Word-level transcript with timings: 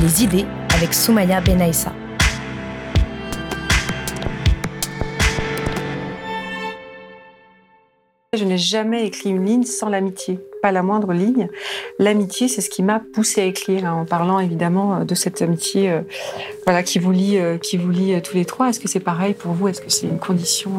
les 0.00 0.24
idées 0.24 0.44
avec 0.74 0.92
Soumaya 0.92 1.40
Benaïssa. 1.40 1.92
Je 8.36 8.44
n'ai 8.44 8.58
jamais 8.58 9.06
écrit 9.06 9.30
une 9.30 9.46
ligne 9.46 9.64
sans 9.64 9.88
l'amitié, 9.88 10.38
pas 10.60 10.70
la 10.70 10.82
moindre 10.82 11.14
ligne. 11.14 11.48
L'amitié, 11.98 12.48
c'est 12.48 12.60
ce 12.60 12.68
qui 12.68 12.82
m'a 12.82 13.00
poussé 13.14 13.40
à 13.40 13.44
écrire, 13.44 13.86
hein, 13.86 14.02
en 14.02 14.04
parlant 14.04 14.40
évidemment 14.40 15.04
de 15.04 15.14
cette 15.14 15.40
amitié 15.40 15.90
euh, 15.90 16.02
voilà, 16.66 16.82
qui 16.82 16.98
vous 16.98 17.12
lie, 17.12 17.38
euh, 17.38 17.56
qui 17.56 17.78
vous 17.78 17.90
lie 17.90 18.12
euh, 18.12 18.20
tous 18.20 18.36
les 18.36 18.44
trois. 18.44 18.68
Est-ce 18.68 18.80
que 18.80 18.88
c'est 18.88 19.00
pareil 19.00 19.32
pour 19.32 19.52
vous? 19.52 19.68
Est-ce 19.68 19.80
que 19.80 19.88
c'est 19.88 20.06
une 20.06 20.18
condition 20.18 20.70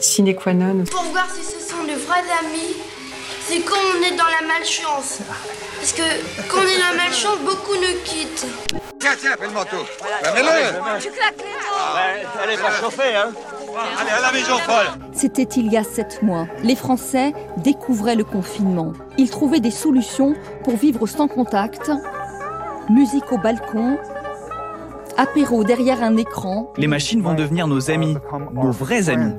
sine 0.00 0.34
qua 0.34 0.52
non? 0.52 0.82
Pour 0.90 1.04
voir 1.12 1.28
si 1.30 1.44
ce 1.44 1.60
sont 1.60 1.84
de 1.84 1.96
vrais 2.06 2.24
amis, 2.40 2.74
c'est 3.48 3.60
quand 3.60 3.76
on 3.76 4.02
est 4.02 4.16
dans 4.16 4.24
la 4.24 4.46
malchance. 4.46 5.20
Parce 5.76 5.92
que 5.92 6.02
quand 6.48 6.58
on 6.58 6.62
est 6.62 6.78
dans 6.78 6.96
la 6.96 7.04
malchance, 7.04 7.38
beaucoup 7.44 7.74
nous 7.74 7.98
quittent. 8.04 8.46
Tiens, 9.00 9.12
tiens, 9.18 9.30
fais 9.38 9.46
le 9.46 9.52
manteau. 9.52 9.86
Bah, 10.22 10.32
mets-le 10.34 11.00
Tu 11.00 11.10
claques 11.10 11.38
les 11.38 11.44
dents. 11.44 12.42
Elle 12.44 12.50
est 12.50 12.62
pas 12.62 12.72
chauffée, 12.72 13.16
hein 13.16 13.30
Allez, 14.00 14.10
à 14.10 14.20
la 14.20 14.32
maison, 14.32 14.54
Paul 14.66 14.86
C'était 15.12 15.44
il 15.44 15.72
y 15.72 15.76
a 15.76 15.84
sept 15.84 16.22
mois. 16.22 16.46
Les 16.62 16.76
Français 16.76 17.32
découvraient 17.58 18.16
le 18.16 18.24
confinement. 18.24 18.92
Ils 19.16 19.30
trouvaient 19.30 19.60
des 19.60 19.70
solutions 19.70 20.34
pour 20.64 20.76
vivre 20.76 21.06
sans 21.06 21.28
contact. 21.28 21.90
Musique 22.90 23.32
au 23.32 23.38
balcon, 23.38 23.98
apéro 25.16 25.64
derrière 25.64 26.02
un 26.02 26.16
écran. 26.16 26.72
Les 26.76 26.86
machines 26.86 27.22
vont 27.22 27.34
devenir 27.34 27.66
nos 27.66 27.90
amis, 27.90 28.16
nos 28.52 28.72
vrais 28.72 29.08
amis. 29.08 29.34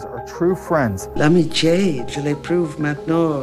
L'amitié, 1.15 2.03
je 2.07 2.21
l'éprouve 2.21 2.79
maintenant 2.79 3.41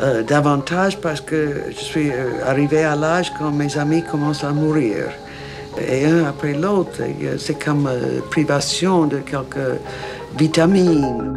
euh, 0.00 0.22
davantage 0.22 1.00
parce 1.00 1.20
que 1.20 1.64
je 1.70 1.82
suis 1.82 2.10
euh, 2.10 2.44
arrivé 2.44 2.84
à 2.84 2.94
l'âge 2.96 3.32
quand 3.38 3.50
mes 3.50 3.78
amis 3.78 4.02
commencent 4.02 4.44
à 4.44 4.52
mourir. 4.52 5.06
Et 5.80 6.04
un 6.06 6.24
après 6.24 6.54
l'autre, 6.54 7.02
c'est 7.38 7.62
comme 7.62 7.86
euh, 7.86 8.20
privation 8.30 9.06
de 9.06 9.18
quelques 9.18 9.80
vitamines. 10.36 11.34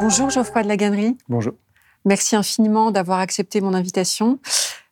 Bonjour 0.00 0.30
Geoffroy 0.30 0.62
de 0.62 0.68
la 0.68 0.76
Gannerie. 0.76 1.16
Bonjour. 1.28 1.54
Merci 2.04 2.36
infiniment 2.36 2.90
d'avoir 2.90 3.18
accepté 3.18 3.60
mon 3.60 3.74
invitation. 3.74 4.38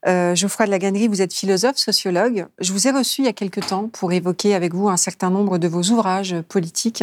Euh, 0.06 0.34
Geoffroy 0.34 0.66
de 0.66 0.70
la 0.70 0.78
Gannerie, 0.78 1.08
vous 1.08 1.22
êtes 1.22 1.32
philosophe, 1.32 1.76
sociologue. 1.76 2.46
Je 2.60 2.72
vous 2.72 2.86
ai 2.86 2.90
reçu 2.90 3.22
il 3.22 3.24
y 3.24 3.28
a 3.28 3.32
quelque 3.32 3.60
temps 3.60 3.88
pour 3.88 4.12
évoquer 4.12 4.54
avec 4.54 4.74
vous 4.74 4.88
un 4.88 4.96
certain 4.96 5.30
nombre 5.30 5.58
de 5.58 5.68
vos 5.68 5.82
ouvrages 5.84 6.36
politiques. 6.48 7.02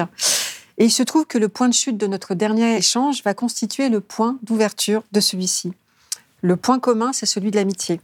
Et 0.77 0.85
il 0.85 0.91
se 0.91 1.03
trouve 1.03 1.25
que 1.25 1.37
le 1.37 1.49
point 1.49 1.69
de 1.69 1.73
chute 1.73 1.97
de 1.97 2.07
notre 2.07 2.35
dernier 2.35 2.75
échange 2.75 3.23
va 3.23 3.33
constituer 3.33 3.89
le 3.89 4.01
point 4.01 4.37
d'ouverture 4.43 5.03
de 5.11 5.19
celui-ci. 5.19 5.73
Le 6.41 6.57
point 6.57 6.79
commun, 6.79 7.11
c'est 7.11 7.25
celui 7.25 7.49
de 7.49 7.55
l'amitié. 7.55 7.99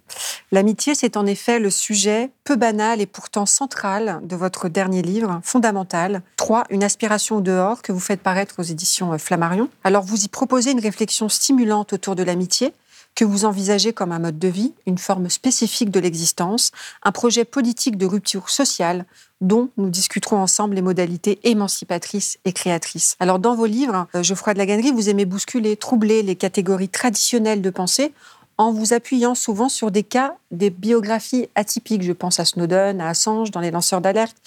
L'amitié, 0.52 0.95
c'est 0.95 1.16
en 1.16 1.28
effet 1.28 1.59
le 1.59 1.69
sujet 1.69 2.31
peu 2.44 2.56
banal 2.56 3.00
et 3.00 3.06
pourtant 3.06 3.46
central 3.46 4.19
de 4.23 4.35
votre 4.35 4.68
dernier 4.68 5.03
livre, 5.03 5.40
fondamental. 5.44 6.23
3. 6.38 6.63
Une 6.72 6.84
aspiration 6.84 7.35
au 7.38 7.41
dehors 7.41 7.84
que 7.84 7.91
vous 7.91 8.00
faites 8.00 8.22
paraître 8.22 8.56
aux 8.57 8.63
éditions 8.63 9.16
Flammarion. 9.19 9.69
Alors, 9.84 10.03
vous 10.03 10.23
y 10.23 10.28
proposez 10.28 10.72
une 10.72 10.79
réflexion 10.79 11.29
stimulante 11.29 11.94
autour 11.94 12.16
de 12.16 12.23
l'amitié, 12.23 12.73
que 13.16 13.25
vous 13.25 13.45
envisagez 13.45 13.94
comme 13.94 14.11
un 14.11 14.19
mode 14.19 14.39
de 14.39 14.47
vie, 14.47 14.73
une 14.85 14.97
forme 14.97 15.29
spécifique 15.29 15.91
de 15.91 15.99
l'existence, 15.99 16.72
un 17.03 17.11
projet 17.11 17.45
politique 17.45 17.97
de 17.97 18.05
rupture 18.05 18.49
sociale 18.49 19.05
dont 19.41 19.69
nous 19.77 19.89
discuterons 19.89 20.38
ensemble 20.38 20.75
les 20.75 20.81
modalités 20.81 21.39
émancipatrices 21.44 22.38
et 22.45 22.53
créatrices. 22.53 23.16
Alors 23.19 23.39
dans 23.39 23.55
vos 23.55 23.66
livres, 23.66 24.07
euh, 24.16 24.23
Geoffroy 24.23 24.53
de 24.53 24.59
la 24.59 24.66
Gannerie, 24.66 24.91
vous 24.91 25.09
aimez 25.09 25.25
bousculer, 25.25 25.75
troubler 25.75 26.23
les 26.23 26.35
catégories 26.35 26.89
traditionnelles 26.89 27.61
de 27.61 27.69
pensée 27.69 28.13
en 28.57 28.72
vous 28.72 28.94
appuyant 28.94 29.33
souvent 29.33 29.69
sur 29.69 29.89
des 29.89 30.03
cas, 30.03 30.35
des 30.51 30.69
biographies 30.69 31.49
atypiques. 31.55 32.03
Je 32.03 32.11
pense 32.11 32.39
à 32.39 32.45
Snowden, 32.45 33.01
à 33.01 33.09
Assange 33.09 33.49
dans 33.49 33.59
Les 33.59 33.72
lanceurs 33.72 34.01
d'alerte, 34.01 34.38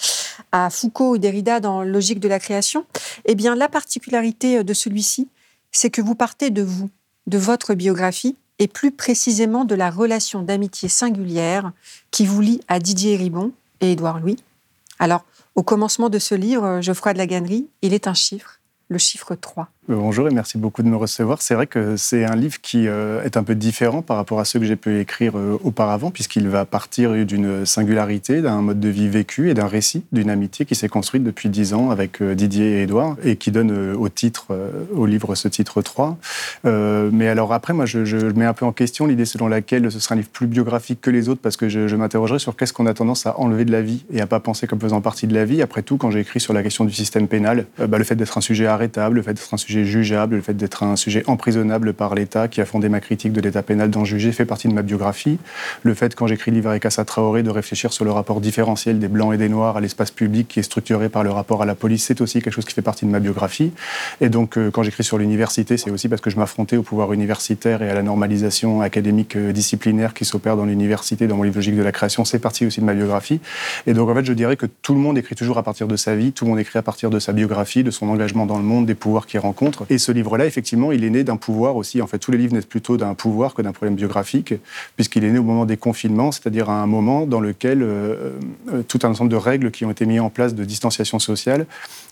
à 0.53 0.69
Foucault 0.69 1.11
ou 1.11 1.17
Derrida 1.17 1.59
dans 1.59 1.83
Logique 1.83 2.21
de 2.21 2.29
la 2.29 2.39
création. 2.39 2.85
Eh 3.25 3.35
bien, 3.35 3.55
la 3.55 3.67
particularité 3.67 4.63
de 4.63 4.73
celui-ci, 4.73 5.27
c'est 5.71 5.89
que 5.89 6.01
vous 6.01 6.15
partez 6.15 6.49
de 6.49 6.61
vous, 6.61 6.89
de 7.27 7.37
votre 7.37 7.73
biographie, 7.73 8.37
et 8.59 8.67
plus 8.67 8.91
précisément 8.91 9.65
de 9.65 9.75
la 9.75 9.89
relation 9.89 10.41
d'amitié 10.41 10.89
singulière 10.89 11.71
qui 12.11 12.25
vous 12.25 12.41
lie 12.41 12.61
à 12.67 12.79
Didier 12.79 13.17
Ribon 13.17 13.51
et 13.81 13.91
Édouard 13.91 14.19
Louis. 14.19 14.37
Alors, 14.99 15.25
au 15.55 15.63
commencement 15.63 16.09
de 16.09 16.19
ce 16.19 16.35
livre, 16.35 16.81
Geoffroy 16.81 17.13
de 17.13 17.17
la 17.17 17.27
Gannerie, 17.27 17.67
il 17.81 17.93
est 17.93 18.07
un 18.07 18.13
chiffre, 18.13 18.59
le 18.87 18.97
chiffre 18.97 19.35
3. 19.35 19.69
Euh, 19.89 19.95
bonjour 19.95 20.27
et 20.27 20.33
merci 20.33 20.57
beaucoup 20.57 20.81
de 20.81 20.87
me 20.87 20.95
recevoir. 20.95 21.41
C'est 21.41 21.53
vrai 21.53 21.67
que 21.67 21.95
c'est 21.95 22.25
un 22.25 22.35
livre 22.35 22.59
qui 22.61 22.87
euh, 22.87 23.21
est 23.23 23.37
un 23.37 23.43
peu 23.43 23.53
différent 23.53 24.01
par 24.01 24.17
rapport 24.17 24.39
à 24.39 24.45
ceux 24.45 24.59
que 24.59 24.65
j'ai 24.65 24.75
pu 24.75 24.99
écrire 24.99 25.37
euh, 25.37 25.59
auparavant, 25.63 26.09
puisqu'il 26.09 26.47
va 26.47 26.65
partir 26.65 27.13
d'une 27.25 27.65
singularité, 27.65 28.41
d'un 28.41 28.61
mode 28.61 28.79
de 28.79 28.89
vie 28.89 29.07
vécu 29.07 29.49
et 29.49 29.53
d'un 29.53 29.67
récit, 29.67 30.03
d'une 30.11 30.29
amitié 30.29 30.65
qui 30.65 30.73
s'est 30.73 30.87
construite 30.87 31.23
depuis 31.23 31.49
dix 31.49 31.73
ans 31.73 31.91
avec 31.91 32.21
Didier 32.23 32.79
et 32.79 32.83
Édouard 32.83 33.15
et 33.23 33.35
qui 33.35 33.51
donne 33.51 33.93
au 33.93 34.09
titre, 34.09 34.47
au 34.93 35.05
livre 35.05 35.35
ce 35.35 35.47
titre 35.47 35.81
3. 35.81 36.17
mais 36.63 37.27
alors 37.27 37.53
après, 37.53 37.73
moi, 37.73 37.85
je, 37.85 38.15
mets 38.33 38.45
un 38.45 38.53
peu 38.53 38.65
en 38.65 38.71
question 38.71 39.05
l'idée 39.05 39.25
selon 39.25 39.47
laquelle 39.47 39.91
ce 39.91 39.99
sera 39.99 40.15
un 40.15 40.17
livre 40.17 40.29
plus 40.29 40.47
biographique 40.47 41.01
que 41.01 41.09
les 41.09 41.29
autres, 41.29 41.41
parce 41.41 41.57
que 41.57 41.69
je, 41.69 41.87
je 41.87 41.95
m'interrogerai 41.95 42.39
sur 42.39 42.55
qu'est-ce 42.55 42.73
qu'on 42.73 42.85
a 42.85 42.93
tendance 42.93 43.25
à 43.25 43.39
enlever 43.39 43.65
de 43.65 43.71
la 43.71 43.81
vie 43.81 44.03
et 44.11 44.21
à 44.21 44.27
pas 44.27 44.39
penser 44.39 44.67
comme 44.67 44.79
faisant 44.79 45.01
partie 45.01 45.27
de 45.27 45.33
la 45.33 45.45
vie. 45.45 45.61
Après 45.61 45.81
tout, 45.81 45.97
quand 45.97 46.11
j'ai 46.11 46.19
écrit 46.19 46.39
sur 46.39 46.53
la 46.53 46.63
question 46.63 46.85
du 46.85 46.93
système 46.93 47.27
pénal, 47.27 47.65
bah, 47.77 47.97
le 47.97 48.03
fait 48.03 48.15
d'être 48.15 48.37
un 48.37 48.41
sujet 48.41 48.65
arrêtable, 48.65 49.17
le 49.17 49.21
fait 49.21 49.33
d'être 49.33 49.53
un 49.53 49.57
sujet 49.57 49.74
jugeable, 49.83 50.35
le 50.35 50.41
fait 50.41 50.53
d'être 50.53 50.83
un 50.83 50.95
sujet 50.95 51.23
emprisonnable 51.27 51.93
par 51.93 52.15
l'État 52.15 52.47
qui 52.47 52.61
a 52.61 52.65
fondé 52.65 52.87
ma 52.87 53.01
critique 53.01 53.33
de 53.33 53.41
l'État 53.41 53.63
pénal 53.63 53.89
d'en 53.89 54.05
juger 54.05 54.31
fait 54.31 54.45
partie 54.45 54.67
de 54.67 54.73
ma 54.73 54.83
biographie. 54.83 55.37
Le 55.83 55.93
fait, 55.93 56.15
quand 56.15 56.27
j'écris 56.27 56.51
livre 56.51 56.69
avec 56.69 56.85
Assa 56.85 57.03
Traoré, 57.03 57.43
de 57.43 57.49
réfléchir 57.49 57.91
sur 57.91 58.05
le 58.05 58.11
rapport 58.11 58.39
différentiel 58.39 58.99
des 58.99 59.07
blancs 59.07 59.33
et 59.33 59.37
des 59.37 59.49
noirs 59.49 59.77
à 59.77 59.81
l'espace 59.81 60.11
public 60.11 60.47
qui 60.47 60.59
est 60.59 60.63
structuré 60.63 61.09
par 61.09 61.23
le 61.23 61.31
rapport 61.31 61.61
à 61.61 61.65
la 61.65 61.75
police, 61.75 62.05
c'est 62.05 62.21
aussi 62.21 62.41
quelque 62.41 62.53
chose 62.53 62.65
qui 62.65 62.73
fait 62.73 62.81
partie 62.81 63.05
de 63.05 63.11
ma 63.11 63.19
biographie. 63.19 63.71
Et 64.21 64.29
donc, 64.29 64.57
euh, 64.57 64.71
quand 64.71 64.83
j'écris 64.83 65.03
sur 65.03 65.17
l'université, 65.17 65.77
c'est 65.77 65.91
aussi 65.91 66.07
parce 66.07 66.21
que 66.21 66.29
je 66.29 66.37
m'affrontais 66.37 66.77
au 66.77 66.83
pouvoir 66.83 67.11
universitaire 67.11 67.81
et 67.81 67.89
à 67.89 67.93
la 67.93 68.03
normalisation 68.03 68.81
académique 68.81 69.35
euh, 69.35 69.51
disciplinaire 69.51 70.13
qui 70.13 70.25
s'opère 70.25 70.55
dans 70.55 70.65
l'université, 70.65 71.27
dans 71.27 71.37
mon 71.37 71.43
livre 71.43 71.55
Logique 71.55 71.77
de 71.77 71.83
la 71.83 71.91
création, 71.91 72.25
c'est 72.25 72.39
partie 72.39 72.65
aussi 72.65 72.81
de 72.81 72.85
ma 72.85 72.93
biographie. 72.93 73.39
Et 73.87 73.93
donc, 73.93 74.09
en 74.09 74.15
fait, 74.15 74.25
je 74.25 74.33
dirais 74.33 74.57
que 74.57 74.65
tout 74.65 74.93
le 74.93 74.99
monde 74.99 75.17
écrit 75.17 75.35
toujours 75.35 75.57
à 75.57 75.63
partir 75.63 75.87
de 75.87 75.95
sa 75.95 76.15
vie, 76.15 76.31
tout 76.31 76.45
le 76.45 76.51
monde 76.51 76.59
écrit 76.59 76.77
à 76.77 76.81
partir 76.81 77.09
de 77.09 77.19
sa 77.19 77.33
biographie, 77.33 77.83
de 77.83 77.91
son 77.91 78.09
engagement 78.09 78.45
dans 78.45 78.57
le 78.57 78.63
monde, 78.63 78.85
des 78.85 78.95
pouvoirs 78.95 79.25
qu'il 79.25 79.39
rencontre. 79.39 79.64
Et 79.89 79.97
ce 79.97 80.11
livre-là, 80.11 80.45
effectivement, 80.45 80.91
il 80.91 81.03
est 81.03 81.09
né 81.09 81.23
d'un 81.23 81.37
pouvoir 81.37 81.75
aussi. 81.75 82.01
En 82.01 82.07
fait, 82.07 82.19
tous 82.19 82.31
les 82.31 82.37
livres 82.37 82.53
naissent 82.53 82.65
plutôt 82.65 82.97
d'un 82.97 83.13
pouvoir 83.13 83.53
que 83.53 83.61
d'un 83.61 83.71
problème 83.71 83.95
biographique, 83.95 84.53
puisqu'il 84.95 85.23
est 85.23 85.31
né 85.31 85.39
au 85.39 85.43
moment 85.43 85.65
des 85.65 85.77
confinements, 85.77 86.31
c'est-à-dire 86.31 86.69
à 86.69 86.81
un 86.81 86.87
moment 86.87 87.25
dans 87.25 87.39
lequel 87.39 87.81
euh, 87.81 88.31
euh, 88.73 88.83
tout 88.87 88.99
un 89.03 89.09
ensemble 89.09 89.31
de 89.31 89.35
règles 89.35 89.71
qui 89.71 89.85
ont 89.85 89.91
été 89.91 90.05
mises 90.05 90.19
en 90.19 90.29
place 90.29 90.55
de 90.55 90.63
distanciation 90.63 91.19
sociale 91.19 91.65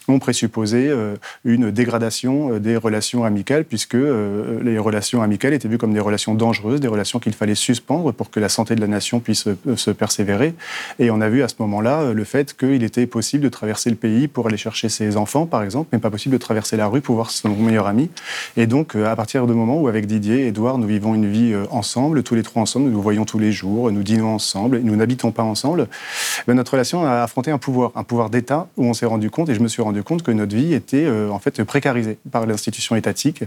ont 0.07 0.19
présupposé 0.19 0.89
euh, 0.89 1.15
une 1.45 1.71
dégradation 1.71 2.57
des 2.59 2.77
relations 2.77 3.23
amicales, 3.23 3.63
puisque 3.63 3.93
les 3.95 4.77
relations 4.77 5.21
amicales 5.21 5.53
étaient 5.53 5.67
vues 5.67 5.77
comme 5.77 5.93
des 5.93 5.99
relations 5.99 6.35
dangereuses, 6.35 6.79
des 6.79 6.87
relations 6.87 7.19
qu'il 7.19 7.33
fallait 7.33 7.55
suspendre 7.55 8.13
pour 8.13 8.29
que 8.29 8.39
la 8.39 8.49
santé 8.49 8.75
de 8.75 8.81
la 8.81 8.87
nation 8.87 9.19
puisse 9.19 9.47
se 9.75 9.91
persévérer. 9.91 10.53
Et 10.99 11.11
on 11.11 11.21
a 11.21 11.29
vu 11.29 11.43
à 11.43 11.47
ce 11.47 11.55
moment-là 11.59 12.13
le 12.13 12.23
fait 12.23 12.55
qu'il 12.55 12.83
était 12.83 13.05
possible 13.07 13.43
de 13.43 13.49
traverser 13.49 13.89
le 13.89 13.95
pays 13.95 14.27
pour 14.27 14.47
aller 14.47 14.57
chercher 14.57 14.89
ses 14.89 15.17
enfants, 15.17 15.45
par 15.45 15.63
exemple, 15.63 15.89
mais 15.91 15.99
pas 15.99 16.09
possible 16.09 16.33
de 16.33 16.39
traverser 16.39 16.77
la 16.77 16.87
rue 16.87 17.01
pour 17.01 17.15
voir 17.15 17.31
son 17.31 17.49
meilleur 17.49 17.87
ami. 17.87 18.09
Et 18.57 18.67
donc, 18.67 18.95
euh, 18.95 19.05
à 19.05 19.15
partir 19.15 19.47
du 19.47 19.53
moment 19.53 19.79
où, 19.79 19.87
avec 19.87 20.05
Didier 20.05 20.41
et 20.41 20.47
Edouard, 20.47 20.77
nous 20.77 20.87
vivons 20.87 21.15
une 21.15 21.29
vie 21.29 21.53
euh, 21.53 21.65
ensemble, 21.71 22.23
tous 22.23 22.35
les 22.35 22.43
trois 22.43 22.61
ensemble, 22.61 22.85
nous 22.85 22.91
nous 22.91 23.01
voyons 23.01 23.25
tous 23.25 23.39
les 23.39 23.51
jours, 23.51 23.91
nous 23.91 24.03
dînons 24.03 24.35
ensemble, 24.35 24.79
nous 24.79 24.95
n'habitons 24.95 25.31
pas 25.31 25.43
ensemble, 25.43 25.87
ben, 26.47 26.53
notre 26.53 26.73
relation 26.73 27.05
a 27.05 27.23
affronté 27.23 27.51
un 27.51 27.57
pouvoir, 27.57 27.91
un 27.95 28.03
pouvoir 28.03 28.29
d'État 28.29 28.67
où 28.77 28.85
on 28.85 28.93
s'est 28.93 29.05
rendu 29.05 29.29
compte, 29.29 29.49
et 29.49 29.55
je 29.55 29.59
me 29.59 29.67
suis 29.67 29.81
rendu 29.81 29.92
compte 30.01 30.23
que 30.23 30.31
notre 30.31 30.55
vie 30.55 30.73
était 30.73 31.05
euh, 31.05 31.29
en 31.29 31.39
fait 31.39 31.63
précarisée 31.63 32.17
par 32.31 32.45
l'institution 32.45 32.95
étatique. 32.95 33.43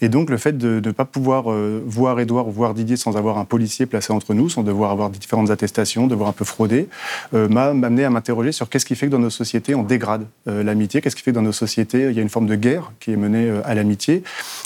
Et 0.00 0.08
donc, 0.08 0.30
le 0.30 0.36
fait 0.36 0.56
de 0.56 0.80
ne 0.84 0.90
pas 0.92 1.04
pouvoir 1.04 1.46
voir 1.86 2.20
Edouard 2.20 2.48
ou 2.48 2.52
voir 2.52 2.74
Didier 2.74 2.96
sans 2.96 3.16
avoir 3.16 3.38
un 3.38 3.44
policier 3.44 3.86
placé 3.86 4.12
entre 4.12 4.34
nous, 4.34 4.48
sans 4.48 4.62
devoir 4.62 4.90
avoir 4.90 5.10
différentes 5.10 5.50
attestations, 5.50 6.06
devoir 6.06 6.28
un 6.28 6.32
peu 6.32 6.44
frauder, 6.44 6.88
m'a 7.32 7.66
amené 7.66 8.04
à 8.04 8.10
m'interroger 8.10 8.52
sur 8.52 8.68
qu'est-ce 8.68 8.86
qui 8.86 8.94
fait 8.94 9.06
que 9.06 9.12
dans 9.12 9.18
nos 9.18 9.30
sociétés, 9.30 9.74
on 9.74 9.82
dégrade 9.82 10.26
l'amitié, 10.46 11.00
qu'est-ce 11.00 11.16
qui 11.16 11.22
fait 11.22 11.32
que 11.32 11.36
dans 11.36 11.42
nos 11.42 11.52
sociétés, 11.52 12.08
il 12.10 12.16
y 12.16 12.18
a 12.20 12.22
une 12.22 12.28
forme 12.28 12.46
de 12.46 12.54
guerre 12.54 12.92
qui 13.00 13.12
est 13.12 13.16
menée 13.16 13.50
à 13.64 13.74
l'amitié 13.74 14.22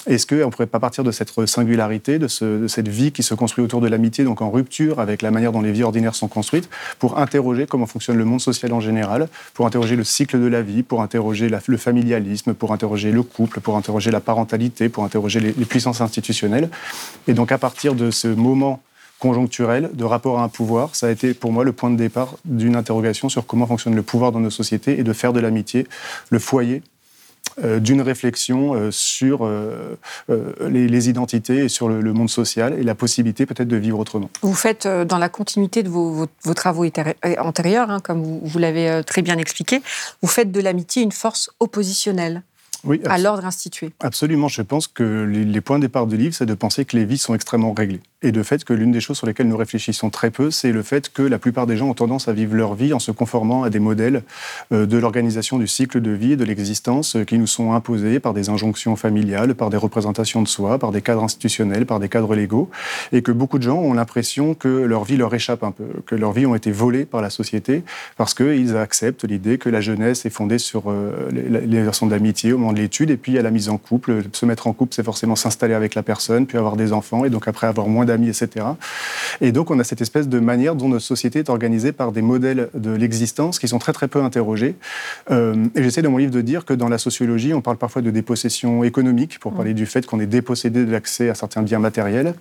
Est-ce 0.06 0.26
qu'on 0.26 0.46
ne 0.46 0.50
pourrait 0.50 0.66
pas 0.66 0.80
partir 0.80 1.02
de 1.02 1.10
cette 1.10 1.30
singularité, 1.46 2.18
de, 2.18 2.26
de, 2.44 2.68
cette 2.68 2.88
vie 2.88 3.12
qui 3.12 3.22
se 3.22 3.34
construit 3.34 3.64
autour 3.64 3.80
de 3.80 3.88
l'amitié, 3.88 4.24
donc 4.24 4.42
en 4.42 4.50
rupture 4.50 5.00
avec 5.00 5.22
la 5.22 5.30
manière 5.30 5.52
dont 5.52 5.62
les 5.62 5.72
vies 5.72 5.84
ordinaires 5.84 6.14
sont 6.14 6.28
construites, 6.28 6.68
pour 6.98 7.18
interroger 7.18 7.66
comment 7.66 7.86
fonctionne 7.86 8.16
le 8.16 8.24
monde 8.24 8.40
social 8.40 8.72
en 8.72 8.80
général, 8.80 9.28
pour 9.54 9.66
interroger 9.66 9.96
le 9.96 10.04
cycle 10.04 10.40
de 10.40 10.46
la 10.46 10.62
vie, 10.62 10.82
pour 10.82 11.02
interroger 11.02 11.11
la, 11.18 11.60
le 11.66 11.76
familialisme, 11.76 12.54
pour 12.54 12.72
interroger 12.72 13.10
le 13.10 13.22
couple, 13.22 13.60
pour 13.60 13.76
interroger 13.76 14.10
la 14.10 14.20
parentalité, 14.20 14.88
pour 14.88 15.04
interroger 15.04 15.40
les, 15.40 15.52
puissances 15.52 16.00
institutionnelles. 16.00 16.70
Et 17.28 17.34
donc 17.34 17.52
à 17.52 17.58
partir 17.58 17.94
de 17.94 18.10
ce 18.10 18.28
moment 18.28 18.80
conjoncturel 19.18 19.90
de 19.94 20.04
rapport 20.04 20.40
à 20.40 20.42
un 20.42 20.48
pouvoir. 20.48 20.96
Ça 20.96 21.06
a 21.06 21.10
été 21.10 21.32
pour 21.32 21.52
moi 21.52 21.62
le 21.62 21.72
point 21.72 21.90
de 21.90 21.96
départ 21.96 22.34
d'une 22.44 22.74
interrogation 22.74 23.28
sur 23.28 23.46
comment 23.46 23.68
fonctionne 23.68 23.94
le 23.94 24.02
pouvoir 24.02 24.32
dans 24.32 24.40
nos 24.40 24.50
sociétés 24.50 24.98
et 24.98 25.04
de 25.04 25.12
faire 25.12 25.32
de 25.32 25.38
l'amitié 25.38 25.86
le 26.30 26.40
foyer 26.40 26.82
d'une 27.62 28.00
réflexion 28.00 28.74
euh, 28.74 28.90
sur 28.90 29.44
euh, 29.44 29.96
les, 30.60 31.08
identités 31.10 31.64
et 31.64 31.68
sur 31.68 31.88
le, 31.88 32.12
monde 32.12 32.30
social 32.30 32.72
et 32.78 32.82
la 32.82 32.94
possibilité 32.94 33.44
peut-être 33.44 33.68
de 33.68 33.76
vivre 33.76 33.98
autrement. 33.98 34.30
Vous 34.40 34.54
faites 34.54 34.86
dans 34.86 35.18
la 35.18 35.28
continuité 35.28 35.82
de 35.82 35.88
vos, 35.88 36.26
vos, 36.42 36.54
travaux 36.54 36.86
antérieurs, 37.38 37.90
hein, 37.90 38.00
comme 38.00 38.22
vous, 38.22 38.40
vous 38.42 38.58
l'avez 38.58 39.02
très 39.06 39.22
bien 39.22 39.36
expliqué, 39.38 39.82
vous 40.22 40.28
faites 40.28 40.50
de 40.50 40.60
l'amitié 40.60 41.02
une 41.02 41.12
force 41.12 41.50
oppositionnelle 41.60 42.42
oui, 42.84 43.00
à 43.04 43.18
l'ordre 43.18 43.46
institué. 43.46 43.92
Absolument. 44.00 44.48
Je 44.48 44.62
pense 44.62 44.88
que 44.88 45.24
les, 45.24 45.60
points 45.60 45.78
de 45.78 45.82
départ 45.82 46.06
du 46.06 46.16
livre, 46.16 46.34
c'est 46.34 46.46
de 46.46 46.54
penser 46.54 46.84
que 46.84 46.96
les 46.96 47.04
vies 47.04 47.18
sont 47.18 47.34
extrêmement 47.34 47.72
réglées. 47.72 48.00
Et 48.22 48.32
de 48.32 48.42
fait 48.42 48.64
que 48.64 48.72
l'une 48.72 48.92
des 48.92 49.00
choses 49.00 49.16
sur 49.16 49.26
lesquelles 49.26 49.48
nous 49.48 49.56
réfléchissons 49.56 50.10
très 50.10 50.30
peu, 50.30 50.50
c'est 50.50 50.72
le 50.72 50.82
fait 50.82 51.12
que 51.12 51.22
la 51.22 51.38
plupart 51.38 51.66
des 51.66 51.76
gens 51.76 51.88
ont 51.88 51.94
tendance 51.94 52.28
à 52.28 52.32
vivre 52.32 52.54
leur 52.54 52.74
vie 52.74 52.92
en 52.92 52.98
se 52.98 53.10
conformant 53.10 53.62
à 53.62 53.70
des 53.70 53.78
modèles 53.78 54.22
euh, 54.72 54.86
de 54.86 54.96
l'organisation 54.96 55.58
du 55.58 55.66
cycle 55.66 56.00
de 56.00 56.10
vie 56.10 56.32
et 56.32 56.36
de 56.36 56.44
l'existence 56.44 57.16
euh, 57.16 57.24
qui 57.24 57.38
nous 57.38 57.46
sont 57.46 57.72
imposés 57.72 58.20
par 58.20 58.32
des 58.32 58.48
injonctions 58.48 58.96
familiales, 58.96 59.54
par 59.54 59.70
des 59.70 59.76
représentations 59.76 60.42
de 60.42 60.48
soi, 60.48 60.78
par 60.78 60.92
des 60.92 61.02
cadres 61.02 61.22
institutionnels, 61.22 61.86
par 61.86 62.00
des 62.00 62.08
cadres 62.08 62.34
légaux. 62.34 62.70
Et 63.12 63.22
que 63.22 63.32
beaucoup 63.32 63.58
de 63.58 63.64
gens 63.64 63.78
ont 63.78 63.94
l'impression 63.94 64.54
que 64.54 64.68
leur 64.68 65.04
vie 65.04 65.16
leur 65.16 65.34
échappe 65.34 65.62
un 65.62 65.72
peu, 65.72 65.86
que 66.06 66.14
leur 66.14 66.32
vie 66.32 66.46
ont 66.46 66.54
été 66.54 66.72
volées 66.72 67.04
par 67.04 67.22
la 67.22 67.30
société 67.30 67.82
parce 68.16 68.34
qu'ils 68.34 68.76
acceptent 68.76 69.24
l'idée 69.24 69.58
que 69.58 69.68
la 69.68 69.80
jeunesse 69.80 70.26
est 70.26 70.30
fondée 70.30 70.58
sur 70.58 70.90
euh, 70.90 71.28
les, 71.32 71.60
les 71.60 71.82
versions 71.82 72.06
d'amitié 72.06 72.52
au 72.52 72.58
moment 72.58 72.71
de 72.72 72.78
l'étude 72.78 73.10
et 73.10 73.16
puis 73.16 73.38
à 73.38 73.42
la 73.42 73.50
mise 73.50 73.68
en 73.68 73.78
couple. 73.78 74.22
Se 74.32 74.46
mettre 74.46 74.66
en 74.66 74.72
couple, 74.72 74.94
c'est 74.94 75.02
forcément 75.02 75.36
s'installer 75.36 75.74
avec 75.74 75.94
la 75.94 76.02
personne, 76.02 76.46
puis 76.46 76.58
avoir 76.58 76.76
des 76.76 76.92
enfants 76.92 77.24
et 77.24 77.30
donc 77.30 77.48
après 77.48 77.66
avoir 77.66 77.88
moins 77.88 78.04
d'amis, 78.04 78.28
etc. 78.28 78.66
Et 79.40 79.52
donc 79.52 79.70
on 79.70 79.78
a 79.78 79.84
cette 79.84 80.00
espèce 80.00 80.28
de 80.28 80.40
manière 80.40 80.74
dont 80.74 80.88
notre 80.88 81.04
société 81.04 81.40
est 81.40 81.50
organisée 81.50 81.92
par 81.92 82.12
des 82.12 82.22
modèles 82.22 82.68
de 82.74 82.90
l'existence 82.90 83.58
qui 83.58 83.68
sont 83.68 83.78
très 83.78 83.92
très 83.92 84.08
peu 84.08 84.22
interrogés. 84.22 84.76
Euh, 85.30 85.66
et 85.74 85.82
j'essaie 85.82 86.02
dans 86.02 86.10
mon 86.10 86.18
livre 86.18 86.32
de 86.32 86.40
dire 86.40 86.64
que 86.64 86.74
dans 86.74 86.88
la 86.88 86.98
sociologie, 86.98 87.54
on 87.54 87.60
parle 87.60 87.76
parfois 87.76 88.02
de 88.02 88.10
dépossession 88.10 88.84
économique 88.84 89.38
pour 89.38 89.52
parler 89.52 89.74
du 89.74 89.86
fait 89.86 90.06
qu'on 90.06 90.20
est 90.20 90.26
dépossédé 90.26 90.84
de 90.84 90.90
l'accès 90.90 91.28
à 91.28 91.34
certains 91.34 91.62
biens 91.62 91.78
matériels. 91.78 92.34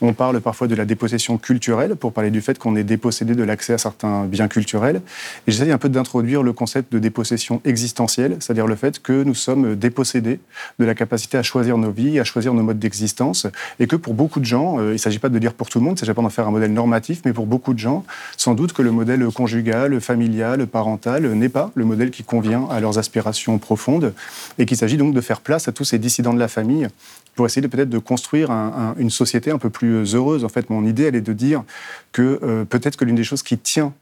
On 0.00 0.12
parle 0.12 0.40
parfois 0.40 0.66
de 0.66 0.74
la 0.74 0.84
dépossession 0.84 1.38
culturelle 1.38 1.96
pour 1.96 2.12
parler 2.12 2.30
du 2.30 2.40
fait 2.40 2.58
qu'on 2.58 2.76
est 2.76 2.84
dépossédé 2.84 3.34
de 3.34 3.42
l'accès 3.42 3.74
à 3.74 3.78
certains 3.78 4.24
biens 4.24 4.48
culturels. 4.48 5.00
Et 5.46 5.52
j'essaie 5.52 5.70
un 5.70 5.78
peu 5.78 5.88
d'introduire 5.88 6.42
le 6.42 6.52
concept 6.52 6.92
de 6.92 6.98
dépossession 6.98 7.60
existentielle, 7.64 8.36
c'est-à-dire 8.40 8.66
le 8.66 8.76
fait 8.76 9.00
que 9.00 9.22
nous 9.22 9.34
sommes 9.34 9.73
dépossédés 9.74 10.40
de 10.78 10.84
la 10.84 10.94
capacité 10.94 11.38
à 11.38 11.42
choisir 11.42 11.78
nos 11.78 11.90
vies, 11.90 12.18
à 12.20 12.24
choisir 12.24 12.54
nos 12.54 12.62
modes 12.62 12.78
d'existence, 12.78 13.46
et 13.80 13.86
que 13.86 13.96
pour 13.96 14.14
beaucoup 14.14 14.40
de 14.40 14.44
gens, 14.44 14.78
euh, 14.78 14.90
il 14.90 14.92
ne 14.92 14.98
s'agit 14.98 15.18
pas 15.18 15.28
de 15.28 15.38
dire 15.38 15.54
pour 15.54 15.68
tout 15.68 15.78
le 15.78 15.84
monde, 15.84 15.92
il 15.92 15.96
ne 15.96 16.00
s'agit 16.00 16.14
pas 16.14 16.22
d'en 16.22 16.30
faire 16.30 16.48
un 16.48 16.50
modèle 16.50 16.72
normatif, 16.72 17.22
mais 17.24 17.32
pour 17.32 17.46
beaucoup 17.46 17.74
de 17.74 17.78
gens, 17.78 18.04
sans 18.36 18.54
doute 18.54 18.72
que 18.72 18.82
le 18.82 18.90
modèle 18.90 19.26
conjugal, 19.28 20.00
familial, 20.00 20.66
parental 20.66 21.30
n'est 21.32 21.48
pas 21.48 21.70
le 21.74 21.84
modèle 21.84 22.10
qui 22.10 22.24
convient 22.24 22.66
à 22.70 22.80
leurs 22.80 22.98
aspirations 22.98 23.58
profondes, 23.58 24.14
et 24.58 24.66
qu'il 24.66 24.76
s'agit 24.76 24.96
donc 24.96 25.14
de 25.14 25.20
faire 25.20 25.40
place 25.40 25.68
à 25.68 25.72
tous 25.72 25.84
ces 25.84 25.98
dissidents 25.98 26.34
de 26.34 26.38
la 26.38 26.48
famille 26.48 26.88
pour 27.34 27.46
essayer 27.46 27.66
peut-être 27.66 27.90
de 27.90 27.98
construire 27.98 28.50
une 28.96 29.10
société 29.10 29.50
un 29.50 29.58
peu 29.58 29.70
plus 29.70 30.14
heureuse. 30.14 30.44
En 30.44 30.48
fait, 30.48 30.70
mon 30.70 30.86
idée, 30.86 31.04
elle 31.04 31.16
est 31.16 31.20
de 31.20 31.32
dire 31.32 31.64
que 32.12 32.38
euh, 32.42 32.64
peut-être 32.64 32.96
que 32.96 33.04
l'une 33.04 33.16
des 33.16 33.24
choses 33.24 33.42
qui 33.42 33.58
tient 33.58 33.92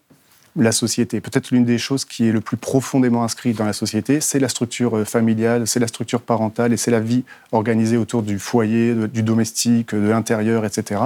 la 0.57 0.73
société. 0.73 1.21
Peut-être 1.21 1.51
l'une 1.51 1.65
des 1.65 1.79
choses 1.79 2.05
qui 2.05 2.29
est 2.29 2.33
le 2.33 2.41
plus 2.41 2.57
profondément 2.57 3.25
inscrite 3.25 3.57
dans 3.57 3.65
la 3.65 3.73
société, 3.73 4.21
c'est 4.21 4.39
la 4.39 4.49
structure 4.49 4.99
euh, 4.99 5.05
familiale, 5.05 5.67
c'est 5.67 5.81
la 5.81 5.87
structure 5.87 6.21
parentale 6.21 6.73
et 6.73 6.77
c'est 6.77 6.91
la 6.91 7.01
vie 7.01 7.25
organisée 7.53 7.97
autour 7.97 8.23
du 8.23 8.39
foyer, 8.39 8.95
du 9.09 9.23
domestique, 9.23 9.95
de 9.95 10.09
l'intérieur, 10.09 10.65
etc. 10.65 11.01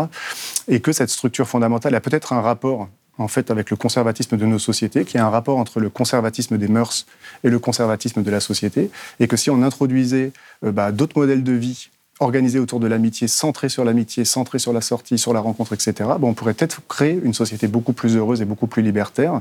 Et 0.68 0.80
que 0.80 0.92
cette 0.92 1.10
structure 1.10 1.46
fondamentale 1.46 1.94
a 1.94 2.00
peut-être 2.00 2.32
un 2.32 2.40
rapport 2.40 2.88
en 3.18 3.28
fait 3.28 3.50
avec 3.50 3.70
le 3.70 3.76
conservatisme 3.76 4.36
de 4.36 4.46
nos 4.46 4.58
sociétés, 4.58 5.04
qui 5.04 5.18
a 5.18 5.26
un 5.26 5.30
rapport 5.30 5.58
entre 5.58 5.80
le 5.80 5.88
conservatisme 5.88 6.58
des 6.58 6.68
mœurs 6.68 7.06
et 7.44 7.50
le 7.50 7.58
conservatisme 7.58 8.22
de 8.22 8.30
la 8.30 8.40
société, 8.40 8.90
et 9.20 9.28
que 9.28 9.36
si 9.36 9.50
on 9.50 9.62
introduisait 9.62 10.32
euh, 10.64 10.72
bah, 10.72 10.92
d'autres 10.92 11.18
modèles 11.18 11.42
de 11.42 11.52
vie 11.52 11.90
organisé 12.20 12.58
autour 12.58 12.80
de 12.80 12.86
l'amitié, 12.86 13.28
centré 13.28 13.68
sur 13.68 13.84
l'amitié, 13.84 14.24
centré 14.24 14.58
sur 14.58 14.72
la 14.72 14.80
sortie, 14.80 15.18
sur 15.18 15.32
la 15.32 15.40
rencontre, 15.40 15.74
etc., 15.74 16.10
bon, 16.18 16.28
on 16.28 16.34
pourrait 16.34 16.54
peut-être 16.54 16.80
créer 16.88 17.18
une 17.22 17.34
société 17.34 17.68
beaucoup 17.68 17.92
plus 17.92 18.16
heureuse 18.16 18.40
et 18.40 18.44
beaucoup 18.44 18.66
plus 18.66 18.82
libertaire. 18.82 19.40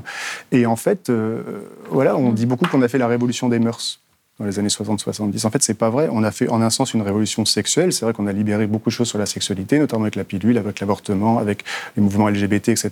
Et 0.52 0.66
en 0.66 0.76
fait, 0.76 1.08
euh, 1.08 1.42
voilà, 1.90 2.16
on 2.16 2.32
dit 2.32 2.46
beaucoup 2.46 2.66
qu'on 2.66 2.82
a 2.82 2.88
fait 2.88 2.98
la 2.98 3.08
révolution 3.08 3.48
des 3.48 3.58
mœurs 3.58 4.00
dans 4.38 4.44
les 4.44 4.58
années 4.58 4.68
60-70. 4.68 5.46
En 5.46 5.50
fait, 5.50 5.62
c'est 5.62 5.74
pas 5.74 5.88
vrai. 5.88 6.08
On 6.12 6.22
a 6.22 6.30
fait 6.30 6.48
en 6.48 6.60
un 6.60 6.68
sens 6.68 6.92
une 6.92 7.00
révolution 7.00 7.46
sexuelle. 7.46 7.92
C'est 7.92 8.04
vrai 8.04 8.12
qu'on 8.12 8.26
a 8.26 8.32
libéré 8.32 8.66
beaucoup 8.66 8.90
de 8.90 8.94
choses 8.94 9.08
sur 9.08 9.18
la 9.18 9.24
sexualité, 9.24 9.78
notamment 9.78 10.02
avec 10.02 10.14
la 10.14 10.24
pilule, 10.24 10.58
avec 10.58 10.80
l'avortement, 10.80 11.38
avec 11.38 11.64
les 11.96 12.02
mouvements 12.02 12.28
LGBT, 12.28 12.68
etc. 12.68 12.90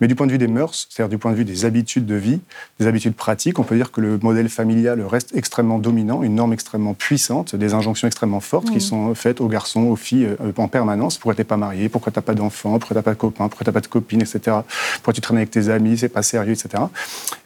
Mais 0.00 0.06
du 0.06 0.14
point 0.14 0.26
de 0.26 0.32
vue 0.32 0.38
des 0.38 0.46
mœurs, 0.46 0.86
c'est-à-dire 0.88 1.08
du 1.08 1.18
point 1.18 1.32
de 1.32 1.36
vue 1.36 1.44
des 1.44 1.64
habitudes 1.64 2.06
de 2.06 2.14
vie, 2.14 2.40
des 2.78 2.86
habitudes 2.86 3.14
pratiques, 3.14 3.58
on 3.58 3.64
peut 3.64 3.74
dire 3.74 3.90
que 3.90 4.00
le 4.00 4.18
modèle 4.22 4.48
familial 4.48 5.02
reste 5.02 5.34
extrêmement 5.34 5.78
dominant, 5.78 6.22
une 6.22 6.36
norme 6.36 6.52
extrêmement 6.52 6.94
puissante, 6.94 7.56
des 7.56 7.74
injonctions 7.74 8.06
extrêmement 8.06 8.40
fortes 8.40 8.70
qui 8.70 8.76
mmh. 8.76 8.80
sont 8.80 9.14
faites 9.16 9.40
aux 9.40 9.48
garçons, 9.48 9.82
aux 9.82 9.96
filles 9.96 10.28
euh, 10.40 10.52
en 10.56 10.68
permanence. 10.68 11.18
Pourquoi 11.18 11.34
t'es 11.34 11.44
pas 11.44 11.56
marié? 11.56 11.88
Pourquoi 11.88 12.12
t'as 12.12 12.20
pas 12.20 12.34
d'enfant 12.34 12.78
Pourquoi 12.78 12.94
t'as 12.94 13.02
pas 13.02 13.14
de 13.14 13.18
copain 13.18 13.48
Pourquoi 13.48 13.64
t'as 13.64 13.72
pas 13.72 13.80
de 13.80 13.88
copine, 13.88 14.20
etc. 14.20 14.58
Pourquoi 14.94 15.12
tu 15.12 15.20
traînes 15.20 15.38
avec 15.38 15.50
tes 15.50 15.70
amis? 15.70 15.98
C'est 15.98 16.08
pas 16.08 16.22
sérieux, 16.22 16.52
etc. 16.52 16.84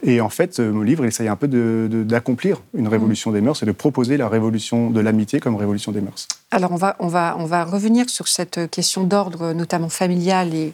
Et 0.02 0.20
en 0.20 0.28
fait, 0.28 0.60
euh, 0.60 0.70
mon 0.70 0.82
livre, 0.82 1.04
il 1.04 1.08
essaye 1.08 1.28
un 1.28 1.36
peu 1.36 1.48
d'accomplir 1.48 2.60
une 2.74 2.88
révolution 2.88 3.21
des 3.30 3.40
mœurs 3.40 3.62
et 3.62 3.66
de 3.66 3.72
proposer 3.72 4.16
la 4.16 4.28
révolution 4.28 4.90
de 4.90 5.00
l'amitié 5.00 5.38
comme 5.38 5.56
révolution 5.56 5.92
des 5.92 6.00
mœurs. 6.00 6.26
Alors 6.50 6.72
on 6.72 6.76
va, 6.76 6.96
on 6.98 7.08
va, 7.08 7.36
on 7.38 7.44
va 7.44 7.64
revenir 7.64 8.10
sur 8.10 8.28
cette 8.28 8.70
question 8.70 9.04
d'ordre, 9.04 9.52
notamment 9.52 9.88
familial 9.88 10.54
et, 10.54 10.72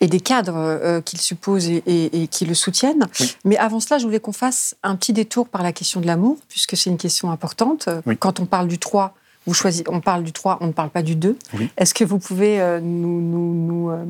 et 0.00 0.06
des 0.06 0.20
cadres 0.20 0.56
euh, 0.56 1.00
qu'il 1.00 1.20
suppose 1.20 1.68
et, 1.68 1.82
et, 1.86 2.28
qui 2.28 2.46
le 2.46 2.54
soutiennent. 2.54 3.06
Mais 3.44 3.56
avant 3.56 3.80
cela, 3.80 3.98
je 3.98 4.04
voulais 4.04 4.20
qu'on 4.20 4.32
fasse 4.32 4.76
un 4.82 4.96
petit 4.96 5.12
détour 5.12 5.48
par 5.48 5.62
la 5.62 5.72
question 5.72 6.00
de 6.00 6.06
l'amour, 6.06 6.38
puisque 6.48 6.76
c'est 6.76 6.90
une 6.90 6.98
question 6.98 7.30
importante. 7.30 7.88
Quand 8.18 8.40
on 8.40 8.46
parle 8.46 8.68
du 8.68 8.78
3, 8.78 9.14
vous 9.46 9.54
choisissez, 9.54 9.84
on 9.88 10.00
parle 10.00 10.22
du 10.22 10.32
3, 10.32 10.58
on 10.60 10.68
ne 10.68 10.72
parle 10.72 10.90
pas 10.90 11.02
du 11.02 11.16
2. 11.16 11.36
Est-ce 11.76 11.94
que 11.94 12.04
vous 12.04 12.18
pouvez 12.18 12.60
euh, 12.60 12.78
nous, 12.80 13.20
nous, 13.20 13.54
nous, 13.54 13.90
euh, 13.90 14.04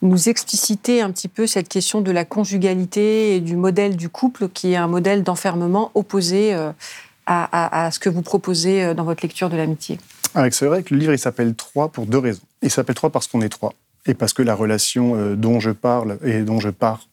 nous, 0.00 0.28
expliciter 0.28 1.02
un 1.02 1.10
petit 1.10 1.28
peu 1.28 1.46
cette 1.46 1.68
question 1.68 2.00
de 2.00 2.10
la 2.10 2.24
conjugalité 2.24 3.36
et 3.36 3.40
du 3.40 3.56
modèle 3.56 3.96
du 3.96 4.08
couple 4.08 4.48
qui 4.48 4.72
est 4.72 4.76
un 4.76 4.88
modèle 4.88 5.22
d'enfermement 5.22 5.90
opposé 5.94 6.54
à, 7.26 7.90
ce 7.92 7.98
que 7.98 8.08
vous 8.08 8.22
proposez 8.22 8.84
euh, 8.84 8.94
dans 8.94 9.04
votre 9.04 9.22
lecture 9.22 9.50
de 9.50 9.56
l'amitié 9.56 9.98
C'est 10.50 10.66
vrai 10.66 10.82
que 10.82 10.94
le 10.94 11.00
livre, 11.00 11.16
s'appelle 11.16 11.54
Trois 11.54 11.88
pour 11.88 12.06
deux 12.06 12.18
raisons. 12.18 12.42
Il 12.62 12.70
s'appelle 12.70 12.94
Trois 12.94 13.10
parce 13.10 13.26
qu'on 13.26 13.40
est 13.40 13.48
trois. 13.48 13.74
Et 14.06 14.14
parce 14.14 14.32
que 14.32 14.42
la 14.42 14.54
relation 14.54 15.14
euh, 15.16 15.36
dont 15.36 15.60
je 15.60 15.70
parle 15.70 16.18
et 16.24 16.42
dont 16.42 16.58
je 16.58 16.70
pars 16.70 17.06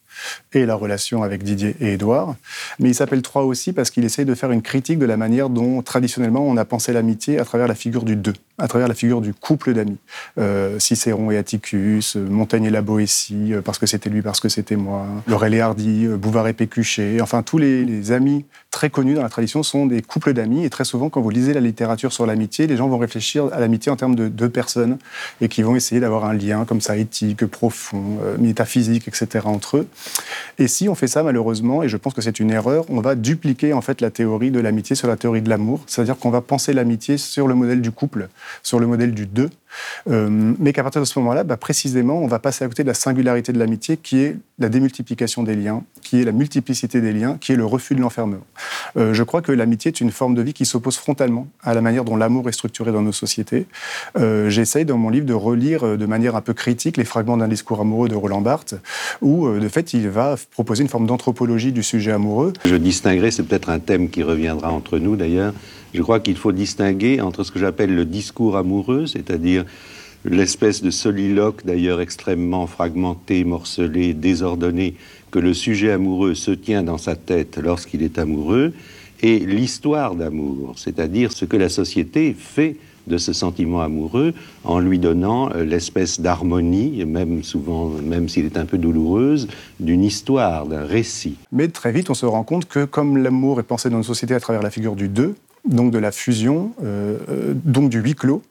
et 0.52 0.66
la 0.66 0.74
relation 0.74 1.22
avec 1.22 1.42
Didier 1.42 1.76
et 1.80 1.94
Édouard. 1.94 2.34
Mais 2.78 2.90
il 2.90 2.94
s'appelle 2.94 3.22
Trois 3.22 3.44
aussi 3.44 3.72
parce 3.72 3.90
qu'il 3.90 4.04
essaie 4.04 4.24
de 4.24 4.34
faire 4.34 4.50
une 4.50 4.62
critique 4.62 4.98
de 4.98 5.06
la 5.06 5.16
manière 5.16 5.50
dont 5.50 5.82
traditionnellement 5.82 6.42
on 6.46 6.56
a 6.56 6.64
pensé 6.64 6.92
l'amitié 6.92 7.38
à 7.38 7.44
travers 7.44 7.68
la 7.68 7.74
figure 7.74 8.04
du 8.04 8.16
deux 8.16 8.34
à 8.60 8.68
travers 8.68 8.88
la 8.88 8.94
figure 8.94 9.20
du 9.20 9.34
couple 9.34 9.72
d'amis. 9.72 9.98
Euh, 10.38 10.78
Cicéron 10.78 11.30
et 11.30 11.36
Atticus, 11.36 12.16
euh, 12.16 12.26
Montaigne 12.28 12.64
et 12.64 12.70
la 12.70 12.82
Boétie, 12.82 13.54
euh, 13.54 13.62
parce 13.62 13.78
que 13.78 13.86
c'était 13.86 14.10
lui, 14.10 14.22
parce 14.22 14.40
que 14.40 14.48
c'était 14.48 14.76
moi, 14.76 15.06
Laurel 15.26 15.54
et 15.54 15.60
Hardy, 15.60 16.06
Bouvard 16.06 16.46
et 16.48 16.52
Pécuchet, 16.52 17.20
enfin 17.20 17.42
tous 17.42 17.58
les, 17.58 18.12
amis 18.12 18.44
très 18.70 18.90
connus 18.90 19.14
dans 19.14 19.22
la 19.22 19.28
tradition 19.28 19.62
sont 19.62 19.86
des 19.86 20.02
couples 20.02 20.32
d'amis, 20.32 20.64
et 20.64 20.70
très 20.70 20.84
souvent 20.84 21.10
quand 21.10 21.20
vous 21.20 21.30
lisez 21.30 21.52
la 21.54 21.60
littérature 21.60 22.12
sur 22.12 22.26
l'amitié, 22.26 22.66
les 22.66 22.76
gens 22.76 22.88
vont 22.88 22.98
réfléchir 22.98 23.48
à 23.52 23.60
l'amitié 23.60 23.92
en 23.92 23.96
termes 23.96 24.14
de 24.14 24.28
deux 24.28 24.48
personnes, 24.48 24.98
et 25.40 25.48
qui 25.48 25.62
vont 25.62 25.76
essayer 25.76 26.00
d'avoir 26.00 26.24
un 26.24 26.32
lien 26.32 26.64
comme 26.64 26.80
ça 26.80 26.96
éthique, 26.96 27.46
profond, 27.46 28.18
métaphysique, 28.38 29.06
etc. 29.08 29.46
entre 29.46 29.78
eux. 29.78 29.86
Et 30.58 30.68
si 30.68 30.88
on 30.88 30.94
fait 30.94 31.06
ça 31.06 31.22
malheureusement, 31.22 31.82
et 31.82 31.88
je 31.88 31.96
pense 31.96 32.14
que 32.14 32.20
c'est 32.20 32.40
une 32.40 32.50
erreur, 32.50 32.84
on 32.88 33.00
va 33.00 33.14
dupliquer 33.14 33.72
en 33.72 33.80
fait 33.80 34.00
la 34.00 34.10
théorie 34.10 34.50
de 34.50 34.60
l'amitié 34.60 34.96
sur 34.96 35.08
la 35.08 35.16
théorie 35.16 35.42
de 35.42 35.48
l'amour, 35.48 35.80
c'est-à-dire 35.86 36.18
qu'on 36.18 36.30
va 36.30 36.40
penser 36.40 36.72
l'amitié 36.72 37.16
sur 37.16 37.46
le 37.46 37.54
modèle 37.54 37.80
du 37.80 37.92
couple, 37.92 38.28
sur 38.62 38.78
le 38.78 38.86
modèle 38.86 39.14
du 39.14 39.26
deux, 40.08 40.54
mais 40.58 40.72
qu'à 40.72 40.82
partir 40.82 41.00
de 41.00 41.06
ce 41.06 41.18
moment-là, 41.18 41.44
bah, 41.44 41.56
précisément, 41.56 42.18
on 42.18 42.26
va 42.26 42.38
passer 42.38 42.64
à 42.64 42.68
côté 42.68 42.82
de 42.82 42.88
la 42.88 42.94
singularité 42.94 43.52
de 43.52 43.58
l'amitié, 43.58 43.96
qui 43.96 44.20
est 44.20 44.36
la 44.58 44.68
démultiplication 44.68 45.42
des 45.42 45.56
liens, 45.56 45.82
qui 46.02 46.20
est 46.20 46.24
la 46.24 46.32
multiplicité 46.32 47.00
des 47.00 47.12
liens, 47.12 47.38
qui 47.40 47.52
est 47.52 47.56
le 47.56 47.64
refus 47.64 47.94
de 47.94 48.00
l'enfermement. 48.00 48.44
je 48.96 49.22
crois 49.22 49.42
que 49.42 49.52
l'amitié 49.52 49.90
est 49.90 50.00
une 50.00 50.10
forme 50.10 50.34
de 50.34 50.42
vie 50.42 50.52
qui 50.52 50.66
s'oppose 50.66 50.96
frontalement 50.96 51.46
à 51.62 51.74
la 51.74 51.80
manière 51.80 52.04
dont 52.04 52.16
l'amour 52.16 52.48
est 52.48 52.52
structuré 52.52 52.92
dans 52.92 53.02
nos 53.02 53.12
sociétés. 53.12 53.66
J'essaye 54.18 54.84
dans 54.84 54.98
mon 54.98 55.08
livre 55.08 55.26
de 55.26 55.32
relire 55.32 55.96
de 55.96 56.06
manière 56.06 56.36
un 56.36 56.40
peu 56.40 56.52
critique 56.52 56.96
les 56.96 57.04
fragments 57.04 57.36
d'un 57.36 57.48
discours 57.48 57.80
amoureux 57.80 58.08
de 58.08 58.16
Roland 58.16 58.40
Barthes, 58.40 58.74
où 59.22 59.48
de 59.48 59.68
fait 59.68 59.94
il 59.94 60.08
va 60.08 60.36
proposer 60.50 60.82
une 60.82 60.88
forme 60.88 61.06
d'anthropologie 61.06 61.72
du 61.72 61.82
sujet 61.82 62.12
amoureux. 62.12 62.52
Je 62.64 62.76
distinguerai, 62.76 63.30
c'est 63.30 63.44
peut-être 63.44 63.70
un 63.70 63.78
thème 63.78 64.10
qui 64.10 64.22
reviendra 64.22 64.70
entre 64.70 64.98
nous 64.98 65.16
d'ailleurs, 65.16 65.54
je 65.92 66.02
crois 66.02 66.20
qu'il 66.20 66.36
faut 66.36 66.52
distinguer 66.52 67.20
entre 67.20 67.42
ce 67.42 67.50
que 67.50 67.58
j'appelle 67.58 67.94
le 67.94 68.04
discours 68.04 68.56
amoureux, 68.56 69.06
c'est-à-dire 69.06 69.59
l'espèce 70.24 70.82
de 70.82 70.90
soliloque 70.90 71.64
d'ailleurs 71.64 72.00
extrêmement 72.00 72.66
fragmenté, 72.66 73.44
morcelé, 73.44 74.14
désordonné, 74.14 74.94
que 75.30 75.38
le 75.38 75.54
sujet 75.54 75.92
amoureux 75.92 76.34
se 76.34 76.50
tient 76.50 76.82
dans 76.82 76.98
sa 76.98 77.16
tête 77.16 77.58
lorsqu'il 77.62 78.02
est 78.02 78.18
amoureux, 78.18 78.72
et 79.22 79.38
l'histoire 79.38 80.14
d'amour, 80.14 80.74
c'est-à-dire 80.76 81.32
ce 81.32 81.44
que 81.44 81.56
la 81.56 81.68
société 81.68 82.34
fait 82.38 82.76
de 83.06 83.18
ce 83.18 83.32
sentiment 83.32 83.80
amoureux 83.80 84.34
en 84.64 84.78
lui 84.78 84.98
donnant 84.98 85.50
euh, 85.50 85.64
l'espèce 85.64 86.20
d'harmonie, 86.20 87.04
même 87.04 87.42
souvent, 87.42 87.88
même 87.88 88.28
s'il 88.28 88.46
est 88.46 88.56
un 88.56 88.66
peu 88.66 88.78
douloureuse, 88.78 89.48
d'une 89.78 90.04
histoire, 90.04 90.66
d'un 90.66 90.84
récit. 90.84 91.36
Mais 91.52 91.68
très 91.68 91.92
vite, 91.92 92.10
on 92.10 92.14
se 92.14 92.26
rend 92.26 92.44
compte 92.44 92.66
que 92.66 92.84
comme 92.84 93.16
l'amour 93.16 93.60
est 93.60 93.64
pensé 93.64 93.90
dans 93.90 93.98
une 93.98 94.04
société 94.04 94.34
à 94.34 94.40
travers 94.40 94.62
la 94.62 94.70
figure 94.70 94.96
du 94.96 95.08
deux, 95.08 95.34
donc 95.64 95.90
de 95.90 95.98
la 95.98 96.12
fusion, 96.12 96.72
euh, 96.82 97.18
euh, 97.28 97.52
donc 97.54 97.90
du 97.90 98.00
huis 98.00 98.14
clos, 98.14 98.42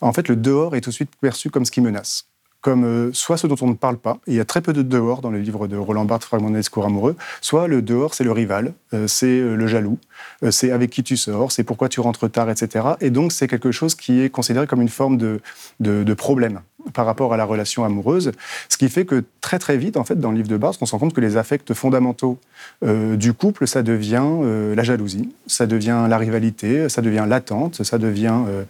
en 0.00 0.12
fait, 0.12 0.28
le 0.28 0.36
dehors 0.36 0.76
est 0.76 0.80
tout 0.80 0.90
de 0.90 0.94
suite 0.94 1.10
perçu 1.20 1.50
comme 1.50 1.64
ce 1.64 1.70
qui 1.70 1.80
menace 1.80 2.26
comme 2.60 2.84
euh, 2.84 3.12
soit 3.12 3.36
ce 3.36 3.46
dont 3.46 3.54
on 3.60 3.68
ne 3.68 3.74
parle 3.74 3.98
pas, 3.98 4.18
il 4.26 4.34
y 4.34 4.40
a 4.40 4.44
très 4.44 4.60
peu 4.60 4.72
de 4.72 4.82
dehors 4.82 5.20
dans 5.20 5.30
le 5.30 5.38
livre 5.38 5.68
de 5.68 5.76
Roland 5.76 6.04
Barthes, 6.04 6.24
Fragment 6.24 6.50
d'un 6.50 6.58
discours 6.58 6.84
amoureux, 6.84 7.14
soit 7.40 7.68
le 7.68 7.82
dehors, 7.82 8.14
c'est 8.14 8.24
le 8.24 8.32
rival, 8.32 8.72
c'est 9.06 9.38
le 9.38 9.66
jaloux, 9.68 9.96
c'est 10.50 10.70
avec 10.70 10.90
qui 10.90 11.02
tu 11.02 11.16
sors, 11.16 11.52
c'est 11.52 11.64
pourquoi 11.64 11.88
tu 11.88 12.00
rentres 12.00 12.30
tard, 12.30 12.50
etc. 12.50 12.86
Et 13.00 13.10
donc, 13.10 13.32
c'est 13.32 13.48
quelque 13.48 13.72
chose 13.72 13.94
qui 13.94 14.20
est 14.20 14.30
considéré 14.30 14.66
comme 14.66 14.82
une 14.82 14.88
forme 14.88 15.16
de, 15.16 15.40
de 15.80 16.14
problème 16.14 16.60
par 16.92 17.06
rapport 17.06 17.34
à 17.34 17.36
la 17.36 17.44
relation 17.44 17.84
amoureuse, 17.84 18.32
ce 18.68 18.76
qui 18.76 18.88
fait 18.88 19.04
que 19.04 19.24
très 19.40 19.58
très 19.58 19.76
vite, 19.76 19.96
en 19.96 20.04
fait, 20.04 20.18
dans 20.18 20.30
le 20.30 20.36
livre 20.36 20.48
de 20.48 20.56
Barthes, 20.56 20.78
on 20.80 20.86
se 20.86 20.92
rend 20.92 20.98
compte 20.98 21.14
que 21.14 21.20
les 21.20 21.36
affects 21.36 21.74
fondamentaux 21.74 22.38
euh, 22.84 23.16
du 23.16 23.32
couple, 23.32 23.66
ça 23.66 23.82
devient 23.82 24.22
euh, 24.24 24.74
la 24.74 24.82
jalousie, 24.82 25.30
ça 25.46 25.66
devient 25.66 26.06
la 26.08 26.18
rivalité, 26.18 26.88
ça 26.88 27.02
devient 27.02 27.24
l'attente, 27.28 27.82
ça 27.82 27.98
devient, 27.98 28.38
euh, 28.48 28.64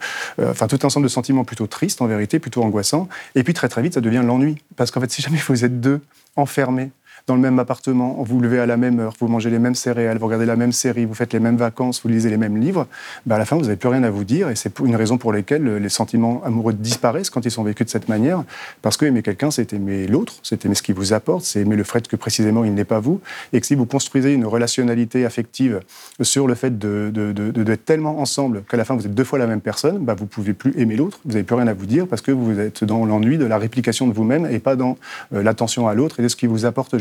enfin, 0.51 0.67
tout 0.67 0.79
un 0.83 0.87
ensemble 0.87 1.05
de 1.05 1.11
sentiments 1.11 1.43
plutôt 1.43 1.67
tristes 1.67 2.01
en 2.01 2.07
vérité, 2.07 2.39
plutôt 2.39 2.63
angoissants, 2.63 3.07
et 3.35 3.43
puis 3.43 3.53
très 3.53 3.69
très 3.69 3.81
vite, 3.81 3.93
ça 3.93 4.01
devient 4.01 4.23
l'ennui, 4.25 4.57
parce 4.75 4.91
qu'en 4.91 5.01
fait, 5.01 5.11
si 5.11 5.21
jamais 5.21 5.39
vous 5.47 5.63
êtes 5.63 5.79
deux 5.79 6.01
enfermés 6.35 6.91
dans 7.27 7.35
le 7.35 7.41
même 7.41 7.59
appartement, 7.59 8.23
vous 8.23 8.39
levez 8.39 8.59
à 8.59 8.65
la 8.65 8.77
même 8.77 8.99
heure, 8.99 9.13
vous 9.19 9.27
mangez 9.27 9.49
les 9.49 9.59
mêmes 9.59 9.75
céréales, 9.75 10.17
vous 10.17 10.25
regardez 10.25 10.45
la 10.45 10.55
même 10.55 10.71
série, 10.71 11.05
vous 11.05 11.13
faites 11.13 11.33
les 11.33 11.39
mêmes 11.39 11.57
vacances, 11.57 12.01
vous 12.03 12.09
lisez 12.09 12.29
les 12.29 12.37
mêmes 12.37 12.57
livres, 12.57 12.87
bah 13.25 13.35
à 13.35 13.37
la 13.37 13.45
fin, 13.45 13.55
vous 13.55 13.63
n'avez 13.63 13.75
plus 13.75 13.89
rien 13.89 14.03
à 14.03 14.09
vous 14.09 14.23
dire. 14.23 14.49
Et 14.49 14.55
c'est 14.55 14.79
une 14.79 14.95
raison 14.95 15.17
pour 15.17 15.33
laquelle 15.33 15.77
les 15.77 15.89
sentiments 15.89 16.41
amoureux 16.43 16.73
disparaissent 16.73 17.29
quand 17.29 17.45
ils 17.45 17.51
sont 17.51 17.63
vécus 17.63 17.85
de 17.85 17.91
cette 17.91 18.09
manière. 18.09 18.43
Parce 18.81 18.97
que 18.97 19.05
aimer 19.05 19.21
quelqu'un, 19.21 19.51
c'est 19.51 19.73
aimer 19.73 20.07
l'autre, 20.07 20.35
c'est 20.43 20.65
aimer 20.65 20.75
ce 20.75 20.81
qu'il 20.81 20.95
vous 20.95 21.13
apporte, 21.13 21.43
c'est 21.43 21.61
aimer 21.61 21.75
le 21.75 21.83
fait 21.83 22.07
que 22.07 22.15
précisément 22.15 22.63
il 22.63 22.73
n'est 22.73 22.85
pas 22.85 22.99
vous. 22.99 23.21
Et 23.53 23.59
que 23.59 23.67
si 23.67 23.75
vous 23.75 23.85
construisez 23.85 24.33
une 24.33 24.45
relationnalité 24.45 25.25
affective 25.25 25.81
sur 26.21 26.47
le 26.47 26.55
fait 26.55 26.77
d'être 26.77 27.11
de, 27.11 27.31
de, 27.51 27.75
tellement 27.75 28.19
ensemble 28.19 28.63
qu'à 28.69 28.77
la 28.77 28.85
fin, 28.85 28.95
vous 28.95 29.05
êtes 29.05 29.13
deux 29.13 29.23
fois 29.23 29.39
la 29.39 29.47
même 29.47 29.61
personne, 29.61 29.99
bah 29.99 30.15
vous 30.15 30.25
ne 30.25 30.29
pouvez 30.29 30.53
plus 30.53 30.73
aimer 30.77 30.95
l'autre, 30.95 31.19
vous 31.25 31.31
n'avez 31.31 31.43
plus 31.43 31.55
rien 31.55 31.67
à 31.67 31.73
vous 31.73 31.85
dire 31.85 32.07
parce 32.07 32.21
que 32.21 32.31
vous 32.31 32.59
êtes 32.59 32.83
dans 32.83 33.05
l'ennui 33.05 33.37
de 33.37 33.45
la 33.45 33.57
réplication 33.57 34.07
de 34.07 34.13
vous-même 34.13 34.47
et 34.49 34.59
pas 34.59 34.75
dans 34.75 34.97
euh, 35.33 35.43
l'attention 35.43 35.87
à 35.87 35.93
l'autre 35.93 36.19
et 36.19 36.23
de 36.23 36.27
ce 36.27 36.35
qui 36.35 36.47
vous 36.47 36.65
apporte 36.65 36.97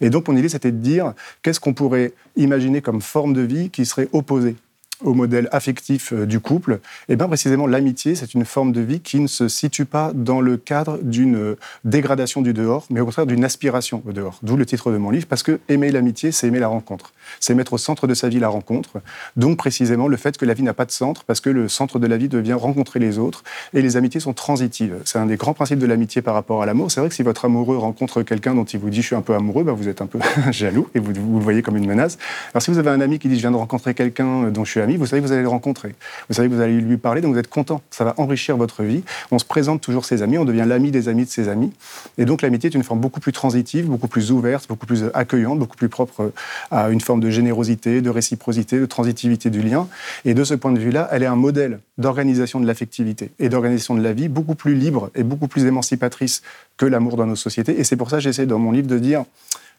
et 0.00 0.10
donc, 0.10 0.28
mon 0.28 0.36
idée, 0.36 0.48
c'était 0.48 0.72
de 0.72 0.78
dire 0.78 1.14
qu'est-ce 1.42 1.60
qu'on 1.60 1.74
pourrait 1.74 2.12
imaginer 2.36 2.82
comme 2.82 3.00
forme 3.00 3.32
de 3.32 3.42
vie 3.42 3.70
qui 3.70 3.86
serait 3.86 4.08
opposée 4.12 4.56
au 5.04 5.14
modèle 5.14 5.48
affectif 5.52 6.12
euh, 6.12 6.26
du 6.26 6.40
couple, 6.40 6.80
et 7.08 7.16
bien 7.16 7.28
précisément 7.28 7.66
l'amitié, 7.66 8.14
c'est 8.14 8.34
une 8.34 8.44
forme 8.44 8.72
de 8.72 8.80
vie 8.80 9.00
qui 9.00 9.20
ne 9.20 9.26
se 9.26 9.48
situe 9.48 9.84
pas 9.84 10.12
dans 10.14 10.40
le 10.40 10.56
cadre 10.56 10.98
d'une 11.02 11.36
euh, 11.36 11.58
dégradation 11.84 12.42
du 12.42 12.52
dehors, 12.52 12.86
mais 12.90 13.00
au 13.00 13.04
contraire 13.04 13.26
d'une 13.26 13.44
aspiration 13.44 14.02
au 14.06 14.12
dehors. 14.12 14.38
D'où 14.42 14.56
le 14.56 14.66
titre 14.66 14.92
de 14.92 14.96
mon 14.96 15.10
livre, 15.10 15.26
parce 15.26 15.42
que 15.42 15.60
aimer 15.68 15.90
l'amitié, 15.90 16.32
c'est 16.32 16.48
aimer 16.48 16.58
la 16.58 16.68
rencontre. 16.68 17.12
C'est 17.40 17.54
mettre 17.54 17.72
au 17.72 17.78
centre 17.78 18.06
de 18.06 18.14
sa 18.14 18.28
vie 18.28 18.38
la 18.38 18.48
rencontre. 18.48 19.00
Donc 19.36 19.58
précisément 19.58 20.08
le 20.08 20.16
fait 20.16 20.36
que 20.36 20.44
la 20.44 20.54
vie 20.54 20.62
n'a 20.62 20.74
pas 20.74 20.84
de 20.84 20.90
centre, 20.90 21.24
parce 21.24 21.40
que 21.40 21.50
le 21.50 21.68
centre 21.68 21.98
de 21.98 22.06
la 22.06 22.16
vie 22.16 22.28
devient 22.28 22.54
rencontrer 22.54 23.00
les 23.00 23.18
autres, 23.18 23.42
et 23.74 23.82
les 23.82 23.96
amitiés 23.96 24.20
sont 24.20 24.32
transitives. 24.32 24.96
C'est 25.04 25.18
un 25.18 25.26
des 25.26 25.36
grands 25.36 25.54
principes 25.54 25.78
de 25.78 25.86
l'amitié 25.86 26.22
par 26.22 26.34
rapport 26.34 26.62
à 26.62 26.66
l'amour. 26.66 26.90
C'est 26.90 27.00
vrai 27.00 27.08
que 27.08 27.14
si 27.14 27.22
votre 27.22 27.44
amoureux 27.44 27.76
rencontre 27.76 28.22
quelqu'un 28.22 28.54
dont 28.54 28.64
il 28.64 28.78
vous 28.78 28.90
dit 28.90 29.02
je 29.02 29.06
suis 29.06 29.16
un 29.16 29.22
peu 29.22 29.34
amoureux, 29.34 29.64
ben 29.64 29.72
vous 29.72 29.88
êtes 29.88 30.02
un 30.02 30.06
peu 30.06 30.18
jaloux 30.50 30.88
et 30.94 30.98
vous, 30.98 31.12
vous 31.14 31.38
le 31.38 31.44
voyez 31.44 31.62
comme 31.62 31.76
une 31.76 31.86
menace. 31.86 32.18
Alors 32.54 32.62
si 32.62 32.70
vous 32.70 32.78
avez 32.78 32.90
un 32.90 33.00
ami 33.00 33.18
qui 33.18 33.28
dit 33.28 33.36
je 33.36 33.40
viens 33.40 33.50
de 33.50 33.56
rencontrer 33.56 33.94
quelqu'un 33.94 34.50
dont 34.50 34.64
je 34.64 34.70
suis 34.70 34.80
ami, 34.80 34.91
vous 34.96 35.06
savez 35.06 35.22
que 35.22 35.26
vous 35.26 35.32
allez 35.32 35.42
le 35.42 35.48
rencontrer. 35.48 35.94
Vous 36.28 36.34
savez 36.34 36.48
que 36.48 36.54
vous 36.54 36.60
allez 36.60 36.80
lui 36.80 36.96
parler, 36.96 37.20
donc 37.20 37.32
vous 37.32 37.38
êtes 37.38 37.50
content. 37.50 37.82
Ça 37.90 38.04
va 38.04 38.14
enrichir 38.16 38.56
votre 38.56 38.82
vie. 38.82 39.02
On 39.30 39.38
se 39.38 39.44
présente 39.44 39.80
toujours 39.80 40.04
ses 40.04 40.22
amis, 40.22 40.38
on 40.38 40.44
devient 40.44 40.64
l'ami 40.66 40.90
des 40.90 41.08
amis 41.08 41.24
de 41.24 41.30
ses 41.30 41.48
amis. 41.48 41.72
Et 42.18 42.24
donc 42.24 42.42
l'amitié 42.42 42.70
est 42.70 42.74
une 42.74 42.82
forme 42.82 43.00
beaucoup 43.00 43.20
plus 43.20 43.32
transitive, 43.32 43.86
beaucoup 43.86 44.08
plus 44.08 44.32
ouverte, 44.32 44.68
beaucoup 44.68 44.86
plus 44.86 45.04
accueillante, 45.14 45.58
beaucoup 45.58 45.76
plus 45.76 45.88
propre 45.88 46.32
à 46.70 46.90
une 46.90 47.00
forme 47.00 47.20
de 47.20 47.30
générosité, 47.30 48.00
de 48.00 48.10
réciprocité, 48.10 48.78
de 48.78 48.86
transitivité 48.86 49.50
du 49.50 49.62
lien. 49.62 49.88
Et 50.24 50.34
de 50.34 50.44
ce 50.44 50.54
point 50.54 50.72
de 50.72 50.78
vue-là, 50.78 51.08
elle 51.12 51.22
est 51.22 51.26
un 51.26 51.36
modèle 51.36 51.80
d'organisation 51.98 52.60
de 52.60 52.66
l'affectivité 52.66 53.30
et 53.38 53.48
d'organisation 53.48 53.94
de 53.94 54.02
la 54.02 54.12
vie 54.12 54.28
beaucoup 54.28 54.54
plus 54.54 54.74
libre 54.74 55.10
et 55.14 55.22
beaucoup 55.22 55.48
plus 55.48 55.64
émancipatrice 55.64 56.42
que 56.76 56.86
l'amour 56.86 57.16
dans 57.16 57.26
nos 57.26 57.36
sociétés. 57.36 57.78
Et 57.78 57.84
c'est 57.84 57.96
pour 57.96 58.10
ça 58.10 58.16
que 58.16 58.22
j'essaie 58.22 58.46
dans 58.46 58.58
mon 58.58 58.72
livre 58.72 58.88
de 58.88 58.98
dire 58.98 59.24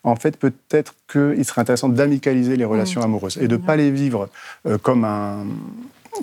en 0.04 0.16
fait, 0.16 0.38
peut-être 0.38 0.96
qu'il 1.12 1.46
serait 1.46 1.62
intéressant 1.62 1.90
d'amicaliser 1.90 2.56
les 2.58 2.66
relations 2.66 3.02
mmh. 3.02 3.06
amoureuses 3.06 3.38
et 3.38 3.48
de 3.48 3.58
ne 3.58 3.62
pas 3.62 3.76
les 3.76 3.90
vivre 3.90 4.30
euh, 4.68 4.78
comme 4.78 5.06
un, 5.06 5.46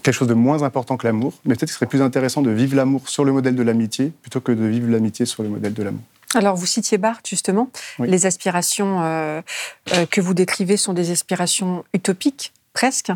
quelque 0.02 0.14
chose 0.14 0.28
de 0.28 0.34
moins 0.34 0.62
important 0.62 0.96
que 0.96 1.06
l'amour, 1.06 1.34
mais 1.44 1.54
peut-être 1.54 1.70
qu'il 1.70 1.76
serait 1.76 1.86
plus 1.86 2.02
intéressant 2.02 2.42
de 2.42 2.50
vivre 2.50 2.76
l'amour 2.76 3.08
sur 3.08 3.24
le 3.24 3.32
modèle 3.32 3.56
de 3.56 3.62
l'amitié 3.62 4.12
plutôt 4.22 4.40
que 4.40 4.52
de 4.52 4.64
vivre 4.64 4.90
l'amitié 4.90 5.26
sur 5.26 5.42
le 5.42 5.48
modèle 5.48 5.74
de 5.74 5.82
l'amour. 5.82 6.02
Alors, 6.34 6.54
vous 6.54 6.66
citiez 6.66 6.96
Barthes, 6.96 7.26
justement. 7.26 7.70
Les 7.98 8.24
aspirations 8.24 9.02
euh, 9.02 9.40
euh, 9.92 10.06
que 10.06 10.20
vous 10.20 10.32
décrivez 10.32 10.76
sont 10.76 10.92
des 10.92 11.10
aspirations 11.10 11.84
utopiques 11.92 12.52
presque. 12.72 13.12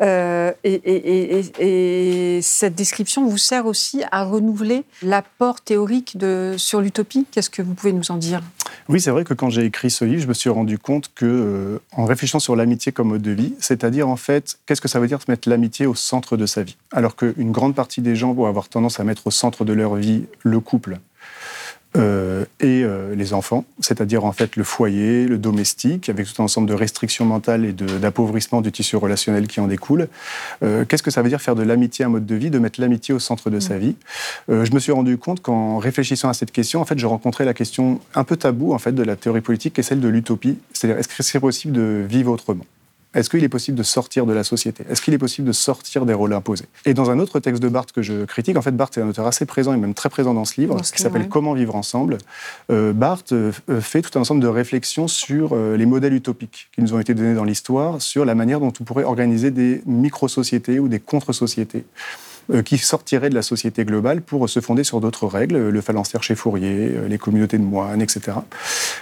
Euh, 0.00 0.52
et, 0.64 2.40
cette 2.42 2.74
description 2.74 3.26
vous 3.26 3.38
sert 3.38 3.66
aussi 3.66 4.02
à 4.10 4.24
renouveler 4.24 4.84
l'apport 5.02 5.60
théorique 5.60 6.16
sur 6.56 6.80
l'utopie. 6.80 7.26
Qu'est-ce 7.30 7.50
que 7.50 7.62
vous 7.62 7.74
pouvez 7.74 7.92
nous 7.92 8.10
en 8.10 8.16
dire? 8.16 8.42
Oui, 8.88 9.00
c'est 9.00 9.10
vrai 9.10 9.24
que 9.24 9.34
quand 9.34 9.50
j'ai 9.50 9.64
écrit 9.64 9.90
ce 9.90 10.04
livre, 10.04 10.22
je 10.22 10.28
me 10.28 10.34
suis 10.34 10.50
rendu 10.50 10.78
compte 10.78 11.10
que, 11.14 11.24
euh, 11.24 11.78
en 11.92 12.04
réfléchissant 12.04 12.40
sur 12.40 12.56
l'amitié 12.56 12.92
comme 12.92 13.08
mode 13.08 13.22
de 13.22 13.30
vie, 13.30 13.54
c'est-à-dire 13.60 14.08
en 14.08 14.16
fait, 14.16 14.58
qu'est-ce 14.66 14.80
que 14.80 14.88
ça 14.88 15.00
veut 15.00 15.06
dire 15.06 15.18
de 15.18 15.24
mettre 15.28 15.48
l'amitié 15.48 15.86
au 15.86 15.94
centre 15.94 16.36
de 16.36 16.46
sa 16.46 16.62
vie? 16.62 16.76
Alors 16.92 17.16
qu'une 17.16 17.52
grande 17.52 17.74
partie 17.74 18.00
des 18.00 18.16
gens 18.16 18.32
vont 18.32 18.46
avoir 18.46 18.68
tendance 18.68 19.00
à 19.00 19.04
mettre 19.04 19.26
au 19.26 19.30
centre 19.30 19.64
de 19.64 19.72
leur 19.72 19.94
vie 19.94 20.24
le 20.42 20.60
couple, 20.60 20.98
euh, 21.96 22.44
et 22.60 22.82
euh, 22.82 23.14
les 23.14 23.34
enfants, 23.34 23.64
c'est-à-dire 23.78 24.24
en 24.24 24.32
fait 24.32 24.56
le 24.56 24.64
foyer, 24.64 25.26
le 25.26 25.38
domestique, 25.38 26.08
avec 26.08 26.26
tout 26.26 26.42
un 26.42 26.46
ensemble 26.46 26.68
de 26.68 26.74
restrictions 26.74 27.24
mentales 27.24 27.64
et 27.64 27.72
d'appauvrissement 27.72 28.60
du 28.62 28.72
tissu 28.72 28.96
relationnel 28.96 29.46
qui 29.46 29.60
en 29.60 29.68
découle. 29.68 30.08
Euh, 30.62 30.84
qu'est-ce 30.84 31.02
que 31.02 31.12
ça 31.12 31.22
veut 31.22 31.28
dire 31.28 31.40
faire 31.40 31.54
de 31.54 31.62
l'amitié 31.62 32.04
un 32.04 32.08
mode 32.08 32.26
de 32.26 32.34
vie, 32.34 32.50
de 32.50 32.58
mettre 32.58 32.80
l'amitié 32.80 33.14
au 33.14 33.20
centre 33.20 33.48
de 33.48 33.60
sa 33.60 33.76
mm. 33.76 33.78
vie? 33.78 33.96
Je 34.48 34.72
me 34.72 34.78
suis 34.78 34.92
rendu 34.92 35.18
compte 35.18 35.40
qu'en 35.40 35.78
réfléchissant 35.78 36.28
à 36.28 36.34
cette 36.34 36.50
question, 36.50 36.80
en 36.80 36.84
fait, 36.84 36.98
je 36.98 37.06
rencontrais 37.06 37.44
la 37.44 37.54
question 37.54 38.00
un 38.14 38.24
peu 38.24 38.36
taboue 38.36 38.72
en 38.72 38.78
fait 38.78 38.92
de 38.92 39.02
la 39.02 39.16
théorie 39.16 39.40
politique, 39.40 39.74
qui 39.74 39.80
est 39.80 39.84
celle 39.84 40.00
de 40.00 40.08
l'utopie, 40.08 40.58
c'est-à-dire 40.72 40.98
est-ce 40.98 41.08
que 41.08 41.22
c'est 41.22 41.40
possible 41.40 41.72
de 41.72 42.04
vivre 42.08 42.32
autrement? 42.32 42.64
Est-ce 43.14 43.30
qu'il 43.30 43.44
est 43.44 43.48
possible 43.48 43.76
de 43.78 43.82
sortir 43.82 44.26
de 44.26 44.32
la 44.32 44.44
société? 44.44 44.84
Est-ce 44.88 45.00
qu'il 45.02 45.14
est 45.14 45.18
possible 45.18 45.46
de 45.46 45.52
sortir 45.52 46.06
des 46.06 46.14
rôles 46.14 46.32
imposés? 46.32 46.66
Et 46.84 46.94
dans 46.94 47.10
un 47.10 47.18
autre 47.18 47.40
texte 47.40 47.62
de 47.62 47.68
Barthes 47.68 47.92
que 47.92 48.02
je 48.02 48.24
critique, 48.24 48.56
en 48.56 48.62
fait, 48.62 48.76
Barthes 48.76 48.98
est 48.98 49.02
un 49.02 49.08
auteur 49.08 49.26
assez 49.26 49.46
présent 49.46 49.72
et 49.72 49.76
même 49.76 49.94
très 49.94 50.08
présent 50.08 50.34
dans 50.34 50.44
ce 50.44 50.60
livre, 50.60 50.80
qui 50.80 51.00
s'appelle 51.00 51.28
Comment 51.28 51.54
vivre 51.54 51.76
ensemble. 51.76 52.18
Euh, 52.70 52.92
Barthes 52.92 53.32
euh, 53.32 53.52
fait 53.80 54.02
tout 54.02 54.18
un 54.18 54.22
ensemble 54.22 54.40
de 54.40 54.48
réflexions 54.48 55.08
sur 55.08 55.50
euh, 55.52 55.76
les 55.76 55.86
modèles 55.86 56.14
utopiques 56.14 56.68
qui 56.74 56.82
nous 56.82 56.94
ont 56.94 57.00
été 57.00 57.14
donnés 57.14 57.34
dans 57.34 57.44
l'histoire, 57.44 58.02
sur 58.02 58.24
la 58.24 58.34
manière 58.34 58.60
dont 58.60 58.72
on 58.80 58.84
pourrait 58.84 59.04
organiser 59.04 59.50
des 59.50 59.82
micro-sociétés 59.86 60.78
ou 60.78 60.88
des 60.88 61.00
contre-sociétés. 61.00 61.84
Euh, 62.52 62.62
qui 62.62 62.76
sortirait 62.76 63.30
de 63.30 63.34
la 63.34 63.40
société 63.40 63.86
globale 63.86 64.20
pour 64.20 64.50
se 64.50 64.60
fonder 64.60 64.84
sur 64.84 65.00
d'autres 65.00 65.26
règles, 65.26 65.70
le 65.70 65.80
phalanstère 65.80 66.22
chez 66.22 66.34
Fourier, 66.34 66.90
euh, 66.94 67.08
les 67.08 67.16
communautés 67.16 67.56
de 67.56 67.62
moines, 67.62 68.02
etc. 68.02 68.36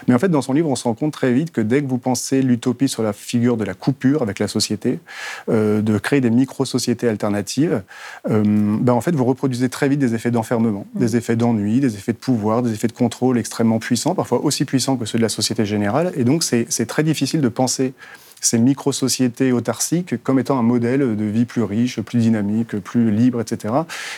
Mais 0.07 0.15
en 0.15 0.19
fait, 0.21 0.29
dans 0.29 0.43
son 0.43 0.53
livre, 0.53 0.69
on 0.69 0.77
se 0.77 0.85
rend 0.85 0.95
compte 0.95 1.13
très 1.13 1.33
vite 1.33 1.51
que 1.51 1.61
dès 1.61 1.83
que 1.83 1.89
vous 1.89 1.99
pensez 1.99 2.41
l'utopie 2.41 2.89
sur 2.89 3.03
la 3.03 3.13
figure 3.13 3.57
de 3.57 3.65
la 3.65 3.75
coupure 3.75 4.23
avec 4.23 4.39
la 4.39 4.47
société, 4.47 5.01
euh, 5.49 5.83
de 5.83 5.99
créer 5.99 6.21
des 6.21 6.31
micro-sociétés 6.31 7.09
alternatives, 7.09 7.83
ben 8.29 8.93
en 8.93 9.01
fait, 9.01 9.15
vous 9.15 9.25
reproduisez 9.25 9.69
très 9.69 9.89
vite 9.89 9.99
des 9.99 10.15
effets 10.15 10.31
d'enfermement, 10.31 10.87
mmh. 10.95 10.99
des 11.01 11.17
effets 11.17 11.37
d'ennui, 11.37 11.81
des 11.81 11.95
effets 11.95 12.13
de 12.13 12.19
pouvoir, 12.19 12.63
des 12.63 12.73
effets 12.73 12.87
de 12.87 12.93
contrôle 12.93 13.39
extrêmement 13.39 13.81
puissants, 13.81 14.15
parfois 14.15 14.45
aussi 14.45 14.65
puissants 14.65 14.97
que 14.97 15.05
ceux 15.05 15.19
de 15.19 15.23
la 15.23 15.29
société 15.29 15.67
générale. 15.67 16.13
Et 16.17 16.25
donc, 16.25 16.45
c'est 16.45 16.87
très 16.87 17.03
difficile 17.03 17.41
de 17.41 17.49
penser 17.49 17.93
ces 18.43 18.59
micro-sociétés 18.59 19.53
autarciques 19.53 20.23
comme 20.23 20.39
étant 20.39 20.59
un 20.59 20.63
modèle 20.63 21.17
de 21.17 21.25
vie 21.25 21.47
plus 21.47 21.63
riche, 21.63 22.01
plus 22.01 22.19
dynamique, 22.19 22.77
plus 22.81 23.11
libre, 23.11 23.41
etc. 23.41 23.75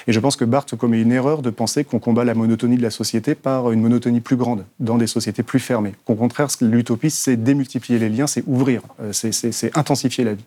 Et 0.07 0.13
je 0.13 0.19
pense 0.19 0.37
que 0.37 0.45
Barthes 0.45 0.75
commet 0.77 1.01
une 1.01 1.13
erreur 1.13 1.43
de 1.43 1.51
penser 1.51 1.85
qu'on 1.85 2.01
combat 2.01 2.25
la 2.25 2.35
monotonie 2.35 2.77
de 2.77 2.83
la 2.83 2.91
société 2.91 3.35
par 3.35 3.71
une 3.71 3.81
monotonie 3.81 4.21
plus 4.21 4.37
grande, 4.37 4.65
dans 4.81 4.99
des 4.99 5.07
sociétés 5.07 5.43
plus 5.43 5.61
fermées. 5.61 5.95
Qu'au 6.07 6.15
contraire, 6.15 6.49
l'utopie, 6.61 7.11
c'est 7.11 7.37
démultiplier 7.37 7.99
les 7.99 8.09
liens, 8.09 8.27
c'est 8.27 8.43
ouvrir, 8.47 8.83
euh, 9.01 9.13
c'est 9.13 9.77
intensifier 9.77 10.25
la 10.25 10.35
vie. 10.35 10.45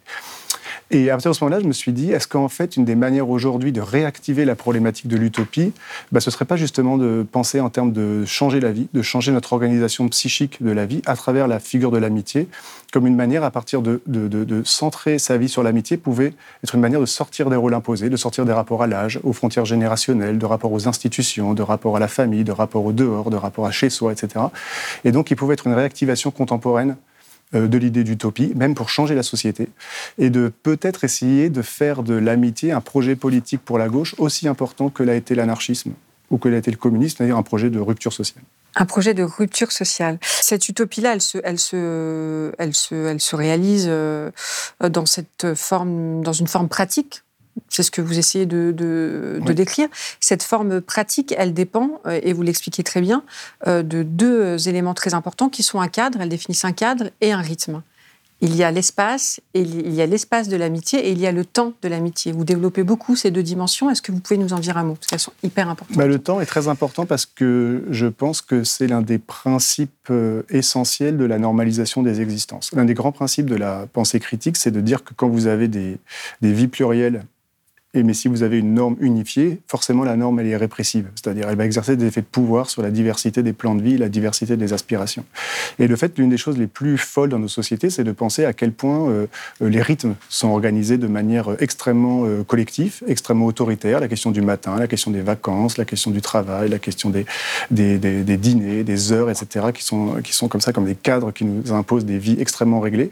Et 0.91 1.09
à 1.09 1.13
partir 1.13 1.31
de 1.31 1.35
ce 1.35 1.43
moment-là, 1.43 1.61
je 1.61 1.67
me 1.67 1.73
suis 1.73 1.91
dit, 1.91 2.11
est-ce 2.11 2.27
qu'en 2.27 2.49
fait, 2.49 2.77
une 2.77 2.85
des 2.85 2.95
manières 2.95 3.29
aujourd'hui 3.29 3.71
de 3.71 3.81
réactiver 3.81 4.45
la 4.45 4.55
problématique 4.55 5.07
de 5.07 5.17
l'utopie, 5.17 5.73
bah, 6.11 6.19
ce 6.19 6.29
ne 6.29 6.33
serait 6.33 6.45
pas 6.45 6.55
justement 6.55 6.97
de 6.97 7.25
penser 7.29 7.59
en 7.59 7.69
termes 7.69 7.91
de 7.91 8.25
changer 8.25 8.59
la 8.59 8.71
vie, 8.71 8.87
de 8.93 9.01
changer 9.01 9.31
notre 9.31 9.53
organisation 9.53 10.07
psychique 10.09 10.63
de 10.63 10.71
la 10.71 10.85
vie 10.85 11.01
à 11.05 11.15
travers 11.15 11.47
la 11.47 11.59
figure 11.59 11.91
de 11.91 11.97
l'amitié, 11.97 12.47
comme 12.93 13.05
une 13.05 13.15
manière, 13.15 13.43
à 13.43 13.51
partir 13.51 13.81
de, 13.81 14.01
de, 14.07 14.61
centrer 14.63 15.19
sa 15.19 15.37
vie 15.37 15.49
sur 15.49 15.61
l'amitié, 15.61 15.97
pouvait 15.97 16.33
être 16.63 16.75
une 16.75 16.81
manière 16.81 17.01
de 17.01 17.05
sortir 17.05 17.49
des 17.49 17.55
rôles 17.55 17.73
imposés, 17.73 18.09
de 18.09 18.15
sortir 18.15 18.45
des 18.45 18.53
rapports 18.53 18.83
à 18.83 18.87
l'âge, 18.87 19.19
aux 19.23 19.33
frontières 19.33 19.65
générationnelles, 19.65 20.37
de 20.37 20.45
rapports 20.45 20.71
aux 20.71 20.87
institutions, 20.87 21.53
de 21.53 21.61
rapports 21.61 21.97
à 21.97 21.99
la 21.99 22.07
famille, 22.07 22.43
de 22.43 22.51
rapports 22.51 22.85
au 22.85 22.93
dehors, 22.93 23.29
de 23.29 23.35
rapports 23.35 23.65
à 23.65 23.71
chez 23.71 23.89
soi, 23.89 24.13
etc. 24.13 24.45
Et 25.03 25.11
donc, 25.11 25.31
il 25.31 25.35
pouvait 25.35 25.53
être 25.53 25.67
une 25.67 25.73
réactivation 25.73 26.31
contemporaine 26.31 26.95
de 27.53 27.77
l'idée 27.77 28.03
d'utopie, 28.03 28.51
même 28.55 28.75
pour 28.75 28.89
changer 28.89 29.15
la 29.15 29.23
société, 29.23 29.69
et 30.17 30.29
de 30.29 30.51
peut-être 30.63 31.03
essayer 31.03 31.49
de 31.49 31.61
faire 31.61 32.03
de 32.03 32.13
l'amitié 32.13 32.71
un 32.71 32.81
projet 32.81 33.15
politique 33.15 33.61
pour 33.63 33.77
la 33.77 33.87
gauche 33.87 34.15
aussi 34.17 34.47
important 34.47 34.89
que 34.89 35.03
l'a 35.03 35.15
été 35.15 35.33
l'anarchisme 35.35 35.93
ou 36.29 36.37
que 36.37 36.49
l'a 36.49 36.57
été 36.57 36.71
le 36.71 36.77
communisme, 36.77 37.17
c'est-à-dire 37.17 37.37
un 37.37 37.43
projet 37.43 37.69
de 37.69 37.79
rupture 37.79 38.13
sociale. 38.13 38.43
Un 38.75 38.85
projet 38.85 39.13
de 39.13 39.23
rupture 39.23 39.71
sociale. 39.71 40.19
Cette 40.21 40.67
utopie-là, 40.69 41.13
elle 41.13 41.21
se, 41.21 41.37
elle, 41.43 41.57
se, 41.57 42.51
elle, 42.59 42.75
se, 42.75 42.93
elle 42.93 43.21
se 43.21 43.35
réalise 43.35 43.85
euh, 43.87 44.29
dans, 44.81 45.05
cette 45.05 45.55
forme, 45.55 46.21
dans 46.21 46.33
une 46.33 46.47
forme 46.47 46.67
pratique 46.67 47.23
c'est 47.69 47.83
ce 47.83 47.91
que 47.91 48.01
vous 48.01 48.17
essayez 48.17 48.45
de, 48.45 49.39
décrire. 49.53 49.87
Cette 50.19 50.43
forme 50.43 50.81
pratique, 50.81 51.33
elle 51.37 51.53
dépend, 51.53 52.01
euh, 52.05 52.19
et 52.23 52.33
vous 52.33 52.41
l'expliquez 52.41 52.83
très 52.83 53.01
bien, 53.01 53.23
euh, 53.67 53.83
de 53.83 54.03
deux 54.03 54.67
éléments 54.67 54.93
très 54.93 55.13
importants 55.13 55.49
qui 55.49 55.63
sont 55.63 55.79
un 55.79 55.87
cadre, 55.87 56.21
elles 56.21 56.29
définissent 56.29 56.65
un 56.65 56.73
cadre 56.73 57.09
et 57.21 57.31
un 57.31 57.41
rythme. 57.41 57.81
Il 58.39 58.55
y 58.55 58.63
a 58.63 58.69
l'espace, 58.69 59.39
il 59.55 59.95
y 59.95 60.01
a 60.01 60.05
l'espace 60.05 60.47
de 60.47 60.55
l'amitié 60.57 61.07
et 61.07 61.11
il 61.11 61.19
y 61.19 61.25
a 61.25 61.31
le 61.31 61.43
temps 61.43 61.73
de 61.81 61.87
l'amitié. 61.87 62.31
Vous 62.31 62.43
développez 62.43 62.83
beaucoup 62.83 63.15
ces 63.15 63.31
deux 63.31 63.41
dimensions. 63.41 63.89
Est-ce 63.89 64.03
que 64.03 64.11
vous 64.11 64.19
pouvez 64.19 64.37
nous 64.37 64.53
en 64.53 64.59
dire 64.59 64.77
un 64.77 64.83
mot? 64.83 64.93
Parce 64.93 65.07
qu'elles 65.07 65.19
sont 65.19 65.33
hyper 65.41 65.67
importantes. 65.67 65.97
Bah, 65.97 66.05
le 66.05 66.19
temps 66.19 66.39
est 66.39 66.45
très 66.45 66.67
important 66.67 67.07
parce 67.07 67.25
que 67.25 67.83
je 67.89 68.05
pense 68.05 68.43
que 68.43 68.63
c'est 68.63 68.85
l'un 68.85 69.01
des 69.01 69.17
principes 69.17 70.11
euh, 70.11 70.43
essentiels 70.49 71.17
de 71.17 71.25
la 71.25 71.39
normalisation 71.39 72.03
des 72.03 72.21
existences. 72.21 72.71
L'un 72.73 72.85
des 72.85 72.93
grands 72.93 73.11
principes 73.11 73.47
de 73.47 73.55
la 73.55 73.87
pensée 73.91 74.19
critique, 74.19 74.55
c'est 74.55 74.71
de 74.71 74.81
dire 74.81 75.03
que 75.03 75.15
quand 75.15 75.29
vous 75.29 75.47
avez 75.47 75.67
des, 75.67 75.97
des 76.41 76.53
vies 76.53 76.67
plurielles 76.67 77.25
mais 77.93 78.13
si 78.13 78.27
vous 78.27 78.43
avez 78.43 78.59
une 78.59 78.73
norme 78.73 78.95
unifiée, 78.99 79.59
forcément 79.67 80.03
la 80.03 80.15
norme 80.15 80.39
elle 80.39 80.47
est 80.47 80.57
répressive, 80.57 81.07
c'est-à-dire 81.15 81.47
elle 81.49 81.57
va 81.57 81.65
exercer 81.65 81.95
des 81.95 82.05
effets 82.05 82.21
de 82.21 82.27
pouvoir 82.27 82.69
sur 82.69 82.81
la 82.81 82.91
diversité 82.91 83.43
des 83.43 83.53
plans 83.53 83.75
de 83.75 83.81
vie, 83.81 83.97
la 83.97 84.09
diversité 84.09 84.57
des 84.57 84.73
aspirations. 84.73 85.25
Et 85.79 85.87
le 85.87 85.95
fait, 85.95 86.17
l'une 86.17 86.29
des 86.29 86.37
choses 86.37 86.57
les 86.57 86.67
plus 86.67 86.97
folles 86.97 87.29
dans 87.29 87.39
nos 87.39 87.47
sociétés, 87.47 87.89
c'est 87.89 88.03
de 88.03 88.11
penser 88.11 88.45
à 88.45 88.53
quel 88.53 88.71
point 88.71 89.09
euh, 89.09 89.27
euh, 89.61 89.69
les 89.69 89.81
rythmes 89.81 90.15
sont 90.29 90.49
organisés 90.49 90.97
de 90.97 91.07
manière 91.07 91.55
extrêmement 91.59 92.25
euh, 92.25 92.43
collective, 92.43 93.01
extrêmement 93.07 93.45
autoritaire. 93.45 93.99
La 93.99 94.07
question 94.07 94.31
du 94.31 94.41
matin, 94.41 94.77
la 94.77 94.87
question 94.87 95.11
des 95.11 95.21
vacances, 95.21 95.77
la 95.77 95.85
question 95.85 96.11
du 96.11 96.21
travail, 96.21 96.69
la 96.69 96.79
question 96.79 97.09
des, 97.09 97.25
des, 97.71 97.97
des 97.97 98.37
dîners, 98.37 98.83
des 98.83 99.11
heures, 99.11 99.29
etc., 99.29 99.67
qui 99.73 99.83
sont, 99.83 100.21
qui 100.23 100.33
sont 100.33 100.47
comme 100.47 100.61
ça 100.61 100.73
comme 100.73 100.85
des 100.85 100.95
cadres 100.95 101.31
qui 101.31 101.45
nous 101.45 101.71
imposent 101.71 102.05
des 102.05 102.19
vies 102.19 102.37
extrêmement 102.39 102.79
réglées 102.79 103.11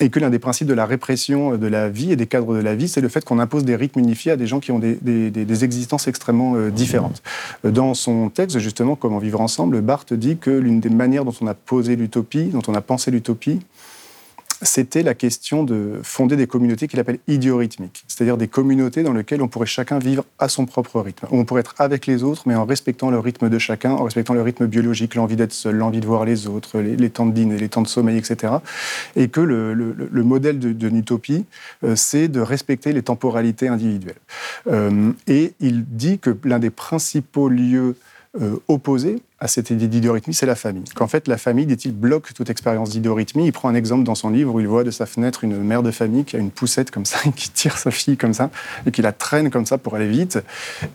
et 0.00 0.10
que 0.10 0.18
l'un 0.18 0.30
des 0.30 0.40
principes 0.40 0.66
de 0.66 0.74
la 0.74 0.86
répression 0.86 1.56
de 1.56 1.66
la 1.68 1.88
vie 1.88 2.10
et 2.10 2.16
des 2.16 2.26
cadres 2.26 2.54
de 2.54 2.60
la 2.60 2.74
vie, 2.74 2.88
c'est 2.88 3.00
le 3.00 3.08
fait 3.08 3.24
qu'on 3.24 3.38
impose 3.38 3.64
des 3.64 3.76
rythmes 3.76 4.00
unifiés 4.00 4.32
à 4.32 4.36
des 4.36 4.46
gens 4.46 4.58
qui 4.58 4.72
ont 4.72 4.80
des, 4.80 5.64
existences 5.64 6.08
extrêmement 6.08 6.56
euh, 6.56 6.70
différentes. 6.70 7.22
Dans 7.62 7.94
son 7.94 8.28
texte, 8.28 8.58
justement, 8.58 8.96
Comment 9.04 9.18
vivre 9.18 9.40
ensemble, 9.40 9.80
Barthes 9.82 10.14
dit 10.14 10.38
que 10.38 10.50
l'une 10.50 10.80
des 10.80 10.88
manières 10.88 11.24
dont 11.24 11.34
on 11.40 11.46
a 11.46 11.54
posé 11.54 11.94
l'utopie, 11.94 12.44
dont 12.46 12.62
on 12.68 12.74
a 12.74 12.80
pensé 12.80 13.10
l'utopie, 13.10 13.60
c'était 14.64 15.02
la 15.02 15.14
question 15.14 15.62
de 15.62 16.00
fonder 16.02 16.36
des 16.36 16.46
communautés 16.46 16.88
qu'il 16.88 16.98
appelle 16.98 17.18
idiorhythmiques, 17.28 18.04
c'est-à-dire 18.08 18.36
des 18.36 18.48
communautés 18.48 19.02
dans 19.02 19.12
lesquelles 19.12 19.42
on 19.42 19.48
pourrait 19.48 19.66
chacun 19.66 19.98
vivre 19.98 20.24
à 20.38 20.48
son 20.48 20.66
propre 20.66 21.00
rythme. 21.00 21.26
On 21.30 21.44
pourrait 21.44 21.60
être 21.60 21.74
avec 21.78 22.06
les 22.06 22.22
autres, 22.22 22.42
mais 22.46 22.54
en 22.54 22.64
respectant 22.64 23.10
le 23.10 23.18
rythme 23.18 23.48
de 23.48 23.58
chacun, 23.58 23.92
en 23.92 24.04
respectant 24.04 24.34
le 24.34 24.42
rythme 24.42 24.66
biologique, 24.66 25.14
l'envie 25.14 25.36
d'être 25.36 25.52
seul, 25.52 25.76
l'envie 25.76 26.00
de 26.00 26.06
voir 26.06 26.24
les 26.24 26.46
autres, 26.46 26.80
les, 26.80 27.10
temps 27.10 27.26
de 27.26 27.32
dîner, 27.32 27.58
les 27.58 27.68
temps 27.68 27.82
de 27.82 27.88
sommeil, 27.88 28.16
etc. 28.16 28.54
Et 29.16 29.28
que 29.28 29.40
le, 29.40 30.24
modèle 30.24 30.58
d'une 30.58 30.96
utopie, 30.96 31.44
euh, 31.84 31.94
c'est 31.96 32.28
de 32.28 32.40
respecter 32.40 32.92
les 32.92 33.02
temporalités 33.02 33.68
individuelles. 33.68 34.14
Euh, 34.66 35.12
et 35.26 35.52
il 35.60 35.84
dit 35.84 36.18
que 36.18 36.36
l'un 36.44 36.58
des 36.58 36.70
principaux 36.70 37.48
lieux 37.48 37.96
euh, 38.40 38.56
opposés 38.66 39.22
à 39.44 39.46
cette 39.46 39.68
idée 39.68 39.88
d'idéorhythmie, 39.88 40.32
c'est 40.32 40.46
la 40.46 40.54
famille. 40.54 40.84
Qu'en 40.94 41.06
fait, 41.06 41.28
la 41.28 41.36
famille, 41.36 41.66
dit-il, 41.66 41.92
bloque 41.92 42.32
toute 42.32 42.48
expérience 42.48 42.88
d'idéorhythmie. 42.88 43.44
Il 43.44 43.52
prend 43.52 43.68
un 43.68 43.74
exemple 43.74 44.02
dans 44.02 44.14
son 44.14 44.30
livre 44.30 44.54
où 44.54 44.60
il 44.60 44.66
voit 44.66 44.84
de 44.84 44.90
sa 44.90 45.04
fenêtre 45.04 45.44
une 45.44 45.58
mère 45.58 45.82
de 45.82 45.90
famille 45.90 46.24
qui 46.24 46.36
a 46.36 46.38
une 46.38 46.50
poussette 46.50 46.90
comme 46.90 47.04
ça, 47.04 47.18
qui 47.36 47.50
tire 47.50 47.76
sa 47.76 47.90
fille 47.90 48.16
comme 48.16 48.32
ça, 48.32 48.48
et 48.86 48.90
qui 48.90 49.02
la 49.02 49.12
traîne 49.12 49.50
comme 49.50 49.66
ça 49.66 49.76
pour 49.76 49.96
aller 49.96 50.08
vite. 50.08 50.38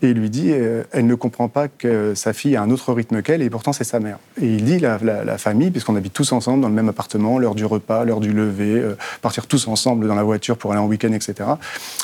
Et 0.02 0.10
il 0.10 0.18
lui 0.18 0.30
dit, 0.30 0.50
euh, 0.50 0.82
elle 0.90 1.06
ne 1.06 1.14
comprend 1.14 1.46
pas 1.46 1.68
que 1.68 2.16
sa 2.16 2.32
fille 2.32 2.56
a 2.56 2.62
un 2.62 2.70
autre 2.70 2.92
rythme 2.92 3.22
qu'elle, 3.22 3.40
et 3.40 3.50
pourtant 3.50 3.72
c'est 3.72 3.84
sa 3.84 4.00
mère. 4.00 4.18
Et 4.42 4.52
il 4.52 4.64
dit, 4.64 4.80
la, 4.80 4.98
famille, 5.38 5.70
puisqu'on 5.70 5.94
habite 5.94 6.12
tous 6.12 6.32
ensemble 6.32 6.60
dans 6.60 6.68
le 6.68 6.74
même 6.74 6.88
appartement, 6.88 7.38
l'heure 7.38 7.54
du 7.54 7.64
repas, 7.64 8.04
l'heure 8.04 8.18
du 8.18 8.32
lever, 8.32 8.80
euh, 8.80 8.96
partir 9.22 9.46
tous 9.46 9.68
ensemble 9.68 10.08
dans 10.08 10.16
la 10.16 10.24
voiture 10.24 10.58
pour 10.58 10.72
aller 10.72 10.80
en 10.80 10.88
week-end, 10.88 11.12
etc. 11.12 11.50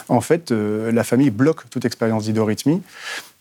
En 0.09 0.21
fait, 0.21 0.53
euh, 0.53 0.93
la 0.93 1.03
famille 1.03 1.31
bloque 1.31 1.69
toute 1.71 1.85
expérience 1.85 2.23
d'idéorhythmie. 2.23 2.83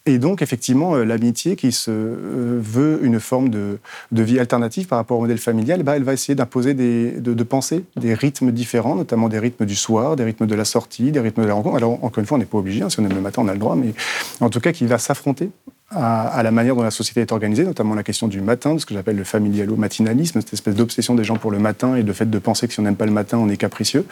Et 0.08 0.20
donc, 0.20 0.44
effectivement, 0.44 0.96
euh, 0.96 1.04
l'amitié 1.04 1.56
qui 1.56 1.72
se 1.72 1.90
euh, 1.90 2.60
veut 2.62 3.00
une 3.04 3.20
forme 3.20 3.50
de, 3.50 3.80
vie 4.12 4.40
alternative 4.40 4.86
par 4.86 5.00
rapport 5.00 5.18
au 5.18 5.22
modèle 5.22 5.40
familial, 5.40 5.82
bah, 5.82 5.96
elle 5.96 6.04
va 6.04 6.14
essayer 6.14 6.36
d'imposer 6.36 6.76
de, 6.76 7.20
de, 7.20 7.44
penser 7.44 7.86
des 7.96 8.14
rythmes 8.14 8.52
différents, 8.52 8.96
notamment 8.96 9.30
des 9.30 9.40
rythmes 9.40 9.66
du 9.66 9.76
soir, 9.76 10.16
des 10.16 10.24
rythmes 10.24 10.46
de 10.46 10.56
la 10.56 10.66
sortie, 10.66 11.12
des 11.12 11.20
rythmes 11.20 11.42
de 11.42 11.48
la 11.48 11.56
rencontre. 11.56 11.78
Alors, 11.78 12.04
encore 12.04 12.20
une 12.20 12.26
fois, 12.26 12.36
on 12.36 12.40
n'est 12.40 12.46
pas 12.46 12.60
obligé, 12.60 12.84
hein, 12.84 12.90
si 12.90 13.00
on 13.00 13.04
aime 13.04 13.16
le 13.16 13.22
matin, 13.22 13.42
on 13.44 13.48
a 13.48 13.54
le 13.54 13.60
droit, 13.60 13.76
mais 13.76 13.94
en 14.42 14.50
tout 14.50 14.60
cas, 14.60 14.72
qui 14.72 14.86
va 14.86 15.00
s'affronter 15.00 15.50
à, 15.92 16.42
la 16.44 16.52
manière 16.52 16.76
dont 16.76 16.84
la 16.84 16.92
société 16.92 17.22
est 17.22 17.32
organisée, 17.32 17.64
notamment 17.64 17.96
la 17.96 18.04
question 18.04 18.28
du 18.28 18.42
matin, 18.42 18.74
de 18.74 18.80
ce 18.80 18.86
que 18.86 18.94
j'appelle 18.94 19.16
le 19.16 19.24
familialo-matinalisme, 19.24 20.42
cette 20.42 20.54
espèce 20.54 20.76
d'obsession 20.76 21.16
des 21.16 21.24
gens 21.24 21.38
pour 21.38 21.52
le 21.52 21.60
matin 21.60 21.96
et 21.96 22.04
le 22.04 22.14
fait 22.14 22.30
de 22.30 22.40
penser 22.40 22.68
que 22.68 22.74
si 22.74 22.80
on 22.80 22.84
n'aime 22.84 22.96
pas 22.96 23.06
le 23.06 23.12
matin, 23.12 23.38
on 23.38 23.50
est 23.50 23.58
capricieux. 23.58 24.06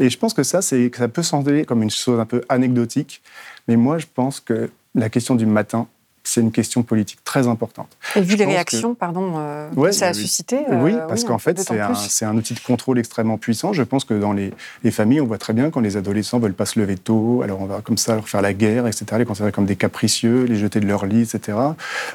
Et 0.00 0.10
je 0.10 0.18
pense 0.18 0.34
que 0.34 0.42
ça, 0.42 0.62
ça 0.62 0.76
peut 1.12 1.22
sembler 1.22 1.64
comme 1.64 1.82
une 1.82 1.90
chose 1.90 2.18
un 2.18 2.24
peu 2.24 2.42
anecdotique, 2.48 3.22
mais 3.66 3.76
moi, 3.76 3.98
je 3.98 4.06
pense 4.12 4.40
que 4.40 4.70
la 4.94 5.08
question 5.08 5.34
du 5.34 5.46
matin, 5.46 5.86
c'est 6.28 6.40
une 6.42 6.52
question 6.52 6.82
politique 6.82 7.20
très 7.24 7.48
importante. 7.48 7.88
Et 8.14 8.20
vu 8.20 8.36
les 8.36 8.44
réactions, 8.44 8.94
pardon, 8.94 9.34
euh, 9.36 9.70
que 9.74 9.92
ça 9.92 10.08
a 10.08 10.12
suscité. 10.12 10.58
Euh, 10.70 10.82
oui, 10.82 10.94
parce 11.08 11.24
qu'en 11.24 11.38
fait, 11.38 11.58
c'est 11.58 12.24
un, 12.24 12.36
outil 12.36 12.54
de 12.54 12.60
contrôle 12.60 12.98
extrêmement 12.98 13.38
puissant. 13.38 13.72
Je 13.72 13.82
pense 13.82 14.04
que 14.04 14.14
dans 14.14 14.32
les, 14.32 14.52
familles, 14.90 15.20
on 15.20 15.26
voit 15.26 15.38
très 15.38 15.52
bien 15.52 15.70
quand 15.70 15.80
les 15.80 15.96
adolescents 15.96 16.38
veulent 16.38 16.54
pas 16.54 16.66
se 16.66 16.78
lever 16.78 16.96
tôt, 16.96 17.40
alors 17.42 17.60
on 17.60 17.66
va 17.66 17.80
comme 17.80 17.96
ça 17.96 18.14
leur 18.14 18.28
faire 18.28 18.42
la 18.42 18.52
guerre, 18.52 18.86
etc., 18.86 19.06
les 19.18 19.24
considérer 19.24 19.52
comme 19.52 19.64
des 19.64 19.76
capricieux, 19.76 20.44
les 20.44 20.56
jeter 20.56 20.80
de 20.80 20.86
leur 20.86 21.06
lit, 21.06 21.22
etc. 21.22 21.56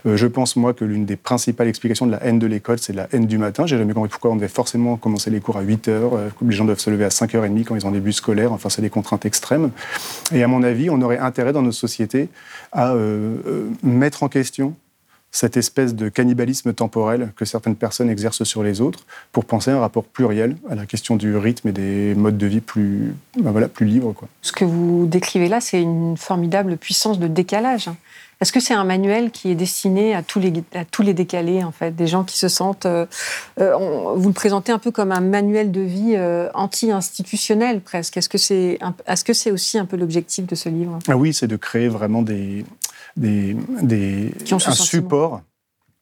Euh, 0.05 0.15
je 0.15 0.27
pense, 0.27 0.55
moi, 0.55 0.73
que 0.73 0.85
l'une 0.85 1.05
des 1.05 1.15
principales 1.15 1.67
explications 1.67 2.05
de 2.05 2.11
la 2.11 2.23
haine 2.23 2.39
de 2.39 2.47
l'école, 2.47 2.79
c'est 2.79 2.93
la 2.93 3.07
haine 3.13 3.25
du 3.25 3.37
matin. 3.37 3.65
J'ai 3.65 3.77
jamais 3.77 3.93
compris 3.93 4.09
pourquoi 4.09 4.31
on 4.31 4.35
devait 4.35 4.47
forcément 4.47 4.95
commencer 4.95 5.31
les 5.31 5.39
cours 5.39 5.57
à 5.57 5.61
8 5.61 5.87
heures, 5.87 6.11
les 6.45 6.55
gens 6.55 6.65
doivent 6.65 6.79
se 6.79 6.89
lever 6.89 7.05
à 7.05 7.09
5h30 7.09 7.63
quand 7.63 7.75
ils 7.75 7.87
ont 7.87 7.91
des 7.91 7.99
bus 7.99 8.17
scolaires. 8.17 8.51
Enfin, 8.51 8.69
c'est 8.69 8.81
des 8.81 8.89
contraintes 8.91 9.25
extrêmes. 9.25 9.71
Et 10.33 10.43
à 10.43 10.47
mon 10.47 10.61
avis, 10.61 10.89
on 10.89 11.01
aurait 11.01 11.17
intérêt 11.17 11.53
dans 11.53 11.61
nos 11.61 11.71
sociétés 11.71 12.29
à 12.73 12.93
mettre 13.83 14.23
en 14.23 14.29
question 14.29 14.75
cette 15.33 15.57
espèce 15.57 15.95
de 15.95 16.09
cannibalisme 16.09 16.73
temporel 16.73 17.33
que 17.35 17.43
certaines 17.43 17.75
personnes 17.75 18.09
exercent 18.09 18.43
sur 18.43 18.61
les 18.61 18.81
autres 18.81 19.05
pour 19.31 19.45
penser 19.45 19.71
à 19.71 19.75
un 19.75 19.79
rapport 19.79 20.03
pluriel 20.03 20.55
à 20.69 20.75
la 20.75 20.85
question 20.85 21.15
du 21.15 21.35
rythme 21.35 21.69
et 21.69 21.71
des 21.71 22.13
modes 22.13 22.37
de 22.37 22.45
vie 22.45 22.61
plus, 22.61 23.15
ben 23.41 23.51
voilà, 23.51 23.67
plus 23.67 23.87
libres. 23.87 24.13
Quoi. 24.13 24.29
Ce 24.43 24.51
que 24.51 24.63
vous 24.63 25.07
décrivez 25.07 25.49
là, 25.49 25.59
c'est 25.59 25.81
une 25.81 26.17
formidable 26.17 26.77
puissance 26.77 27.17
de 27.17 27.27
décalage. 27.27 27.89
Est-ce 28.43 28.51
que 28.51 28.59
c'est 28.59 28.73
un 28.73 28.83
manuel 28.83 29.31
qui 29.31 29.51
est 29.51 29.55
destiné 29.55 30.13
à 30.13 30.21
tous 30.21 30.41
les, 30.41 30.51
à 30.75 30.83
tous 30.83 31.01
les 31.01 31.13
décalés, 31.13 31.63
en 31.63 31.71
fait, 31.71 31.95
des 31.95 32.07
gens 32.07 32.25
qui 32.25 32.37
se 32.37 32.49
sentent... 32.49 32.85
Euh, 32.85 33.05
euh, 33.61 33.73
vous 34.17 34.27
le 34.27 34.33
présentez 34.33 34.73
un 34.73 34.79
peu 34.79 34.91
comme 34.91 35.13
un 35.13 35.21
manuel 35.21 35.71
de 35.71 35.79
vie 35.79 36.15
euh, 36.17 36.49
anti-institutionnel, 36.53 37.79
presque. 37.79 38.17
Est-ce 38.17 38.27
que 38.27 38.37
c'est 38.37 38.79
est 39.07 39.13
-ce 39.13 39.33
c'est 39.33 39.51
aussi 39.51 39.77
un 39.79 39.85
peu 39.85 39.95
l'objectif 39.95 40.45
de 40.45 40.55
ce 40.55 40.67
livre? 40.67 40.99
Ah 41.07 41.15
Oui, 41.15 41.33
c'est 41.33 41.47
de 41.47 41.55
créer 41.55 41.87
vraiment 41.87 42.21
des, 42.21 42.65
des, 43.15 43.55
des 43.81 44.33
un 44.51 44.59
support 44.59 45.41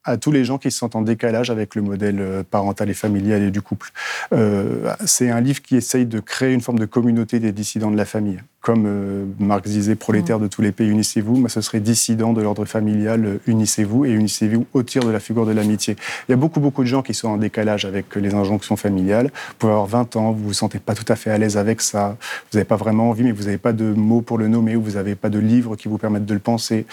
à 0.02 0.16
tous 0.16 0.32
les 0.32 0.44
gens 0.44 0.58
qui 0.58 0.72
se 0.72 0.78
sentent 0.78 0.96
en 0.96 1.02
décalage 1.02 1.48
avec 1.48 1.76
le 1.76 1.82
modèle 1.82 2.42
parental 2.50 2.90
et 2.90 2.94
familial 2.94 3.40
et 3.40 3.52
du 3.52 3.62
couple. 3.62 3.90
Euh, 4.32 4.92
c'est 5.06 5.30
un 5.30 5.40
livre 5.40 5.62
qui 5.62 5.76
essaye 5.76 6.06
de 6.06 6.18
créer 6.18 6.52
une 6.52 6.60
forme 6.60 6.80
de 6.80 6.86
communauté 6.86 7.38
des 7.38 7.52
dissidents 7.52 7.92
de 7.92 7.96
la 7.96 8.04
famille. 8.04 8.40
Comme 8.62 8.84
euh, 8.86 9.24
Marx 9.40 9.68
disait, 9.68 9.96
prolétaires 9.96 10.38
de 10.38 10.46
tous 10.46 10.62
les 10.62 10.70
pays, 10.70 10.88
unissez-vous, 10.88 11.36
mais 11.36 11.48
ce 11.48 11.60
serait 11.60 11.80
dissident 11.80 12.32
de 12.32 12.40
l'ordre 12.40 12.64
familial, 12.64 13.24
euh, 13.26 13.38
unissez-vous, 13.48 14.04
et 14.04 14.10
unissez-vous 14.12 14.66
au 14.72 14.84
tir 14.84 15.02
de 15.02 15.10
la 15.10 15.18
figure 15.18 15.44
de 15.44 15.52
l'amitié. 15.52 15.96
Il 16.28 16.32
y 16.32 16.34
a 16.34 16.36
beaucoup, 16.36 16.60
beaucoup 16.60 16.82
de 16.82 16.88
gens 16.88 17.02
qui 17.02 17.12
sont 17.12 17.28
en 17.28 17.38
décalage 17.38 17.84
avec 17.84 18.14
les 18.14 18.34
injonctions 18.34 18.76
familiales. 18.76 19.26
Vous 19.26 19.54
pouvez 19.58 19.72
avoir 19.72 19.88
20 19.88 20.16
ans, 20.16 20.30
vous 20.30 20.44
vous 20.44 20.52
sentez 20.52 20.78
pas 20.78 20.94
tout 20.94 21.04
à 21.08 21.16
fait 21.16 21.30
à 21.30 21.38
l'aise 21.38 21.56
avec 21.56 21.80
ça, 21.80 22.16
vous 22.52 22.58
n'avez 22.58 22.64
pas 22.64 22.76
vraiment 22.76 23.10
envie, 23.10 23.24
mais 23.24 23.32
vous 23.32 23.44
n'avez 23.44 23.58
pas 23.58 23.72
de 23.72 23.92
mots 23.92 24.20
pour 24.20 24.38
le 24.38 24.46
nommer, 24.46 24.76
ou 24.76 24.82
vous 24.82 24.92
n'avez 24.92 25.16
pas 25.16 25.28
de 25.28 25.40
livres 25.40 25.74
qui 25.74 25.88
vous 25.88 25.98
permettent 25.98 26.26
de 26.26 26.34
le 26.34 26.40
penser. 26.40 26.86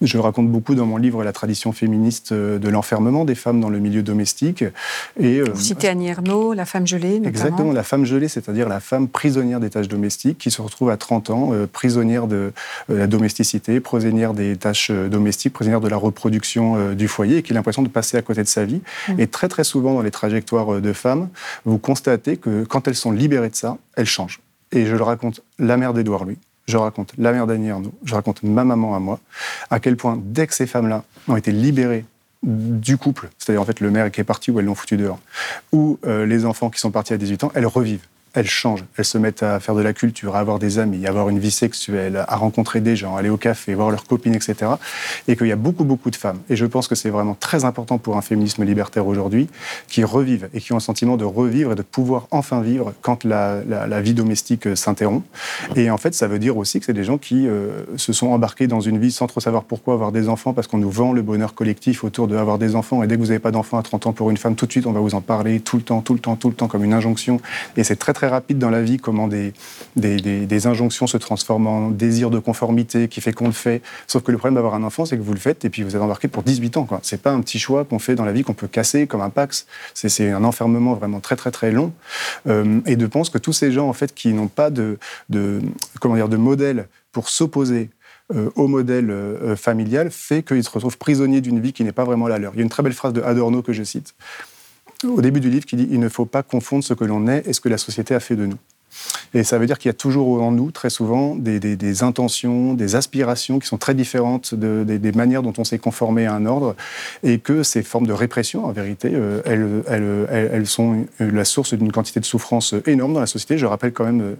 Je 0.00 0.16
raconte 0.16 0.48
beaucoup 0.48 0.76
dans 0.76 0.86
mon 0.86 0.96
livre 0.96 1.24
la 1.24 1.32
tradition 1.32 1.72
féministe 1.72 2.30
euh, 2.30 2.60
de 2.60 2.68
l'enfermement 2.68 3.24
des 3.24 3.34
femmes 3.34 3.60
dans 3.60 3.68
le 3.68 3.80
milieu 3.80 4.04
domestique. 4.04 4.64
Et, 5.18 5.42
vous 5.42 5.60
citez 5.60 5.88
Annie 5.88 6.06
Ernaux, 6.06 6.52
la 6.52 6.66
femme 6.66 6.86
gelée, 6.86 7.18
notamment. 7.18 7.28
Exactement, 7.28 7.72
la 7.72 7.82
femme 7.82 8.04
gelée, 8.04 8.28
c'est-à-dire 8.28 8.68
la 8.68 8.78
femme 8.78 9.08
prisonnière 9.08 9.58
des 9.58 9.70
tâches 9.70 9.88
domestiques 9.88 10.38
qui 10.38 10.52
se 10.52 10.62
retrouve 10.62 10.90
à 10.90 10.99
30 11.00 11.30
ans, 11.30 11.50
euh, 11.52 11.66
prisonnière 11.66 12.28
de 12.28 12.52
euh, 12.90 12.98
la 12.98 13.08
domesticité, 13.08 13.80
prisonnière 13.80 14.32
des 14.32 14.56
tâches 14.56 14.90
euh, 14.90 15.08
domestiques, 15.08 15.52
prisonnière 15.52 15.80
de 15.80 15.88
la 15.88 15.96
reproduction 15.96 16.94
du 16.94 17.08
foyer 17.08 17.38
et 17.38 17.42
qui 17.42 17.52
a 17.52 17.54
l'impression 17.54 17.82
de 17.82 17.88
passer 17.88 18.16
à 18.16 18.22
côté 18.22 18.42
de 18.42 18.48
sa 18.48 18.64
vie. 18.64 18.82
Mm. 19.08 19.20
Et 19.20 19.26
très 19.26 19.48
très 19.48 19.64
souvent 19.64 19.94
dans 19.94 20.02
les 20.02 20.12
trajectoires 20.12 20.80
de 20.80 20.92
femmes, 20.92 21.28
vous 21.64 21.78
constatez 21.78 22.36
que 22.36 22.64
quand 22.64 22.86
elles 22.86 22.94
sont 22.94 23.10
libérées 23.10 23.48
de 23.48 23.56
ça, 23.56 23.78
elles 23.96 24.06
changent. 24.06 24.40
Et 24.70 24.86
je 24.86 24.94
le 24.94 25.02
raconte, 25.02 25.40
la 25.58 25.76
mère 25.76 25.92
d'Edouard 25.92 26.24
Louis, 26.24 26.38
je 26.68 26.76
raconte 26.76 27.12
la 27.18 27.32
mère 27.32 27.48
d'Annie 27.48 27.70
Arnaud, 27.70 27.92
je 28.04 28.14
raconte 28.14 28.44
ma 28.44 28.64
maman 28.64 28.94
à 28.94 29.00
moi, 29.00 29.18
à 29.70 29.80
quel 29.80 29.96
point 29.96 30.20
dès 30.22 30.46
que 30.46 30.54
ces 30.54 30.66
femmes-là 30.68 31.02
ont 31.26 31.36
été 31.36 31.50
libérées 31.50 32.04
du 32.42 32.96
couple, 32.96 33.28
c'est-à-dire 33.38 33.60
en 33.60 33.64
fait 33.64 33.80
le 33.80 33.90
mère 33.90 34.10
qui 34.12 34.20
est 34.20 34.24
parti 34.24 34.50
ou 34.50 34.60
elles 34.60 34.66
l'ont 34.66 34.76
foutu 34.76 34.96
dehors, 34.96 35.18
ou 35.72 35.98
les 36.04 36.46
enfants 36.46 36.70
qui 36.70 36.80
sont 36.80 36.90
partis 36.90 37.12
à 37.12 37.16
18 37.16 37.44
ans, 37.44 37.52
elles 37.54 37.66
revivent 37.66 38.06
elles 38.34 38.48
changent. 38.48 38.84
Elles 38.96 39.04
se 39.04 39.18
mettent 39.18 39.42
à 39.42 39.60
faire 39.60 39.74
de 39.74 39.82
la 39.82 39.92
culture, 39.92 40.36
à 40.36 40.40
avoir 40.40 40.58
des 40.58 40.78
amis, 40.78 41.06
à 41.06 41.10
avoir 41.10 41.28
une 41.28 41.38
vie 41.38 41.50
sexuelle, 41.50 42.24
à 42.28 42.36
rencontrer 42.36 42.80
des 42.80 42.96
gens, 42.96 43.16
aller 43.16 43.28
au 43.28 43.36
café, 43.36 43.74
voir 43.74 43.90
leurs 43.90 44.04
copines, 44.04 44.34
etc. 44.34 44.72
Et 45.28 45.36
qu'il 45.36 45.46
y 45.46 45.52
a 45.52 45.56
beaucoup, 45.56 45.84
beaucoup 45.84 46.10
de 46.10 46.16
femmes. 46.16 46.40
Et 46.48 46.56
je 46.56 46.66
pense 46.66 46.88
que 46.88 46.94
c'est 46.94 47.10
vraiment 47.10 47.34
très 47.34 47.64
important 47.64 47.98
pour 47.98 48.16
un 48.16 48.22
féminisme 48.22 48.64
libertaire 48.64 49.06
aujourd'hui, 49.06 49.48
qui 49.88 50.04
revivent 50.04 50.48
et 50.52 50.60
qui 50.60 50.72
ont 50.72 50.76
le 50.76 50.80
sentiment 50.80 51.16
de 51.16 51.24
revivre 51.24 51.72
et 51.72 51.76
de 51.76 51.82
pouvoir 51.82 52.26
enfin 52.30 52.60
vivre 52.60 52.92
quand 53.00 53.24
la, 53.24 53.60
vie 54.00 54.14
domestique 54.14 54.66
euh, 54.66 54.76
s'interrompt. 54.76 55.24
Et 55.76 55.90
en 55.90 55.98
fait, 55.98 56.14
ça 56.14 56.26
veut 56.26 56.38
dire 56.38 56.56
aussi 56.56 56.80
que 56.80 56.86
c'est 56.86 56.92
des 56.92 57.04
gens 57.04 57.18
qui 57.18 57.46
euh, 57.46 57.84
se 57.96 58.12
sont 58.12 58.28
embarqués 58.28 58.66
dans 58.66 58.80
une 58.80 58.98
vie 58.98 59.12
sans 59.12 59.26
trop 59.26 59.40
savoir 59.40 59.64
pourquoi 59.64 59.94
avoir 59.94 60.12
des 60.12 60.28
enfants, 60.28 60.52
parce 60.52 60.66
qu'on 60.66 60.78
nous 60.78 60.90
vend 60.90 61.12
le 61.12 61.22
bonheur 61.22 61.54
collectif 61.54 62.04
autour 62.04 62.28
de 62.28 62.36
des 62.58 62.74
enfants. 62.76 63.02
Et 63.02 63.06
dès 63.06 63.16
que 63.16 63.20
vous 63.20 63.28
n'avez 63.28 63.38
pas 63.38 63.50
d'enfants 63.50 63.78
à 63.78 63.82
30 63.82 64.06
ans 64.06 64.12
pour 64.12 64.30
une 64.30 64.36
femme, 64.36 64.54
tout 64.54 64.66
de 64.66 64.70
suite, 64.70 64.86
on 64.86 64.92
va 64.92 65.00
vous 65.00 65.14
en 65.14 65.20
parler 65.20 65.60
tout 65.60 65.76
le 65.76 65.82
temps, 65.82 66.00
tout 66.00 66.14
le 66.14 66.20
temps, 66.20 66.36
tout 66.36 66.48
le 66.48 66.54
temps, 66.54 66.68
comme 66.68 66.84
une 66.84 66.94
injonction. 66.94 67.40
Et 67.76 67.84
c'est 67.84 67.96
très 67.96 68.12
rapide 68.28 68.58
dans 68.58 68.70
la 68.70 68.82
vie 68.82 68.98
comment 68.98 69.28
des, 69.28 69.52
des, 69.96 70.66
injonctions 70.66 71.06
se 71.06 71.16
transforment 71.16 71.66
en 71.66 71.90
désir 71.90 72.30
de 72.30 72.38
conformité 72.38 73.08
qui 73.08 73.20
fait 73.20 73.32
qu'on 73.32 73.46
le 73.46 73.52
fait. 73.52 73.82
Sauf 74.06 74.22
que 74.22 74.32
le 74.32 74.38
problème 74.38 74.56
d'avoir 74.56 74.74
un 74.74 74.82
enfant, 74.82 75.04
c'est 75.04 75.16
que 75.16 75.22
vous 75.22 75.32
le 75.32 75.38
faites 75.38 75.64
et 75.64 75.70
puis 75.70 75.82
vous 75.82 75.96
êtes 75.96 76.02
embarqué 76.02 76.28
pour 76.28 76.42
18 76.42 76.76
ans. 76.76 76.88
Ce 77.02 77.14
n'est 77.14 77.20
pas 77.20 77.30
un 77.30 77.40
petit 77.40 77.58
choix 77.58 77.84
qu'on 77.84 77.98
fait 77.98 78.14
dans 78.14 78.24
la 78.24 78.32
vie 78.32 78.42
qu'on 78.42 78.54
peut 78.54 78.68
casser 78.68 79.06
comme 79.06 79.20
un 79.20 79.30
Pax. 79.30 79.66
C'est 79.94 80.30
un 80.30 80.44
enfermement 80.44 80.94
vraiment 80.94 81.20
très 81.20 81.36
très 81.36 81.50
très 81.50 81.70
long. 81.72 81.92
Euh, 82.46 82.80
et 82.86 82.96
de 82.96 83.06
penser 83.06 83.30
que 83.32 83.38
tous 83.38 83.52
ces 83.52 83.72
gens 83.72 83.88
en 83.88 83.92
fait 83.92 84.14
qui 84.14 84.32
n'ont 84.32 84.48
pas 84.48 84.70
de, 84.70 84.98
de, 85.28 85.60
comment 86.00 86.14
dire, 86.14 86.28
de 86.28 86.36
modèle 86.36 86.88
pour 87.12 87.28
s'opposer 87.28 87.90
euh, 88.34 88.48
au 88.54 88.68
modèle 88.68 89.10
euh, 89.10 89.56
familial 89.56 90.10
fait 90.12 90.44
qu'ils 90.44 90.62
se 90.62 90.70
retrouvent 90.70 90.98
prisonniers 90.98 91.40
d'une 91.40 91.58
vie 91.58 91.72
qui 91.72 91.82
n'est 91.82 91.92
pas 91.92 92.04
vraiment 92.04 92.28
la 92.28 92.38
leur. 92.38 92.52
Il 92.54 92.58
y 92.58 92.60
a 92.60 92.62
une 92.62 92.68
très 92.68 92.82
belle 92.84 92.92
phrase 92.92 93.12
de 93.12 93.22
Adorno 93.22 93.60
que 93.60 93.72
je 93.72 93.82
cite 93.82 94.14
au 95.04 95.20
début 95.20 95.40
du 95.40 95.50
livre 95.50 95.66
qui 95.66 95.76
dit 95.76 95.88
Il 95.90 96.00
ne 96.00 96.08
faut 96.08 96.26
pas 96.26 96.42
confondre 96.42 96.84
ce 96.84 96.94
que 96.94 97.04
l'on 97.04 97.26
est 97.26 97.46
et 97.46 97.52
ce 97.52 97.60
que 97.60 97.68
la 97.68 97.78
société 97.78 98.14
a 98.14 98.20
fait 98.20 98.36
de 98.36 98.46
nous. 98.46 98.58
Et 99.34 99.44
ça 99.44 99.58
veut 99.58 99.66
dire 99.66 99.78
qu'il 99.78 99.88
y 99.88 99.90
a 99.90 99.94
toujours 99.94 100.42
en 100.42 100.50
nous, 100.50 100.70
très 100.70 100.90
souvent, 100.90 101.36
des, 101.36 102.02
intentions, 102.02 102.74
des 102.74 102.96
aspirations 102.96 103.58
qui 103.58 103.66
sont 103.66 103.78
très 103.78 103.94
différentes 103.94 104.54
des, 104.54 105.12
manières 105.12 105.42
dont 105.42 105.52
on 105.58 105.64
s'est 105.64 105.78
conformé 105.78 106.26
à 106.26 106.34
un 106.34 106.46
ordre, 106.46 106.74
et 107.22 107.38
que 107.38 107.62
ces 107.62 107.82
formes 107.82 108.06
de 108.06 108.12
répression, 108.12 108.64
en 108.64 108.72
vérité, 108.72 109.10
euh, 109.12 109.40
elles, 110.26 110.66
sont 110.66 111.06
la 111.18 111.44
source 111.44 111.74
d'une 111.74 111.92
quantité 111.92 112.20
de 112.20 112.24
souffrance 112.24 112.74
énorme 112.86 113.14
dans 113.14 113.20
la 113.20 113.26
société. 113.26 113.58
Je 113.58 113.66
rappelle 113.66 113.92
quand 113.92 114.04
même 114.04 114.20
euh, 114.20 114.34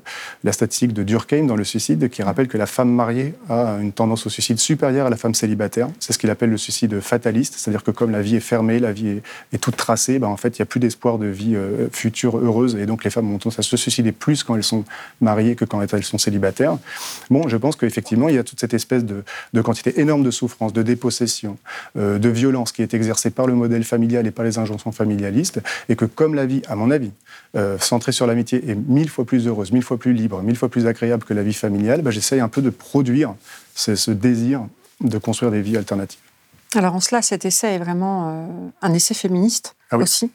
la 0.44 0.52
statistique 0.52 0.92
de 0.92 1.02
Durkheim 1.02 1.46
dans 1.46 1.56
le 1.56 1.64
suicide, 1.64 2.08
qui 2.08 2.22
rappelle 2.22 2.48
que 2.48 2.58
la 2.58 2.66
femme 2.66 2.90
mariée 2.90 3.34
a 3.48 3.78
une 3.80 3.92
tendance 3.92 4.26
au 4.26 4.30
suicide 4.30 4.58
supérieure 4.58 5.06
à 5.06 5.10
la 5.10 5.16
femme 5.16 5.34
célibataire. 5.34 5.88
C'est 5.98 6.12
ce 6.12 6.18
qu'il 6.18 6.30
appelle 6.30 6.50
le 6.50 6.58
suicide 6.58 7.00
fataliste, 7.00 7.54
c'est-à-dire 7.56 7.84
que 7.84 7.90
comme 7.90 8.10
la 8.10 8.22
vie 8.22 8.36
est 8.36 8.40
fermée, 8.40 8.78
la 8.78 8.92
vie 8.92 9.20
est, 9.52 9.58
toute 9.58 9.76
tracée, 9.76 10.18
ben 10.18 10.28
en 10.28 10.36
fait, 10.36 10.58
il 10.58 10.62
n'y 10.62 10.64
a 10.64 10.66
plus 10.66 10.80
d'espoir 10.80 11.18
de 11.18 11.26
vie 11.26 11.54
euh, 11.54 11.88
future 11.92 12.38
heureuse, 12.38 12.76
et 12.76 12.86
donc 12.86 13.04
les 13.04 13.10
femmes 13.10 13.32
ont 13.32 13.38
tendance 13.38 13.58
à 13.58 13.62
se 13.62 13.76
suicider 13.76 14.12
plus 14.12 14.42
quand 14.42 14.56
elles 14.56 14.64
sont 14.64 14.79
mariées 15.20 15.56
que 15.56 15.64
quand 15.64 15.80
elles 15.80 16.04
sont 16.04 16.18
célibataires. 16.18 16.78
Bon, 17.30 17.48
je 17.48 17.56
pense 17.56 17.76
qu'effectivement, 17.76 18.28
il 18.28 18.34
y 18.34 18.38
a 18.38 18.44
toute 18.44 18.60
cette 18.60 18.74
espèce 18.74 19.04
de, 19.04 19.22
quantité 19.62 20.00
énorme 20.00 20.22
de 20.22 20.30
souffrance, 20.30 20.72
de 20.72 20.82
dépossession, 20.82 21.58
euh, 21.96 22.18
de 22.18 22.28
violence 22.28 22.72
qui 22.72 22.82
est 22.82 22.94
exercée 22.94 23.30
par 23.30 23.46
le 23.46 23.54
modèle 23.54 23.84
familial 23.84 24.26
et 24.26 24.30
par 24.30 24.44
les 24.44 24.58
injonctions 24.58 24.92
familialistes, 24.92 25.60
et 25.88 25.96
que 25.96 26.04
comme 26.04 26.34
la 26.34 26.46
vie, 26.46 26.62
à 26.68 26.76
mon 26.76 26.90
avis, 26.90 27.12
euh, 27.56 27.78
centrée 27.78 28.12
sur 28.12 28.26
l'amitié 28.26 28.70
est 28.70 28.74
mille 28.74 29.08
fois 29.08 29.24
plus 29.24 29.46
heureuse, 29.46 29.72
mille 29.72 29.82
fois 29.82 29.98
plus 29.98 30.12
libre, 30.12 30.42
mille 30.42 30.56
fois 30.56 30.68
plus 30.68 30.86
agréable 30.86 31.24
que 31.24 31.34
la 31.34 31.42
vie 31.42 31.54
familiale, 31.54 32.02
bah, 32.02 32.10
j'essaye 32.10 32.40
un 32.40 32.48
peu 32.48 32.62
de 32.62 32.70
produire 32.70 33.34
ce, 33.74 34.10
désir 34.10 34.66
de 35.00 35.18
construire 35.18 35.50
des 35.50 35.62
vies 35.62 35.76
alternatives. 35.76 36.20
Alors 36.74 36.94
en 36.94 37.00
cela, 37.00 37.22
cet 37.22 37.44
essai 37.44 37.74
est 37.74 37.78
vraiment 37.78 38.28
euh, 38.28 38.46
un 38.82 38.94
essai 38.94 39.14
féministe 39.14 39.74
ah 39.90 39.98
aussi. 39.98 40.30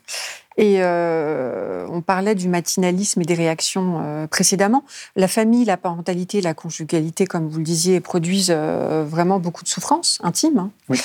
Et 0.57 0.77
euh, 0.79 1.85
on 1.89 2.01
parlait 2.01 2.33
du 2.33 2.47
matinalisme 2.47 3.21
et 3.21 3.25
des 3.25 3.33
réactions 3.33 3.99
euh, 4.01 4.27
précédemment. 4.27 4.85
La 5.17 5.27
famille, 5.27 5.65
la 5.65 5.75
parentalité, 5.75 6.39
la 6.39 6.53
conjugalité, 6.53 7.25
comme 7.25 7.49
vous 7.49 7.57
le 7.57 7.63
disiez, 7.63 7.99
produisent 7.99 8.53
euh, 8.55 9.03
vraiment 9.05 9.39
beaucoup 9.39 9.63
de 9.63 9.67
souffrances 9.67 10.19
intimes. 10.23 10.59
Hein. 10.59 10.71
Oui. 10.87 11.01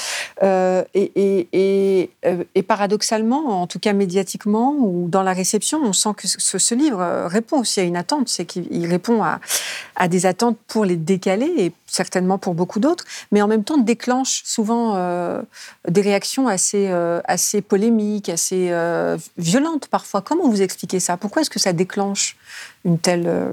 Et, 0.94 1.48
et, 1.52 2.10
et, 2.54 2.62
paradoxalement, 2.62 3.62
en 3.62 3.66
tout 3.66 3.78
cas 3.78 3.92
médiatiquement 3.92 4.74
ou 4.78 5.08
dans 5.08 5.22
la 5.22 5.32
réception, 5.32 5.80
on 5.82 5.92
sent 5.92 6.10
que 6.16 6.28
ce, 6.28 6.58
ce 6.58 6.74
livre 6.74 7.26
répond 7.26 7.60
aussi 7.60 7.80
à 7.80 7.82
une 7.82 7.96
attente. 7.96 8.28
C'est 8.28 8.44
qu'il 8.44 8.86
répond 8.86 9.22
à, 9.22 9.40
à, 9.96 10.08
des 10.08 10.26
attentes 10.26 10.58
pour 10.68 10.84
les 10.84 10.96
décaler 10.96 11.52
et 11.56 11.72
certainement 11.86 12.38
pour 12.38 12.54
beaucoup 12.54 12.78
d'autres, 12.78 13.04
mais 13.32 13.42
en 13.42 13.48
même 13.48 13.64
temps 13.64 13.78
déclenche 13.78 14.42
souvent 14.44 14.94
des 15.88 16.00
réactions 16.00 16.46
assez, 16.46 16.88
assez 17.24 17.62
polémiques, 17.62 18.28
assez 18.28 18.70
violente 19.40 19.88
parfois. 19.88 20.22
Comment 20.22 20.48
vous 20.48 20.62
expliquez 20.62 21.00
ça? 21.00 21.16
Pourquoi 21.16 21.42
est-ce 21.42 21.50
que 21.50 21.58
ça 21.58 21.72
déclenche 21.72 22.36
une 22.84 22.98
telle, 22.98 23.26
euh, 23.26 23.52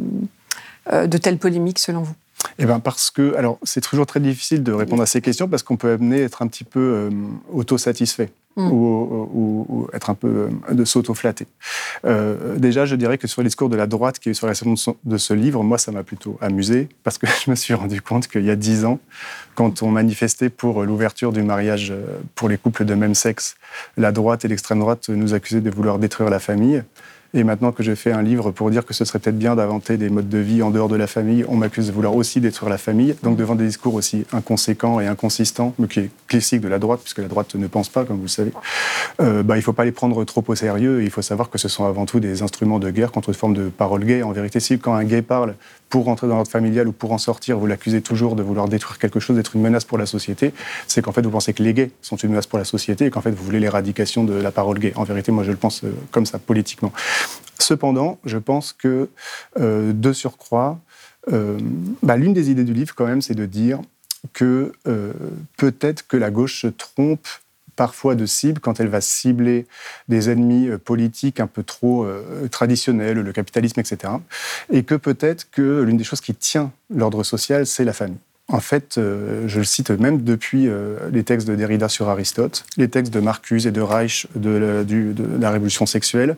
euh, 0.92 1.08
de 1.08 1.18
telles 1.18 1.38
polémiques 1.38 1.80
selon 1.80 2.04
vous? 2.04 2.16
Eh 2.60 2.66
ben 2.66 2.80
parce 2.80 3.12
que, 3.12 3.36
alors, 3.36 3.60
c'est 3.64 3.82
toujours 3.82 4.06
très 4.06 4.20
difficile 4.20 4.64
de 4.64 4.72
répondre 4.72 5.04
à 5.04 5.06
ces 5.06 5.22
questions 5.22 5.48
parce 5.48 5.64
qu'on 5.64 5.78
peut 5.78 5.92
amener 5.92 6.22
être 6.22 6.42
un 6.42 6.48
petit 6.48 6.64
peu 6.64 6.80
euh, 6.80 7.10
autosatisfait. 7.52 8.30
Mm. 8.56 8.72
Ou, 8.72 9.88
être 9.94 10.10
un 10.10 10.16
peu 10.16 10.50
de 10.72 10.84
s'auto-flatter. 10.84 11.46
déjà, 12.56 12.86
je 12.86 12.96
dirais 12.96 13.20
que 13.20 13.28
sur 13.28 13.44
les 13.44 13.50
discours 13.50 13.70
de 13.70 13.76
la 13.76 13.86
droite 13.86 14.18
qui 14.18 14.30
est 14.30 14.34
sur 14.34 14.48
la 14.48 14.54
réception 14.54 14.98
de 15.04 15.18
ce 15.18 15.36
livre, 15.36 15.64
moi, 15.64 15.78
ça 15.78 15.92
m'a 15.92 16.02
plutôt 16.02 16.40
amusé 16.42 16.90
parce 17.04 17.20
que 17.20 17.28
je 17.46 17.52
me 17.52 17.56
suis 17.56 17.76
rendu 17.76 18.02
compte 18.02 18.28
qu'il 18.28 18.44
y 18.44 18.50
a 18.50 18.56
dix 18.56 18.84
ans, 18.84 19.00
quand 19.54 19.84
on 19.84 19.92
manifestait 19.92 20.50
pour 20.50 20.84
l'ouverture 20.84 21.32
du 21.32 21.44
mariage 21.44 21.94
pour 22.34 22.50
les 22.50 22.58
couples 22.58 22.84
de 22.84 22.96
même 22.96 23.14
sexe, 23.14 23.58
la 23.96 24.12
droite 24.12 24.44
et 24.44 24.48
l'extrême 24.48 24.80
droite 24.80 25.08
nous 25.10 25.36
accusaient 25.36 25.62
de 25.62 25.70
vouloir 25.70 26.00
détruire 26.00 26.32
la 26.32 26.40
famille. 26.40 26.84
Et 27.34 27.44
maintenant 27.44 27.72
que 27.72 27.84
j'ai 27.84 27.96
fait 27.96 28.12
un 28.12 28.22
livre 28.22 28.52
pour 28.52 28.72
dire 28.72 28.86
que 28.86 28.94
ce 28.94 29.06
serait 29.06 29.20
peut-être 29.20 29.38
bien 29.38 29.56
d'inventer 29.56 29.98
des 29.98 30.10
modes 30.10 30.30
de 30.30 30.38
vie 30.38 30.62
en 30.62 30.72
dehors 30.72 30.88
de 30.88 30.96
la 30.96 31.08
famille, 31.08 31.46
on 31.48 31.56
m'accuse 31.56 31.88
de 31.88 31.92
vouloir 31.92 32.16
aussi 32.16 32.40
détruire 32.40 32.70
la 32.70 32.78
famille. 32.78 33.16
Donc 33.24 33.38
devant 33.38 33.56
des 33.56 33.66
discours 33.66 33.96
aussi 33.96 34.26
inconséquents 34.32 35.00
et 35.00 35.08
inconsistants, 35.08 35.74
mais 35.80 35.88
qui 35.88 36.00
est 36.02 36.10
classique 36.28 36.62
de 36.62 36.68
la 36.68 36.80
droite, 36.80 37.02
puisque 37.02 37.20
la 37.20 37.28
droite 37.28 37.56
ne 37.56 37.68
pense 37.68 37.90
pas, 37.90 38.06
comme 38.06 38.18
vous 38.18 38.24
le 38.24 38.28
savez, 38.30 38.52
euh, 39.22 39.44
bah, 39.44 39.56
il 39.56 39.60
ne 39.60 39.64
faut 39.64 39.74
pas 39.74 39.86
les 39.86 39.92
prendre 39.92 40.24
trop 40.24 40.44
au 40.48 40.56
sérieux. 40.56 41.04
il 41.04 41.10
faut 41.10 41.22
savoir 41.22 41.50
que 41.50 41.58
ce 41.58 41.68
sont 41.68 41.86
avant 41.86 42.06
tout 42.06 42.20
des 42.20 42.42
instruments 42.42 42.80
de 42.80 42.90
guerre 42.90 43.12
contre 43.12 43.30
une 43.30 43.36
forme 43.36 43.54
de 43.54 43.70
parole 43.70 44.06
gay. 44.06 44.24
En 44.24 44.32
vérité, 44.32 44.60
si 44.60 44.80
quand 44.80 44.94
un 44.94 45.04
gay 45.04 45.22
parle 45.22 45.56
pour 45.90 46.06
rentrer 46.06 46.28
dans 46.28 46.36
l'ordre 46.36 46.52
familial 46.52 46.88
ou 46.88 46.92
pour 46.92 47.12
en 47.12 47.18
sortir, 47.18 47.58
vous 47.58 47.66
l'accusez 47.66 48.02
toujours 48.02 48.36
de 48.36 48.44
vouloir 48.44 48.68
détruire 48.68 49.00
quelque 49.00 49.20
chose, 49.20 49.36
d'être 49.36 49.56
une 49.56 49.62
menace 49.62 49.86
pour 49.86 49.98
la 49.98 50.06
société, 50.06 50.54
c'est 50.88 51.02
qu'en 51.02 51.12
fait 51.12 51.22
vous 51.22 51.32
pensez 51.32 51.54
que 51.54 51.64
les 51.64 51.74
gays 51.74 51.92
sont 52.02 52.18
une 52.18 52.32
menace 52.32 52.48
pour 52.48 52.60
la 52.60 52.66
société 52.66 53.06
et 53.06 53.10
qu'en 53.10 53.22
fait 53.22 53.32
vous 53.32 53.44
voulez 53.44 53.60
l'éradication 53.60 54.24
de 54.24 54.34
la 54.34 54.52
parole 54.52 54.80
gay. 54.80 54.94
En 54.96 55.04
vérité, 55.04 55.32
moi 55.32 55.44
je 55.44 55.52
le 55.52 55.58
pense 55.58 55.84
euh, 55.84 55.94
comme 56.12 56.26
ça 56.26 56.40
politiquement. 56.40 56.92
Cependant, 57.60 58.20
je 58.26 58.38
pense 58.38 58.74
que 58.74 59.10
euh, 59.60 59.94
de 59.94 60.14
surcroît, 60.14 60.80
euh, 61.32 61.58
bah, 62.04 62.18
l'une 62.18 62.34
des 62.34 62.52
idées 62.52 62.64
du 62.64 62.74
livre 62.74 62.94
quand 62.96 63.06
même, 63.06 63.22
c'est 63.22 63.36
de 63.36 63.46
dire 63.46 63.80
que 64.34 64.74
peut-être 65.58 66.06
que 66.06 66.18
la 66.18 66.32
gauche 66.32 66.62
se 66.62 66.68
trompe 66.68 67.26
parfois 67.78 68.16
de 68.16 68.26
cible 68.26 68.60
quand 68.60 68.82
elle 68.82 68.90
va 68.90 69.00
cibler 69.00 69.66
des 70.10 70.30
ennemis 70.30 70.68
euh, 70.68 70.78
politiques 70.78 71.40
un 71.40 71.48
peu 71.48 71.64
trop 71.64 72.04
euh, 72.04 72.50
traditionnels, 72.52 73.20
le 73.20 73.32
capitalisme, 73.32 73.80
etc. 73.80 74.14
Et 74.70 74.84
que 74.84 74.96
peut-être 74.96 75.50
que 75.50 75.82
l'une 75.84 75.96
des 75.96 76.04
choses 76.04 76.20
qui 76.20 76.36
tient 76.36 76.72
l'ordre 76.94 77.24
social, 77.24 77.66
c'est 77.66 77.86
la 77.86 77.94
famille. 77.94 78.18
En 78.50 78.60
fait, 78.60 78.98
euh, 78.98 79.48
je 79.48 79.60
le 79.60 79.66
cite 79.66 79.92
même 79.92 80.24
depuis 80.24 80.70
les 81.12 81.24
textes 81.24 81.48
de 81.48 81.56
Derrida 81.56 81.88
sur 81.88 82.10
Aristote, 82.10 82.66
les 82.78 82.90
textes 82.90 83.14
de 83.14 83.20
Marcuse 83.20 83.68
et 83.68 83.72
de 83.72 83.82
Reich 83.82 84.28
de 84.36 84.50
la, 84.50 84.84
de 84.84 85.14
la 85.40 85.52
révolution 85.52 85.86
sexuelle. 85.86 86.36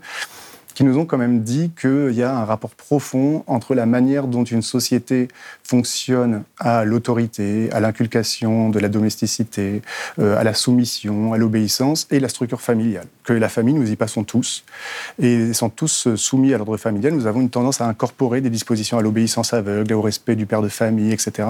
Qui 0.73 0.83
nous 0.83 0.97
ont 0.97 1.05
quand 1.05 1.17
même 1.17 1.41
dit 1.41 1.71
qu'il 1.79 2.13
y 2.13 2.23
a 2.23 2.35
un 2.35 2.45
rapport 2.45 2.69
profond 2.71 3.43
entre 3.47 3.75
la 3.75 3.85
manière 3.85 4.27
dont 4.27 4.43
une 4.43 4.61
société 4.61 5.27
fonctionne 5.63 6.43
à 6.57 6.85
l'autorité, 6.85 7.69
à 7.71 7.79
l'inculcation 7.79 8.69
de 8.69 8.79
la 8.79 8.89
domesticité, 8.89 9.81
euh, 10.19 10.37
à 10.37 10.43
la 10.43 10.53
soumission, 10.53 11.33
à 11.33 11.37
l'obéissance 11.37 12.07
et 12.11 12.19
la 12.19 12.29
structure 12.29 12.61
familiale. 12.61 13.05
Que 13.23 13.33
la 13.33 13.49
famille, 13.49 13.75
nous 13.75 13.89
y 13.91 13.95
passons 13.95 14.23
tous. 14.23 14.63
Et 15.21 15.49
étant 15.49 15.69
tous 15.69 16.15
soumis 16.15 16.53
à 16.53 16.57
l'ordre 16.57 16.77
familial, 16.77 17.13
nous 17.13 17.27
avons 17.27 17.41
une 17.41 17.49
tendance 17.49 17.81
à 17.81 17.85
incorporer 17.85 18.41
des 18.41 18.49
dispositions 18.49 18.97
à 18.97 19.01
l'obéissance 19.01 19.53
aveugle, 19.53 19.93
au 19.93 20.01
respect 20.01 20.35
du 20.35 20.45
père 20.45 20.61
de 20.61 20.69
famille, 20.69 21.11
etc. 21.11 21.47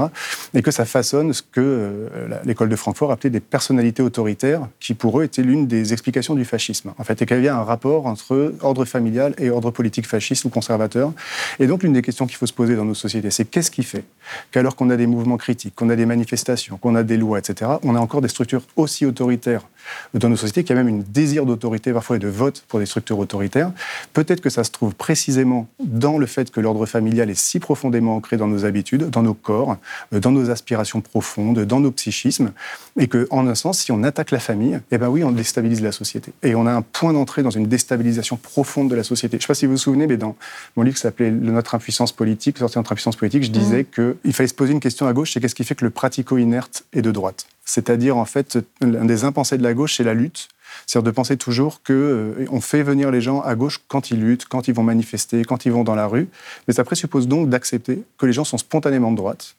Et 0.53 0.61
que 0.61 0.71
ça 0.71 0.85
façonne 0.85 1.33
ce 1.33 1.41
que 1.41 1.61
euh, 1.61 2.09
l'école 2.45 2.69
de 2.69 2.75
Francfort 2.75 3.11
appelait 3.11 3.29
des 3.29 3.39
personnalités 3.39 4.01
autoritaires, 4.01 4.67
qui 4.79 4.93
pour 4.93 5.19
eux 5.19 5.23
étaient 5.23 5.43
l'une 5.43 5.67
des 5.67 5.93
explications 5.93 6.35
du 6.35 6.45
fascisme. 6.45 6.93
En 6.97 7.03
fait, 7.03 7.21
et 7.21 7.25
qu'il 7.25 7.37
y 7.37 7.39
avait 7.39 7.49
un 7.49 7.63
rapport 7.63 8.05
entre 8.05 8.53
ordre 8.61 8.85
familial 8.85 9.08
et 9.37 9.49
ordre 9.49 9.71
politique 9.71 10.07
fasciste 10.07 10.45
ou 10.45 10.49
conservateur. 10.49 11.13
Et 11.59 11.67
donc, 11.67 11.83
l'une 11.83 11.93
des 11.93 12.01
questions 12.01 12.27
qu'il 12.27 12.37
faut 12.37 12.45
se 12.45 12.53
poser 12.53 12.75
dans 12.75 12.85
nos 12.85 12.93
sociétés, 12.93 13.31
c'est 13.31 13.45
qu'est-ce 13.45 13.71
qui 13.71 13.83
fait 13.83 14.03
qu'alors 14.51 14.75
qu'on 14.75 14.89
a 14.89 14.97
des 14.97 15.07
mouvements 15.07 15.37
critiques, 15.37 15.75
qu'on 15.75 15.89
a 15.89 15.95
des 15.95 16.05
manifestations, 16.05 16.77
qu'on 16.77 16.95
a 16.95 17.03
des 17.03 17.17
lois, 17.17 17.39
etc., 17.39 17.71
on 17.83 17.95
a 17.95 17.99
encore 17.99 18.21
des 18.21 18.27
structures 18.27 18.61
aussi 18.75 19.05
autoritaires 19.05 19.65
dans 20.13 20.29
nos 20.29 20.35
sociétés, 20.35 20.63
qu'il 20.63 20.75
y 20.75 20.79
a 20.79 20.83
même 20.83 20.99
un 20.99 21.03
désir 21.07 21.45
d'autorité 21.45 21.93
parfois 21.93 22.17
et 22.17 22.19
de 22.19 22.27
vote 22.27 22.63
pour 22.67 22.79
des 22.79 22.85
structures 22.85 23.19
autoritaires. 23.19 23.71
Peut-être 24.13 24.41
que 24.41 24.49
ça 24.49 24.63
se 24.63 24.71
trouve 24.71 24.95
précisément 24.95 25.67
dans 25.79 26.17
le 26.17 26.25
fait 26.25 26.51
que 26.51 26.59
l'ordre 26.59 26.85
familial 26.85 27.29
est 27.29 27.39
si 27.39 27.59
profondément 27.59 28.15
ancré 28.15 28.37
dans 28.37 28.47
nos 28.47 28.65
habitudes, 28.65 29.09
dans 29.09 29.23
nos 29.23 29.33
corps, 29.33 29.77
euh, 30.13 30.19
dans 30.19 30.31
nos 30.31 30.49
aspirations 30.49 31.01
profondes, 31.01 31.59
dans 31.59 31.79
nos 31.79 31.91
psychismes, 31.91 32.51
et 32.97 33.07
que, 33.07 33.27
en 33.31 33.47
un 33.47 33.55
sens, 33.55 33.79
si 33.79 33.91
on 33.91 34.03
attaque 34.03 34.31
la 34.31 34.39
famille, 34.39 34.79
eh 34.91 34.97
ben 34.97 35.09
oui, 35.09 35.23
on 35.23 35.31
déstabilise 35.31 35.81
la 35.81 35.91
société. 35.91 36.33
Et 36.43 36.55
on 36.55 36.65
a 36.65 36.71
un 36.71 36.81
point 36.81 37.13
d'entrée 37.13 37.43
dans 37.43 37.49
une 37.49 37.67
déstabilisation 37.67 38.37
profonde 38.37 38.89
de 38.89 38.95
la 38.95 38.98
société. 39.03 39.37
Je 39.37 39.37
ne 39.37 39.41
sais 39.41 39.47
pas 39.47 39.53
si 39.55 39.65
vous 39.65 39.73
vous 39.73 39.77
souvenez, 39.77 40.07
mais 40.07 40.17
dans 40.17 40.35
mon 40.75 40.83
livre 40.83 40.95
qui 40.95 41.01
s'appelait 41.01 41.31
Notre 41.31 41.75
impuissance 41.75 42.11
politique, 42.11 42.57
sorti 42.57 42.77
Notre 42.77 42.91
impuissance 42.91 43.15
politique, 43.15 43.43
je 43.43 43.51
disais 43.51 43.83
mmh. 43.83 44.15
qu'il 44.21 44.33
fallait 44.33 44.47
se 44.47 44.53
poser 44.53 44.73
une 44.73 44.79
question 44.79 45.07
à 45.07 45.13
gauche, 45.13 45.33
c'est 45.33 45.39
qu'est-ce 45.39 45.55
qui 45.55 45.63
fait 45.63 45.75
que 45.75 45.85
le 45.85 45.91
pratico-inerte 45.91 46.85
est 46.93 47.01
de 47.01 47.11
droite? 47.11 47.47
C'est-à-dire, 47.65 48.17
en 48.17 48.25
fait, 48.25 48.57
l'un 48.81 49.05
des 49.05 49.23
impensés 49.23 49.57
de 49.57 49.63
la 49.63 49.73
gauche, 49.73 49.97
c'est 49.97 50.03
la 50.03 50.13
lutte. 50.13 50.49
C'est-à-dire 50.85 51.11
de 51.11 51.15
penser 51.15 51.37
toujours 51.37 51.81
qu'on 51.83 51.93
euh, 51.93 52.59
fait 52.61 52.83
venir 52.83 53.11
les 53.11 53.21
gens 53.21 53.41
à 53.41 53.55
gauche 53.55 53.81
quand 53.87 54.11
ils 54.11 54.19
luttent, 54.19 54.45
quand 54.45 54.67
ils 54.67 54.73
vont 54.73 54.83
manifester, 54.83 55.43
quand 55.43 55.65
ils 55.65 55.71
vont 55.71 55.83
dans 55.83 55.95
la 55.95 56.07
rue. 56.07 56.29
Mais 56.67 56.73
ça 56.73 56.83
présuppose 56.83 57.27
donc 57.27 57.49
d'accepter 57.49 58.03
que 58.17 58.25
les 58.25 58.33
gens 58.33 58.43
sont 58.43 58.57
spontanément 58.57 59.11
de 59.11 59.17
droite 59.17 59.55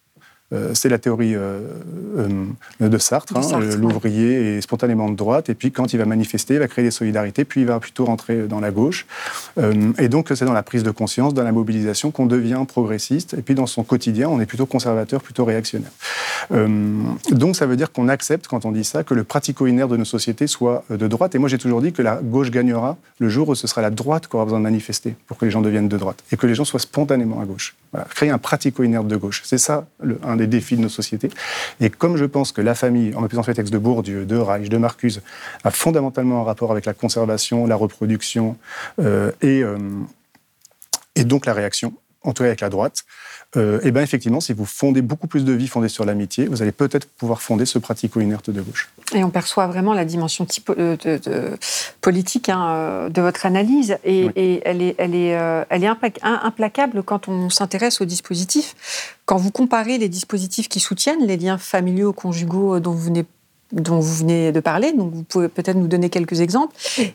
c'est 0.74 0.88
la 0.88 0.98
théorie 0.98 1.36
euh, 1.36 1.60
euh, 2.18 2.88
de 2.88 2.98
Sartre. 2.98 3.36
Hein, 3.36 3.60
l'ouvrier 3.78 4.56
est 4.56 4.60
spontanément 4.60 5.08
de 5.08 5.14
droite, 5.14 5.48
et 5.48 5.54
puis 5.54 5.70
quand 5.70 5.92
il 5.92 5.98
va 5.98 6.06
manifester, 6.06 6.54
il 6.54 6.60
va 6.60 6.66
créer 6.66 6.84
des 6.84 6.90
solidarités, 6.90 7.44
puis 7.44 7.60
il 7.60 7.66
va 7.66 7.78
plutôt 7.78 8.04
rentrer 8.04 8.48
dans 8.48 8.60
la 8.60 8.70
gauche. 8.70 9.06
et 9.98 10.08
donc 10.08 10.28
c'est 10.34 10.44
dans 10.44 10.52
la 10.52 10.62
prise 10.62 10.82
de 10.82 10.90
conscience, 10.90 11.34
dans 11.34 11.44
la 11.44 11.52
mobilisation 11.52 12.10
qu'on 12.10 12.26
devient 12.26 12.64
progressiste, 12.66 13.34
et 13.34 13.42
puis 13.42 13.54
dans 13.54 13.66
son 13.66 13.84
quotidien, 13.84 14.28
on 14.28 14.40
est 14.40 14.46
plutôt 14.46 14.66
conservateur, 14.66 15.22
plutôt 15.22 15.44
réactionnaire. 15.44 15.90
donc 16.50 17.56
ça 17.56 17.66
veut 17.66 17.76
dire 17.76 17.92
qu'on 17.92 18.08
accepte, 18.08 18.48
quand 18.48 18.64
on 18.64 18.72
dit 18.72 18.84
ça, 18.84 19.04
que 19.04 19.14
le 19.14 19.24
pratico-iner 19.24 19.86
de 19.86 19.96
nos 19.96 20.04
sociétés 20.04 20.46
soit 20.46 20.84
de 20.90 21.06
droite. 21.06 21.34
Et 21.34 21.38
moi 21.38 21.48
j'ai 21.48 21.58
toujours 21.58 21.80
dit 21.80 21.92
que 21.92 22.02
la 22.02 22.16
gauche 22.16 22.50
gagnera 22.50 22.96
le 23.18 23.28
jour 23.28 23.48
où 23.48 23.54
ce 23.54 23.66
sera 23.66 23.82
la 23.82 23.90
droite 23.90 24.26
qui 24.26 24.34
aura 24.34 24.44
besoin 24.44 24.58
de 24.58 24.64
manifester 24.64 25.14
pour 25.26 25.36
que 25.36 25.44
les 25.44 25.50
gens 25.50 25.60
deviennent 25.60 25.88
de 25.88 25.98
droite, 25.98 26.24
et 26.32 26.36
que 26.36 26.46
les 26.46 26.54
gens 26.54 26.64
soient 26.64 26.80
spontanément 26.80 27.40
à 27.40 27.44
gauche. 27.44 27.76
Créer 28.14 28.30
un 28.30 28.38
pratico-iner 28.38 29.02
de 29.04 29.16
gauche. 29.16 29.42
C'est 29.44 29.58
ça 29.58 29.86
le, 30.02 30.18
un 30.22 30.39
des 30.40 30.46
défis 30.46 30.76
de 30.76 30.82
nos 30.82 30.88
sociétés. 30.88 31.30
Et 31.80 31.90
comme 31.90 32.16
je 32.16 32.24
pense 32.24 32.52
que 32.52 32.60
la 32.60 32.74
famille, 32.74 33.14
en 33.14 33.20
m'appuyant 33.20 33.42
sur 33.42 33.50
les 33.50 33.56
textes 33.56 33.72
de 33.72 33.78
Bourdieu, 33.78 34.24
de 34.24 34.36
Reich, 34.36 34.68
de 34.68 34.76
Marcuse, 34.76 35.22
a 35.64 35.70
fondamentalement 35.70 36.40
un 36.40 36.44
rapport 36.44 36.72
avec 36.72 36.86
la 36.86 36.94
conservation, 36.94 37.66
la 37.66 37.76
reproduction 37.76 38.56
euh, 39.00 39.30
et, 39.42 39.62
euh, 39.62 39.78
et 41.14 41.24
donc 41.24 41.46
la 41.46 41.52
réaction, 41.52 41.92
en 42.22 42.32
tout 42.32 42.42
cas 42.42 42.48
avec 42.48 42.60
la 42.60 42.68
droite, 42.68 43.04
euh, 43.56 43.80
et 43.82 43.90
bien 43.90 44.02
effectivement, 44.02 44.40
si 44.40 44.52
vous 44.52 44.64
fondez 44.64 45.02
beaucoup 45.02 45.26
plus 45.26 45.44
de 45.44 45.52
vie 45.52 45.66
fondée 45.66 45.88
sur 45.88 46.04
l'amitié, 46.04 46.46
vous 46.46 46.62
allez 46.62 46.72
peut-être 46.72 47.08
pouvoir 47.08 47.42
fonder 47.42 47.66
ce 47.66 47.78
pratico-inerte 47.78 48.50
de 48.50 48.62
gauche. 48.62 48.90
Et 49.12 49.24
on 49.24 49.30
perçoit 49.30 49.66
vraiment 49.66 49.92
la 49.92 50.04
dimension 50.04 50.46
euh, 50.78 50.96
de, 50.96 51.58
politique 52.00 52.48
hein, 52.48 52.68
euh, 52.70 53.08
de 53.08 53.20
votre 53.20 53.46
analyse, 53.46 53.98
et, 54.04 54.30
elle 54.64 54.82
est, 54.82 54.94
elle 54.98 55.14
est, 55.14 55.64
elle 55.68 55.84
est 55.84 55.90
implacable 56.22 57.02
quand 57.02 57.28
on 57.28 57.50
s'intéresse 57.50 58.00
aux 58.00 58.04
dispositifs. 58.04 59.16
Quand 59.24 59.36
vous 59.36 59.50
comparez 59.50 59.98
les 59.98 60.08
dispositifs 60.08 60.68
qui 60.68 60.80
soutiennent 60.80 61.26
les 61.26 61.36
liens 61.36 61.58
familiaux, 61.58 62.12
conjugaux 62.12 62.80
dont 62.80 62.92
vous 62.92 63.04
venez 63.04 63.24
dont 63.72 64.00
vous 64.00 64.14
venez 64.14 64.52
de 64.52 64.60
parler, 64.60 64.92
donc 64.92 65.12
vous 65.12 65.22
pouvez 65.22 65.48
peut-être 65.48 65.76
nous 65.76 65.86
donner 65.86 66.10
quelques 66.10 66.40
exemples, 66.40 66.74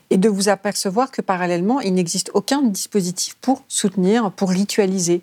et 0.09 0.17
de 0.17 0.29
vous 0.29 0.49
apercevoir 0.49 1.11
que 1.11 1.21
parallèlement, 1.21 1.81
il 1.81 1.93
n'existe 1.93 2.31
aucun 2.33 2.61
dispositif 2.61 3.35
pour 3.41 3.63
soutenir, 3.67 4.31
pour 4.31 4.49
ritualiser 4.49 5.21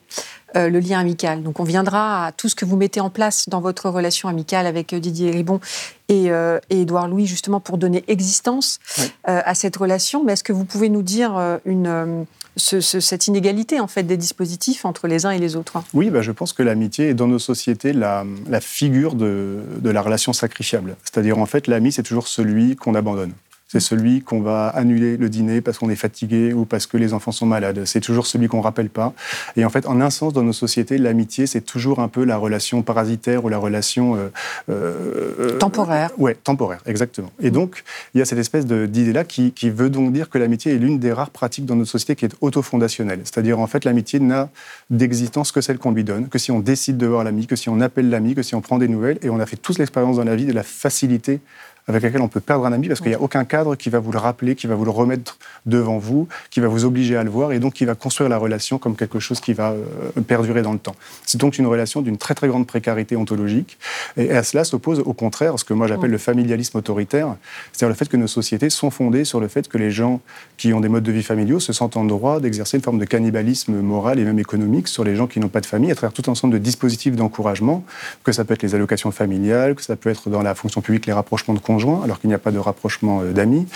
euh, 0.56 0.68
le 0.68 0.80
lien 0.80 0.98
amical. 0.98 1.42
Donc 1.42 1.60
on 1.60 1.64
viendra 1.64 2.26
à 2.26 2.32
tout 2.32 2.48
ce 2.48 2.54
que 2.54 2.64
vous 2.64 2.76
mettez 2.76 3.00
en 3.00 3.10
place 3.10 3.48
dans 3.48 3.60
votre 3.60 3.88
relation 3.88 4.28
amicale 4.28 4.66
avec 4.66 4.92
euh, 4.92 5.00
Didier 5.00 5.30
Ribon 5.30 5.60
et, 6.08 6.30
euh, 6.30 6.58
Édouard 6.68 7.08
Louis, 7.08 7.26
justement 7.26 7.60
pour 7.60 7.78
donner 7.78 8.04
existence 8.06 8.78
à 9.24 9.54
cette 9.54 9.76
relation. 9.76 10.24
Mais 10.24 10.34
est-ce 10.34 10.44
que 10.44 10.52
vous 10.52 10.64
pouvez 10.64 10.88
nous 10.88 11.02
dire 11.02 11.40
une, 11.64 12.26
cette 12.56 13.26
inégalité 13.28 13.80
en 13.80 13.86
fait 13.86 14.02
des 14.02 14.16
dispositifs 14.16 14.84
entre 14.84 15.06
les 15.08 15.24
uns 15.24 15.30
et 15.30 15.38
les 15.38 15.56
autres 15.56 15.82
Oui, 15.94 16.10
bah, 16.10 16.20
je 16.20 16.32
pense 16.32 16.52
que 16.52 16.62
l'amitié 16.62 17.08
est 17.08 17.14
dans 17.14 17.28
nos 17.28 17.38
sociétés 17.38 17.92
la, 17.92 18.24
figure 18.60 19.14
de, 19.14 19.60
de 19.78 19.90
la 19.90 20.02
relation 20.02 20.32
sacrifiable. 20.32 20.96
C'est-à-dire 21.02 21.38
en 21.38 21.46
fait 21.46 21.66
l'ami 21.66 21.92
c'est 21.92 22.02
toujours 22.02 22.28
celui 22.28 22.76
qu'on 22.76 22.94
abandonne. 22.94 23.32
C'est 23.72 23.80
celui 23.80 24.20
qu'on 24.20 24.42
va 24.42 24.68
annuler 24.68 25.16
le 25.16 25.30
dîner 25.30 25.62
parce 25.62 25.78
qu'on 25.78 25.88
est 25.88 25.96
fatigué 25.96 26.52
ou 26.52 26.66
parce 26.66 26.86
que 26.86 26.98
les 26.98 27.14
enfants 27.14 27.32
sont 27.32 27.46
malades. 27.46 27.86
C'est 27.86 28.00
toujours 28.00 28.26
celui 28.26 28.46
qu'on 28.46 28.58
ne 28.58 28.62
rappelle 28.62 28.90
pas. 28.90 29.14
Et 29.56 29.64
en 29.64 29.70
fait, 29.70 29.86
en 29.86 29.98
un 30.02 30.10
sens, 30.10 30.34
dans 30.34 30.42
nos 30.42 30.52
sociétés, 30.52 30.98
l'amitié, 30.98 31.46
c'est 31.46 31.62
toujours 31.62 32.00
un 32.00 32.08
peu 32.08 32.24
la 32.24 32.36
relation 32.36 32.82
parasitaire 32.82 33.46
ou 33.46 33.48
la 33.48 33.56
relation... 33.56 34.14
Euh, 34.14 34.28
euh, 34.68 35.56
temporaire. 35.56 36.10
ouais, 36.18 36.34
temporaire, 36.34 36.82
exactement. 36.84 37.32
Et 37.40 37.50
donc, 37.50 37.82
il 38.14 38.18
y 38.18 38.20
a 38.20 38.26
cette 38.26 38.38
espèce 38.38 38.66
d'idée-là 38.66 39.24
qui, 39.24 39.52
qui, 39.52 39.70
veut 39.70 39.88
donc 39.88 40.12
dire 40.12 40.28
que 40.28 40.36
l'amitié 40.36 40.74
est 40.74 40.78
l'une 40.78 40.98
des 40.98 41.10
rares 41.10 41.30
pratiques 41.30 41.64
dans 41.64 41.74
notre 41.76 41.90
société 41.90 42.14
qui 42.14 42.26
est 42.26 42.36
autofondationnelle. 42.42 43.20
C'est-à-dire, 43.24 43.58
en 43.58 43.66
fait, 43.66 43.86
l'amitié 43.86 44.20
n'a 44.20 44.50
d'existence 44.90 45.50
que 45.50 45.62
celle 45.62 45.78
qu'on 45.78 45.92
lui 45.92 46.04
donne, 46.04 46.28
que 46.28 46.38
si 46.38 46.50
on 46.50 46.60
décide 46.60 46.98
de 46.98 47.06
voir 47.06 47.24
l'ami, 47.24 47.46
que 47.46 47.56
si 47.56 47.70
on 47.70 47.80
appelle 47.80 48.10
l'ami, 48.10 48.34
que 48.34 48.42
si 48.42 48.54
on 48.54 48.60
prend 48.60 48.76
des 48.76 48.88
nouvelles. 48.88 49.18
Et 49.22 49.30
on 49.30 49.40
a 49.40 49.46
fait 49.46 49.56
tous 49.56 49.78
l'expérience 49.78 50.16
dans 50.16 50.24
la 50.24 50.36
vie 50.36 50.44
de 50.44 50.52
la 50.52 50.62
facilité 50.62 51.40
avec 51.88 52.02
laquelle 52.02 52.22
on 52.22 52.28
peut 52.28 52.40
perdre 52.40 52.64
un 52.66 52.72
ami 52.72 52.88
parce 52.88 53.00
qu'il 53.00 53.10
n'y 53.10 53.16
a 53.16 53.20
aucun 53.20 53.44
cadre 53.44 53.76
qui 53.76 53.90
va 53.90 53.98
vous 53.98 54.12
le 54.12 54.18
rappeler, 54.18 54.54
qui 54.54 54.66
va 54.66 54.74
vous 54.74 54.84
le 54.84 54.90
remettre 54.90 55.38
devant 55.66 55.98
vous, 55.98 56.28
qui 56.50 56.60
va 56.60 56.68
vous 56.68 56.84
obliger 56.84 57.16
à 57.16 57.24
le 57.24 57.30
voir 57.30 57.52
et 57.52 57.58
donc 57.58 57.74
qui 57.74 57.84
va 57.84 57.94
construire 57.94 58.28
la 58.28 58.38
relation 58.38 58.78
comme 58.78 58.96
quelque 58.96 59.18
chose 59.18 59.40
qui 59.40 59.52
va 59.52 59.72
euh, 59.72 60.20
perdurer 60.26 60.62
dans 60.62 60.72
le 60.72 60.78
temps. 60.78 60.94
C'est 61.26 61.38
donc 61.38 61.58
une 61.58 61.66
relation 61.66 62.02
d'une 62.02 62.18
très 62.18 62.34
très 62.34 62.48
grande 62.48 62.66
précarité 62.66 63.16
ontologique 63.16 63.78
et 64.16 64.30
à 64.30 64.42
cela 64.42 64.64
s'oppose 64.64 65.00
au 65.00 65.12
contraire 65.12 65.58
ce 65.58 65.64
que 65.64 65.74
moi 65.74 65.86
j'appelle 65.86 66.10
le 66.10 66.18
familialisme 66.18 66.78
autoritaire, 66.78 67.36
c'est-à-dire 67.72 67.88
le 67.88 67.94
fait 67.94 68.08
que 68.08 68.16
nos 68.16 68.26
sociétés 68.26 68.70
sont 68.70 68.90
fondées 68.90 69.24
sur 69.24 69.40
le 69.40 69.48
fait 69.48 69.68
que 69.68 69.78
les 69.78 69.90
gens 69.90 70.20
qui 70.56 70.72
ont 70.72 70.80
des 70.80 70.88
modes 70.88 71.02
de 71.02 71.12
vie 71.12 71.22
familiaux 71.22 71.60
se 71.60 71.72
sentent 71.72 71.96
en 71.96 72.04
droit 72.04 72.40
d'exercer 72.40 72.76
une 72.76 72.82
forme 72.82 72.98
de 72.98 73.04
cannibalisme 73.04 73.74
moral 73.80 74.18
et 74.18 74.24
même 74.24 74.38
économique 74.38 74.88
sur 74.88 75.04
les 75.04 75.16
gens 75.16 75.26
qui 75.26 75.40
n'ont 75.40 75.48
pas 75.48 75.60
de 75.60 75.66
famille 75.66 75.90
à 75.90 75.94
travers 75.94 76.12
tout 76.12 76.22
un 76.28 76.32
ensemble 76.32 76.54
de 76.54 76.58
dispositifs 76.58 77.14
d'encouragement, 77.14 77.84
que 78.24 78.32
ça 78.32 78.44
peut 78.44 78.54
être 78.54 78.62
les 78.62 78.74
allocations 78.74 79.10
familiales, 79.10 79.74
que 79.74 79.82
ça 79.82 79.96
peut 79.96 80.10
être 80.10 80.30
dans 80.30 80.42
la 80.42 80.54
fonction 80.54 80.80
publique 80.80 81.06
les 81.06 81.12
rapprochements 81.12 81.54
de 81.54 81.60
alors 82.02 82.20
qu'il 82.20 82.28
n'y 82.28 82.34
a 82.34 82.38
pas 82.38 82.50
de 82.50 82.58
rapprochement 82.58 83.20
euh, 83.20 83.32
d'amis. 83.32 83.66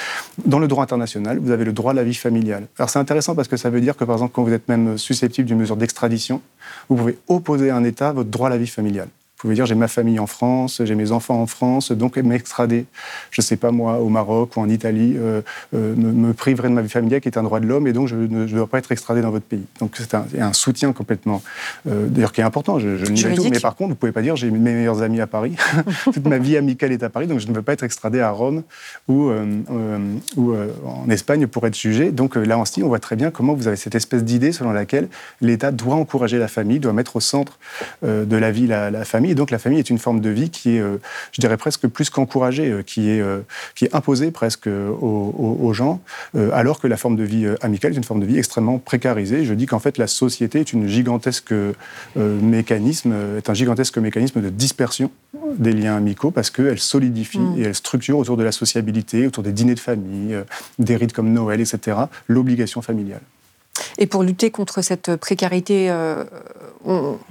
Dans 0.45 0.59
le 0.59 0.69
droit 0.69 0.83
international, 0.83 1.39
vous 1.39 1.51
avez 1.51 1.65
le 1.65 1.73
droit 1.73 1.93
à 1.93 1.95
la 1.95 2.05
vie 2.05 2.15
familiale. 2.15 2.67
Alors 2.79 2.91
c'est 2.91 2.99
intéressant 2.99 3.35
parce 3.35 3.49
que 3.49 3.57
ça 3.57 3.71
veut 3.71 3.81
dire 3.81 3.97
que, 3.97 4.05
par 4.05 4.17
exemple, 4.17 4.33
quand 4.35 4.43
vous 4.43 4.53
êtes 4.53 4.69
même 4.69 4.99
susceptible 4.99 5.47
d'une 5.47 5.59
mesure 5.59 5.77
d'extradition, 5.77 6.41
vous 6.89 6.97
pouvez 6.97 7.19
opposer 7.29 7.71
à 7.71 7.77
un 7.77 7.85
État 7.85 8.13
votre 8.13 8.31
droit 8.31 8.49
à 8.49 8.51
la 8.51 8.59
vie 8.59 8.67
familiale. 8.67 9.09
Vous 9.37 9.43
pouvez 9.43 9.55
dire 9.55 9.67
j'ai 9.67 9.75
ma 9.75 9.87
famille 9.87 10.19
en 10.19 10.27
France, 10.27 10.81
j'ai 10.83 10.95
mes 10.95 11.13
enfants 11.13 11.43
en 11.43 11.47
France, 11.47 11.93
donc 11.93 12.17
m'extrader, 12.17 12.87
je 13.31 13.43
ne 13.43 13.45
sais 13.45 13.57
pas 13.57 13.71
moi, 13.71 13.99
au 13.99 14.09
Maroc 14.09 14.57
ou 14.57 14.61
en 14.61 14.69
Italie, 14.71 15.13
euh, 15.19 15.43
euh, 15.75 15.95
me, 15.95 16.33
priverait 16.33 16.71
de 16.71 16.73
ma 16.73 16.81
vie 16.81 16.89
familiale 16.89 17.21
qui 17.21 17.29
est 17.29 17.37
un 17.37 17.43
droit 17.43 17.61
de 17.61 17.67
l'homme 17.67 17.87
et 17.87 17.93
donc 17.93 18.09
je 18.09 18.15
ne 18.15 18.47
dois 18.47 18.67
pas 18.67 18.79
être 18.79 18.93
extradé 18.93 19.21
dans 19.21 19.31
votre 19.31 19.45
pays. 19.45 19.67
Donc 19.79 19.93
c'est 19.99 20.15
un, 20.15 20.53
soutien 20.55 20.95
complètement, 20.95 21.43
euh, 21.87 22.07
d'ailleurs 22.07 22.33
qui 22.33 22.41
est 22.41 22.45
important, 22.45 22.79
je, 22.79 22.97
je 22.97 23.05
nie 23.13 23.35
tout, 23.35 23.47
mais 23.51 23.61
par 23.61 23.77
contre 23.77 23.89
vous 23.89 23.95
ne 23.95 23.99
pouvez 23.99 24.13
pas 24.13 24.23
dire 24.23 24.37
j'ai 24.37 24.51
mes 24.51 24.59
meilleurs 24.59 25.03
amis 25.03 25.21
à 25.21 25.27
Paris, 25.27 25.55
toute 26.05 26.25
ma 26.25 26.39
vie 26.39 26.57
amicale 26.57 26.93
est 26.93 27.03
à 27.03 27.11
Paris, 27.11 27.27
donc 27.27 27.39
je 27.39 27.47
ne 27.47 27.53
veux 27.53 27.61
pas 27.61 27.75
être 27.75 27.85
extradé 27.85 28.21
à 28.21 28.31
Rome 28.31 28.63
ou, 29.07 29.31
ou 30.37 30.55
en 30.87 31.11
Espagne 31.11 31.47
pour 31.47 31.67
être 31.67 31.77
jugé. 31.77 32.11
Donc 32.11 32.37
là 32.37 32.59
ce 32.65 32.81
on 32.83 32.89
voit 32.89 33.01
très 33.01 33.17
bien 33.17 33.31
comment 33.31 33.53
vous 33.53 33.69
avez 33.69 33.77
cette 33.77 33.95
espèce 33.95 34.25
d'idée 34.25 34.53
selon 34.53 34.73
laquelle 34.73 35.09
l'État 35.43 35.73
doit 35.73 35.97
encourager 35.97 36.39
la 36.39 36.49
famille, 36.49 36.81
doit 36.81 36.95
mettre 36.95 37.17
au 37.17 37.21
centre 37.21 37.59
de 38.03 38.37
la 38.37 38.51
vie 38.51 38.67
la 38.67 39.05
famille 39.05 39.26
et 39.31 39.35
donc 39.35 39.51
la 39.51 39.59
famille 39.59 39.79
est 39.79 39.91
une 39.91 39.99
forme 39.99 40.21
de 40.21 40.31
vie 40.31 40.51
qui 40.51 40.77
est, 40.77 40.81
euh, 40.81 40.99
je 41.33 41.41
dirais 41.41 41.57
presque 41.57 41.87
plus 41.87 42.11
qu'encouragée, 42.11 42.71
euh, 42.71 42.83
qui, 42.83 43.11
est, 43.11 43.21
euh, 43.21 43.41
qui 43.75 43.85
est 43.85 43.95
imposée 43.95 44.31
presque 44.31 44.69
aux, 44.69 45.73
gens, 45.73 46.01
alors 46.53 46.81
que 46.81 46.87
la 46.87 46.97
forme 46.97 47.17
de 47.17 47.25
vie 47.25 47.47
amicale 47.61 47.93
est 47.93 47.97
une 47.97 48.05
forme 48.05 48.21
de 48.21 48.27
vie 48.27 48.39
extrêmement 48.39 48.79
précarisée. 48.79 49.45
Je 49.45 49.53
dis 49.53 49.67
qu'en 49.67 49.79
fait 49.79 49.99
la 49.99 50.07
société 50.07 50.61
est 50.61 50.73
une 50.73 50.87
gigantesque 50.87 51.53
mécanisme, 52.15 53.15
est 53.37 53.51
un 53.51 53.55
gigantesque 53.55 53.99
mécanisme 53.99 54.41
de 54.41 54.49
dispersion 54.49 55.11
des 55.59 55.73
liens 55.73 55.97
amicaux 55.97 56.31
parce 56.31 56.51
qu'elle 56.51 56.79
solidifie 56.79 57.39
mm. 57.39 57.59
et 57.59 57.63
elle 57.63 57.75
structure 57.75 58.19
autour 58.19 58.37
de 58.37 58.45
la 58.45 58.53
sociabilité, 58.53 59.27
autour 59.27 59.43
des 59.43 59.53
dîners 59.53 59.75
de 59.75 59.81
famille, 59.81 60.37
des 60.79 60.97
rites 60.97 61.13
comme 61.13 61.33
Noël, 61.33 61.61
etc., 61.61 61.99
l'obligation 62.29 62.81
familiale. 62.81 63.23
Et 63.99 64.07
pour 64.07 64.23
lutter 64.23 64.51
contre 64.51 64.83
cette 64.83 65.17
précarité 65.17 65.91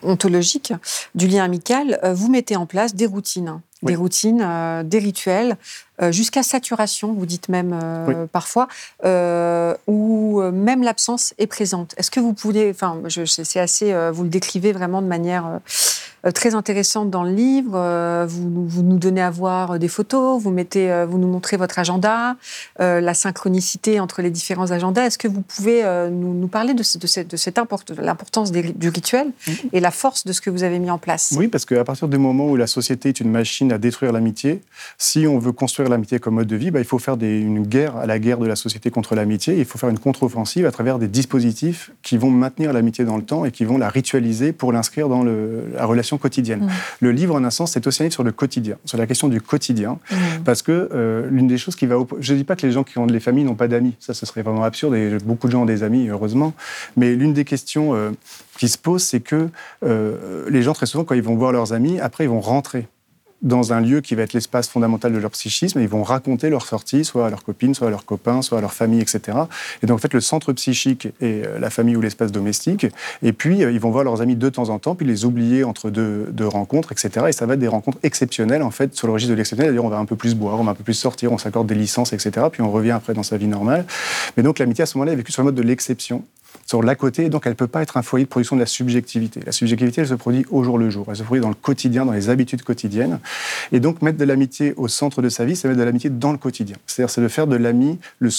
ontologique 0.03 0.73
du 1.15 1.27
lien 1.27 1.43
amical, 1.43 1.99
vous 2.13 2.29
mettez 2.29 2.55
en 2.55 2.65
place 2.65 2.95
des 2.95 3.05
routines. 3.05 3.59
Des 3.83 3.95
routines, 3.95 4.41
euh, 4.41 4.83
des 4.83 4.97
rituels, 4.97 5.57
euh, 6.01 6.11
jusqu'à 6.11 6.43
saturation, 6.43 7.13
vous 7.13 7.25
dites 7.27 7.49
même 7.49 7.77
euh, 7.83 8.25
parfois, 8.25 8.67
où 9.85 10.41
même 10.41 10.81
l'absence 10.81 11.33
est 11.37 11.47
présente. 11.47 11.93
Est-ce 11.97 12.09
que 12.09 12.19
vous 12.19 12.33
pouvez, 12.33 12.71
enfin, 12.71 12.99
c'est 13.25 13.59
assez, 13.59 13.93
vous 14.11 14.23
le 14.23 14.29
décrivez 14.29 14.71
vraiment 14.71 15.01
de 15.01 15.07
manière 15.07 15.45
euh, 15.45 15.59
très 16.31 16.55
intéressante 16.55 17.09
dans 17.09 17.23
le 17.23 17.31
livre. 17.31 17.73
Euh, 17.75 18.25
vous, 18.27 18.67
vous, 18.67 18.83
nous 18.83 18.97
donnez 18.97 19.21
à 19.21 19.29
voir 19.29 19.79
des 19.79 19.87
photos, 19.87 20.41
vous, 20.41 20.51
mettez, 20.51 20.91
euh, 20.91 21.05
vous 21.05 21.17
nous 21.17 21.27
montrez 21.27 21.57
votre 21.57 21.79
agenda, 21.79 22.35
la 22.79 23.13
synchronicité 23.13 23.99
entre 23.99 24.21
les 24.21 24.29
différents 24.29 24.71
agendas. 24.71 25.05
Est-ce 25.05 25.17
que 25.17 25.27
vous 25.27 25.41
pouvez 25.41 25.83
nous, 26.11 26.33
nous, 26.33 26.47
parler 26.47 26.73
de, 26.73 26.79
de, 26.79 27.07
cette, 27.07 27.29
de 27.29 27.37
cette 27.37 27.59
l'importance 27.97 28.51
du 28.51 28.89
rituel 28.89 29.31
et 29.73 29.79
la 29.79 29.91
force 29.91 30.25
de 30.25 30.33
ce 30.33 30.41
que 30.41 30.49
vous 30.49 30.63
avez 30.63 30.79
mis 30.79 30.89
en 30.89 30.97
place? 30.97 31.33
Oui, 31.37 31.47
parce 31.47 31.65
qu'à 31.65 31.83
partir 31.83 32.07
du 32.07 32.17
moment 32.17 32.47
où 32.47 32.55
la 32.55 32.67
société 32.67 33.09
est 33.09 33.19
une 33.19 33.31
machine 33.31 33.71
à 33.71 33.77
détruire 33.77 34.11
l'amitié, 34.11 34.61
si 34.97 35.27
on 35.27 35.39
veut 35.39 35.51
construire 35.51 35.89
l'amitié 35.89 36.19
comme 36.19 36.35
mode 36.35 36.47
de 36.47 36.55
vie, 36.55 36.71
bah, 36.71 36.79
il 36.79 36.85
faut 36.85 36.99
faire 36.99 37.17
des, 37.17 37.39
une 37.39 37.65
guerre 37.65 37.95
à 37.97 38.05
la 38.05 38.19
guerre 38.19 38.37
de 38.37 38.47
la 38.47 38.55
société 38.55 38.91
contre 38.91 39.15
l'amitié. 39.15 39.57
Il 39.57 39.65
faut 39.65 39.77
faire 39.77 39.89
une 39.89 39.99
contre-offensive 39.99 40.65
à 40.65 40.71
travers 40.71 40.99
des 40.99 41.07
dispositifs 41.07 41.91
qui 42.01 42.17
vont 42.17 42.29
maintenir 42.29 42.73
l'amitié 42.73 43.05
dans 43.05 43.17
le 43.17 43.23
temps 43.23 43.45
et 43.45 43.51
qui 43.51 43.65
vont 43.65 43.77
la 43.77 43.89
ritualiser 43.89 44.53
pour 44.53 44.71
l'inscrire 44.71 45.09
dans 45.09 45.23
le, 45.23 45.71
la 45.73 45.85
relation 45.85 46.14
quotidienne. 46.17 46.65
Mmh. 46.65 46.69
Le 47.01 47.11
livre, 47.11 47.35
en 47.35 47.43
un 47.43 47.49
sens, 47.49 47.71
c'est 47.73 47.85
aussi 47.87 48.01
un 48.01 48.05
livre 48.05 48.13
sur 48.13 48.23
le 48.23 48.31
quotidien, 48.31 48.77
sur 48.85 48.97
la 48.97 49.07
question 49.07 49.27
du 49.27 49.41
quotidien, 49.41 49.99
mmh. 50.09 50.15
parce 50.43 50.61
que 50.61 50.89
euh, 50.93 51.27
l'une 51.29 51.47
des 51.47 51.57
choses 51.57 51.75
qui 51.75 51.85
va... 51.85 51.95
Je 52.19 52.33
ne 52.33 52.37
dis 52.37 52.43
pas 52.43 52.55
que 52.55 52.65
les 52.65 52.71
gens 52.71 52.83
qui 52.83 52.97
ont 52.97 53.07
des 53.07 53.19
familles 53.19 53.43
n'ont 53.43 53.55
pas 53.55 53.67
d'amis, 53.67 53.95
ça, 53.99 54.13
ce 54.13 54.25
serait 54.25 54.41
vraiment 54.41 54.63
absurde, 54.63 54.95
et 54.95 55.17
beaucoup 55.23 55.47
de 55.47 55.51
gens 55.51 55.63
ont 55.63 55.65
des 55.65 55.83
amis, 55.83 56.07
heureusement, 56.07 56.53
mais 56.97 57.15
l'une 57.15 57.33
des 57.33 57.45
questions 57.45 57.95
euh, 57.95 58.11
qui 58.57 58.67
se 58.67 58.77
pose, 58.77 59.03
c'est 59.03 59.19
que 59.19 59.49
euh, 59.83 60.45
les 60.49 60.61
gens, 60.61 60.73
très 60.73 60.85
souvent, 60.85 61.03
quand 61.03 61.15
ils 61.15 61.23
vont 61.23 61.35
voir 61.35 61.51
leurs 61.51 61.73
amis, 61.73 61.99
après, 61.99 62.25
ils 62.25 62.29
vont 62.29 62.41
rentrer 62.41 62.87
dans 63.41 63.73
un 63.73 63.81
lieu 63.81 64.01
qui 64.01 64.15
va 64.15 64.23
être 64.23 64.33
l'espace 64.33 64.67
fondamental 64.67 65.13
de 65.13 65.17
leur 65.17 65.31
psychisme. 65.31 65.79
Et 65.79 65.83
ils 65.83 65.89
vont 65.89 66.03
raconter 66.03 66.49
leur 66.49 66.65
sortie, 66.65 67.05
soit 67.05 67.27
à 67.27 67.29
leurs 67.29 67.43
copines, 67.43 67.73
soit 67.73 67.87
à 67.87 67.89
leurs 67.89 68.05
copains, 68.05 68.41
soit 68.41 68.57
à 68.57 68.61
leur 68.61 68.73
famille, 68.73 69.01
etc. 69.01 69.37
Et 69.83 69.87
donc, 69.87 69.95
en 69.95 70.01
fait, 70.01 70.13
le 70.13 70.21
centre 70.21 70.53
psychique 70.53 71.07
est 71.21 71.45
euh, 71.45 71.59
la 71.59 71.69
famille 71.69 71.95
ou 71.95 72.01
l'espace 72.01 72.31
domestique. 72.31 72.87
Et 73.21 73.33
puis, 73.33 73.63
euh, 73.63 73.71
ils 73.71 73.79
vont 73.79 73.91
voir 73.91 74.03
leurs 74.03 74.21
amis 74.21 74.35
de 74.35 74.49
temps 74.49 74.69
en 74.69 74.79
temps, 74.79 74.95
puis 74.95 75.05
les 75.05 75.25
oublier 75.25 75.63
entre 75.63 75.89
deux, 75.89 76.47
rencontres, 76.47 76.91
etc. 76.91 77.27
Et 77.29 77.31
ça 77.31 77.45
va 77.45 77.55
être 77.55 77.59
des 77.59 77.67
rencontres 77.67 77.97
exceptionnelles, 78.03 78.63
en 78.63 78.71
fait, 78.71 78.95
sur 78.95 79.07
le 79.07 79.13
registre 79.13 79.31
de 79.31 79.37
l'exceptionnel. 79.37 79.73
C'est-à-dire, 79.73 79.85
on 79.85 79.89
va 79.89 79.97
un 79.97 80.05
peu 80.05 80.15
plus 80.15 80.35
boire, 80.35 80.59
on 80.59 80.63
va 80.63 80.71
un 80.71 80.75
peu 80.75 80.83
plus 80.83 80.93
sortir, 80.93 81.31
on 81.31 81.37
s'accorde 81.37 81.67
des 81.67 81.75
licences, 81.75 82.13
etc. 82.13 82.47
Puis 82.51 82.61
on 82.61 82.71
revient 82.71 82.91
après 82.91 83.13
dans 83.13 83.23
sa 83.23 83.37
vie 83.37 83.47
normale. 83.47 83.85
Mais 84.37 84.43
donc, 84.43 84.59
l'amitié, 84.59 84.83
à 84.83 84.85
ce 84.85 84.97
moment-là, 84.97 85.13
est 85.13 85.17
vécue 85.17 85.31
sur 85.31 85.41
le 85.41 85.45
mode 85.45 85.55
de 85.55 85.61
l'exception 85.61 86.23
sur 86.65 86.81
l'à 86.81 86.95
côté, 86.95 87.29
donc 87.29 87.43
elle 87.45 87.51
ne 87.51 87.55
peut 87.55 87.67
pas 87.67 87.83
être 87.83 87.95
un 87.95 88.01
foyer 88.01 88.25
de 88.25 88.29
production 88.29 88.55
de 88.55 88.61
la 88.61 88.65
subjectivité. 88.65 89.39
La 89.45 89.51
subjectivité, 89.51 90.01
elle 90.01 90.07
se 90.07 90.15
produit 90.15 90.45
au 90.49 90.63
jour 90.63 90.79
le 90.79 90.89
jour, 90.89 91.05
elle 91.09 91.15
se 91.15 91.21
produit 91.21 91.41
dans 91.41 91.49
le 91.49 91.55
quotidien, 91.55 92.05
dans 92.05 92.11
les 92.11 92.29
habitudes 92.29 92.63
quotidiennes. 92.63 93.19
Et 93.71 93.79
donc 93.79 94.01
mettre 94.01 94.17
de 94.17 94.25
l'amitié 94.25 94.73
au 94.75 94.87
centre 94.87 95.21
de 95.21 95.29
sa 95.29 95.45
vie, 95.45 95.55
c'est 95.55 95.67
mettre 95.67 95.79
de 95.79 95.85
l'amitié 95.85 96.09
dans 96.09 96.31
le 96.31 96.39
quotidien. 96.39 96.75
C'est-à-dire, 96.87 97.11
c'est 97.11 97.21
de 97.21 97.27
faire 97.27 97.45
de 97.45 97.55
l'ami 97.55 97.99
le, 98.17 98.31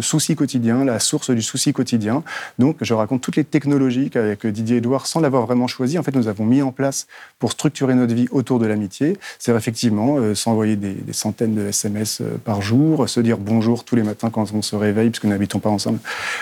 souci 0.00 0.36
quotidien, 0.36 0.84
la 0.86 0.98
source 0.98 1.30
du 1.30 1.42
souci 1.42 1.74
quotidien. 1.74 2.22
Donc 2.58 2.78
je 2.80 2.94
raconte 2.94 3.20
toutes 3.20 3.36
les 3.36 3.44
technologies 3.44 4.08
qu'avec 4.08 4.46
Didier 4.46 4.78
Edouard, 4.78 5.06
sans 5.06 5.20
l'avoir 5.20 5.44
vraiment 5.44 5.66
choisi, 5.66 5.98
en 5.98 6.02
fait, 6.02 6.16
nous 6.16 6.28
avons 6.28 6.46
mis 6.46 6.62
en 6.62 6.72
place 6.72 7.06
pour 7.38 7.52
structurer 7.52 7.94
notre 7.94 8.14
vie 8.14 8.26
autour 8.30 8.58
de 8.58 8.66
l'amitié. 8.66 9.18
C'est 9.38 9.54
effectivement 9.54 10.16
euh, 10.16 10.34
s'envoyer 10.34 10.76
des, 10.76 10.96
centaines 11.12 11.54
de 11.54 11.68
SMS 11.68 12.22
euh, 12.22 12.38
par 12.42 12.62
jour, 12.62 13.06
se 13.06 13.20
dire 13.20 13.36
bonjour 13.36 13.84
tous 13.84 13.96
les 13.96 14.02
matins 14.02 14.30
quand 14.30 14.50
on 14.54 14.62
se 14.62 14.76
réveille, 14.76 15.10
puisque 15.10 15.24
nous 15.24 15.30
n'habitons 15.30 15.58
pas 15.58 15.70
ensemble, 15.70 15.98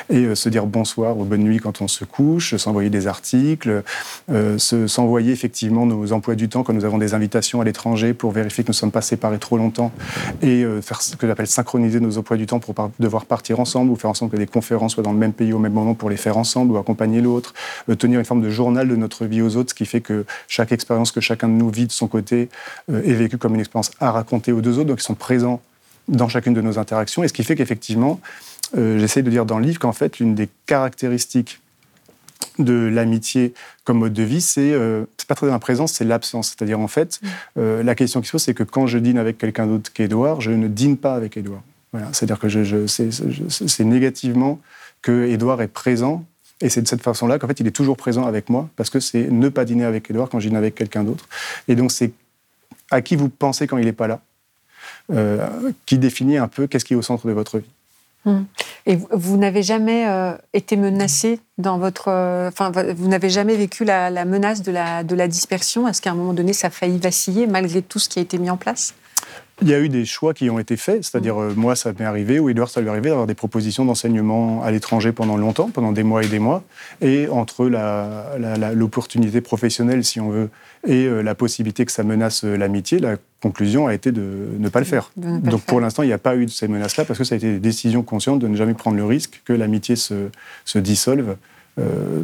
et 0.08 0.24
euh, 0.24 0.34
se 0.36 0.48
dire 0.48 0.64
bonsoir 0.66 0.91
bonsoir 0.92 1.16
ou 1.16 1.24
bonne 1.24 1.42
nuit 1.42 1.58
quand 1.58 1.80
on 1.80 1.88
se 1.88 2.04
couche, 2.04 2.54
s'envoyer 2.56 2.90
des 2.90 3.06
articles, 3.06 3.82
euh, 4.30 4.58
s'envoyer 4.58 5.32
effectivement 5.32 5.86
nos 5.86 6.12
emplois 6.12 6.34
du 6.34 6.50
temps 6.50 6.64
quand 6.64 6.74
nous 6.74 6.84
avons 6.84 6.98
des 6.98 7.14
invitations 7.14 7.62
à 7.62 7.64
l'étranger 7.64 8.12
pour 8.12 8.30
vérifier 8.30 8.62
que 8.62 8.68
nous 8.68 8.72
ne 8.72 8.76
sommes 8.76 8.90
pas 8.90 9.00
séparés 9.00 9.38
trop 9.38 9.56
longtemps 9.56 9.90
et 10.42 10.64
euh, 10.64 10.82
faire 10.82 11.00
ce 11.00 11.16
que 11.16 11.26
j'appelle 11.26 11.46
synchroniser 11.46 11.98
nos 11.98 12.18
emplois 12.18 12.36
du 12.36 12.44
temps 12.44 12.60
pour 12.60 12.74
devoir 12.98 13.24
partir 13.24 13.58
ensemble 13.58 13.90
ou 13.90 13.96
faire 13.96 14.10
en 14.10 14.14
sorte 14.14 14.32
que 14.32 14.36
des 14.36 14.46
conférences 14.46 14.92
soient 14.92 15.02
dans 15.02 15.12
le 15.12 15.18
même 15.18 15.32
pays 15.32 15.54
au 15.54 15.58
même 15.58 15.72
moment 15.72 15.94
pour 15.94 16.10
les 16.10 16.18
faire 16.18 16.36
ensemble 16.36 16.72
ou 16.72 16.76
accompagner 16.76 17.22
l'autre, 17.22 17.54
euh, 17.88 17.94
tenir 17.94 18.18
une 18.18 18.26
forme 18.26 18.42
de 18.42 18.50
journal 18.50 18.86
de 18.86 18.96
notre 18.96 19.24
vie 19.24 19.40
aux 19.40 19.56
autres, 19.56 19.70
ce 19.70 19.74
qui 19.74 19.86
fait 19.86 20.02
que 20.02 20.26
chaque 20.46 20.72
expérience 20.72 21.10
que 21.10 21.22
chacun 21.22 21.48
de 21.48 21.54
nous 21.54 21.70
vit 21.70 21.86
de 21.86 21.92
son 21.92 22.06
côté 22.06 22.50
est 22.92 23.14
vécue 23.14 23.38
comme 23.38 23.54
une 23.54 23.60
expérience 23.60 23.92
à 23.98 24.10
raconter 24.10 24.52
aux 24.52 24.60
deux 24.60 24.78
autres, 24.78 24.88
donc 24.88 25.00
ils 25.00 25.04
sont 25.04 25.14
présents 25.14 25.62
dans 26.08 26.28
chacune 26.28 26.52
de 26.52 26.60
nos 26.60 26.78
interactions, 26.78 27.22
et 27.22 27.28
ce 27.28 27.32
qui 27.32 27.44
fait 27.44 27.54
qu'effectivement, 27.54 28.20
euh, 28.76 28.98
j'essaie 28.98 29.22
de 29.22 29.30
dire 29.30 29.46
dans 29.46 29.58
le 29.58 29.64
livre 29.64 29.78
qu'en 29.78 29.92
fait, 29.92 30.18
l'une 30.18 30.34
des 30.34 30.48
caractéristiques 30.66 31.60
de 32.58 32.74
l'amitié 32.74 33.54
comme 33.84 33.98
mode 33.98 34.12
de 34.12 34.22
vie, 34.22 34.40
c'est 34.40 34.72
euh, 34.72 35.04
pas 35.28 35.34
très 35.34 35.46
la 35.46 35.58
présence, 35.58 35.92
c'est 35.92 36.04
l'absence. 36.04 36.48
C'est-à-dire, 36.48 36.80
en 36.80 36.88
fait, 36.88 37.20
mm. 37.22 37.28
euh, 37.58 37.82
la 37.82 37.94
question 37.94 38.20
qui 38.20 38.26
se 38.26 38.32
pose, 38.32 38.42
c'est 38.42 38.54
que 38.54 38.62
quand 38.62 38.86
je 38.86 38.98
dîne 38.98 39.18
avec 39.18 39.38
quelqu'un 39.38 39.66
d'autre 39.66 39.92
qu'Edouard, 39.92 40.40
je 40.40 40.50
ne 40.50 40.68
dîne 40.68 40.96
pas 40.96 41.14
avec 41.14 41.36
Edouard. 41.36 41.62
Voilà. 41.92 42.08
C'est-à-dire 42.12 42.38
que 42.38 42.48
je, 42.48 42.86
c'est 42.86 43.84
négativement 43.84 44.60
que 45.02 45.26
Edouard 45.28 45.60
est 45.62 45.68
présent. 45.68 46.24
Et 46.60 46.68
c'est 46.68 46.80
de 46.80 46.88
cette 46.88 47.02
façon-là 47.02 47.38
qu'en 47.38 47.48
fait, 47.48 47.58
il 47.60 47.66
est 47.66 47.72
toujours 47.72 47.96
présent 47.96 48.24
avec 48.24 48.48
moi, 48.48 48.68
parce 48.76 48.88
que 48.88 49.00
c'est 49.00 49.30
ne 49.30 49.48
pas 49.48 49.64
dîner 49.64 49.84
avec 49.84 50.08
Edouard 50.10 50.28
quand 50.28 50.38
je 50.38 50.48
dîne 50.48 50.56
avec 50.56 50.74
quelqu'un 50.74 51.02
d'autre. 51.02 51.28
Et 51.68 51.74
donc, 51.74 51.90
c'est 51.90 52.12
à 52.90 53.02
qui 53.02 53.16
vous 53.16 53.28
pensez 53.28 53.66
quand 53.66 53.78
il 53.78 53.84
n'est 53.84 53.92
pas 53.92 54.06
là, 54.06 54.20
euh, 55.12 55.72
qui 55.86 55.98
définit 55.98 56.36
un 56.36 56.48
peu 56.48 56.66
qu'est-ce 56.66 56.84
qui 56.84 56.92
est 56.92 56.96
au 56.96 57.02
centre 57.02 57.26
de 57.26 57.32
votre 57.32 57.58
vie. 57.58 57.68
Hum. 58.24 58.46
Et 58.86 58.96
vous, 59.10 59.36
n'avez 59.36 59.62
jamais 59.62 60.08
euh, 60.08 60.36
été 60.52 60.76
menacé 60.76 61.40
dans 61.58 61.78
votre. 61.78 62.08
Euh, 62.08 62.48
enfin, 62.48 62.70
vous 62.70 63.08
n'avez 63.08 63.30
jamais 63.30 63.56
vécu 63.56 63.84
la, 63.84 64.24
menace 64.24 64.62
de 64.62 64.72
la, 64.72 65.04
de 65.04 65.14
la 65.14 65.28
dispersion? 65.28 65.88
Est-ce 65.88 66.00
qu'à 66.00 66.10
un 66.10 66.14
moment 66.14 66.32
donné, 66.32 66.52
ça 66.52 66.68
a 66.68 66.70
failli 66.70 66.98
vaciller 66.98 67.46
malgré 67.46 67.82
tout 67.82 67.98
ce 67.98 68.08
qui 68.08 68.18
a 68.18 68.22
été 68.22 68.38
mis 68.38 68.50
en 68.50 68.56
place? 68.56 68.94
Il 69.62 69.68
y 69.68 69.74
a 69.74 69.80
eu 69.80 69.88
des 69.88 70.04
choix 70.04 70.34
qui 70.34 70.50
ont 70.50 70.58
été 70.58 70.76
faits, 70.76 71.04
c'est-à-dire 71.04 71.40
euh, 71.40 71.54
moi 71.56 71.74
ça 71.74 71.92
m'est 71.98 72.04
arrivé, 72.04 72.38
ou 72.38 72.48
Edouard 72.50 72.68
ça 72.68 72.80
lui 72.80 72.88
est 72.88 72.90
arrivé 72.90 73.08
d'avoir 73.08 73.26
des 73.26 73.34
propositions 73.34 73.84
d'enseignement 73.84 74.62
à 74.62 74.70
l'étranger 74.70 75.12
pendant 75.12 75.36
longtemps, 75.36 75.70
pendant 75.70 75.92
des 75.92 76.02
mois 76.02 76.22
et 76.22 76.28
des 76.28 76.38
mois, 76.38 76.62
et 77.00 77.28
entre 77.28 77.66
l'opportunité 78.74 79.40
professionnelle, 79.40 80.04
si 80.04 80.20
on 80.20 80.30
veut, 80.30 80.50
et 80.86 81.08
la 81.08 81.34
possibilité 81.34 81.84
que 81.84 81.92
ça 81.92 82.02
menace 82.02 82.44
l'amitié, 82.44 82.98
la 82.98 83.16
conclusion 83.40 83.86
a 83.86 83.94
été 83.94 84.12
de 84.12 84.48
ne 84.58 84.68
pas 84.68 84.80
le 84.80 84.84
faire. 84.84 85.10
Donc 85.16 85.62
pour 85.62 85.80
l'instant, 85.80 86.02
il 86.02 86.06
n'y 86.06 86.12
a 86.12 86.18
pas 86.18 86.36
eu 86.36 86.46
de 86.46 86.50
ces 86.50 86.68
menaces-là 86.68 87.04
parce 87.04 87.18
que 87.18 87.24
ça 87.24 87.34
a 87.34 87.38
été 87.38 87.52
des 87.52 87.60
décisions 87.60 88.02
conscientes 88.02 88.40
de 88.40 88.48
ne 88.48 88.56
jamais 88.56 88.74
prendre 88.74 88.96
le 88.96 89.04
risque 89.04 89.42
que 89.44 89.52
l'amitié 89.52 89.96
se, 89.96 90.28
se 90.64 90.78
dissolve 90.78 91.36
euh, 91.78 92.22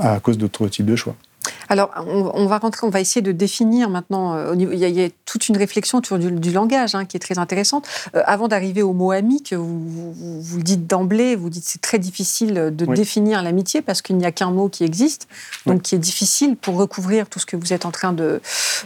à 0.00 0.20
cause 0.20 0.38
d'autres 0.38 0.68
types 0.68 0.86
de 0.86 0.96
choix. 0.96 1.16
Alors, 1.68 1.90
on, 2.06 2.46
va 2.46 2.58
rentrer, 2.58 2.86
on 2.86 2.90
va 2.90 3.00
essayer 3.00 3.22
de 3.22 3.32
définir 3.32 3.88
maintenant. 3.88 4.34
Euh, 4.34 4.54
il, 4.54 4.74
y 4.74 5.04
a, 5.04 5.08
toute 5.24 5.48
une 5.48 5.56
réflexion 5.56 5.98
autour 5.98 6.18
du, 6.18 6.52
langage 6.52 6.94
hein, 6.94 7.04
qui 7.04 7.16
est 7.16 7.20
très 7.20 7.38
intéressante. 7.38 7.86
Euh, 8.14 8.22
avant 8.26 8.48
d'arriver 8.48 8.82
au 8.82 8.92
mot 8.92 9.10
ami, 9.10 9.42
que 9.42 9.54
vous, 9.54 10.12
vous, 10.12 10.56
le 10.56 10.62
dites 10.62 10.86
d'emblée, 10.86 11.36
vous 11.36 11.50
dites 11.50 11.64
c'est 11.64 11.80
très 11.80 11.98
difficile 11.98 12.54
de 12.54 12.86
définir 12.86 13.42
l'amitié 13.42 13.82
parce 13.82 14.02
qu'il 14.02 14.16
n'y 14.16 14.26
a 14.26 14.32
qu'un 14.32 14.50
mot 14.50 14.68
qui 14.68 14.84
existe, 14.84 15.28
donc 15.66 15.82
qui 15.82 15.94
est 15.94 15.98
difficile 15.98 16.56
pour 16.56 16.76
recouvrir 16.76 17.28
tout 17.28 17.38
ce 17.38 17.46
que 17.46 17.56
vous 17.56 17.72
êtes 17.72 17.86
en 17.86 17.90
train 17.90 18.12
de, 18.12 18.40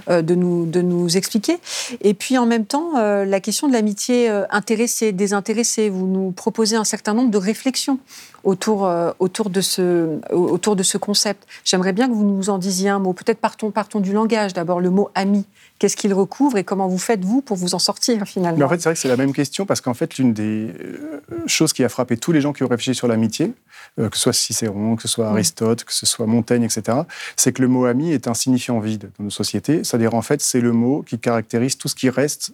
euh, 0.09 0.23
de, 0.23 0.35
nous, 0.35 0.67
de 0.67 0.81
nous 0.81 1.17
expliquer. 1.17 1.59
Et 2.03 2.15
puis 2.15 2.39
en 2.39 2.47
même 2.47 2.65
temps, 2.65 2.93
la 2.99 3.41
question 3.41 3.69
de 3.69 3.73
l'amitié 3.73 4.29
intéressée, 4.51 5.13
désintéressée, 5.13 5.89
vous 5.89 6.07
nous 6.07 6.31
proposez 6.31 6.77
un 6.77 6.85
certain 6.85 7.15
nombre 7.15 7.31
de 7.31 7.39
réflexions 7.39 7.99
autour, 8.45 8.87
euh, 8.87 9.11
autour, 9.19 9.51
de, 9.51 9.61
ce, 9.61 10.19
autour 10.33 10.77
de 10.77 10.83
ce 10.83 10.99
concept. 10.99 11.47
J'aimerais 11.65 11.93
bien 11.93 12.09
que 12.09 12.13
vous 12.13 12.25
nous 12.25 12.51
en 12.51 12.59
disiez 12.59 12.78
un 12.87 13.01
mot. 13.01 13.15
Peut-être 13.15 13.39
partons, 13.41 13.71
partons 13.73 14.01
du 14.01 14.13
langage. 14.13 14.53
D'abord, 14.53 14.81
le 14.81 14.91
mot 14.91 15.11
ami. 15.15 15.47
Qu'est-ce 15.79 15.97
qu'il 15.97 16.13
recouvre 16.13 16.59
et 16.59 16.65
comment 16.65 16.87
vous 16.87 16.99
faites, 16.99 17.25
vous, 17.25 17.41
pour 17.41 17.57
vous 17.57 17.75
en 17.75 17.79
sortir, 17.79 18.25
finalement? 18.27 18.59
Mais 18.59 18.65
En 18.65 18.69
fait, 18.69 18.77
c'est 18.77 18.89
vrai 18.91 18.95
que 18.95 19.01
c'est 19.01 19.09
la 19.09 19.17
même 19.17 19.33
question 19.33 19.65
parce 19.67 19.81
qu'en 19.81 19.95
fait, 19.95 20.19
l'une 20.19 20.33
des 20.33 20.69
euh, 20.69 21.21
choses 21.47 21.73
qui 21.73 21.83
a 21.83 21.89
frappé 21.89 22.17
tous 22.17 22.33
les 22.33 22.41
gens 22.41 22.53
qui 22.53 22.63
ont 22.63 22.69
réfléchi 22.69 22.95
sur 22.95 23.09
l'amitié, 23.09 23.55
euh, 23.99 24.09
que 24.09 24.17
ce 24.17 24.23
soit 24.23 24.33
Cicéron, 24.33 24.97
que 24.97 25.03
ce 25.03 25.09
soit 25.09 25.29
Aristote, 25.29 25.85
que 25.85 25.95
ce 25.95 26.07
soit 26.07 26.27
Montaigne, 26.27 26.65
etc., 26.65 26.99
c'est 27.37 27.53
que 27.53 27.63
le 27.63 27.69
mot 27.69 27.87
ami 27.87 28.13
est 28.13 28.29
un 28.29 28.35
signifiant 28.35 28.79
vide 28.79 29.11
dans 29.19 29.25
nos 29.25 29.31
sociétés. 29.31 29.83
C'est-à-dire, 29.83 30.15
en 30.15 30.23
fait, 30.23 30.43
c'est 30.43 30.61
le 30.61 30.73
mot 30.73 31.03
qui 31.03 31.19
caractérise 31.19 31.79
tout 31.79 31.89
ce 31.89 31.95
qui 31.95 32.11
reste 32.11 32.53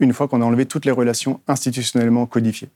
une 0.00 0.12
fois 0.12 0.28
qu'on 0.28 0.42
a 0.42 0.44
enlevé 0.44 0.66
toutes 0.66 0.84
les 0.84 0.90
relations 0.90 1.40
institutionnellement 1.48 2.26
codifiées. 2.26 2.68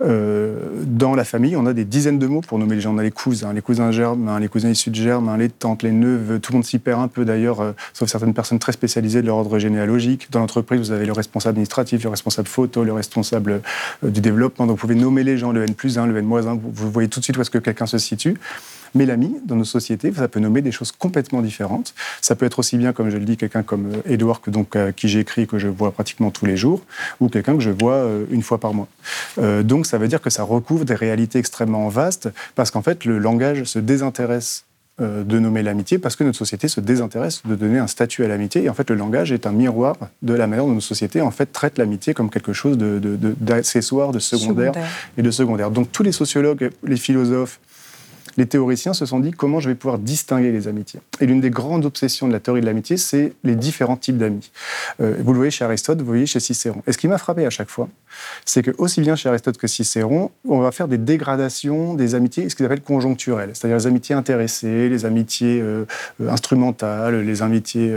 Euh, 0.00 0.82
dans 0.86 1.14
la 1.14 1.24
famille, 1.24 1.56
on 1.56 1.66
a 1.66 1.72
des 1.72 1.84
dizaines 1.84 2.18
de 2.18 2.26
mots 2.26 2.40
pour 2.40 2.58
nommer 2.58 2.76
les 2.76 2.80
gens. 2.80 2.94
On 2.94 2.98
a 2.98 3.02
les 3.02 3.10
cousins, 3.10 3.52
les 3.52 3.62
cousins 3.62 3.90
germes, 3.92 4.28
hein, 4.28 4.40
les 4.40 4.48
cousins 4.48 4.70
issus 4.70 4.90
de 4.90 4.94
germes, 4.94 5.28
hein, 5.28 5.36
les 5.36 5.48
tantes, 5.48 5.82
les 5.82 5.92
neveux. 5.92 6.38
Tout 6.38 6.52
le 6.52 6.58
monde 6.58 6.64
s'y 6.64 6.78
perd 6.78 7.00
un 7.00 7.08
peu 7.08 7.24
d'ailleurs, 7.24 7.60
euh, 7.60 7.72
sauf 7.92 8.08
certaines 8.08 8.34
personnes 8.34 8.58
très 8.58 8.72
spécialisées 8.72 9.22
de 9.22 9.26
l'ordre 9.26 9.58
généalogique. 9.58 10.28
Dans 10.30 10.40
l'entreprise, 10.40 10.80
vous 10.80 10.90
avez 10.92 11.06
le 11.06 11.12
responsable 11.12 11.52
administratif, 11.52 12.02
le 12.02 12.10
responsable 12.10 12.48
photo, 12.48 12.84
le 12.84 12.92
responsable 12.92 13.60
euh, 14.04 14.10
du 14.10 14.20
développement. 14.20 14.66
Donc 14.66 14.76
vous 14.76 14.80
pouvez 14.80 14.94
nommer 14.94 15.24
les 15.24 15.38
gens, 15.38 15.52
le 15.52 15.62
N 15.62 15.74
plus 15.74 15.98
1, 15.98 16.06
le 16.06 16.16
N 16.16 16.24
moins 16.24 16.46
1. 16.46 16.58
Vous 16.62 16.90
voyez 16.90 17.08
tout 17.08 17.20
de 17.20 17.24
suite 17.24 17.36
où 17.36 17.40
est-ce 17.40 17.50
que 17.50 17.58
quelqu'un 17.58 17.86
se 17.86 17.98
situe. 17.98 18.36
Mais 18.94 19.06
l'ami, 19.06 19.36
dans 19.46 19.56
nos 19.56 19.64
sociétés, 19.64 20.12
ça 20.12 20.28
peut 20.28 20.40
nommer 20.40 20.62
des 20.62 20.72
choses 20.72 20.92
complètement 20.92 21.42
différentes. 21.42 21.94
Ça 22.20 22.34
peut 22.34 22.46
être 22.46 22.58
aussi 22.58 22.76
bien, 22.76 22.92
comme 22.92 23.10
je 23.10 23.16
le 23.16 23.24
dis, 23.24 23.36
quelqu'un 23.36 23.62
comme 23.62 23.90
Edouard, 24.06 24.40
que 24.40 24.50
donc, 24.50 24.76
qui 24.96 25.08
j'écris, 25.08 25.46
que 25.46 25.58
je 25.58 25.68
vois 25.68 25.92
pratiquement 25.92 26.30
tous 26.30 26.46
les 26.46 26.56
jours, 26.56 26.82
ou 27.20 27.28
quelqu'un 27.28 27.54
que 27.54 27.62
je 27.62 27.70
vois 27.70 28.06
une 28.30 28.42
fois 28.42 28.58
par 28.58 28.74
mois. 28.74 28.88
donc 29.62 29.86
ça 29.86 29.98
veut 29.98 30.08
dire 30.08 30.20
que 30.20 30.30
ça 30.30 30.42
recouvre 30.42 30.84
des 30.84 30.94
réalités 30.94 31.38
extrêmement 31.38 31.88
vastes, 31.88 32.28
parce 32.54 32.70
qu'en 32.70 32.82
fait, 32.82 33.04
le 33.04 33.18
langage 33.18 33.64
se 33.64 33.78
désintéresse 33.78 34.64
euh, 35.00 35.24
de 35.24 35.38
nommer 35.38 35.62
l'amitié 35.62 35.98
parce 35.98 36.16
que 36.16 36.24
notre 36.24 36.36
société 36.36 36.68
se 36.68 36.78
désintéresse 36.78 37.40
de 37.46 37.54
donner 37.54 37.78
un 37.78 37.86
statut 37.86 38.26
à 38.26 38.28
l'amitié. 38.28 38.64
Et 38.64 38.68
en 38.68 38.74
fait, 38.74 38.90
le 38.90 38.96
langage 38.96 39.32
est 39.32 39.46
un 39.46 39.52
miroir 39.52 39.96
de 40.20 40.34
la 40.34 40.46
manière 40.46 40.66
dont 40.66 40.74
nos 40.74 40.82
sociétés 40.82 41.22
en 41.22 41.30
fait, 41.30 41.46
traitent 41.46 41.78
l'amitié 41.78 42.12
comme 42.12 42.28
quelque 42.28 42.52
chose 42.52 42.76
d'accessoire, 42.76 44.08
de, 44.08 44.14
de, 44.14 44.18
secondaire, 44.18 44.74
et 45.16 45.22
de 45.22 45.30
secondaire. 45.30 45.70
Donc 45.70 45.90
tous 45.92 46.02
les 46.02 46.12
sociologues, 46.12 46.70
les 46.84 46.98
philosophes, 46.98 47.58
les 48.36 48.46
théoriciens 48.46 48.94
se 48.94 49.06
sont 49.06 49.20
dit 49.20 49.30
comment 49.30 49.60
je 49.60 49.68
vais 49.68 49.74
pouvoir 49.74 49.98
distinguer 49.98 50.52
les 50.52 50.68
amitiés? 50.68 51.00
Et 51.20 51.26
l'une 51.26 51.40
des 51.40 51.50
grandes 51.50 51.84
obsessions 51.84 52.26
de 52.26 52.32
la 52.32 52.40
théorie 52.40 52.60
de 52.60 52.66
l'amitié, 52.66 52.96
c'est 52.96 53.34
les 53.44 53.54
différents 53.56 53.96
types 53.96 54.18
d'amis. 54.18 54.50
Euh, 55.00 55.16
vous 55.20 55.32
le 55.32 55.38
voyez 55.38 55.50
chez 55.50 55.64
Aristote, 55.64 55.98
vous 55.98 56.04
le 56.04 56.10
voyez 56.10 56.26
chez 56.26 56.40
Cicéron. 56.40 56.82
Et 56.86 56.92
ce 56.92 56.98
qui 56.98 57.08
m'a 57.08 57.18
frappé 57.18 57.46
à 57.46 57.50
chaque 57.50 57.70
fois, 57.70 57.88
c'est 58.44 58.62
que 58.62 58.70
aussi 58.78 59.00
bien 59.00 59.16
chez 59.16 59.28
Aristote 59.28 59.58
que 59.58 59.66
Cicéron, 59.66 60.30
on 60.48 60.60
va 60.60 60.72
faire 60.72 60.88
des 60.88 60.98
dégradations 60.98 61.94
des 61.94 62.14
amitiés, 62.14 62.48
ce 62.48 62.56
qu'ils 62.56 62.66
appellent 62.66 62.82
conjoncturelles, 62.82 63.50
c'est-à-dire 63.54 63.76
les 63.76 63.86
amitiés 63.86 64.14
intéressées, 64.14 64.88
les 64.88 65.04
amitiés 65.04 65.60
euh, 65.60 65.84
instrumentales, 66.28 67.22
les 67.22 67.42
amitiés 67.42 67.92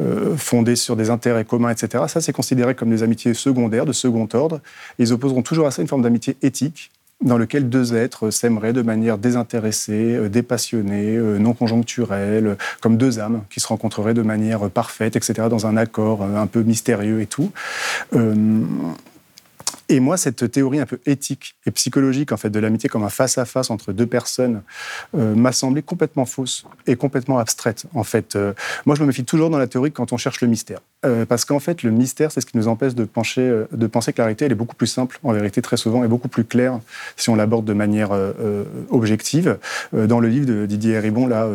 euh, 0.00 0.36
fondées 0.36 0.76
sur 0.76 0.96
des 0.96 1.10
intérêts 1.10 1.44
communs, 1.44 1.70
etc. 1.70 2.04
Ça, 2.08 2.20
c'est 2.20 2.32
considéré 2.32 2.74
comme 2.74 2.90
des 2.90 3.02
amitiés 3.02 3.34
secondaires, 3.34 3.86
de 3.86 3.92
second 3.92 4.28
ordre. 4.34 4.60
ils 4.98 5.12
opposeront 5.12 5.42
toujours 5.42 5.66
à 5.66 5.70
ça 5.70 5.82
une 5.82 5.88
forme 5.88 6.02
d'amitié 6.02 6.36
éthique, 6.42 6.90
dans 7.22 7.38
lequel 7.38 7.68
deux 7.68 7.94
êtres 7.94 8.30
s'aimeraient 8.30 8.72
de 8.72 8.82
manière 8.82 9.18
désintéressée, 9.18 10.14
euh, 10.16 10.28
dépassionnée, 10.28 11.16
euh, 11.16 11.38
non 11.38 11.54
conjoncturelle, 11.54 12.56
comme 12.80 12.96
deux 12.96 13.18
âmes 13.18 13.42
qui 13.50 13.60
se 13.60 13.66
rencontreraient 13.68 14.14
de 14.14 14.22
manière 14.22 14.68
parfaite, 14.70 15.16
etc., 15.16 15.48
dans 15.48 15.66
un 15.66 15.76
accord 15.76 16.22
euh, 16.22 16.36
un 16.36 16.46
peu 16.46 16.62
mystérieux 16.62 17.20
et 17.20 17.26
tout. 17.26 17.50
Et 19.88 20.00
moi, 20.00 20.16
cette 20.16 20.50
théorie 20.50 20.80
un 20.80 20.86
peu 20.86 20.98
éthique 21.06 21.54
et 21.64 21.70
psychologique 21.70 22.32
en 22.32 22.36
fait 22.36 22.50
de 22.50 22.58
l'amitié 22.58 22.88
comme 22.88 23.04
un 23.04 23.08
face-à-face 23.08 23.70
entre 23.70 23.92
deux 23.92 24.06
personnes 24.06 24.62
euh, 25.14 25.34
m'a 25.34 25.52
semblé 25.52 25.82
complètement 25.82 26.26
fausse 26.26 26.64
et 26.86 26.96
complètement 26.96 27.38
abstraite. 27.38 27.84
En 27.94 28.02
fait, 28.02 28.34
euh, 28.34 28.52
moi, 28.84 28.96
je 28.96 29.02
me 29.02 29.06
méfie 29.06 29.24
toujours 29.24 29.48
dans 29.48 29.58
la 29.58 29.68
théorie 29.68 29.92
quand 29.92 30.12
on 30.12 30.16
cherche 30.16 30.40
le 30.40 30.48
mystère, 30.48 30.80
euh, 31.04 31.24
parce 31.24 31.44
qu'en 31.44 31.60
fait, 31.60 31.84
le 31.84 31.90
mystère, 31.90 32.32
c'est 32.32 32.40
ce 32.40 32.46
qui 32.46 32.56
nous 32.56 32.66
empêche 32.66 32.94
de, 32.94 33.04
pencher, 33.04 33.64
de 33.70 33.86
penser 33.86 34.12
que 34.12 34.18
la 34.18 34.24
réalité, 34.24 34.46
elle 34.46 34.52
est 34.52 34.56
beaucoup 34.56 34.76
plus 34.76 34.88
simple, 34.88 35.20
en 35.22 35.32
vérité, 35.32 35.62
très 35.62 35.76
souvent, 35.76 36.02
et 36.02 36.08
beaucoup 36.08 36.28
plus 36.28 36.44
claire 36.44 36.80
si 37.16 37.30
on 37.30 37.36
l'aborde 37.36 37.64
de 37.64 37.72
manière 37.72 38.10
objective. 38.90 39.58
dans 39.92 40.20
le 40.20 40.28
livre 40.28 40.46
de 40.46 40.66
Didier 40.66 40.98
Ribon, 40.98 41.26
là. 41.26 41.48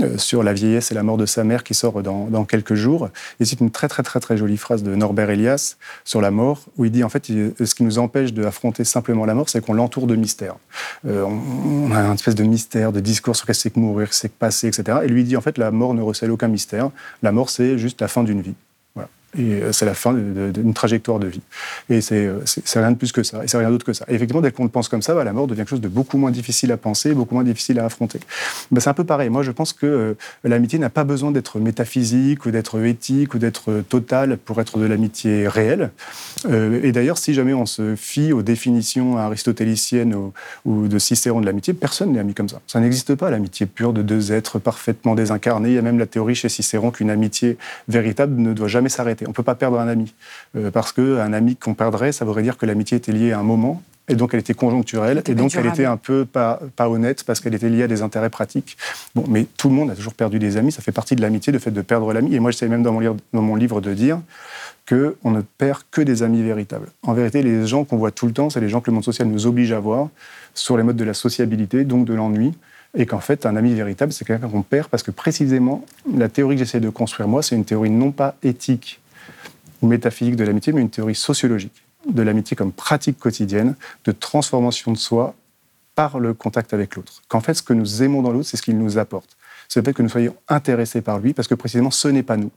Euh, 0.00 0.16
sur 0.16 0.42
la 0.42 0.52
vieillesse 0.52 0.90
et 0.90 0.94
la 0.94 1.02
mort 1.02 1.16
de 1.16 1.26
sa 1.26 1.44
mère 1.44 1.64
qui 1.64 1.74
sort 1.74 2.02
dans, 2.02 2.44
quelques 2.44 2.74
jours. 2.74 3.08
Et 3.40 3.44
c'est 3.44 3.60
une 3.60 3.70
très 3.70 3.88
très 3.88 4.02
très 4.02 4.20
très 4.20 4.36
jolie 4.36 4.56
phrase 4.56 4.82
de 4.82 4.94
Norbert 4.94 5.30
Elias 5.30 5.76
sur 6.04 6.20
la 6.20 6.30
mort, 6.30 6.62
où 6.76 6.84
il 6.84 6.90
dit 6.90 7.04
en 7.04 7.08
fait 7.08 7.26
ce 7.26 7.74
qui 7.74 7.82
nous 7.82 7.98
empêche 7.98 8.32
d'affronter 8.32 8.84
simplement 8.84 9.24
la 9.24 9.34
mort, 9.34 9.48
c'est 9.48 9.64
qu'on 9.64 9.74
l'entoure 9.74 10.06
de 10.06 10.16
mystère. 10.16 10.56
Euh, 11.06 11.24
on, 11.24 11.92
a 11.92 12.00
une 12.00 12.14
espèce 12.14 12.34
de 12.34 12.44
mystère, 12.44 12.92
de 12.92 13.00
discours 13.00 13.36
sur 13.36 13.42
ce 13.42 13.46
que 13.46 13.52
c'est 13.52 13.70
que 13.70 13.80
mourir, 13.80 14.12
c'est 14.12 14.28
que 14.28 14.38
passer, 14.38 14.68
etc. 14.68 14.98
Et 15.04 15.08
lui 15.08 15.24
dit 15.24 15.36
en 15.36 15.40
fait 15.40 15.58
la 15.58 15.70
mort 15.70 15.94
ne 15.94 16.02
recèle 16.02 16.30
aucun 16.30 16.48
mystère. 16.48 16.90
La 17.22 17.32
mort 17.32 17.50
c'est 17.50 17.78
juste 17.78 18.00
la 18.00 18.08
fin 18.08 18.22
d'une 18.22 18.40
vie. 18.40 18.54
Et 19.38 19.62
euh, 19.62 19.72
c'est 19.72 19.86
la 19.86 19.94
fin 19.94 20.12
d'une 20.12 20.74
trajectoire 20.74 21.18
de 21.18 21.26
vie. 21.26 21.40
Et 21.88 22.00
euh, 22.12 22.40
c'est 22.44 22.78
rien 22.78 22.90
de 22.90 22.96
plus 22.96 23.12
que 23.12 23.22
ça. 23.22 23.42
Et 23.42 23.48
c'est 23.48 23.56
rien 23.56 23.70
d'autre 23.70 23.86
que 23.86 23.94
ça. 23.94 24.04
Et 24.08 24.14
effectivement, 24.14 24.42
dès 24.42 24.52
qu'on 24.52 24.64
le 24.64 24.68
pense 24.68 24.88
comme 24.88 25.00
ça, 25.00 25.14
bah, 25.14 25.24
la 25.24 25.32
mort 25.32 25.46
devient 25.46 25.60
quelque 25.60 25.70
chose 25.70 25.80
de 25.80 25.88
beaucoup 25.88 26.18
moins 26.18 26.30
difficile 26.30 26.70
à 26.70 26.76
penser, 26.76 27.14
beaucoup 27.14 27.34
moins 27.34 27.44
difficile 27.44 27.78
à 27.80 27.86
affronter. 27.86 28.20
Bah, 28.70 28.80
c'est 28.80 28.90
un 28.90 28.94
peu 28.94 29.04
pareil. 29.04 29.30
Moi, 29.30 29.42
je 29.42 29.50
pense 29.50 29.72
que 29.72 29.86
euh, 29.86 30.14
l'amitié 30.44 30.78
n'a 30.78 30.90
pas 30.90 31.04
besoin 31.04 31.30
d'être 31.30 31.58
métaphysique 31.60 32.44
ou 32.44 32.50
d'être 32.50 32.84
éthique 32.84 33.34
ou 33.34 33.38
d'être 33.38 33.82
totale 33.88 34.36
pour 34.36 34.60
être 34.60 34.78
de 34.78 34.84
l'amitié 34.84 35.48
réelle. 35.48 35.90
et 36.48 36.92
d'ailleurs, 36.92 37.18
si 37.18 37.32
jamais 37.34 37.54
on 37.54 37.66
se 37.66 37.96
fie 37.96 38.32
aux 38.32 38.42
définitions 38.42 39.16
aristotéliciennes 39.16 40.14
ou, 40.64 40.88
de 40.88 40.98
Cicéron 40.98 41.40
de 41.40 41.46
l'amitié, 41.46 41.72
personne 41.72 42.12
n'est 42.12 42.20
ami 42.20 42.34
comme 42.34 42.48
ça. 42.48 42.60
Ça 42.66 42.80
n'existe 42.80 43.14
pas, 43.14 43.30
l'amitié 43.30 43.66
pure 43.66 43.92
de 43.92 44.02
deux 44.02 44.32
êtres 44.32 44.58
parfaitement 44.58 45.14
désincarnés. 45.14 45.70
Il 45.70 45.74
y 45.74 45.78
a 45.78 45.82
même 45.82 45.98
la 45.98 46.06
théorie 46.06 46.34
chez 46.34 46.48
Cicéron 46.48 46.90
qu'une 46.90 47.10
amitié 47.10 47.56
véritable 47.88 48.40
ne 48.40 48.52
doit 48.52 48.68
jamais 48.68 48.88
s'arrêter. 48.88 49.21
On 49.26 49.30
ne 49.30 49.34
peut 49.34 49.42
pas 49.42 49.54
perdre 49.54 49.78
un 49.78 49.88
ami. 49.88 50.14
Euh, 50.56 50.70
parce 50.70 50.92
qu'un 50.92 51.32
ami 51.32 51.56
qu'on 51.56 51.74
perdrait, 51.74 52.12
ça 52.12 52.24
voudrait 52.24 52.42
dire 52.42 52.56
que 52.56 52.66
l'amitié 52.66 52.96
était 52.96 53.12
liée 53.12 53.32
à 53.32 53.38
un 53.38 53.42
moment, 53.42 53.82
et 54.08 54.14
donc 54.14 54.34
elle 54.34 54.40
était 54.40 54.54
conjoncturelle, 54.54 55.22
et 55.26 55.34
donc 55.34 55.54
elle 55.54 55.66
était 55.66 55.84
un 55.84 55.96
peu 55.96 56.24
pas, 56.24 56.60
pas 56.76 56.88
honnête 56.88 57.24
parce 57.24 57.40
qu'elle 57.40 57.54
était 57.54 57.68
liée 57.68 57.84
à 57.84 57.88
des 57.88 58.02
intérêts 58.02 58.30
pratiques. 58.30 58.76
Bon, 59.14 59.24
mais 59.28 59.46
tout 59.56 59.68
le 59.68 59.74
monde 59.74 59.90
a 59.90 59.94
toujours 59.94 60.14
perdu 60.14 60.38
des 60.38 60.56
amis, 60.56 60.72
ça 60.72 60.82
fait 60.82 60.92
partie 60.92 61.14
de 61.14 61.22
l'amitié, 61.22 61.52
le 61.52 61.58
fait 61.58 61.70
de 61.70 61.82
perdre 61.82 62.12
l'ami. 62.12 62.34
Et 62.34 62.40
moi, 62.40 62.50
j'essaie 62.50 62.68
même 62.68 62.82
dans 62.82 62.92
mon, 62.92 63.00
livre, 63.00 63.16
dans 63.32 63.42
mon 63.42 63.54
livre 63.54 63.80
de 63.80 63.94
dire 63.94 64.20
qu'on 64.88 65.30
ne 65.30 65.40
perd 65.40 65.82
que 65.90 66.02
des 66.02 66.24
amis 66.24 66.42
véritables. 66.42 66.88
En 67.02 67.12
vérité, 67.12 67.42
les 67.42 67.66
gens 67.66 67.84
qu'on 67.84 67.96
voit 67.96 68.10
tout 68.10 68.26
le 68.26 68.32
temps, 68.32 68.50
c'est 68.50 68.60
les 68.60 68.68
gens 68.68 68.80
que 68.80 68.90
le 68.90 68.94
monde 68.94 69.04
social 69.04 69.28
nous 69.28 69.46
oblige 69.46 69.72
à 69.72 69.78
voir 69.78 70.08
sur 70.54 70.76
les 70.76 70.82
modes 70.82 70.96
de 70.96 71.04
la 71.04 71.14
sociabilité, 71.14 71.84
donc 71.84 72.04
de 72.04 72.14
l'ennui, 72.14 72.52
et 72.96 73.06
qu'en 73.06 73.20
fait, 73.20 73.46
un 73.46 73.56
ami 73.56 73.72
véritable, 73.72 74.12
c'est 74.12 74.24
quelqu'un 74.24 74.48
qu'on 74.48 74.62
perd 74.62 74.88
parce 74.88 75.02
que 75.02 75.12
précisément, 75.12 75.84
la 76.12 76.28
théorie 76.28 76.56
que 76.56 76.60
j'essaie 76.60 76.80
de 76.80 76.90
construire 76.90 77.28
moi, 77.28 77.42
c'est 77.42 77.54
une 77.54 77.64
théorie 77.64 77.90
non 77.90 78.10
pas 78.10 78.34
éthique 78.42 79.00
ou 79.82 79.88
métaphysique 79.88 80.36
de 80.36 80.44
l'amitié, 80.44 80.72
mais 80.72 80.80
une 80.80 80.90
théorie 80.90 81.14
sociologique 81.14 81.84
de 82.08 82.22
l'amitié 82.22 82.56
comme 82.56 82.72
pratique 82.72 83.18
quotidienne 83.18 83.74
de 84.04 84.12
transformation 84.12 84.92
de 84.92 84.98
soi 84.98 85.34
par 85.94 86.18
le 86.18 86.34
contact 86.34 86.72
avec 86.72 86.96
l'autre. 86.96 87.22
Qu'en 87.28 87.40
fait, 87.40 87.54
ce 87.54 87.62
que 87.62 87.74
nous 87.74 88.02
aimons 88.02 88.22
dans 88.22 88.32
l'autre, 88.32 88.48
c'est 88.48 88.56
ce 88.56 88.62
qu'il 88.62 88.78
nous 88.78 88.98
apporte. 88.98 89.36
C'est 89.68 89.80
le 89.80 89.84
fait 89.84 89.92
que 89.92 90.02
nous 90.02 90.08
soyons 90.08 90.34
intéressés 90.48 91.00
par 91.00 91.18
lui, 91.18 91.32
parce 91.32 91.48
que 91.48 91.54
précisément, 91.54 91.90
ce 91.90 92.08
n'est 92.08 92.22
pas 92.22 92.36
nous. 92.36 92.50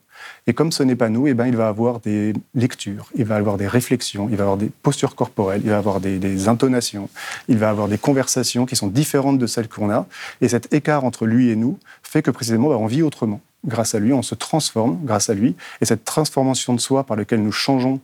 Et 0.48 0.54
comme 0.54 0.72
ce 0.72 0.84
n'est 0.84 0.96
pas 0.96 1.10
nous, 1.10 1.28
eh 1.28 1.34
ben, 1.34 1.48
il 1.48 1.56
va 1.56 1.68
avoir 1.68 2.00
des 2.00 2.34
lectures, 2.54 3.10
il 3.16 3.26
va 3.26 3.36
avoir 3.36 3.58
des 3.58 3.68
réflexions, 3.68 4.28
il 4.30 4.38
va 4.38 4.44
avoir 4.44 4.58
des 4.58 4.70
postures 4.82 5.16
corporelles, 5.16 5.62
il 5.64 5.70
va 5.70 5.78
avoir 5.78 6.00
des, 6.00 6.48
intonations, 6.48 7.10
il 7.48 7.58
va 7.58 7.70
avoir 7.70 7.88
des 7.88 7.98
conversations 7.98 8.66
qui 8.66 8.76
sont 8.76 8.88
différentes 8.88 9.38
de 9.38 9.48
celles 9.48 9.70
qu'on 9.70 9.90
a. 9.90 10.08
Et 10.42 10.50
cet 10.50 10.74
écart 10.74 11.06
entre 11.06 11.26
lui 11.26 11.50
et 11.50 11.56
nous 11.56 11.80
fait 12.04 12.22
que 12.22 12.32
précisément, 12.32 12.70
ben, 12.70 12.76
on 12.76 12.88
vit 12.88 13.02
autrement 13.02 13.42
grâce 13.66 13.96
à 13.96 14.00
lui, 14.00 14.14
on 14.14 14.22
se 14.22 14.36
transforme 14.36 15.00
grâce 15.04 15.30
à 15.30 15.34
lui. 15.34 15.56
Et 15.82 15.86
cette 15.86 16.06
transformation 16.06 16.74
de 16.74 16.80
soi 16.80 17.04
par 17.04 17.18
laquelle 17.18 17.44
nous 17.44 17.52
changeons 17.52 18.00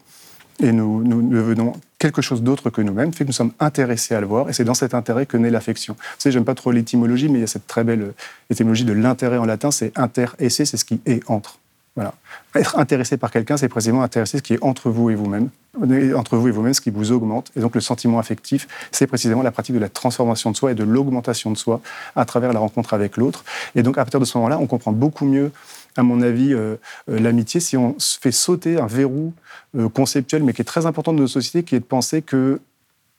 et 0.61 0.71
nous, 0.71 1.03
devenons 1.03 1.73
quelque 1.97 2.21
chose 2.21 2.43
d'autre 2.43 2.69
que 2.69 2.81
nous-mêmes, 2.81 3.13
fait 3.13 3.23
que 3.23 3.29
nous 3.29 3.33
sommes 3.33 3.53
intéressés 3.59 4.15
à 4.15 4.21
le 4.21 4.27
voir, 4.27 4.49
et 4.49 4.53
c'est 4.53 4.63
dans 4.63 4.73
cet 4.73 4.93
intérêt 4.93 5.25
que 5.25 5.37
naît 5.37 5.49
l'affection. 5.49 5.93
Vous 5.95 6.15
savez, 6.19 6.33
j'aime 6.33 6.45
pas 6.45 6.55
trop 6.55 6.71
l'étymologie, 6.71 7.29
mais 7.29 7.39
il 7.39 7.41
y 7.41 7.45
a 7.45 7.47
cette 7.47 7.67
très 7.67 7.83
belle 7.83 8.13
étymologie 8.49 8.85
de 8.85 8.93
l'intérêt 8.93 9.37
en 9.37 9.45
latin, 9.45 9.71
c'est 9.71 9.97
inter 9.97 10.27
esse, 10.39 10.63
c'est 10.63 10.77
ce 10.77 10.85
qui 10.85 10.99
est 11.05 11.21
entre. 11.29 11.60
Voilà. 11.95 12.13
Être 12.55 12.79
intéressé 12.79 13.17
par 13.17 13.31
quelqu'un, 13.31 13.57
c'est 13.57 13.67
précisément 13.67 14.01
intéresser 14.01 14.37
ce 14.37 14.43
qui 14.43 14.53
est 14.53 14.63
entre 14.63 14.89
vous 14.89 15.09
et 15.09 15.15
vous-même, 15.15 15.49
entre 16.15 16.37
vous 16.37 16.47
et 16.47 16.51
vous-même, 16.51 16.73
ce 16.73 16.79
qui 16.79 16.89
vous 16.89 17.11
augmente. 17.11 17.51
Et 17.57 17.59
donc 17.59 17.75
le 17.75 17.81
sentiment 17.81 18.17
affectif, 18.17 18.67
c'est 18.91 19.07
précisément 19.07 19.41
la 19.41 19.51
pratique 19.51 19.75
de 19.75 19.79
la 19.79 19.89
transformation 19.89 20.51
de 20.51 20.55
soi 20.55 20.71
et 20.71 20.75
de 20.75 20.83
l'augmentation 20.83 21.51
de 21.51 21.57
soi 21.57 21.81
à 22.15 22.23
travers 22.23 22.53
la 22.53 22.59
rencontre 22.59 22.93
avec 22.93 23.17
l'autre. 23.17 23.43
Et 23.75 23.83
donc 23.83 23.97
à 23.97 24.05
partir 24.05 24.21
de 24.21 24.25
ce 24.25 24.37
moment-là, 24.37 24.57
on 24.59 24.67
comprend 24.67 24.93
beaucoup 24.93 25.25
mieux 25.25 25.51
à 25.97 26.03
mon 26.03 26.21
avis, 26.21 26.53
euh, 26.53 26.75
euh, 27.09 27.19
l'amitié, 27.19 27.59
si 27.59 27.77
on 27.77 27.95
fait 27.99 28.31
sauter 28.31 28.79
un 28.79 28.87
verrou 28.87 29.33
euh, 29.77 29.89
conceptuel, 29.89 30.43
mais 30.43 30.53
qui 30.53 30.61
est 30.61 30.65
très 30.65 30.85
important 30.85 31.13
de 31.13 31.19
nos 31.19 31.27
sociétés, 31.27 31.63
qui 31.63 31.75
est 31.75 31.79
de 31.79 31.85
penser 31.85 32.21
que 32.21 32.61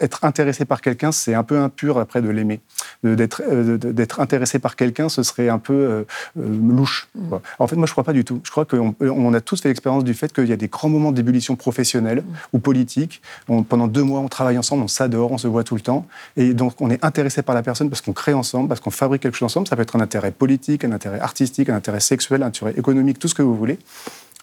être 0.03 0.25
intéressé 0.25 0.65
par 0.65 0.81
quelqu'un, 0.81 1.13
c'est 1.13 1.35
un 1.35 1.45
peu 1.45 1.59
impur 1.59 1.99
après 1.99 2.21
de 2.21 2.29
l'aimer. 2.29 2.61
D'être 3.05 3.43
euh, 3.49 3.79
d'être 3.79 4.21
intéressé 4.21 4.59
par 4.59 4.77
quelqu'un, 4.77 5.09
ce 5.09 5.23
serait 5.23 5.49
un 5.49 5.59
peu 5.59 5.73
euh, 5.73 6.05
euh, 6.39 6.59
louche. 6.69 7.09
Mm. 7.15 7.35
En 7.59 7.67
fait, 7.67 7.77
moi, 7.77 7.87
je 7.87 7.93
crois 7.93 8.05
pas 8.05 8.13
du 8.13 8.25
tout. 8.25 8.41
Je 8.45 8.51
crois 8.51 8.65
qu'on 8.65 8.95
on 9.01 9.35
a 9.35 9.41
tous 9.41 9.61
fait 9.61 9.69
l'expérience 9.69 10.05
du 10.05 10.15
fait 10.15 10.33
qu'il 10.33 10.47
y 10.47 10.53
a 10.53 10.57
des 10.57 10.69
grands 10.69 10.89
moments 10.89 11.13
d'ébullition 11.13 11.57
professionnelle 11.57 12.19
mm. 12.19 12.35
ou 12.53 12.59
politique. 12.59 13.23
pendant 13.69 13.87
deux 13.87 14.03
mois, 14.03 14.21
on 14.21 14.29
travaille 14.29 14.59
ensemble, 14.59 14.83
on 14.83 14.89
s'adore, 14.89 15.33
on 15.33 15.39
se 15.39 15.49
voit 15.49 15.65
tout 15.65 15.75
le 15.75 15.81
temps. 15.81 16.07
Et 16.37 16.55
donc, 16.55 16.75
on 16.81 16.91
est 16.91 17.05
intéressé 17.05 17.43
par 17.43 17.55
la 17.55 17.63
personne 17.63 17.89
parce 17.89 18.01
qu'on 18.01 18.13
crée 18.13 18.35
ensemble, 18.35 18.69
parce 18.69 18.81
qu'on 18.81 18.91
fabrique 18.91 19.23
quelque 19.23 19.37
chose 19.37 19.47
ensemble. 19.47 19.69
Ça 19.69 19.77
peut 19.77 19.83
être 19.83 19.97
un 19.97 20.01
intérêt 20.01 20.33
politique, 20.33 20.85
un 20.85 20.93
intérêt 20.93 21.21
artistique, 21.21 21.69
un 21.69 21.77
intérêt 21.77 22.01
sexuel, 22.01 22.43
un 22.43 22.47
intérêt 22.47 22.75
économique, 22.77 23.19
tout 23.19 23.29
ce 23.29 23.35
que 23.35 23.43
vous 23.43 23.57
voulez. 23.57 23.79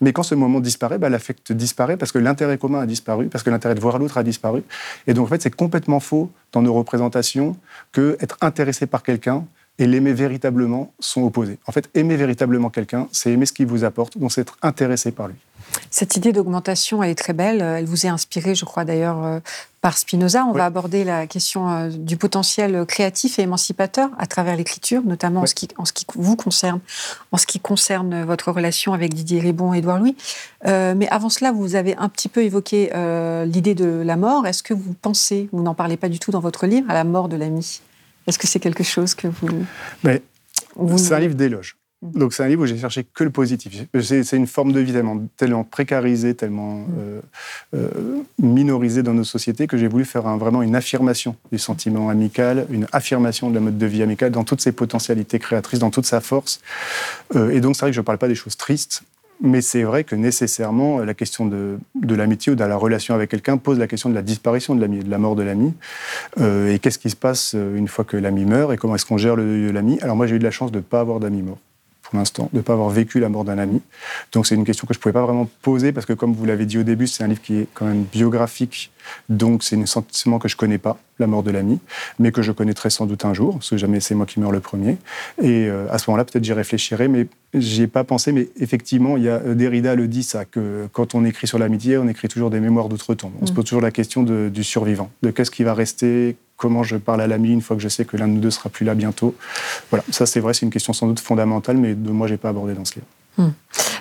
Mais 0.02 0.14
quand 0.14 0.24
ce 0.24 0.36
moment 0.36 0.60
disparaît, 0.60 0.97
bah, 0.97 1.10
l'affect 1.10 1.52
disparaît 1.52 1.97
parce 1.97 2.12
que 2.12 2.20
l'intérêt 2.20 2.58
commun 2.58 2.82
a 2.82 2.86
disparu, 2.86 3.28
parce 3.28 3.43
que 3.43 3.50
l'intérêt 3.50 3.76
de 3.76 3.80
voir 3.80 4.00
l'autre 4.00 4.18
a 4.18 4.24
disparu. 4.24 4.64
Et 5.08 5.14
donc, 5.14 5.26
en 5.26 5.30
fait, 5.30 5.41
c'est 5.41 5.56
complètement 5.56 6.00
faux 6.00 6.32
dans 6.52 6.62
nos 6.62 6.74
représentations 6.74 7.58
que 7.91 8.18
être 8.20 8.38
intéressé 8.41 8.86
par 8.86 9.04
quelqu'un 9.04 9.45
et 9.78 9.88
l'aimer 9.88 10.14
véritablement 10.14 10.93
sont 11.00 11.24
opposés. 11.24 11.58
En 11.66 11.72
fait, 11.72 11.89
aimer 11.95 12.18
véritablement 12.18 12.70
quelqu'un, 12.70 13.08
c'est 13.12 13.32
aimer 13.32 13.45
ce 13.45 13.54
qu'il 13.54 13.66
vous 13.66 13.84
apporte, 13.86 14.18
donc 14.18 14.32
c'est 14.32 14.41
être 14.41 14.58
intéressé 14.62 15.12
par 15.12 15.30
lui. 15.30 15.36
Cette 15.91 16.15
idée 16.15 16.32
d'augmentation, 16.32 17.01
elle 17.01 17.09
est 17.09 17.15
très 17.15 17.34
belle. 17.34 17.61
Elle 17.61 17.86
vous 17.86 18.05
est 18.05 18.09
inspirée, 18.09 18.55
je 18.55 18.65
crois 18.65 18.86
d'ailleurs, 18.86 19.24
euh, 19.24 19.39
par 19.82 19.97
Spinoza. 19.97 20.45
On 20.45 20.51
va 20.51 20.65
aborder 20.65 21.03
la 21.03 21.26
question 21.26 21.70
euh, 21.70 21.89
du 21.89 22.15
potentiel 22.17 22.86
créatif 22.86 23.39
et 23.39 23.43
émancipateur 23.43 24.09
à 24.17 24.28
travers 24.28 24.55
l'écriture, 24.55 25.01
notamment 25.03 25.41
en, 25.41 25.45
ce 25.45 25.55
qui, 25.55 25.67
en 25.78 25.86
ce 25.86 25.93
qui 25.93 26.05
vous 26.15 26.36
concerne, 26.36 26.80
en 27.32 27.38
ce 27.38 27.45
qui 27.45 27.59
concerne 27.59 28.24
votre 28.24 28.51
relation 28.51 28.93
avec 28.93 29.13
Didier 29.13 29.39
Ribon 29.39 29.74
et 29.74 29.80
Édouard 29.80 29.99
Louis. 29.99 30.15
Euh, 30.67 30.93
mais 30.95 31.07
avant 31.09 31.30
cela, 31.30 31.51
vous 31.51 31.76
avez 31.76 31.95
un 31.97 32.09
petit 32.09 32.30
peu 32.30 32.43
évoqué 32.43 32.91
l'idée 33.45 33.76
de 33.76 34.03
la 34.05 34.15
mort. 34.15 34.45
Est-ce 34.45 34.63
que 34.63 34.74
vous 34.74 34.93
pensez, 34.93 35.49
vous 35.51 35.63
n'en 35.63 35.74
parlez 35.74 35.97
pas 35.97 36.09
du 36.09 36.20
tout 36.20 36.32
dans 36.32 36.39
votre 36.39 36.67
livre, 36.67 36.89
à 36.89 36.93
la 36.93 37.03
mort 37.03 37.30
de 37.30 37.36
l'ami? 37.36 37.82
Est-ce 38.28 38.38
que 38.38 38.47
c'est 38.47 38.59
quelque 38.59 38.84
chose 38.84 39.15
que 39.15 39.28
vous... 39.28 39.47
Mais 40.03 40.22
c'est 40.97 41.13
un 41.13 41.20
livre 41.20 41.36
d'éloge. 41.36 41.79
Donc 42.02 42.34
c'est 42.34 42.43
un 42.43 42.47
livre 42.47 42.64
où 42.64 42.66
j'ai 42.66 42.78
cherché 42.78 43.06
que 43.14 43.26
le 43.26 43.30
positif. 43.30 43.86
C'est 44.02 44.38
une 44.38 44.47
forme 44.47 44.72
de 44.72 44.80
vie 44.80 44.93
tellement, 44.93 45.22
tellement 45.36 45.66
précarisée, 45.66 46.34
tellement 46.34 46.76
mm. 46.76 46.86
euh, 46.97 47.22
euh, 47.76 47.89
minorisée 48.41 49.04
dans 49.04 49.14
nos 49.14 49.26
sociétés 49.26 49.68
que 49.68 49.78
j'ai 49.78 49.89
voulu 49.89 50.06
faire 50.06 50.24
vraiment 50.38 50.62
une 50.62 50.76
affirmation 50.76 51.36
du 51.52 51.60
sentiment 51.60 52.10
amical, 52.10 52.68
une 52.70 52.88
affirmation 52.93 53.50
de 53.50 53.56
la 53.56 53.60
mode 53.60 53.78
de 53.78 53.86
vie 53.86 54.02
amicale 54.02 54.32
dans 54.32 54.45
toutes 54.45 54.62
ses 54.62 54.72
potentialités 54.72 55.39
créatrices, 55.39 55.80
dans 55.80 55.91
toute 55.91 56.06
sa 56.06 56.22
force. 56.22 56.62
Euh, 57.36 57.50
et 57.50 57.60
donc 57.60 57.76
c'est 57.76 57.82
vrai 57.82 57.91
que 57.91 57.95
je 57.95 58.02
ne 58.02 58.06
parle 58.06 58.18
pas 58.18 58.30
des 58.30 58.36
choses 58.36 58.56
tristes, 58.56 59.04
mais 59.41 59.60
c'est 59.60 59.84
vrai 59.84 60.06
que 60.06 60.16
nécessairement, 60.16 61.00
la 61.00 61.14
question 61.14 61.45
de, 61.45 61.80
de 61.95 62.16
l'amitié 62.16 62.54
ou 62.54 62.56
de 62.56 62.64
la 62.64 62.76
relation 62.78 63.14
avec 63.14 63.30
quelqu'un 63.30 63.58
pose 63.58 63.78
la 63.78 63.88
question 63.88 64.10
de 64.10 64.16
la 64.16 64.22
disparition 64.22 64.74
de 64.74 64.80
l'ami, 64.80 65.00
de 65.00 65.10
la 65.10 65.18
mort 65.18 65.36
de 65.36 65.43
l'ami. 65.43 65.74
Euh, 66.39 66.74
et 66.74 66.80
qu'est-ce 66.80 67.00
qui 67.00 67.10
se 67.10 67.16
passe 67.18 67.56
une 67.56 67.89
fois 67.89 68.06
que 68.06 68.16
l'ami 68.16 68.45
meurt 68.45 68.72
et 68.72 68.78
comment 68.78 68.95
est-ce 68.95 69.06
qu'on 69.06 69.18
gère 69.18 69.36
l'ami? 69.36 70.00
Alors 70.02 70.16
moi, 70.16 70.28
j'ai 70.28 70.36
eu 70.36 70.39
de 70.39 70.43
la 70.45 70.52
chance 70.52 70.72
de 70.72 70.78
ne 70.78 70.84
pas 70.84 71.02
avoir 71.02 71.20
d'amis 71.20 71.41
mort 71.41 71.58
pour 72.10 72.18
l'instant, 72.18 72.49
de 72.51 72.57
ne 72.57 72.62
pas 72.64 72.74
avoir 72.74 72.89
vécu 72.89 73.20
la 73.20 73.30
mort 73.30 73.45
d'un 73.45 73.60
ami. 73.60 73.82
Donc 74.32 74.47
c'est 74.47 74.55
une 74.55 74.66
question 74.66 74.88
que 74.88 74.93
je 74.93 74.99
ne 74.99 75.01
pouvais 75.01 75.14
pas 75.14 75.22
vraiment 75.22 75.47
poser 75.62 75.91
parce 75.91 76.07
que 76.07 76.14
comme 76.14 76.34
vous 76.34 76.45
l'avez 76.45 76.66
dit 76.66 76.80
au 76.80 76.84
début, 76.84 77.05
c'est 77.05 77.24
un 77.24 77.28
livre 77.28 77.41
qui 77.41 77.57
est 77.57 77.68
quand 77.76 77.86
même 77.86 78.03
biographique. 78.03 78.91
Donc 79.30 79.64
c'est 79.64 79.76
un 79.76 79.86
sentiment 79.86 80.39
que 80.39 80.47
je 80.47 80.55
ne 80.55 80.57
connais 80.57 80.80
pas, 80.80 80.97
la 81.20 81.28
mort 81.28 81.43
de 81.43 81.51
l'ami, 81.51 81.80
mais 82.18 82.32
que 82.32 82.41
je 82.41 82.51
connaîtrai 82.51 82.89
sans 82.89 83.05
doute 83.05 83.26
un 83.26 83.34
jour, 83.34 83.55
parce 83.55 83.70
que 83.70 83.78
jamais 83.78 83.99
c'est 83.99 84.16
moi 84.16 84.26
qui 84.26 84.39
meurs 84.39 84.51
le 84.51 84.60
premier. 84.60 84.97
Et 85.41 85.68
euh, 85.68 85.86
à 85.91 85.99
ce 85.99 86.10
moment-là, 86.10 86.26
peut-être 86.26 86.43
j'y 86.43 86.53
réfléchirai, 86.53 87.07
mais 87.07 87.28
j'y 87.53 87.84
ai 87.84 87.88
pas 87.88 88.03
pensé. 88.03 88.32
Mais 88.32 88.49
effectivement, 88.57 89.16
il 89.16 89.24
y 89.24 89.30
a 89.30 89.36
euh, 89.36 89.53
Derrida 89.53 89.93
le 89.93 90.07
dit 90.07 90.24
ça, 90.24 90.45
que 90.45 90.88
quand 90.91 91.14
on 91.14 91.26
écrit 91.26 91.45
sur 91.45 91.60
l'amitié, 91.60 91.97
on 91.99 92.07
écrit 92.07 92.28
toujours 92.28 92.49
des 92.49 92.60
mémoires 92.60 92.89
d'autres 92.89 93.14
temps. 93.14 93.32
On 93.41 93.45
se 93.45 93.51
mm. 93.51 93.55
pose 93.55 93.66
toujours 93.66 93.82
la 93.82 93.91
question 93.91 94.24
du 94.24 94.64
survivant, 94.64 95.12
de 95.22 95.30
qu'est-ce 95.30 95.51
qui 95.51 95.64
va 95.64 95.74
rester, 95.76 96.38
comment 96.60 96.84
je 96.84 96.97
parle 96.97 97.22
à 97.22 97.28
l'ami 97.28 97.51
une 97.51 97.62
fois 97.62 97.76
que 97.76 97.82
je 97.82 97.88
sais 97.88 98.05
que 98.05 98.18
l'un 98.18 98.28
de 98.28 98.34
nous 98.34 98.41
deux 98.41 98.51
sera 98.51 98.70
plus 98.70 98.86
là 98.86 98.93
bientôt. 98.93 99.34
Voilà, 99.89 100.03
ça 100.12 100.28
c'est 100.28 100.39
vrai, 100.39 100.53
c'est 100.53 100.66
une 100.66 100.72
question 100.72 100.93
sans 100.93 101.07
doute 101.07 101.20
fondamentale, 101.20 101.78
mais 101.78 101.95
de 101.95 102.12
moi 102.12 102.28
j'ai 102.28 102.38
pas 102.38 102.49
abordé 102.49 102.74
dans 102.74 102.86
ce 102.86 102.95
livre. 102.95 103.07
Hmm. 103.38 103.51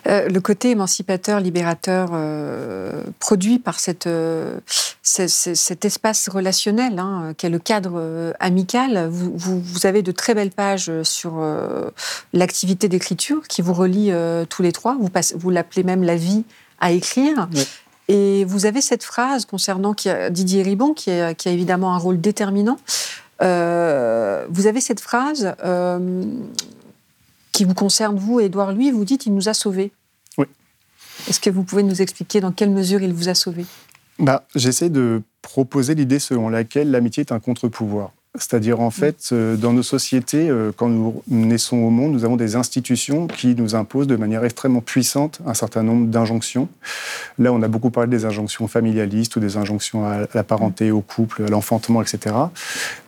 Euh, 0.08 0.28
le 0.28 0.40
côté 0.40 0.70
émancipateur, 0.70 1.38
libérateur, 1.38 2.10
euh, 2.12 3.04
produit 3.20 3.58
par 3.58 3.78
cette, 3.78 4.06
euh, 4.06 4.58
cet 5.02 5.84
espace 5.84 6.28
relationnel, 6.28 6.98
hein, 6.98 7.34
qui 7.36 7.46
est 7.46 7.50
le 7.50 7.58
cadre 7.58 8.34
amical. 8.40 9.08
Vous, 9.08 9.32
vous, 9.36 9.86
avez 9.86 10.02
de 10.02 10.12
très 10.12 10.34
belles 10.34 10.50
pages 10.50 10.90
sur 11.02 11.42
l'activité 12.32 12.88
d'écriture 12.88 13.46
qui 13.48 13.62
vous 13.62 13.72
relie 13.72 14.12
tous 14.50 14.62
les 14.62 14.72
trois. 14.72 14.96
Vous, 15.00 15.08
vous 15.36 15.50
l'appelez 15.50 15.82
même 15.82 16.02
la 16.02 16.16
vie 16.16 16.44
à 16.80 16.92
écrire. 16.92 17.48
Et 18.08 18.44
vous 18.46 18.64
avez 18.64 18.80
cette 18.80 19.04
phrase 19.04 19.44
concernant 19.44 19.94
Didier 20.30 20.62
Ribon, 20.62 20.94
qui, 20.94 21.10
a 21.10 21.34
évidemment 21.46 21.94
un 21.94 21.98
rôle 21.98 22.20
déterminant. 22.20 22.78
Euh, 23.42 24.46
vous 24.48 24.66
avez 24.66 24.80
cette 24.80 25.00
phrase 25.00 25.54
euh, 25.64 26.24
qui 27.52 27.64
vous 27.64 27.74
concerne, 27.74 28.16
vous, 28.16 28.40
Édouard, 28.40 28.72
lui, 28.72 28.90
vous 28.90 29.04
dites 29.04 29.26
il 29.26 29.34
nous 29.34 29.48
a 29.48 29.54
sauvés. 29.54 29.92
Oui. 30.38 30.46
Est-ce 31.28 31.38
que 31.38 31.50
vous 31.50 31.62
pouvez 31.62 31.82
nous 31.82 32.00
expliquer 32.02 32.40
dans 32.40 32.50
quelle 32.50 32.70
mesure 32.70 33.02
il 33.02 33.12
vous 33.12 33.28
a 33.28 33.34
sauvés? 33.34 33.66
Bah, 34.18 34.44
J'essaie 34.54 34.88
de 34.88 35.22
proposer 35.42 35.94
l'idée 35.94 36.18
selon 36.18 36.48
laquelle 36.48 36.90
l'amitié 36.90 37.20
est 37.20 37.32
un 37.32 37.40
contre-pouvoir. 37.40 38.12
C'est-à-dire, 38.38 38.80
en 38.80 38.90
fait, 38.90 39.30
euh, 39.32 39.56
dans 39.56 39.72
nos 39.72 39.82
sociétés, 39.82 40.48
euh, 40.48 40.72
quand 40.76 40.88
nous 40.88 41.22
naissons 41.28 41.76
au 41.76 41.90
monde, 41.90 42.12
nous 42.12 42.24
avons 42.24 42.36
des 42.36 42.56
institutions 42.56 43.26
qui 43.26 43.54
nous 43.54 43.74
imposent 43.74 44.06
de 44.06 44.16
manière 44.16 44.44
extrêmement 44.44 44.80
puissante 44.80 45.40
un 45.46 45.54
certain 45.54 45.82
nombre 45.82 46.06
d'injonctions. 46.06 46.68
Là, 47.38 47.52
on 47.52 47.62
a 47.62 47.68
beaucoup 47.68 47.90
parlé 47.90 48.08
des 48.10 48.24
injonctions 48.24 48.68
familialistes 48.68 49.36
ou 49.36 49.40
des 49.40 49.56
injonctions 49.56 50.06
à 50.06 50.26
la 50.32 50.44
parenté, 50.44 50.90
au 50.90 51.00
couple, 51.00 51.44
à 51.44 51.48
l'enfantement, 51.48 52.00
etc. 52.00 52.34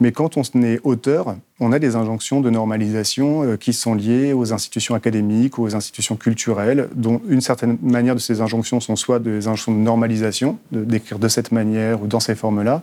Mais 0.00 0.12
quand 0.12 0.36
on 0.36 0.42
est 0.62 0.80
auteur, 0.84 1.36
on 1.60 1.72
a 1.72 1.78
des 1.78 1.94
injonctions 1.94 2.40
de 2.40 2.50
normalisation 2.50 3.44
euh, 3.44 3.56
qui 3.56 3.72
sont 3.72 3.94
liées 3.94 4.32
aux 4.32 4.52
institutions 4.52 4.94
académiques 4.94 5.58
aux 5.58 5.76
institutions 5.76 6.16
culturelles, 6.16 6.88
dont 6.94 7.20
une 7.28 7.40
certaine 7.40 7.76
manière 7.82 8.14
de 8.14 8.20
ces 8.20 8.40
injonctions 8.40 8.80
sont 8.80 8.96
soit 8.96 9.18
des 9.18 9.46
injonctions 9.46 9.72
de 9.72 9.78
normalisation, 9.78 10.58
d'écrire 10.72 11.18
de 11.18 11.28
cette 11.28 11.52
manière 11.52 12.02
ou 12.02 12.06
dans 12.06 12.20
ces 12.20 12.34
formes-là, 12.34 12.82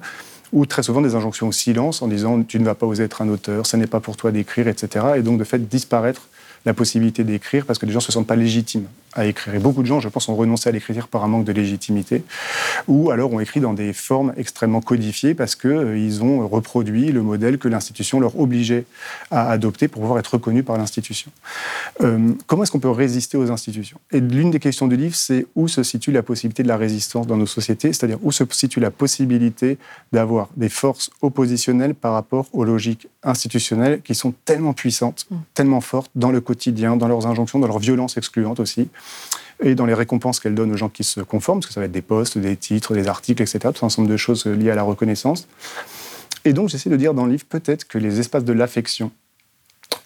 ou 0.54 0.66
très 0.66 0.84
souvent 0.84 1.02
des 1.02 1.16
injonctions 1.16 1.48
au 1.48 1.52
silence 1.52 2.02
en 2.02 2.08
disant 2.08 2.42
tu 2.44 2.60
ne 2.60 2.66
vas 2.66 2.76
pas 2.76 2.86
oser 2.86 3.04
être 3.04 3.22
un 3.22 3.30
auteur, 3.30 3.66
ce 3.66 3.78
n'est 3.78 3.88
pas 3.88 4.00
pour 4.00 4.18
toi 4.18 4.32
d'écrire, 4.32 4.68
etc. 4.68 5.06
Et 5.18 5.22
donc 5.22 5.40
de 5.40 5.44
fait 5.44 5.60
disparaître 5.68 6.28
la 6.66 6.74
possibilité 6.74 7.24
d'écrire 7.24 7.66
parce 7.66 7.80
que 7.80 7.86
les 7.86 7.92
gens 7.92 8.00
ne 8.00 8.04
se 8.04 8.12
sentent 8.12 8.28
pas 8.28 8.36
légitimes 8.36 8.88
à 9.18 9.26
écrire. 9.26 9.56
Et 9.56 9.60
beaucoup 9.60 9.82
de 9.82 9.88
gens, 9.88 10.00
je 10.00 10.08
pense, 10.08 10.30
ont 10.30 10.36
renoncé 10.36 10.70
à 10.70 10.72
l'écriture 10.72 11.08
par 11.08 11.24
un 11.24 11.28
manque 11.28 11.44
de 11.44 11.52
légitimité, 11.52 12.24
ou 12.88 13.12
alors 13.12 13.34
ont 13.34 13.40
écrit 13.40 13.60
dans 13.60 13.74
des 13.74 13.92
formes 13.92 14.34
extrêmement 14.38 14.80
codifiées 14.80 15.34
parce 15.34 15.56
qu'ils 15.56 15.72
euh, 15.72 16.22
ont 16.22 16.48
reproduit 16.48 17.12
le 17.12 17.22
modèle 17.22 17.58
que 17.58 17.68
l'institution 17.68 18.20
leur 18.20 18.40
obligeait 18.40 18.86
à 19.32 19.50
adopter 19.50 19.88
pour 19.88 20.02
pouvoir 20.02 20.20
être 20.20 20.36
reconnu 20.36 20.64
par 20.64 20.78
l'institution. 20.78 21.32
Euh, 22.02 22.34
comment 22.46 22.64
est-ce 22.64 22.72
qu'on 22.72 22.80
peut 22.80 22.90
résister 22.90 23.38
aux 23.38 23.52
institutions? 23.52 24.00
Et 24.12 24.20
l'une 24.20 24.52
des 24.52 24.60
questions 24.60 24.88
du 24.88 24.96
livre, 24.96 25.16
c'est 25.16 25.48
où 25.56 25.68
se 25.68 25.82
situe 25.84 26.12
la 26.12 26.24
possibilité 26.24 26.62
de 26.62 26.68
la 26.68 26.78
résistance 26.78 27.26
dans 27.26 27.38
nos 27.38 27.48
sociétés, 27.48 27.94
c'est-à-dire 27.94 28.20
où 28.22 28.32
se 28.32 28.44
situe 28.52 28.80
la 28.80 28.92
possibilité 28.92 29.78
d'avoir 30.12 30.50
des 30.56 30.70
forces 30.70 31.10
oppositionnelles 31.22 31.96
par 31.96 32.14
rapport 32.14 32.46
aux 32.54 32.64
logiques 32.64 33.08
institutionnelles 33.24 34.02
qui 34.02 34.16
sont 34.16 34.34
tellement 34.46 34.74
puissantes, 34.74 35.26
mm. 35.30 35.36
tellement 35.54 35.82
fortes 35.82 36.12
dans 36.16 36.32
le 36.32 36.40
quotidien, 36.40 36.96
dans 36.96 37.08
leurs 37.08 37.26
injonctions, 37.26 37.60
dans 37.60 37.68
leur 37.68 37.80
violence 37.80 38.18
excluante 38.18 38.60
aussi, 38.60 38.90
et 39.64 39.76
dans 39.76 39.86
les 39.86 39.94
récompenses 39.94 40.40
qu'elle 40.40 40.56
donne 40.56 40.72
aux 40.72 40.78
gens 40.78 40.90
qui 40.90 41.04
se 41.04 41.20
conforment, 41.22 41.60
parce 41.60 41.68
que 41.68 41.74
ça 41.74 41.80
va 41.80 41.86
être 41.86 41.92
des 41.92 42.02
postes, 42.02 42.38
des 42.38 42.56
titres, 42.56 42.94
des 42.94 43.08
articles, 43.08 43.42
etc., 43.42 43.60
tout 43.74 43.84
un 43.84 43.88
ensemble 43.88 44.08
de 44.08 44.18
choses 44.18 44.46
liées 44.46 44.72
à 44.72 44.76
la 44.76 44.84
reconnaissance. 44.84 45.48
Et 46.46 46.54
donc, 46.54 46.70
j'essaie 46.70 46.90
de 46.90 46.96
dire 46.96 47.14
dans 47.14 47.26
le 47.26 47.32
livre 47.32 47.46
peut-être 47.46 47.88
que 47.88 47.98
les 47.98 48.20
espaces 48.20 48.44
de 48.44 48.54
l'affection 48.54 49.12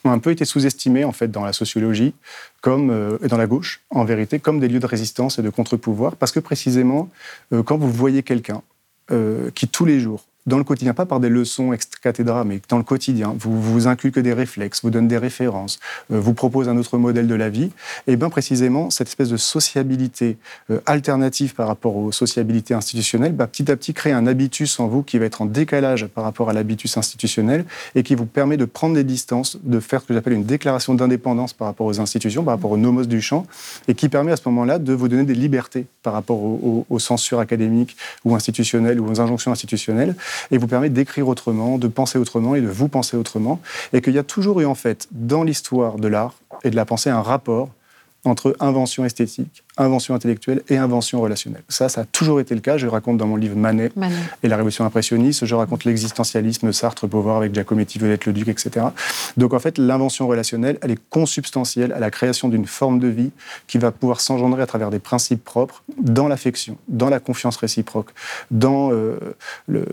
ont 0.04 0.12
un 0.12 0.20
peu 0.20 0.32
été 0.32 0.46
sous-estimés 0.46 1.04
en 1.04 1.12
fait 1.12 1.30
dans 1.30 1.44
la 1.44 1.54
sociologie, 1.54 2.14
comme 2.62 2.90
euh, 2.90 3.18
et 3.24 3.28
dans 3.28 3.38
la 3.38 3.48
gauche, 3.48 3.82
en 3.90 4.06
vérité, 4.06 4.40
comme 4.40 4.60
des 4.60 4.68
lieux 4.68 4.80
de 4.80 4.86
résistance 4.86 5.38
et 5.38 5.42
de 5.42 5.50
contre-pouvoir, 5.50 6.16
parce 6.16 6.32
que 6.32 6.40
précisément, 6.40 7.10
euh, 7.54 7.64
quand 7.64 7.78
vous 7.78 7.92
voyez 7.92 8.24
quelqu'un 8.24 8.62
euh, 9.12 9.52
qui 9.54 9.68
tous 9.68 9.86
les 9.86 10.00
jours 10.00 10.24
dans 10.48 10.58
le 10.58 10.64
quotidien, 10.64 10.94
pas 10.94 11.06
par 11.06 11.20
des 11.20 11.30
leçons 11.30 11.72
ex-cathédra, 11.72 12.44
mais 12.44 12.62
dans 12.68 12.78
le 12.78 12.84
quotidien, 12.84 13.36
vous 13.38 13.62
vous 13.62 13.88
inculque 13.88 14.18
des 14.18 14.34
réflexes, 14.34 14.82
vous 14.84 14.90
donne 14.90 15.08
des 15.08 15.20
références, 15.20 15.80
euh, 16.12 16.20
vous 16.20 16.34
propose 16.34 16.68
un 16.68 16.78
autre 16.78 16.98
modèle 16.98 17.28
de 17.28 17.36
la 17.36 17.50
vie, 17.50 17.72
et 18.08 18.16
bien 18.16 18.30
précisément, 18.30 18.90
cette 18.90 19.08
espèce 19.08 19.30
de 19.30 19.38
sociabilité 19.38 20.38
euh, 20.72 20.80
alternative 20.88 21.54
par 21.54 21.68
rapport 21.68 21.96
aux 21.96 22.12
sociabilités 22.12 22.74
institutionnelles, 22.74 23.34
bah, 23.34 23.46
petit 23.46 23.72
à 23.72 23.76
petit 23.76 23.94
crée 23.94 24.12
un 24.12 24.26
habitus 24.26 24.80
en 24.80 24.88
vous 24.88 25.04
qui 25.04 25.20
va 25.20 25.26
être 25.26 25.44
en 25.44 25.46
décalage 25.46 26.08
par 26.08 26.24
rapport 26.24 26.50
à 26.50 26.54
l'habitus 26.54 26.98
institutionnel 26.98 27.66
et 27.94 28.02
qui 28.02 28.16
vous 28.16 28.26
permet 28.26 28.58
de 28.58 28.66
prendre 28.66 28.96
des 28.96 29.04
distances, 29.04 29.60
de 29.62 29.80
faire 29.80 30.02
ce 30.02 30.08
que 30.08 30.14
j'appelle 30.16 30.34
une 30.34 30.46
déclaration 30.46 30.96
d'indépendance 30.96 31.54
par 31.54 31.68
rapport 31.68 31.86
aux 31.86 32.00
institutions, 32.00 32.44
par 32.44 32.56
rapport 32.56 32.72
aux 32.72 32.78
nomos 32.78 33.06
du 33.06 33.22
champ, 33.22 33.46
et 33.88 33.94
qui 33.94 34.10
permet 34.10 34.32
à 34.32 34.38
ce 34.38 34.44
moment-là 34.48 34.80
de 34.80 34.94
vous 34.94 35.08
donner 35.08 35.24
des 35.24 35.36
libertés 35.36 35.86
par 36.02 36.14
rapport 36.14 36.40
aux 36.42 37.00
censures 37.00 37.40
académiques 37.40 37.96
ou 38.26 38.36
institutionnelles 38.36 39.00
ou 39.00 39.08
aux 39.08 39.22
injonctions 39.22 39.52
institutionnelles 39.52 40.16
et 40.52 40.58
vous 40.58 40.68
permet 40.68 40.90
d'écrire 40.90 41.28
autrement, 41.28 41.78
de 41.78 41.88
penser 41.88 42.18
autrement 42.18 42.56
et 42.56 42.62
de 42.62 42.68
vous 42.68 42.88
penser 42.88 43.18
autrement. 43.18 43.62
Et 43.94 44.02
qu'il 44.02 44.14
y 44.14 44.20
a 44.20 44.24
toujours 44.24 44.62
eu, 44.62 44.66
en 44.66 44.76
fait, 44.76 45.08
dans 45.12 45.44
l'histoire 45.44 45.98
de 45.98 46.08
l'art 46.08 46.36
et 46.64 46.70
de 46.70 46.76
la 46.76 46.86
pensée, 46.86 47.10
un 47.10 47.22
rapport 47.22 47.70
entre 48.24 48.56
invention 48.60 49.04
esthétique, 49.04 49.64
invention 49.78 50.14
intellectuelle 50.14 50.62
et 50.70 50.78
invention 50.78 51.22
relationnelle. 51.22 51.64
Ça, 51.70 51.90
ça 51.90 52.02
a 52.02 52.06
toujours 52.06 52.40
été 52.40 52.54
le 52.54 52.62
cas. 52.62 52.78
Je 52.78 52.86
raconte 52.86 53.18
dans 53.18 53.26
mon 53.26 53.36
livre 53.36 53.56
Manet, 53.56 53.92
et 54.44 54.48
la 54.48 54.56
révolution 54.58 54.86
impressionniste, 54.86 55.46
je 55.46 55.56
raconte 55.56 55.86
l'existentialisme, 55.86 56.72
Sartre, 56.72 57.08
Beauvoir 57.08 57.38
avec 57.38 57.54
Giacometti, 57.54 57.98
Violette-le-Duc, 57.98 58.48
etc. 58.48 58.88
Donc 59.38 59.54
en 59.54 59.60
fait, 59.60 59.78
l'invention 59.78 60.28
relationnelle, 60.28 60.78
elle 60.82 60.92
est 60.92 61.00
consubstantielle 61.10 61.94
à 61.94 62.00
la 62.00 62.12
création 62.12 62.48
d'une 62.48 62.68
forme 62.68 63.00
de 63.00 63.08
vie 63.08 63.32
qui 63.68 63.80
va 63.80 63.92
pouvoir 63.92 64.22
s'engendrer 64.22 64.62
à 64.62 64.68
travers 64.68 64.92
des 64.92 65.00
principes 65.00 65.44
propres 65.44 65.84
dans 66.00 66.28
l'affection, 66.28 66.78
dans 66.88 67.10
la 67.10 67.20
confiance 67.20 67.58
réciproque, 67.58 68.12
dans 68.52 68.92
euh, 68.92 69.18
le, 69.68 69.86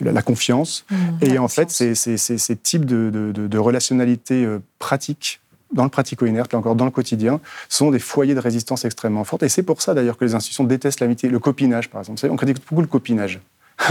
la 0.00 0.22
confiance. 0.22 0.84
Mmh, 0.90 0.96
et 1.22 1.38
en 1.38 1.48
fait, 1.48 1.70
ces, 1.70 1.94
ces, 1.94 2.56
types 2.56 2.84
de, 2.84 3.10
de, 3.10 3.46
de 3.46 3.58
relationnalité 3.58 4.44
euh, 4.44 4.60
pratiques 4.78 5.40
dans 5.74 5.84
le 5.84 5.90
pratico-inerte, 5.90 6.52
là 6.52 6.58
encore 6.58 6.74
dans 6.74 6.84
le 6.84 6.90
quotidien, 6.90 7.40
sont 7.68 7.90
des 7.90 7.98
foyers 7.98 8.34
de 8.34 8.40
résistance 8.40 8.84
extrêmement 8.84 9.24
fortes. 9.24 9.42
Et 9.42 9.48
c'est 9.48 9.62
pour 9.62 9.82
ça 9.82 9.92
d'ailleurs 9.94 10.16
que 10.16 10.24
les 10.24 10.34
institutions 10.34 10.64
détestent 10.64 11.00
l'amitié. 11.00 11.28
Le 11.28 11.38
copinage, 11.38 11.90
par 11.90 12.00
exemple. 12.00 12.16
Vous 12.16 12.20
savez, 12.20 12.32
on 12.32 12.36
critique 12.36 12.58
beaucoup 12.68 12.80
le 12.80 12.86
copinage. 12.86 13.40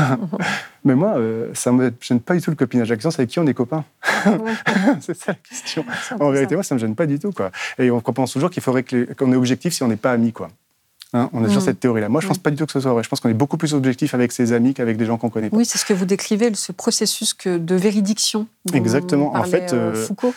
Mais 0.85 0.95
moi, 0.95 1.17
euh, 1.17 1.49
ça 1.53 1.71
ne 1.71 1.77
me 1.77 1.93
gêne 2.01 2.19
pas 2.19 2.35
du 2.35 2.41
tout 2.41 2.49
le 2.49 2.55
copinage. 2.55 2.89
La 2.89 2.95
question, 2.95 3.11
c'est 3.11 3.19
avec 3.19 3.29
qui 3.29 3.39
on 3.39 3.47
est 3.47 3.53
copains 3.53 3.83
C'est 5.01 5.15
ça 5.15 5.33
la 5.33 5.35
question. 5.35 5.85
En 6.19 6.31
vérité, 6.31 6.55
moi, 6.55 6.63
ça 6.63 6.75
ne 6.75 6.79
me 6.79 6.85
gêne 6.85 6.95
pas 6.95 7.05
du 7.05 7.19
tout. 7.19 7.31
Quoi. 7.31 7.51
Et 7.77 7.91
on 7.91 8.01
pense 8.01 8.33
toujours 8.33 8.49
qu'il 8.49 8.63
faudrait 8.63 8.83
qu'on 8.83 9.31
est 9.31 9.35
objectif 9.35 9.73
si 9.73 9.83
on 9.83 9.87
n'est 9.87 9.95
pas 9.95 10.11
amis. 10.11 10.31
Quoi. 10.31 10.49
Hein, 11.13 11.29
on 11.31 11.43
a 11.43 11.47
toujours 11.47 11.61
mm. 11.61 11.65
cette 11.65 11.79
théorie-là. 11.79 12.09
Moi, 12.09 12.21
je 12.21 12.25
ne 12.25 12.29
pense 12.29 12.39
mm. 12.39 12.41
pas 12.41 12.49
du 12.51 12.57
tout 12.57 12.65
que 12.65 12.71
ce 12.71 12.79
soit 12.79 12.91
vrai. 12.91 13.03
Je 13.03 13.09
pense 13.09 13.19
qu'on 13.19 13.29
est 13.29 13.35
beaucoup 13.35 13.57
plus 13.57 13.73
objectif 13.73 14.13
avec 14.13 14.31
ses 14.31 14.51
amis 14.51 14.73
qu'avec 14.73 14.97
des 14.97 15.05
gens 15.05 15.17
qu'on 15.17 15.29
connaît 15.29 15.49
pas. 15.49 15.57
Oui, 15.57 15.65
c'est 15.65 15.77
ce 15.77 15.85
que 15.85 15.93
vous 15.93 16.05
décrivez, 16.05 16.53
ce 16.55 16.71
processus 16.71 17.33
que 17.33 17.57
de 17.57 17.75
véridiction. 17.75 18.47
Exactement. 18.73 19.35
En 19.35 19.43
fait, 19.43 19.73
euh, 19.73 19.93
Foucault. 19.93 20.33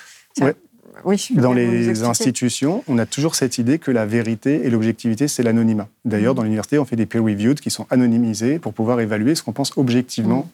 Oui, 1.05 1.28
dans 1.32 1.53
les 1.53 2.03
institutions, 2.05 2.82
on 2.88 2.99
a 2.99 3.07
toujours 3.07 3.34
cette 3.34 3.59
idée 3.59 3.78
que 3.78 3.90
la 3.90 4.07
vérité 4.07 4.66
et 4.66 4.70
l'objectivité, 4.70 5.28
c'est 5.28 5.42
l'anonymat. 5.42 5.88
D'ailleurs, 6.05 6.34
mm. 6.34 6.36
dans 6.36 6.42
l'université, 6.42 6.78
on 6.78 6.84
fait 6.84 6.97
des 6.97 7.07
peer-reviewed 7.07 7.61
qui 7.61 7.70
sont 7.70 7.86
anonymisés 7.90 8.59
pour 8.59 8.72
pouvoir 8.72 9.01
évaluer 9.01 9.34
ce 9.34 9.42
qu'on 9.42 9.53
pense 9.53 9.72
objectivement 9.76 10.49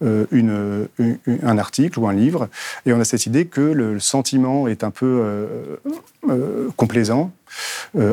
mm. 0.00 0.04
euh, 0.06 0.26
une, 0.30 1.18
un 1.42 1.58
article 1.58 1.98
ou 1.98 2.08
un 2.08 2.12
livre. 2.12 2.48
Et 2.86 2.92
on 2.92 3.00
a 3.00 3.04
cette 3.04 3.26
idée 3.26 3.46
que 3.46 3.60
le, 3.60 4.00
sentiment 4.00 4.66
est 4.66 4.82
un 4.82 4.90
peu 4.90 5.06
euh, 5.06 5.46
euh, 6.28 6.68
complaisant, 6.76 7.32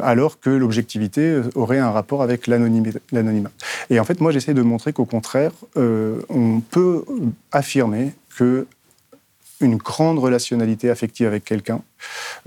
alors 0.03 0.39
que 0.39 0.49
l'objectivité 0.49 1.41
aurait 1.55 1.79
un 1.79 1.91
rapport 1.91 2.21
avec 2.21 2.45
l'anonymat. 2.47 3.49
Et 3.89 3.99
en 3.99 4.03
fait, 4.03 4.19
moi, 4.19 4.31
j'essaie 4.31 4.53
de 4.53 4.61
montrer 4.61 4.91
qu'au 4.91 5.05
contraire, 5.05 5.51
on 5.77 6.59
peut 6.59 7.05
affirmer 7.53 8.11
que 8.35 8.67
une 9.61 9.77
grande 9.77 10.19
relationnalité 10.19 10.89
affective 10.89 11.27
avec 11.27 11.43
quelqu'un 11.43 11.81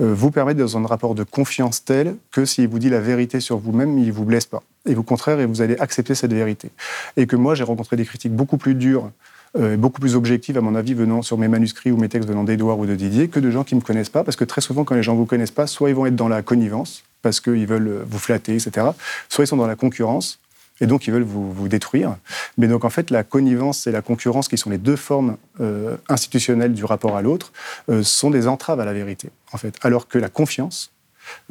euh, 0.00 0.14
vous 0.14 0.30
permet 0.30 0.54
d'être 0.54 0.66
dans 0.66 0.78
un 0.78 0.86
rapport 0.86 1.14
de 1.14 1.24
confiance 1.24 1.84
tel 1.84 2.16
que 2.30 2.44
s'il 2.44 2.68
vous 2.68 2.78
dit 2.78 2.88
la 2.88 3.00
vérité 3.00 3.40
sur 3.40 3.58
vous-même, 3.58 3.98
il 3.98 4.06
ne 4.06 4.12
vous 4.12 4.24
blesse 4.24 4.46
pas. 4.46 4.62
Et 4.86 4.94
au 4.96 5.02
contraire, 5.02 5.38
et 5.40 5.46
vous 5.46 5.60
allez 5.60 5.76
accepter 5.78 6.14
cette 6.14 6.32
vérité. 6.32 6.70
Et 7.16 7.26
que 7.26 7.36
moi, 7.36 7.54
j'ai 7.54 7.64
rencontré 7.64 7.96
des 7.96 8.04
critiques 8.04 8.34
beaucoup 8.34 8.56
plus 8.56 8.74
dures, 8.74 9.10
euh, 9.56 9.76
beaucoup 9.76 10.00
plus 10.00 10.16
objectives, 10.16 10.56
à 10.56 10.62
mon 10.62 10.74
avis, 10.74 10.94
venant 10.94 11.22
sur 11.22 11.36
mes 11.36 11.48
manuscrits 11.48 11.92
ou 11.92 11.96
mes 11.96 12.08
textes 12.08 12.28
venant 12.28 12.44
d'Edouard 12.44 12.78
ou 12.78 12.86
de 12.86 12.94
Didier, 12.94 13.28
que 13.28 13.40
de 13.40 13.50
gens 13.50 13.64
qui 13.64 13.74
ne 13.74 13.80
me 13.80 13.84
connaissent 13.84 14.08
pas. 14.08 14.24
Parce 14.24 14.36
que 14.36 14.44
très 14.44 14.60
souvent, 14.60 14.84
quand 14.84 14.94
les 14.94 15.02
gens 15.02 15.12
ne 15.12 15.18
vous 15.18 15.26
connaissent 15.26 15.50
pas, 15.50 15.66
soit 15.66 15.90
ils 15.90 15.94
vont 15.94 16.06
être 16.06 16.16
dans 16.16 16.28
la 16.28 16.42
connivence, 16.42 17.04
parce 17.20 17.40
qu'ils 17.40 17.66
veulent 17.66 18.04
vous 18.08 18.18
flatter, 18.18 18.54
etc. 18.54 18.88
Soit 19.28 19.44
ils 19.44 19.48
sont 19.48 19.56
dans 19.56 19.66
la 19.66 19.76
concurrence, 19.76 20.38
et 20.82 20.86
donc 20.86 21.06
ils 21.06 21.12
veulent 21.12 21.22
vous, 21.22 21.68
détruire. 21.68 22.16
Mais 22.58 22.66
donc 22.66 22.84
en 22.84 22.90
fait, 22.90 23.10
la 23.10 23.22
connivence 23.22 23.86
et 23.86 23.92
la 23.92 24.02
concurrence, 24.02 24.48
qui 24.48 24.58
sont 24.58 24.68
les 24.68 24.78
deux 24.78 24.96
formes 24.96 25.36
euh, 25.60 25.96
institutionnelles 26.08 26.74
du 26.74 26.84
rapport 26.84 27.16
à 27.16 27.22
l'autre, 27.22 27.52
euh, 27.88 28.02
sont 28.02 28.30
des 28.30 28.48
entraves 28.48 28.80
à 28.80 28.84
la 28.84 28.92
vérité, 28.92 29.30
en 29.52 29.58
fait. 29.58 29.76
Alors 29.82 30.08
que 30.08 30.18
la 30.18 30.28
confiance, 30.28 30.92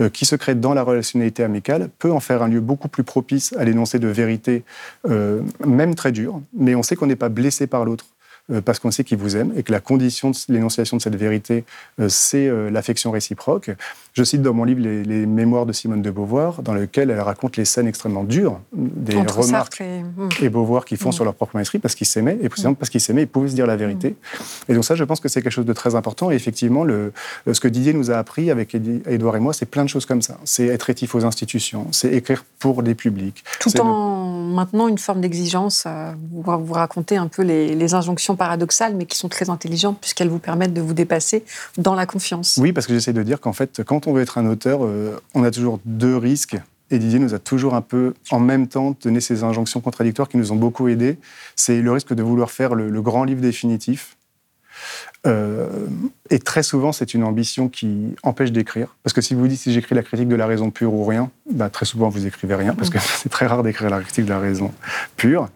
euh, 0.01 0.09
qui 0.09 0.25
se 0.25 0.35
crée 0.35 0.53
dans 0.53 0.73
la 0.73 0.83
relationnalité 0.83 1.45
amicale, 1.45 1.89
peut 1.97 2.11
en 2.11 2.19
faire 2.19 2.43
un 2.43 2.49
lieu 2.49 2.59
beaucoup 2.59 2.89
plus 2.89 3.05
propice 3.05 3.53
à 3.57 3.63
l'énoncé 3.63 3.99
de 3.99 4.09
vérité, 4.09 4.63
même 5.65 5.95
très 5.95 6.11
dur, 6.11 6.41
mais 6.53 6.75
on 6.75 6.83
sait 6.83 6.97
qu'on 6.97 7.07
n'est 7.07 7.15
pas 7.15 7.29
blessé 7.29 7.67
par 7.67 7.85
l'autre. 7.85 8.05
Euh, 8.51 8.61
parce 8.61 8.79
qu'on 8.79 8.91
sait 8.91 9.03
qu'il 9.03 9.17
vous 9.17 9.37
aime 9.37 9.53
et 9.55 9.63
que 9.63 9.71
la 9.71 9.79
condition 9.79 10.31
de 10.31 10.35
l'énonciation 10.49 10.97
de 10.97 11.01
cette 11.01 11.15
vérité, 11.15 11.63
euh, 11.99 12.09
c'est 12.09 12.47
euh, 12.47 12.69
l'affection 12.69 13.11
réciproque. 13.11 13.71
Je 14.13 14.23
cite 14.23 14.41
dans 14.41 14.53
mon 14.53 14.63
livre 14.63 14.81
les, 14.81 15.25
mémoires 15.25 15.65
de 15.65 15.73
Simone 15.73 16.01
de 16.01 16.11
Beauvoir, 16.11 16.61
dans 16.61 16.73
lequel 16.73 17.11
elle 17.11 17.19
raconte 17.21 17.57
les 17.57 17.65
scènes 17.65 17.87
extrêmement 17.87 18.23
dures, 18.23 18.59
des 18.73 19.15
remarques 19.15 19.81
hmm. 19.81 20.29
et... 20.41 20.49
Beauvoir 20.49 20.83
qui 20.83 20.97
font 20.97 21.09
hmm. 21.09 21.13
sur 21.13 21.23
leur 21.23 21.33
propre 21.33 21.55
maîtrise 21.55 21.79
parce 21.79 21.95
qu'ils 21.95 22.07
s'aimaient, 22.07 22.37
et 22.41 22.49
précisément 22.49 22.73
hmm. 22.73 22.77
parce 22.77 22.89
qu'ils 22.89 22.99
s'aimaient, 22.99 23.21
ils 23.21 23.27
pouvaient 23.27 23.49
se 23.49 23.55
dire 23.55 23.67
la 23.67 23.77
vérité. 23.77 24.15
Et 24.67 24.73
donc 24.73 24.83
ça, 24.83 24.95
je 24.95 25.03
pense 25.05 25.21
que 25.21 25.29
c'est 25.29 25.41
quelque 25.41 25.53
chose 25.53 25.65
de 25.65 25.73
très 25.73 25.95
important. 25.95 26.29
Et 26.29 26.35
effectivement, 26.35 26.83
le, 26.83 27.13
ce 27.51 27.59
que 27.59 27.69
Didier 27.69 27.93
nous 27.93 28.11
a 28.11 28.15
appris 28.15 28.51
avec 28.51 28.75
Édouard 28.75 29.37
et 29.37 29.39
moi, 29.39 29.53
c'est 29.53 29.65
plein 29.65 29.83
de 29.83 29.89
choses 29.89 30.05
comme 30.05 30.21
ça. 30.21 30.37
C'est 30.43 30.67
être 30.67 30.83
rétif 30.83 31.15
aux 31.15 31.23
institutions, 31.23 31.87
c'est 31.91 32.11
écrire 32.11 32.43
pour 32.59 32.83
des 32.83 32.95
publics. 32.95 33.43
Tout 33.61 33.79
en 33.79 34.31
maintenant 34.51 34.87
une 34.87 34.97
forme 34.97 35.21
d'exigence. 35.21 35.87
Vous, 36.31 36.43
vous 36.43 36.73
racontez 36.73 37.15
un 37.15 37.27
peu 37.27 37.43
les, 37.43 37.73
les 37.73 37.93
injonctions 37.93 38.35
paradoxales, 38.41 38.95
mais 38.95 39.05
qui 39.05 39.19
sont 39.19 39.29
très 39.29 39.51
intelligentes 39.51 39.99
puisqu'elles 40.01 40.29
vous 40.29 40.39
permettent 40.39 40.73
de 40.73 40.81
vous 40.81 40.95
dépasser 40.95 41.43
dans 41.77 41.93
la 41.93 42.07
confiance. 42.07 42.57
Oui, 42.59 42.73
parce 42.73 42.87
que 42.87 42.93
j'essaie 42.93 43.13
de 43.13 43.21
dire 43.21 43.39
qu'en 43.39 43.53
fait, 43.53 43.83
quand 43.83 44.07
on 44.07 44.13
veut 44.13 44.23
être 44.23 44.39
un 44.39 44.47
auteur, 44.47 44.79
euh, 44.83 45.15
on 45.35 45.43
a 45.43 45.51
toujours 45.51 45.79
deux 45.85 46.17
risques. 46.17 46.57
Et 46.89 46.97
Didier 46.97 47.19
nous 47.19 47.35
a 47.35 47.39
toujours 47.39 47.75
un 47.75 47.81
peu, 47.81 48.15
en 48.31 48.39
même 48.39 48.67
temps, 48.67 48.95
donné 49.03 49.21
ces 49.21 49.43
injonctions 49.43 49.79
contradictoires 49.79 50.27
qui 50.27 50.37
nous 50.37 50.51
ont 50.51 50.55
beaucoup 50.55 50.87
aidés. 50.87 51.19
C'est 51.55 51.83
le 51.83 51.91
risque 51.91 52.15
de 52.15 52.23
vouloir 52.23 52.49
faire 52.49 52.73
le 52.73 53.01
grand 53.03 53.25
livre 53.25 53.41
définitif, 53.41 54.17
euh, 55.27 55.67
et 56.31 56.39
très 56.39 56.63
souvent, 56.63 56.91
c'est 56.91 57.13
une 57.13 57.23
ambition 57.23 57.69
qui 57.69 58.15
empêche 58.23 58.51
d'écrire. 58.51 58.95
Parce 59.03 59.13
que 59.13 59.21
si 59.21 59.35
vous 59.35 59.47
dites 59.47 59.59
si 59.59 59.71
j'écris 59.71 59.93
la 59.93 60.01
critique 60.01 60.27
de 60.27 60.35
la 60.35 60.47
raison 60.47 60.71
pure 60.71 60.93
ou 60.93 61.05
rien, 61.05 61.29
bah, 61.51 61.69
très 61.69 61.85
souvent 61.85 62.09
vous 62.09 62.25
écrivez 62.25 62.55
rien, 62.55 62.73
parce 62.73 62.89
que 62.89 62.97
mm. 62.97 63.01
c'est 63.21 63.29
très 63.29 63.45
rare 63.45 63.61
d'écrire 63.61 63.89
la 63.89 64.01
critique 64.01 64.25
de 64.25 64.29
la 64.29 64.39
raison 64.39 64.71
pure. 65.17 65.49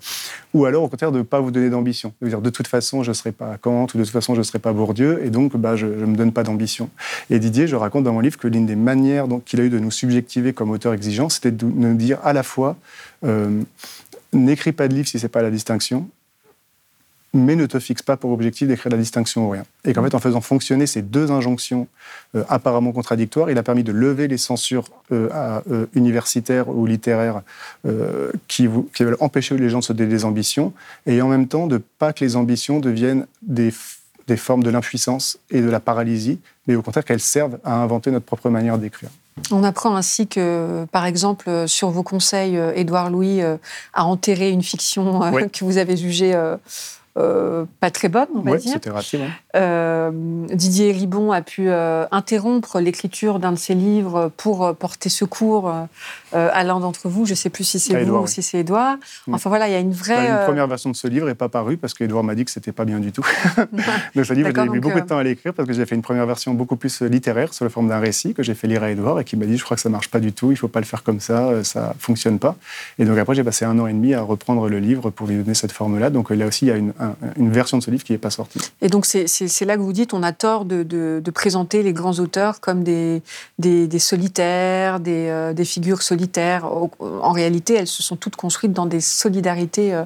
Ou 0.54 0.66
alors, 0.66 0.84
au 0.84 0.88
contraire, 0.88 1.12
de 1.12 1.18
ne 1.18 1.24
pas 1.24 1.40
vous 1.40 1.52
donner 1.52 1.70
d'ambition. 1.70 2.14
De 2.22 2.30
dire 2.30 2.42
de 2.42 2.50
toute 2.50 2.68
façon, 2.68 3.04
je 3.04 3.10
ne 3.10 3.14
serai 3.14 3.32
pas 3.32 3.58
Kant, 3.58 3.88
ou 3.94 3.98
de 3.98 4.04
toute 4.04 4.14
façon, 4.14 4.36
je 4.36 4.40
ne 4.40 4.44
serai 4.44 4.60
pas 4.60 4.72
Bourdieu, 4.72 5.26
et 5.26 5.30
donc 5.30 5.58
bah, 5.58 5.76
je 5.76 5.88
ne 5.88 6.06
me 6.06 6.16
donne 6.16 6.32
pas 6.32 6.44
d'ambition. 6.44 6.90
Et 7.30 7.40
Didier, 7.40 7.68
je 7.68 7.76
raconte 7.76 8.04
dans 8.04 8.14
mon 8.14 8.20
livre 8.20 8.38
que 8.38 8.48
l'une 8.48 8.66
des 8.66 8.76
manières 8.76 9.26
qu'il 9.46 9.60
a 9.60 9.64
eu 9.64 9.70
de 9.70 9.80
nous 9.80 9.92
subjectiver 9.92 10.54
comme 10.54 10.70
auteur 10.70 10.94
exigeant, 10.94 11.28
c'était 11.28 11.52
de 11.52 11.66
nous 11.66 11.96
dire 11.96 12.20
à 12.24 12.34
la 12.34 12.44
fois 12.44 12.78
euh, 13.26 13.62
n'écris 14.32 14.72
pas 14.72 14.88
de 14.88 14.94
livre 14.94 15.08
si 15.08 15.18
ce 15.18 15.26
n'est 15.26 15.30
pas 15.30 15.42
la 15.42 15.52
distinction, 15.52 16.08
mais 17.36 17.56
ne 17.56 17.66
te 17.66 17.80
fixe 17.80 18.02
pas 18.02 18.16
pour 18.16 18.32
objectif 18.32 18.68
d'écrire 18.68 18.92
la 18.92 18.98
distinction 18.98 19.46
ou 19.46 19.50
rien. 19.50 19.66
Et 19.84 19.94
qu'en 19.94 20.04
fait, 20.04 20.16
en 20.16 20.20
faisant 20.20 20.42
fonctionner 20.42 20.88
ces 20.88 21.02
deux 21.02 21.32
injonctions 21.32 21.88
euh, 22.34 22.44
apparemment 22.48 22.94
contradictoires, 22.94 23.52
il 23.52 23.58
a 23.58 23.64
permis 23.64 23.84
de 23.84 23.92
lever 23.92 24.28
les 24.28 24.38
censures 24.38 24.86
euh, 25.12 25.30
euh, 25.70 25.86
universitaires 25.94 26.70
ou 26.70 26.86
littéraires 26.86 27.42
qui, 28.48 28.70
qui, 28.94 29.04
veulent 29.04 29.18
empêcher 29.20 29.58
les 29.58 29.70
gens 29.70 29.80
de 29.80 29.84
se 29.84 29.94
donner 29.94 30.10
des 30.10 30.26
ambitions, 30.26 30.74
et 31.06 31.22
en 31.22 31.28
même 31.28 31.48
temps 31.48 31.68
de 31.68 31.82
pas 32.00 32.14
que 32.14 32.24
les 32.24 32.36
ambitions 32.36 32.80
deviennent 32.80 33.28
des, 33.42 33.74
des 34.28 34.38
formes 34.38 34.64
de 34.64 34.70
l'impuissance 34.70 35.38
et 35.52 35.62
de 35.62 35.70
la 35.70 35.80
paralysie, 35.80 36.40
mais 36.68 36.76
au 36.76 36.82
contraire 36.82 37.04
qu'elles 37.04 37.20
servent 37.20 37.60
à 37.64 37.76
inventer 37.76 38.12
notre 38.12 38.26
propre 38.26 38.50
manière 38.50 38.78
d'écrire. 38.78 39.10
On 39.52 39.64
apprend 39.64 39.96
ainsi 39.96 40.28
que, 40.28 40.86
par 40.92 41.06
exemple, 41.06 41.68
sur 41.68 41.90
vos 41.90 42.04
conseils, 42.04 42.58
Édouard 42.76 43.10
Louis 43.10 43.42
a 43.42 44.06
enterré 44.06 44.50
une 44.50 44.64
fiction 44.64 45.20
que 45.54 45.66
vous 45.66 45.78
avez 45.78 45.98
jugée 45.98 46.34
euh, 47.18 47.64
pas 47.80 47.92
très 47.92 48.10
bonne, 48.10 48.28
on 48.36 48.42
va 48.42 48.58
dire. 48.58 48.74
C'était 48.74 48.90
raté, 48.90 49.20
euh, 49.56 50.12
Didier 50.52 50.92
Ribon 50.92 51.32
a 51.32 51.42
pu 51.42 51.70
euh, 51.70 52.06
interrompre 52.12 52.82
l'écriture 52.82 53.40
d'un 53.40 53.54
de 53.54 53.58
ses 53.58 53.74
livres 53.74 54.34
pour 54.36 54.76
porter 54.76 55.08
secours 55.08 55.74
à 56.34 56.64
l'un 56.66 56.82
d'entre 56.82 57.08
vous. 57.08 57.26
Je 57.26 57.32
ne 57.32 57.36
sais 57.36 57.50
plus 57.50 57.64
si 57.64 57.80
c'est 57.80 58.04
vous 58.04 58.16
ou 58.16 58.28
si 58.28 58.42
c'est 58.42 58.60
Édouard. 58.60 58.98
Mm. 59.28 59.34
Enfin 59.34 59.50
voilà, 59.50 59.70
il 59.70 59.72
y 59.72 59.76
a 59.76 59.80
une 59.80 59.94
vraie. 59.94 60.28
Bah, 60.28 60.40
une 60.42 60.46
première 60.46 60.68
version 60.68 60.90
de 60.90 60.96
ce 60.96 61.08
livre 61.08 61.28
n'est 61.28 61.36
pas 61.36 61.48
parue 61.48 61.78
parce 61.78 61.94
qu'Édouard 61.94 62.26
m'a 62.26 62.36
dit 62.36 62.44
que 62.44 62.52
c'était 62.52 62.74
pas 62.74 62.84
bien 62.84 63.00
du 63.00 63.14
tout. 63.14 63.26
donc 64.16 64.26
ce 64.26 64.34
livre, 64.34 64.52
j'ai 64.54 64.70
mis 64.70 64.80
beaucoup 64.80 65.00
de 65.00 65.06
temps 65.06 65.18
à 65.18 65.24
l'écrire 65.24 65.54
parce 65.54 65.68
que 65.70 65.74
j'ai 65.74 65.86
fait 65.86 65.96
une 65.96 66.02
première 66.02 66.26
version 66.26 66.54
beaucoup 66.54 66.76
plus 66.76 67.02
littéraire 67.02 67.54
sous 67.54 67.64
la 67.64 67.70
forme 67.70 67.88
d'un 67.88 68.00
récit 68.00 68.34
que 68.34 68.44
j'ai 68.44 68.56
fait 68.56 68.68
lire 68.68 68.84
à 68.84 68.92
Édouard 68.92 69.22
et 69.22 69.24
qui 69.24 69.38
m'a 69.38 69.46
dit 69.46 69.58
je 69.58 69.64
crois 69.64 69.76
que 69.76 69.82
ça 69.82 69.90
marche 69.90 70.10
pas 70.10 70.20
du 70.20 70.34
tout, 70.34 70.52
il 70.52 70.58
faut 70.58 70.68
pas 70.68 70.82
le 70.82 70.86
faire 70.86 71.04
comme 71.04 71.22
ça, 71.22 71.64
ça 71.64 71.96
fonctionne 71.98 72.40
pas. 72.40 72.58
Et 73.00 73.06
donc 73.06 73.18
après 73.18 73.36
j'ai 73.36 73.44
passé 73.46 73.64
un 73.64 73.80
an 73.80 73.88
et 73.88 73.94
demi 73.94 74.14
à 74.14 74.22
reprendre 74.22 74.68
le 74.68 74.80
livre 74.80 75.12
pour 75.12 75.28
lui 75.28 75.38
donner 75.38 75.54
cette 75.54 75.72
forme-là. 75.72 76.10
Donc 76.10 76.30
là 76.30 76.46
aussi 76.46 76.66
il 76.66 76.68
y 76.68 76.72
a 76.72 76.76
une, 76.76 76.92
une 77.38 77.52
version 77.52 77.78
de 77.78 77.84
ce 77.84 77.92
livre 77.92 78.04
qui 78.04 78.12
n'est 78.12 78.18
pas 78.18 78.30
sortie. 78.30 78.60
Et 78.82 78.90
donc 78.90 79.06
c'est 79.06 79.66
là 79.66 79.76
que 79.76 79.82
vous 79.82 79.94
dites 79.94 80.14
on 80.14 80.24
a 80.24 80.32
tort 80.32 80.66
de, 80.66 81.22
présenter 81.34 81.84
les 81.84 81.94
grands 81.94 82.20
auteurs 82.20 82.62
comme 82.62 82.84
des, 82.84 83.22
solitaires, 84.00 85.00
des, 85.00 85.28
euh, 85.30 85.54
des, 85.54 85.66
figures 85.66 86.02
solitaires. 86.02 86.66
En 87.00 87.32
réalité, 87.32 87.74
elles 87.76 87.88
se 87.88 88.02
sont 88.02 88.16
toutes 88.16 88.36
construites 88.36 88.72
dans 88.74 88.86
des 88.86 89.02
solidarités 89.02 89.94
euh, 89.94 90.06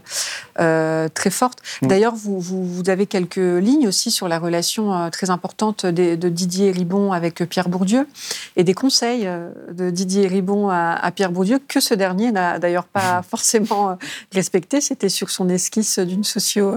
très 1.13 1.29
fortes. 1.29 1.59
Mm. 1.81 1.87
D'ailleurs, 1.87 2.15
vous, 2.15 2.39
vous, 2.39 2.89
avez 2.89 3.05
quelques 3.05 3.37
lignes 3.37 3.87
aussi 3.87 4.11
sur 4.11 4.27
la 4.27 4.39
relation 4.39 5.09
très 5.09 5.29
importante 5.29 5.85
de, 5.85 6.29
Didier 6.29 6.71
Ribon 6.71 7.11
avec 7.11 7.43
Pierre 7.49 7.69
Bourdieu 7.69 8.07
et 8.55 8.63
des 8.63 8.73
conseils 8.73 9.27
de 9.71 9.89
Didier 9.89 10.27
Ribon 10.27 10.69
à, 10.69 10.93
à 10.93 11.11
Pierre 11.11 11.31
Bourdieu 11.31 11.59
que 11.67 11.79
ce 11.79 11.93
dernier 11.93 12.31
n'a 12.31 12.59
d'ailleurs 12.59 12.85
pas 12.85 13.21
forcément 13.29 13.97
respecté. 14.31 14.81
C'était 14.81 15.09
sur 15.09 15.29
son 15.29 15.49
esquisse 15.49 15.99
d'une 15.99 16.23
socio 16.23 16.75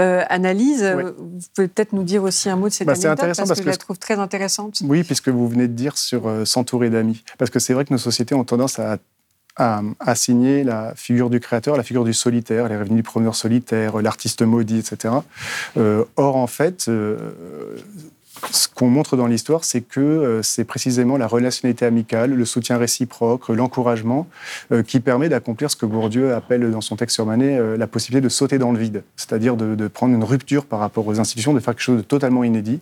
euh, 0.00 0.22
analyse. 0.28 0.84
Vous 0.84 1.46
pouvez 1.54 1.68
peut-être 1.68 1.92
nous 1.92 2.04
dire 2.04 2.22
aussi 2.22 2.48
un 2.48 2.56
mot 2.56 2.68
de 2.68 2.72
cette 2.72 2.86
bah, 2.86 2.92
anecdote 2.92 3.12
intéressant 3.12 3.46
parce, 3.46 3.60
que, 3.60 3.64
je 3.64 3.70
la 3.70 3.76
trouve 3.76 3.98
très 3.98 4.14
intéressante. 4.14 4.82
Oui, 4.84 5.04
puisque 5.04 5.28
vous 5.28 5.48
venez 5.48 5.68
de 5.68 5.72
dire 5.72 5.96
sur 5.96 6.28
euh, 6.28 6.44
s'entourer 6.44 6.90
d'amis. 6.90 7.22
Parce 7.38 7.50
que 7.50 7.58
c'est 7.58 7.74
vrai 7.74 7.84
que 7.84 7.92
nos 7.92 7.98
sociétés 7.98 8.34
ont 8.34 8.44
tendance 8.44 8.78
à 8.78 8.98
à 9.56 9.82
assigner 9.98 10.64
la 10.64 10.94
figure 10.94 11.30
du 11.30 11.40
créateur, 11.40 11.76
la 11.76 11.82
figure 11.82 12.04
du 12.04 12.14
solitaire, 12.14 12.68
les 12.68 12.76
revenus 12.76 12.96
du 12.96 13.02
promeneur 13.02 13.34
solitaire, 13.34 14.00
l'artiste 14.00 14.42
maudit, 14.42 14.78
etc. 14.78 15.14
Euh, 15.76 16.04
or, 16.16 16.36
en 16.36 16.46
fait, 16.46 16.88
ce 18.52 18.68
qu'on 18.68 18.88
montre 18.88 19.16
dans 19.16 19.26
l'histoire, 19.26 19.64
c'est 19.64 19.80
que 19.80 20.00
euh, 20.00 20.42
c'est 20.42 20.64
précisément 20.64 21.16
la 21.16 21.26
relationnalité 21.26 21.84
amicale, 21.84 22.32
le 22.32 22.44
soutien 22.44 22.78
réciproque, 22.78 23.48
l'encouragement, 23.48 24.26
euh, 24.72 24.82
qui 24.82 25.00
permet 25.00 25.28
d'accomplir 25.28 25.70
ce 25.70 25.76
que 25.76 25.86
Bourdieu 25.86 26.34
appelle 26.34 26.70
dans 26.70 26.80
son 26.80 26.96
texte 26.96 27.14
sur 27.14 27.26
Manet 27.26 27.58
euh, 27.58 27.76
la 27.76 27.86
possibilité 27.86 28.22
de 28.22 28.28
sauter 28.28 28.58
dans 28.58 28.72
le 28.72 28.78
vide, 28.78 29.02
c'est-à-dire 29.16 29.56
de, 29.56 29.88
prendre 29.88 30.14
une 30.14 30.24
rupture 30.24 30.64
par 30.64 30.78
rapport 30.78 31.06
aux 31.06 31.20
institutions, 31.20 31.52
de 31.52 31.60
faire 31.60 31.74
quelque 31.74 31.82
chose 31.82 31.98
de 31.98 32.02
totalement 32.02 32.44
inédit, 32.44 32.80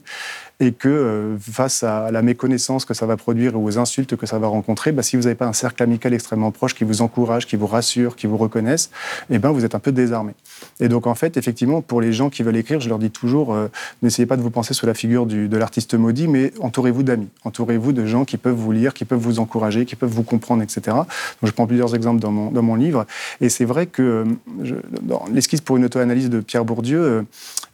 et 0.61 0.73
que 0.73 1.37
face 1.41 1.83
à 1.83 2.11
la 2.11 2.23
méconnaissance 2.23 2.85
que 2.85 2.95
ça 2.95 3.07
va 3.07 3.17
produire 3.17 3.57
ou 3.57 3.67
aux 3.67 3.79
insultes 3.79 4.17
que 4.17 4.27
ça 4.27 4.39
va 4.39 4.49
rencontrer, 4.49 4.93
bah, 4.93 5.03
si 5.03 5.17
vous 5.17 5.23
n'avez 5.23 5.35
pas 5.35 5.47
un 5.47 5.53
cercle 5.53 5.83
amical 5.83 6.15
extrêmement 6.15 6.51
proche 6.51 6.75
qui 6.75 6.85
vous 6.85 7.03
encourage, 7.03 7.47
qui 7.47 7.57
vous 7.57 7.67
rassure, 7.67 8.17
qui 8.17 8.27
vous 8.27 8.37
reconnaisse, 8.37 8.91
eh 9.31 9.39
ben, 9.39 9.51
vous 9.51 9.65
êtes 9.65 9.75
un 9.75 9.79
peu 9.79 9.93
désarmé. 9.93 10.33
Et 10.81 10.89
donc 10.89 11.07
en 11.07 11.15
fait, 11.15 11.37
effectivement, 11.37 11.81
pour 11.81 12.01
les 12.01 12.13
gens 12.13 12.31
qui 12.31 12.43
veulent 12.43 12.57
écrire, 12.57 12.81
je 12.81 12.89
leur 12.89 12.99
dis 12.99 13.11
toujours, 13.11 13.57
n'essayez 14.03 14.27
pas 14.27 14.37
de 14.37 14.43
vous 14.43 14.51
penser 14.51 14.75
sur 14.75 14.87
la 14.87 14.95
figure 14.95 15.27
du 15.27 15.49
de 15.49 15.57
l'artiste 15.57 15.95
maudit, 15.95 16.29
mais 16.29 16.53
entourez-vous 16.61 17.03
d'amis, 17.03 17.29
entourez-vous 17.45 17.93
de 17.93 18.07
gens 18.07 18.25
qui 18.25 18.37
peuvent 18.37 18.55
vous 18.55 18.73
lire, 18.73 18.95
qui 18.95 19.05
peuvent 19.05 19.19
vous 19.19 19.41
encourager, 19.41 19.85
qui 19.85 19.97
peuvent 19.97 20.11
vous 20.11 20.23
comprendre, 20.23 20.63
etc. 20.63 20.81
Donc, 20.87 21.07
je 21.45 21.51
prends 21.51 21.67
plusieurs 21.67 21.95
exemples 21.95 22.21
dans 22.21 22.31
mon, 22.31 22.51
dans 22.51 22.63
mon 22.63 22.75
livre. 22.75 23.07
Et 23.41 23.49
c'est 23.49 23.65
vrai 23.65 23.87
que 23.87 24.25
je, 24.63 24.77
dans 25.03 25.25
l'esquisse 25.33 25.61
pour 25.61 25.77
une 25.77 25.85
auto-analyse 25.85 26.31
de 26.31 26.41
Pierre 26.41 26.65
Bourdieu, 26.65 27.01
euh, 27.01 27.23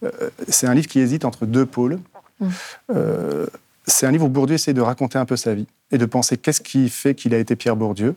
euh, 0.03 0.29
c'est 0.47 0.67
un 0.67 0.73
livre 0.73 0.87
qui 0.87 0.99
hésite 0.99 1.25
entre 1.25 1.45
deux 1.45 1.65
pôles. 1.65 1.99
Mmh. 2.39 2.47
Euh, 2.95 3.45
c'est 3.87 4.05
un 4.07 4.11
livre 4.11 4.25
où 4.25 4.29
Bourdieu 4.29 4.55
essaie 4.55 4.73
de 4.73 4.81
raconter 4.81 5.17
un 5.17 5.25
peu 5.25 5.35
sa 5.35 5.53
vie 5.53 5.67
et 5.91 5.97
de 5.97 6.05
penser 6.05 6.37
qu'est-ce 6.37 6.61
qui 6.61 6.89
fait 6.89 7.13
qu'il 7.13 7.33
a 7.35 7.37
été 7.37 7.55
Pierre 7.55 7.75
Bourdieu, 7.75 8.15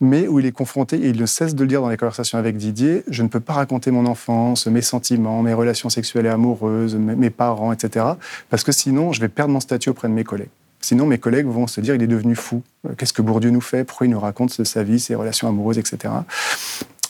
mais 0.00 0.28
où 0.28 0.38
il 0.38 0.46
est 0.46 0.52
confronté, 0.52 0.96
et 0.96 1.08
il 1.08 1.20
ne 1.20 1.26
cesse 1.26 1.54
de 1.54 1.62
le 1.62 1.68
dire 1.68 1.80
dans 1.80 1.88
les 1.88 1.96
conversations 1.96 2.38
avec 2.38 2.56
Didier, 2.56 3.02
je 3.08 3.22
ne 3.24 3.28
peux 3.28 3.40
pas 3.40 3.54
raconter 3.54 3.90
mon 3.90 4.06
enfance, 4.06 4.66
mes 4.66 4.82
sentiments, 4.82 5.42
mes 5.42 5.54
relations 5.54 5.88
sexuelles 5.88 6.26
et 6.26 6.30
amoureuses, 6.30 6.94
mes 6.94 7.30
parents, 7.30 7.72
etc., 7.72 8.06
parce 8.50 8.62
que 8.62 8.70
sinon, 8.70 9.12
je 9.12 9.20
vais 9.20 9.28
perdre 9.28 9.52
mon 9.52 9.60
statut 9.60 9.90
auprès 9.90 10.08
de 10.08 10.12
mes 10.12 10.24
collègues. 10.24 10.50
Sinon, 10.80 11.06
mes 11.06 11.18
collègues 11.18 11.46
vont 11.46 11.66
se 11.66 11.80
dire, 11.80 11.94
il 11.94 12.02
est 12.02 12.08
devenu 12.08 12.34
fou. 12.34 12.62
Qu'est-ce 12.96 13.12
que 13.12 13.22
Bourdieu 13.22 13.50
nous 13.50 13.60
fait? 13.60 13.84
Pourquoi 13.84 14.06
il 14.06 14.10
nous 14.10 14.20
raconte 14.20 14.50
sa 14.64 14.82
vie, 14.82 14.98
ses 14.98 15.14
relations 15.14 15.48
amoureuses, 15.48 15.78
etc. 15.78 16.12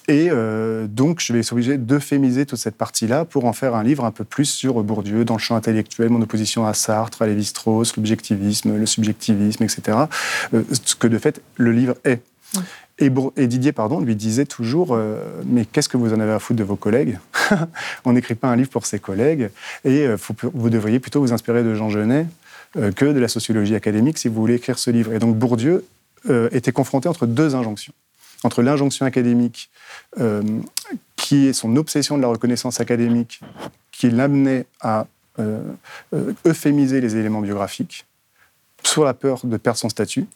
Et 0.08 0.28
euh, 0.30 0.86
donc, 0.88 1.20
je 1.20 1.32
vais 1.32 1.40
être 1.40 1.52
obligé 1.52 1.78
d'euphémiser 1.78 2.44
toute 2.44 2.58
cette 2.58 2.76
partie-là 2.76 3.24
pour 3.24 3.44
en 3.44 3.52
faire 3.52 3.74
un 3.74 3.82
livre 3.82 4.04
un 4.04 4.10
peu 4.10 4.24
plus 4.24 4.46
sur 4.46 4.82
Bourdieu, 4.82 5.24
dans 5.24 5.34
le 5.34 5.40
champ 5.40 5.54
intellectuel, 5.54 6.08
mon 6.10 6.20
opposition 6.22 6.66
à 6.66 6.74
Sartre, 6.74 7.22
à 7.22 7.26
Lévi-Strauss, 7.26 7.96
l'objectivisme, 7.96 8.76
le 8.76 8.86
subjectivisme, 8.86 9.62
etc. 9.62 9.98
Euh, 10.54 10.62
ce 10.72 10.94
que 10.96 11.06
de 11.06 11.18
fait 11.18 11.40
le 11.56 11.72
livre 11.72 11.94
est. 12.04 12.22
Et, 12.98 13.10
Didier, 13.46 13.72
pardon, 13.72 14.00
lui 14.00 14.14
disait 14.14 14.44
toujours 14.44 14.88
euh, 14.92 15.16
Mais 15.46 15.64
qu'est-ce 15.64 15.88
que 15.88 15.96
vous 15.96 16.12
en 16.12 16.20
avez 16.20 16.32
à 16.32 16.38
foutre 16.38 16.58
de 16.58 16.64
vos 16.64 16.76
collègues? 16.76 17.18
On 18.04 18.12
n'écrit 18.12 18.34
pas 18.34 18.48
un 18.48 18.56
livre 18.56 18.70
pour 18.70 18.86
ses 18.86 18.98
collègues, 18.98 19.50
et 19.84 20.06
vous 20.54 20.70
devriez 20.70 21.00
plutôt 21.00 21.20
vous 21.20 21.32
inspirer 21.32 21.62
de 21.62 21.74
Jean 21.74 21.88
Genet 21.88 22.26
que 22.74 23.04
de 23.04 23.18
la 23.18 23.28
sociologie 23.28 23.74
académique 23.74 24.18
si 24.18 24.28
vous 24.28 24.34
voulez 24.34 24.54
écrire 24.54 24.78
ce 24.78 24.90
livre. 24.90 25.12
Et 25.12 25.18
donc 25.18 25.36
Bourdieu 25.36 25.84
était 26.52 26.72
confronté 26.72 27.08
entre 27.08 27.26
deux 27.26 27.54
injonctions 27.54 27.92
entre 28.44 28.62
l'injonction 28.62 29.06
académique, 29.06 29.70
euh, 30.18 30.42
qui 31.16 31.48
est 31.48 31.52
son 31.52 31.76
obsession 31.76 32.16
de 32.16 32.22
la 32.22 32.28
reconnaissance 32.28 32.80
académique, 32.80 33.40
qui 33.90 34.10
l'amenait 34.10 34.66
à 34.80 35.06
euh, 35.38 35.62
euh, 36.14 36.34
euphémiser 36.46 37.00
les 37.00 37.16
éléments 37.16 37.40
biographiques, 37.40 38.06
sur 38.82 39.04
la 39.04 39.14
peur 39.14 39.40
de 39.44 39.56
perdre 39.56 39.78
son 39.78 39.88
statut, 39.88 40.26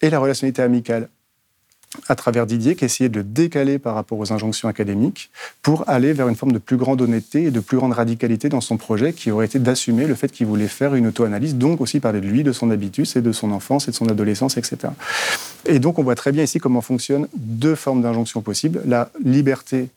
et 0.00 0.10
la 0.10 0.18
relationnalité 0.18 0.62
amicale, 0.62 1.08
à 2.08 2.14
travers 2.14 2.46
Didier, 2.46 2.76
qui 2.76 2.84
essayait 2.84 3.08
de 3.08 3.16
le 3.16 3.24
décaler 3.24 3.78
par 3.78 3.94
rapport 3.94 4.18
aux 4.18 4.32
injonctions 4.32 4.68
académiques 4.68 5.30
pour 5.62 5.88
aller 5.88 6.12
vers 6.12 6.28
une 6.28 6.36
forme 6.36 6.52
de 6.52 6.58
plus 6.58 6.76
grande 6.76 7.00
honnêteté 7.00 7.44
et 7.44 7.50
de 7.50 7.60
plus 7.60 7.76
grande 7.76 7.92
radicalité 7.92 8.48
dans 8.48 8.60
son 8.60 8.76
projet, 8.76 9.12
qui 9.12 9.30
aurait 9.30 9.46
été 9.46 9.58
d'assumer 9.58 10.06
le 10.06 10.14
fait 10.14 10.30
qu'il 10.30 10.46
voulait 10.46 10.68
faire 10.68 10.94
une 10.94 11.06
auto-analyse, 11.06 11.56
donc 11.56 11.80
aussi 11.80 12.00
parler 12.00 12.20
de 12.20 12.26
lui, 12.26 12.44
de 12.44 12.52
son 12.52 12.70
habitus 12.70 13.16
et 13.16 13.22
de 13.22 13.32
son 13.32 13.50
enfance 13.52 13.88
et 13.88 13.90
de 13.90 13.96
son 13.96 14.08
adolescence, 14.08 14.56
etc. 14.56 14.92
Et 15.64 15.78
donc 15.78 15.98
on 15.98 16.02
voit 16.02 16.14
très 16.14 16.32
bien 16.32 16.44
ici 16.44 16.58
comment 16.58 16.80
fonctionnent 16.80 17.28
deux 17.36 17.74
formes 17.74 18.02
d'injonction 18.02 18.42
possibles, 18.42 18.82
la 18.86 19.10
liberté 19.24 19.88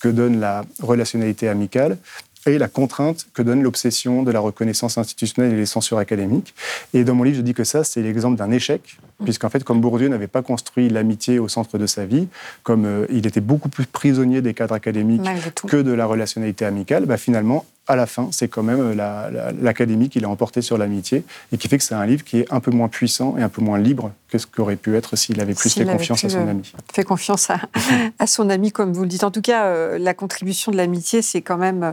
que 0.00 0.08
donne 0.08 0.40
la 0.40 0.64
relationnalité 0.80 1.48
amicale 1.48 1.98
et 2.46 2.58
la 2.58 2.68
contrainte 2.68 3.26
que 3.34 3.42
donne 3.42 3.62
l'obsession 3.62 4.22
de 4.22 4.30
la 4.30 4.40
reconnaissance 4.40 4.98
institutionnelle 4.98 5.52
et 5.52 5.56
les 5.56 5.66
censures 5.66 5.98
académiques. 5.98 6.54
Et 6.94 7.04
dans 7.04 7.14
mon 7.14 7.24
livre, 7.24 7.36
je 7.36 7.42
dis 7.42 7.54
que 7.54 7.64
ça, 7.64 7.84
c'est 7.84 8.02
l'exemple 8.02 8.36
d'un 8.36 8.50
échec, 8.50 8.98
puisqu'en 9.24 9.50
fait, 9.50 9.62
comme 9.64 9.80
Bourdieu 9.80 10.08
n'avait 10.08 10.26
pas 10.26 10.42
construit 10.42 10.88
l'amitié 10.88 11.38
au 11.38 11.48
centre 11.48 11.76
de 11.78 11.86
sa 11.86 12.06
vie, 12.06 12.28
comme 12.62 12.86
euh, 12.86 13.06
il 13.10 13.26
était 13.26 13.40
beaucoup 13.40 13.68
plus 13.68 13.86
prisonnier 13.86 14.40
des 14.40 14.54
cadres 14.54 14.74
académiques 14.74 15.22
que 15.68 15.76
de 15.76 15.92
la 15.92 16.06
relationnalité 16.06 16.64
amicale, 16.64 17.04
bah, 17.04 17.16
finalement, 17.16 17.66
à 17.86 17.96
la 17.96 18.06
fin, 18.06 18.28
c'est 18.30 18.48
quand 18.48 18.62
même 18.62 18.94
euh, 18.98 19.52
l'académie 19.60 20.08
qui 20.08 20.20
l'a 20.20 20.28
emporté 20.28 20.62
sur 20.62 20.78
l'amitié 20.78 21.24
et 21.52 21.58
qui 21.58 21.68
fait 21.68 21.78
que 21.78 21.84
c'est 21.84 21.94
un 21.94 22.06
livre 22.06 22.24
qui 22.24 22.38
est 22.38 22.52
un 22.52 22.60
peu 22.60 22.70
moins 22.70 22.88
puissant 22.88 23.36
et 23.36 23.42
un 23.42 23.48
peu 23.48 23.62
moins 23.62 23.78
libre 23.78 24.12
que 24.28 24.38
ce 24.38 24.46
qu'aurait 24.46 24.76
pu 24.76 24.96
être 24.96 25.16
s'il 25.16 25.40
avait 25.40 25.54
plus 25.54 25.74
fait 25.74 25.84
confiance 25.84 26.24
à 26.24 26.28
son 26.28 26.46
euh, 26.46 26.50
ami. 26.50 26.72
Fait 26.92 27.02
confiance 27.04 27.50
à, 28.18 28.26
son 28.26 28.48
ami, 28.48 28.70
comme 28.70 28.92
vous 28.92 29.02
le 29.02 29.08
dites. 29.08 29.24
En 29.24 29.30
tout 29.30 29.42
cas, 29.42 29.98
la 29.98 30.14
contribution 30.14 30.70
de 30.70 30.76
l'amitié, 30.76 31.22
c'est 31.22 31.42
quand 31.42 31.58
même 31.58 31.82
euh, 31.82 31.92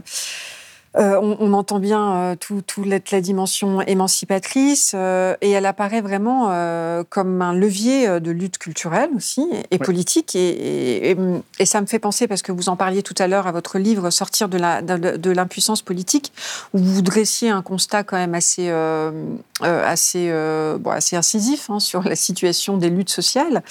on, 0.98 1.54
entend 1.54 1.80
bien 1.80 2.16
euh, 2.16 2.36
toute 2.36 2.66
tout 2.66 2.84
la, 2.84 3.00
dimension 3.22 3.82
émancipatrice 3.82 4.94
euh, 4.96 5.36
et 5.42 5.52
elle 5.52 5.66
apparaît 5.66 6.02
vraiment 6.02 6.48
comme 7.10 7.42
un 7.42 7.54
levier 7.54 8.20
de 8.20 8.32
lutte 8.32 8.58
culturelle 8.58 9.10
aussi 9.16 9.48
et 9.72 9.78
politique. 9.78 10.36
Et, 10.36 11.16
ça 11.66 11.82
me 11.82 11.86
fait 11.86 12.00
penser, 12.00 12.28
parce 12.28 12.42
que 12.42 12.52
vous 12.52 12.70
en 12.70 12.76
parliez 12.76 13.04
tout 13.04 13.16
à 13.18 13.28
l'heure 13.28 13.48
à 13.48 13.52
votre 13.52 13.78
livre 13.80 14.10
Sortir 14.10 14.50
de 14.50 15.32
l'impuissance 15.32 15.82
politique, 15.82 16.32
où 16.74 16.80
vous 16.80 17.02
dressiez 17.02 17.50
un 17.50 17.62
constat 17.62 18.04
quand 18.04 18.18
même 18.18 18.36
assez, 18.36 18.70
assez, 19.62 20.32
assez 20.32 21.16
incisif 21.16 21.70
hein, 21.70 21.80
sur 21.80 22.04
la 22.04 22.16
situation 22.16 22.78
des 22.78 22.90
luttes 22.90 23.10
sociales 23.10 23.64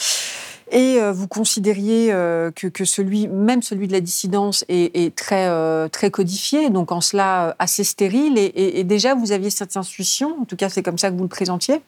et 0.70 1.00
euh, 1.00 1.12
vous 1.12 1.28
considériez 1.28 2.12
euh, 2.12 2.50
que, 2.50 2.84
celui, 2.84 3.28
même 3.28 3.62
celui 3.62 3.86
de 3.86 3.92
la 3.92 4.00
dissidence 4.00 4.64
est, 4.68 5.14
très, 5.14 5.46
euh, 5.48 5.88
très 5.88 6.10
codifié, 6.10 6.70
donc 6.70 6.90
en 6.90 7.00
cela 7.00 7.54
assez 7.58 7.84
stérile, 7.84 8.36
et, 8.36 8.84
déjà 8.84 9.14
vous 9.14 9.32
aviez 9.32 9.50
cette 9.50 9.76
intuition, 9.76 10.36
en 10.40 10.44
tout 10.44 10.56
cas 10.56 10.68
c'est 10.68 10.82
comme 10.82 10.98
ça 10.98 11.10
que 11.10 11.16
vous 11.16 11.22
le 11.22 11.28
présentiez, 11.28 11.80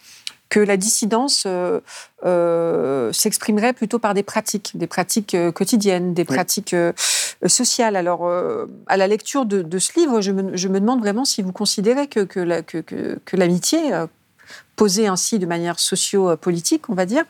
que 0.48 0.60
la 0.60 0.76
dissidence 0.76 1.46
s'exprimerait 3.12 3.72
plutôt 3.74 3.98
par 3.98 4.14
des 4.14 4.22
pratiques, 4.22 4.72
des 4.74 4.86
pratiques 4.86 5.36
quotidiennes, 5.54 6.14
des 6.14 6.24
pratiques 6.24 6.74
sociales. 7.46 7.96
Alors, 7.96 8.30
à 8.86 8.96
la 8.96 9.06
lecture 9.06 9.44
de, 9.44 9.78
ce 9.78 9.98
livre, 9.98 10.22
je 10.22 10.32
me, 10.32 10.56
je 10.56 10.68
me, 10.68 10.80
demande 10.80 11.00
vraiment 11.00 11.26
si 11.26 11.42
vous 11.42 11.52
considérez 11.52 12.06
que, 12.06 12.22
que 12.22 13.36
l'amitié, 13.36 13.92
posée 14.76 15.08
ainsi 15.08 15.38
de 15.38 15.46
manière 15.46 15.80
socio-politique, 15.80 16.88
on 16.88 16.94
va 16.94 17.04
dire, 17.04 17.24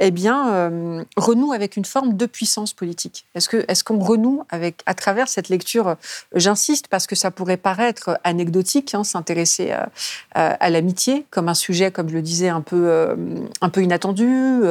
eh 0.00 0.10
bien, 0.10 0.54
euh, 0.54 1.04
renoue 1.16 1.52
avec 1.52 1.76
une 1.76 1.84
forme 1.84 2.16
de 2.16 2.26
puissance 2.26 2.72
politique. 2.72 3.26
Est-ce 3.34 3.48
que 3.48 3.64
est-ce 3.68 3.84
qu'on 3.84 3.98
renoue 3.98 4.44
avec 4.50 4.82
à 4.86 4.94
travers 4.94 5.28
cette 5.28 5.48
lecture 5.48 5.88
euh, 5.88 5.94
J'insiste 6.34 6.88
parce 6.88 7.06
que 7.06 7.14
ça 7.14 7.30
pourrait 7.30 7.56
paraître 7.58 8.18
anecdotique, 8.24 8.94
hein, 8.94 9.04
s'intéresser 9.04 9.74
à, 10.34 10.70
l'amitié 10.70 11.26
comme 11.30 11.48
un 11.48 11.54
sujet, 11.54 11.90
comme 11.90 12.08
je 12.08 12.14
le 12.14 12.22
disais, 12.22 12.48
un 12.48 12.62
peu 12.62 12.88
euh, 12.88 13.14
un 13.60 13.68
peu 13.68 13.82
inattendu, 13.82 14.62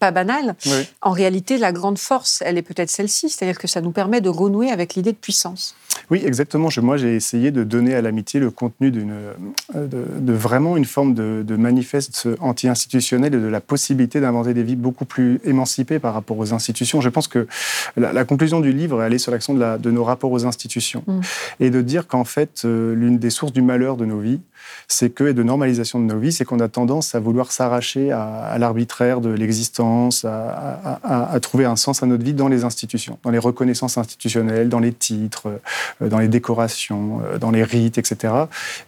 pas 0.00 0.10
banal. 0.10 0.56
En 1.02 1.12
réalité, 1.12 1.58
la 1.58 1.72
grande 1.72 1.98
force, 1.98 2.42
elle 2.44 2.58
est 2.58 2.62
peut-être 2.62 2.90
celle-ci, 2.90 3.28
c'est-à-dire 3.28 3.58
que 3.58 3.68
ça 3.68 3.80
nous 3.80 3.92
permet 3.92 4.20
de 4.20 4.30
renouer 4.30 4.70
avec 4.70 4.94
l'idée 4.94 5.12
de 5.12 5.16
puissance. 5.16 5.76
Oui, 6.10 6.22
exactement. 6.24 6.68
moi, 6.82 6.96
j'ai 6.96 7.14
essayé 7.14 7.50
de 7.50 7.62
donner 7.62 7.94
à 7.94 8.00
l'amitié 8.00 8.40
le 8.40 8.50
contenu 8.50 8.92
euh, 8.96 9.86
de, 9.86 10.32
vraiment 10.32 10.76
une 10.76 10.84
forme 10.84 11.14
de, 11.14 11.56
manifeste 11.56 12.28
anti-institutionnel 12.40 13.34
et 13.34 13.38
de 13.38 13.46
la 13.46 13.60
possibilité 13.60 14.20
d'inventer 14.20 14.54
des 14.54 14.62
vies 14.62 14.76
beaucoup 14.76 15.04
plus 15.04 15.40
émancipées 15.44 15.98
par 15.98 16.14
rapport 16.14 16.38
aux 16.38 16.54
institutions. 16.54 17.00
Je 17.00 17.10
pense 17.10 17.28
que 17.28 17.46
la, 17.96 18.24
conclusion 18.24 18.60
du 18.60 18.72
livre, 18.72 19.02
elle 19.02 19.12
est 19.12 19.18
sur 19.18 19.30
l'action 19.30 19.54
de, 19.54 19.76
de, 19.76 19.90
nos 19.90 20.04
rapports 20.04 20.32
aux 20.32 20.46
institutions 20.46 21.04
mm. 21.06 21.20
et 21.60 21.70
de 21.70 21.82
dire 21.82 22.06
qu'en 22.06 22.24
fait, 22.24 22.62
euh, 22.64 22.94
l'une 22.94 23.18
des 23.18 23.30
sources 23.30 23.52
du 23.52 23.62
malheur 23.62 23.96
de 23.96 24.06
nos 24.06 24.20
vies, 24.20 24.40
c'est 24.88 25.10
que, 25.10 25.24
et 25.24 25.34
de 25.34 25.42
normalisation 25.42 26.00
de 26.00 26.04
nos 26.04 26.18
vies, 26.18 26.32
c'est 26.32 26.44
qu'on 26.44 26.60
a 26.60 26.68
tendance 26.68 27.14
à 27.14 27.20
vouloir 27.20 27.52
s'arracher 27.52 28.12
à, 28.12 28.56
l'arbitraire 28.58 29.20
de 29.20 29.30
l'existence, 29.30 29.89
à, 30.24 31.38
trouver 31.40 31.64
un 31.64 31.76
sens 31.76 32.02
à 32.02 32.06
notre 32.06 32.24
vie 32.24 32.34
dans 32.34 32.48
les 32.48 32.64
institutions, 32.64 33.18
dans 33.22 33.30
les 33.30 33.38
reconnaissances 33.38 33.98
institutionnelles, 33.98 34.68
dans 34.68 34.80
les 34.80 34.92
titres, 34.92 35.60
euh, 36.02 36.08
dans 36.08 36.18
les 36.18 36.28
décorations, 36.28 37.22
euh, 37.24 37.38
dans 37.38 37.50
les 37.50 37.62
rites, 37.62 37.98
etc. 37.98 38.34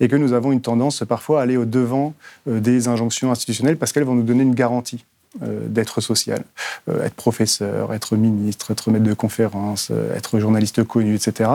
Et 0.01 0.09
que 0.09 0.17
nous 0.17 0.33
avons 0.33 0.53
une 0.53 0.61
tendance 0.61 1.05
parfois 1.07 1.41
à 1.41 1.43
aller 1.45 1.57
au-devant 1.57 2.15
euh, 2.49 2.61
des 2.61 2.89
injonctions 2.89 3.31
institutionnelles 3.31 3.77
parce 3.77 3.93
qu'elles 3.93 4.05
vont 4.05 4.15
nous 4.15 4.23
donner 4.23 4.43
une 4.43 4.55
garantie. 4.55 5.05
D'être 5.41 6.03
social, 6.03 6.45
être 6.91 7.15
professeur, 7.15 7.95
être 7.95 8.17
ministre, 8.17 8.71
être 8.71 8.91
maître 8.91 9.07
de 9.07 9.15
conférence, 9.15 9.91
être 10.15 10.39
journaliste 10.39 10.85
connu, 10.85 11.15
etc. 11.15 11.49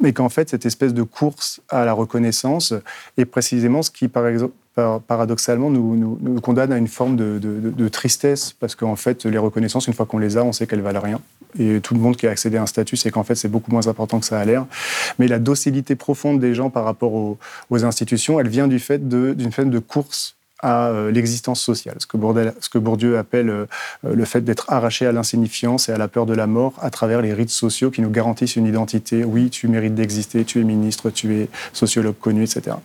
Mais 0.00 0.14
qu'en 0.14 0.30
fait, 0.30 0.48
cette 0.48 0.64
espèce 0.64 0.94
de 0.94 1.02
course 1.02 1.60
à 1.68 1.84
la 1.84 1.92
reconnaissance 1.92 2.72
est 3.18 3.26
précisément 3.26 3.82
ce 3.82 3.90
qui, 3.90 4.08
par 4.08 4.26
exemple, 4.26 4.54
paradoxalement, 5.06 5.70
nous, 5.70 6.18
nous, 6.20 6.40
condamne 6.40 6.72
à 6.72 6.78
une 6.78 6.88
forme 6.88 7.16
de, 7.16 7.88
tristesse, 7.88 8.54
parce 8.58 8.74
qu'en 8.74 8.96
fait, 8.96 9.24
les 9.24 9.38
reconnaissances, 9.38 9.86
une 9.86 9.94
fois 9.94 10.06
qu'on 10.06 10.18
les 10.18 10.36
a, 10.36 10.44
on 10.44 10.52
sait 10.52 10.66
qu'elles 10.66 10.82
valent 10.82 11.00
rien. 11.00 11.20
Et 11.58 11.80
tout 11.80 11.94
le 11.94 12.00
monde 12.00 12.16
qui 12.16 12.26
a 12.26 12.30
accédé 12.30 12.58
à 12.58 12.62
un 12.62 12.66
statut, 12.66 12.96
c'est 12.96 13.10
qu'en 13.10 13.24
fait, 13.24 13.34
c'est 13.34 13.48
beaucoup 13.48 13.70
moins 13.70 13.86
important 13.86 14.20
que 14.20 14.26
ça 14.26 14.38
a 14.38 14.44
l'air. 14.44 14.66
Mais 15.18 15.28
la 15.28 15.38
docilité 15.38 15.96
profonde 15.96 16.40
des 16.40 16.54
gens 16.54 16.70
par 16.70 16.84
rapport 16.84 17.14
aux, 17.14 17.38
aux 17.70 17.84
institutions, 17.84 18.38
elle 18.38 18.48
vient 18.48 18.68
du 18.68 18.78
fait 18.78 19.08
d'une 19.08 19.52
forme 19.52 19.70
de 19.70 19.78
course 19.78 20.36
à 20.60 20.88
euh, 20.88 21.10
l'existence 21.10 21.60
sociale, 21.60 21.96
ce 21.98 22.06
que, 22.06 22.78
Bourdieu, 22.78 23.18
appelle 23.18 23.48
euh, 23.48 23.66
le 24.02 24.24
fait 24.24 24.40
d'être 24.40 24.70
arraché 24.72 25.06
à 25.06 25.12
l'insignifiance 25.12 25.88
et 25.88 25.92
à 25.92 25.98
la 25.98 26.08
peur 26.08 26.26
de 26.26 26.34
la 26.34 26.46
mort 26.46 26.74
à 26.80 26.90
travers 26.90 27.22
les 27.22 27.32
rites 27.32 27.50
sociaux 27.50 27.90
qui 27.90 28.02
nous 28.02 28.10
garantissent 28.10 28.56
une 28.56 28.66
identité. 28.66 29.24
Oui, 29.24 29.50
tu 29.50 29.68
mérites 29.68 29.94
d'exister, 29.94 30.44
tu 30.44 30.60
es 30.60 30.64
ministre, 30.64 31.10
tu 31.10 31.36
es 31.36 31.48
sociologue 31.72 32.16
connu, 32.20 32.42
etc. 32.42 32.76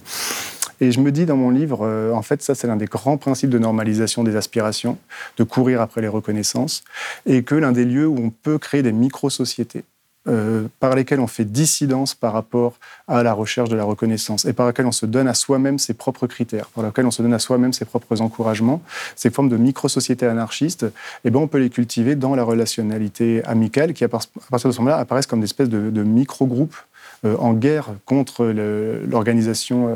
Et 0.84 0.92
je 0.92 1.00
me 1.00 1.14
dis 1.14 1.26
dans 1.26 1.38
mon 1.38 1.50
livre, 1.50 1.80
euh, 1.84 2.12
en 2.12 2.22
fait, 2.22 2.42
ça 2.42 2.56
c'est 2.56 2.68
l'un 2.68 2.76
des 2.76 2.88
grands 2.88 3.16
principes 3.16 3.50
de 3.50 3.58
normalisation 3.58 4.26
des 4.26 4.36
aspirations, 4.36 4.98
de 5.38 5.46
courir 5.46 5.80
après 5.80 6.02
les 6.02 6.10
reconnaissances, 6.10 6.84
et 7.26 7.44
que 7.44 7.56
l'un 7.56 7.72
des 7.72 7.86
lieux 7.86 8.06
où 8.06 8.18
on 8.18 8.32
peut 8.32 8.58
créer 8.58 8.84
des 8.84 8.92
micro-sociétés 8.92 9.86
euh, 10.28 10.68
par 10.82 10.94
lesquels 10.94 11.22
on 11.22 11.28
fait 11.28 11.46
dissidence 11.46 12.16
par 12.16 12.34
rapport 12.34 12.74
à 13.08 13.24
la 13.24 13.32
recherche 13.32 13.70
de 13.70 13.78
la 13.78 13.86
reconnaissance 13.86 14.44
et 14.44 14.52
par 14.52 14.68
lesquels 14.68 14.86
on 14.86 14.92
se 14.92 15.06
donne 15.06 15.30
à 15.30 15.34
soi-même 15.34 15.80
ses 15.80 15.94
propres 15.94 16.28
critères, 16.28 16.66
par 16.68 16.84
lesquels 16.84 17.06
on 17.06 17.12
se 17.12 17.22
donne 17.22 17.34
à 17.34 17.40
soi-même 17.40 17.72
ses 17.72 17.86
propres 17.86 18.20
encouragements, 18.20 18.82
ces 19.16 19.30
formes 19.30 19.50
de 19.50 19.58
micro-sociétés 19.58 20.26
anarchistes, 20.26 20.86
eh 21.24 21.30
ben 21.30 21.40
on 21.40 21.48
peut 21.48 21.60
les 21.60 21.70
cultiver 21.70 22.16
dans 22.16 22.36
la 22.36 22.44
relationnalité 22.44 23.42
amicale 23.46 23.94
qui, 23.94 24.04
à 24.04 24.10
partir 24.10 24.30
de 24.52 24.72
ce 24.72 24.80
moment-là, 24.80 24.98
apparaissent 24.98 25.28
comme 25.28 25.40
des 25.40 25.46
espèces 25.46 25.70
de, 25.70 25.90
de 25.90 26.04
micro-groupes 26.04 26.76
en 27.24 27.54
guerre 27.54 27.90
contre 28.06 28.46
l'organisation 28.46 29.96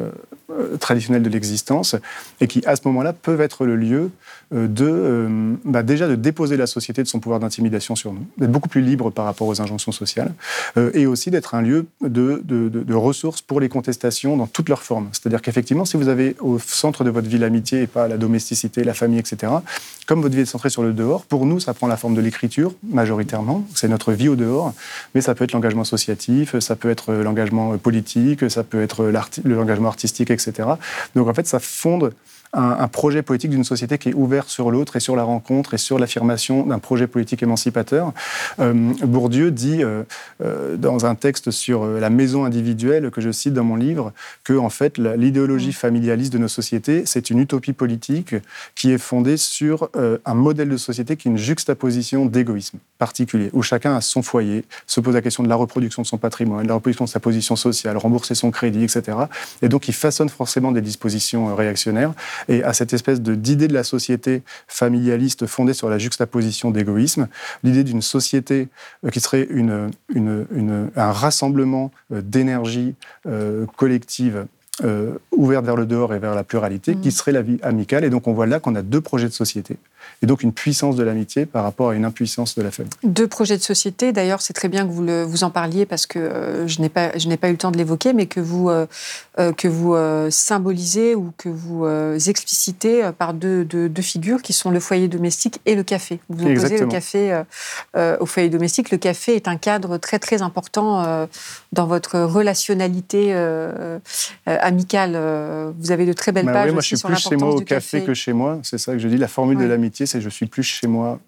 traditionnelle 0.80 1.24
de 1.24 1.30
l'existence, 1.30 1.96
et 2.42 2.48
qui, 2.48 2.66
à 2.66 2.76
ce 2.76 2.82
moment-là, 2.86 3.14
peuvent 3.14 3.42
être 3.42 3.66
le 3.66 3.76
lieu 3.76 4.12
de, 4.52 5.58
bah, 5.66 5.84
déjà 5.84 6.08
de 6.08 6.16
déposer 6.16 6.58
la 6.58 6.68
société 6.68 7.04
de 7.04 7.08
son 7.08 7.20
pouvoir 7.20 7.40
d'intimidation 7.40 7.96
sur 7.96 8.14
nous, 8.14 8.26
d'être 8.38 8.52
beaucoup 8.52 8.70
plus 8.70 8.82
libre 8.82 9.10
par 9.10 9.26
rapport 9.26 9.48
aux 9.48 9.62
injonctions 9.62 9.92
sociales, 9.92 10.34
et 10.94 11.06
aussi 11.06 11.32
d'être 11.32 11.56
un 11.56 11.62
lieu 11.62 11.86
de, 12.02 12.42
de, 12.44 12.70
de, 12.70 12.94
ressources 12.94 13.42
pour 13.42 13.60
les 13.60 13.70
contestations 13.70 14.38
dans 14.38 14.48
toutes 14.48 14.70
leurs 14.70 14.84
formes. 14.84 15.10
C'est-à-dire 15.12 15.42
qu'effectivement, 15.42 15.86
si 15.86 15.98
vous 15.98 16.08
avez 16.08 16.36
au 16.40 16.60
centre 16.60 17.04
de 17.04 17.10
votre 17.10 17.28
vie 17.28 17.38
l'amitié 17.38 17.82
et 17.84 17.88
pas 17.88 18.08
la 18.08 18.18
domesticité, 18.18 18.84
la 18.84 18.94
famille, 18.94 19.20
etc., 19.20 19.52
comme 20.06 20.22
votre 20.22 20.36
vie 20.36 20.42
est 20.42 20.46
centrée 20.46 20.70
sur 20.70 20.84
le 20.84 20.94
dehors, 20.94 21.26
pour 21.26 21.46
nous, 21.46 21.60
ça 21.60 21.74
prend 21.74 21.88
la 21.88 21.98
forme 21.98 22.16
de 22.16 22.22
l'écriture, 22.22 22.74
majoritairement. 22.84 23.66
C'est 23.76 23.90
notre 23.90 24.14
vie 24.14 24.30
au 24.30 24.36
dehors, 24.36 24.74
mais 25.14 25.22
ça 25.22 25.36
peut 25.36 25.44
être 25.44 25.52
l'engagement 25.52 25.82
associatif, 25.82 26.58
ça 26.60 26.76
peut 26.76 26.90
être 26.90 27.14
l'engagement 27.14 27.78
politique, 27.78 28.50
ça 28.50 28.64
peut 28.64 28.82
être 28.82 29.06
l'engagement 29.44 29.90
artistique, 29.90 30.32
etc. 30.32 30.70
Donc 31.16 31.28
en 31.28 31.34
fait, 31.34 31.48
ça 31.48 31.60
fonde 31.60 32.14
un, 32.58 32.88
projet 32.88 33.22
politique 33.22 33.52
d'une 33.52 33.64
société 33.64 33.98
qui 33.98 34.10
est 34.10 34.14
ouverte 34.14 34.50
sur 34.50 34.72
l'autre 34.72 34.96
et 34.96 35.00
sur 35.00 35.16
la 35.16 35.24
rencontre 35.24 35.76
et 35.76 35.78
sur 35.78 36.00
l'affirmation 36.00 36.66
d'un 36.66 36.80
projet 36.80 37.08
politique 37.08 37.44
émancipateur. 37.44 38.14
Euh, 38.60 38.74
Bourdieu 39.04 39.52
dit 39.52 39.84
euh, 39.84 40.04
euh, 40.44 40.76
dans 40.76 41.06
un 41.06 41.16
texte 41.16 41.52
sur 41.52 41.86
la 41.86 42.10
maison 42.10 42.46
individuelle 42.46 43.12
que 43.12 43.22
je 43.22 43.32
cite 43.32 43.54
dans 43.54 43.64
mon 43.64 43.76
livre 43.76 44.12
que 44.44 44.54
en 44.54 44.70
fait 44.70 44.98
l'idéologie 44.98 45.74
familialiste 45.74 46.34
de 46.34 46.38
nos 46.38 46.48
sociétés 46.48 47.04
c'est 47.06 47.30
une 47.30 47.40
utopie 47.40 47.74
politique 47.74 48.36
qui 48.76 48.92
est 48.92 48.98
fondée 48.98 49.38
sur 49.38 49.90
un 50.26 50.34
modèle 50.34 50.70
de 50.70 50.78
société 50.78 51.16
qui 51.16 51.28
est 51.28 51.32
une 51.32 51.38
juxtaposition 51.38 52.26
d'égoïsme 52.26 52.80
particulier 52.98 53.50
où 53.54 53.62
chacun 53.62 53.96
a 53.96 54.02
son 54.02 54.22
foyer, 54.22 54.66
se 54.88 55.00
pose 55.00 55.14
la 55.14 55.22
question 55.22 55.44
de 55.44 55.50
la 55.50 55.56
reproduction 55.56 56.02
de 56.02 56.08
son 56.08 56.18
patrimoine, 56.18 56.64
de 56.64 56.68
la 56.68 56.76
reproduction 56.76 57.06
de 57.06 57.10
sa 57.10 57.20
position 57.20 57.56
sociale, 57.56 57.98
rembourser 57.98 58.36
son 58.36 58.52
crédit, 58.52 58.84
etc. 58.84 59.18
Et 59.62 59.70
donc 59.70 59.88
il 59.88 59.94
façonne 59.94 60.30
forcément 60.30 60.72
des 60.72 60.82
dispositions 60.82 61.56
réactionnaires 61.56 62.14
et 62.48 62.64
à 62.64 62.74
cette 62.74 62.94
espèce 62.94 63.22
d'idée 63.22 63.68
de 63.68 63.74
la 63.74 63.84
société 63.84 64.44
familialiste 64.68 65.46
fondée 65.46 65.74
sur 65.74 65.90
la 65.90 65.98
juxtaposition 65.98 66.72
d'égoïsme, 66.72 67.28
l'idée 67.64 67.84
d'une 67.84 68.02
société 68.02 68.70
euh, 69.06 69.10
qui 69.10 69.20
serait 69.20 69.48
un 70.96 71.12
rassemblement 71.12 71.92
euh, 72.12 72.22
d'énergie 72.22 72.96
euh, 74.84 75.14
ouverte 75.32 75.66
vers 75.66 75.76
le 75.76 75.86
dehors 75.86 76.14
et 76.14 76.20
vers 76.20 76.36
la 76.36 76.44
pluralité, 76.44 76.96
qui 76.96 77.08
mmh. 77.08 77.12
serait 77.12 77.32
la 77.32 77.42
vie 77.42 77.58
amicale. 77.62 78.04
Et 78.04 78.10
donc 78.10 78.28
on 78.28 78.34
voit 78.34 78.46
là 78.46 78.60
qu'on 78.60 78.76
a 78.76 78.82
deux 78.82 79.02
projets 79.02 79.28
de 79.28 79.34
société 79.34 79.78
et 80.22 80.26
donc 80.26 80.44
une 80.44 80.52
puissance 80.52 80.96
de 80.96 81.04
l'amitié 81.04 81.46
par 81.46 81.64
rapport 81.64 81.90
à 81.90 81.96
une 81.96 82.06
impuissance 82.06 82.56
de 82.56 82.62
la 82.62 82.72
famille. 82.72 82.92
Deux 83.04 83.28
projets 83.28 83.58
de 83.58 83.62
société, 83.62 84.12
d'ailleurs 84.12 84.42
c'est 84.42 84.54
très 84.54 84.68
bien 84.68 84.86
que 84.86 84.92
vous, 84.92 85.04
le, 85.04 85.24
vous 85.24 85.44
en 85.44 85.52
parliez 85.52 85.86
parce 85.86 86.06
que 86.06 86.20
euh, 86.20 86.68
je 86.68 86.82
n'ai 86.82 86.90
pas, 86.90 87.10
pas 87.10 87.50
eu 87.50 87.52
le 87.52 87.58
temps 87.58 87.72
de 87.72 87.78
l'évoquer, 87.78 88.14
mais 88.14 88.26
que 88.26 88.40
vous, 88.40 88.70
euh, 88.70 88.88
euh, 89.40 89.54
que 89.54 89.68
vous 89.68 89.96
symbolisez 90.32 91.16
ou 91.16 91.32
que 91.38 91.50
vous 91.50 91.86
explicitez 92.30 93.10
par 93.18 93.34
deux, 93.34 93.64
deux, 93.66 94.02
figures 94.02 94.42
qui 94.42 94.54
sont 94.54 94.72
le 94.72 94.80
foyer 94.80 95.08
domestique 95.08 95.60
et 95.66 95.76
le 95.76 95.84
café. 95.84 96.20
Vous 96.30 96.46
opposez 96.46 96.78
le 96.78 96.88
café 96.88 97.42
au 97.96 98.26
foyer 98.26 98.50
domestique. 98.50 98.92
Le 98.92 98.98
café 98.98 99.36
est 99.36 99.48
un 99.48 99.58
cadre 99.58 99.98
très 99.98 100.20
très 100.20 100.42
important 100.42 101.28
dans 101.74 101.88
votre 101.88 102.20
relationnalité 102.20 103.34
amicale. 104.68 105.14
Vous 105.80 105.92
avez 105.92 106.06
de 106.06 106.14
très 106.14 106.32
belles 106.32 106.46
bah 106.46 106.54
pages 106.54 106.66
oui, 106.68 106.72
moi, 106.72 106.80
aussi 106.80 106.92
je 106.92 106.96
suis 106.98 107.08
plus 107.08 107.18
chez 107.18 107.36
moi 107.36 107.56
au 107.56 107.62
café, 107.62 108.04
que 108.04 108.14
chez 108.14 108.34
moi. 108.34 108.60
C'est 108.64 108.78
ça 108.78 108.94
que 108.94 109.00
je 109.00 109.08
dis. 109.08 109.18
La 109.18 109.28
formule 109.28 109.58
de 109.58 109.66
l'amitié, 109.66 110.06
c'est 110.06 110.22
je 110.22 110.30
suis 110.30 110.46
plus 110.46 110.64
chez 110.64 110.88
moi 110.88 111.20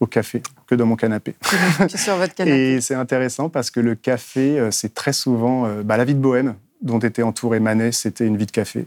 au 0.00 0.06
café 0.06 0.42
que 0.66 0.74
dans 0.74 0.86
mon 0.86 0.96
canapé. 0.96 1.34
sur 1.94 2.16
votre 2.16 2.34
canapé. 2.34 2.74
Et 2.74 2.80
c'est 2.80 2.94
intéressant 2.94 3.48
parce 3.48 3.70
que 3.70 3.80
le 3.80 3.94
café, 3.94 4.58
euh, 4.58 4.70
c'est 4.70 4.94
très 4.94 5.12
souvent 5.12 5.66
euh, 5.66 5.82
bah, 5.82 5.96
la 5.96 6.04
vie 6.04 6.14
de 6.14 6.20
bohème 6.20 6.54
dont 6.82 6.98
était 6.98 7.22
entouré 7.22 7.60
Manet, 7.60 7.92
c'était 7.92 8.26
une 8.26 8.36
vie 8.36 8.46
de 8.46 8.50
café. 8.50 8.86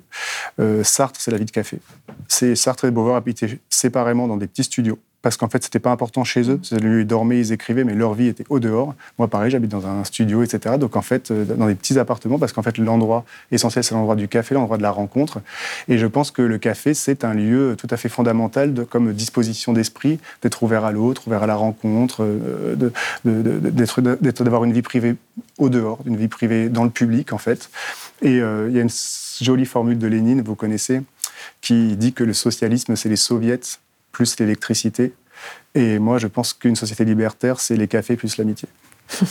Euh, 0.60 0.84
Sartre, 0.84 1.20
c'est 1.20 1.32
la 1.32 1.38
vie 1.38 1.46
de 1.46 1.52
café. 1.52 1.80
C'est 2.28 2.56
Sartre 2.56 2.86
et 2.86 2.92
Beauvoir 2.92 3.16
habitaient 3.16 3.60
séparément 3.70 4.28
dans 4.28 4.38
des 4.38 4.48
petits 4.48 4.64
studios 4.64 5.00
parce 5.22 5.36
qu'en 5.36 5.50
fait, 5.50 5.64
c'était 5.64 5.80
pas 5.80 5.92
important 5.92 6.24
chez 6.24 6.50
eux. 6.50 6.60
Ils 6.72 7.06
dormaient, 7.06 7.40
ils 7.40 7.52
écrivaient, 7.52 7.84
mais 7.84 7.96
leur 7.96 8.14
vie 8.14 8.28
était 8.28 8.46
au 8.50 8.60
dehors. 8.60 8.94
Moi, 9.18 9.28
pareil, 9.28 9.52
j'habite 9.52 9.72
dans 9.72 9.88
un 9.88 10.04
studio, 10.04 10.44
etc. 10.44 10.78
Donc, 10.78 10.96
en 10.96 11.02
fait, 11.02 11.32
euh, 11.32 11.44
dans 11.44 11.68
des 11.68 11.76
petits 11.76 11.98
appartements, 11.98 12.38
parce 12.38 12.54
qu'en 12.54 12.62
fait, 12.62 12.78
l'endroit 12.78 13.26
essentiel, 13.52 13.84
c'est 13.84 13.96
l'endroit 13.96 14.16
du 14.16 14.28
café, 14.28 14.54
l'endroit 14.56 14.78
de 14.78 14.84
la 14.84 14.92
rencontre. 14.92 15.42
Et 15.88 15.98
je 15.98 16.06
pense 16.06 16.32
que 16.32 16.42
le 16.42 16.58
café, 16.58 16.94
c'est 16.94 17.24
un 17.24 17.34
lieu 17.34 17.76
tout 17.78 17.88
à 17.90 17.98
fait 17.98 18.10
fondamental 18.10 18.74
de, 18.74 18.84
comme 18.84 19.12
disposition 19.14 19.74
d'esprit, 19.74 20.20
d'être 20.44 20.62
ouvert 20.64 20.86
à 20.86 20.92
l'autre, 20.92 21.28
ouvert 21.28 21.44
à 21.44 21.48
la 21.48 21.56
rencontre, 21.56 22.24
euh, 22.24 22.76
d'avoir 23.26 24.64
une 24.64 24.74
vie 24.74 24.82
privée 24.82 25.16
au 25.58 25.70
dehors, 25.70 26.00
une 26.06 26.16
vie 26.16 26.28
privée 26.28 26.70
dans 26.70 26.84
le 26.84 26.90
public, 26.90 27.34
en 27.34 27.38
fait. 27.38 27.70
Et 28.22 28.40
euh, 28.40 28.68
il 28.70 28.76
y 28.76 28.80
a 28.80 28.84
une 28.84 28.90
jolie 29.42 29.66
formule 29.66 29.98
de 29.98 30.08
Lénine, 30.08 30.42
vous 30.42 30.56
connaissez, 30.56 31.02
qui 31.62 31.96
dit 31.96 32.14
que 32.14 32.24
le 32.24 32.34
socialisme, 32.34 32.96
c'est 32.96 33.10
les 33.10 33.16
soviets 33.16 33.60
plus 34.18 34.40
l'électricité. 34.40 35.14
Et 35.76 36.00
moi, 36.00 36.18
je 36.18 36.26
pense 36.26 36.52
qu'une 36.52 36.76
société 36.76 37.06
libertaire, 37.06 37.60
c'est 37.60 37.76
les 37.76 37.88
cafés 37.88 38.16
plus 38.16 38.38
l'amitié. 38.38 38.68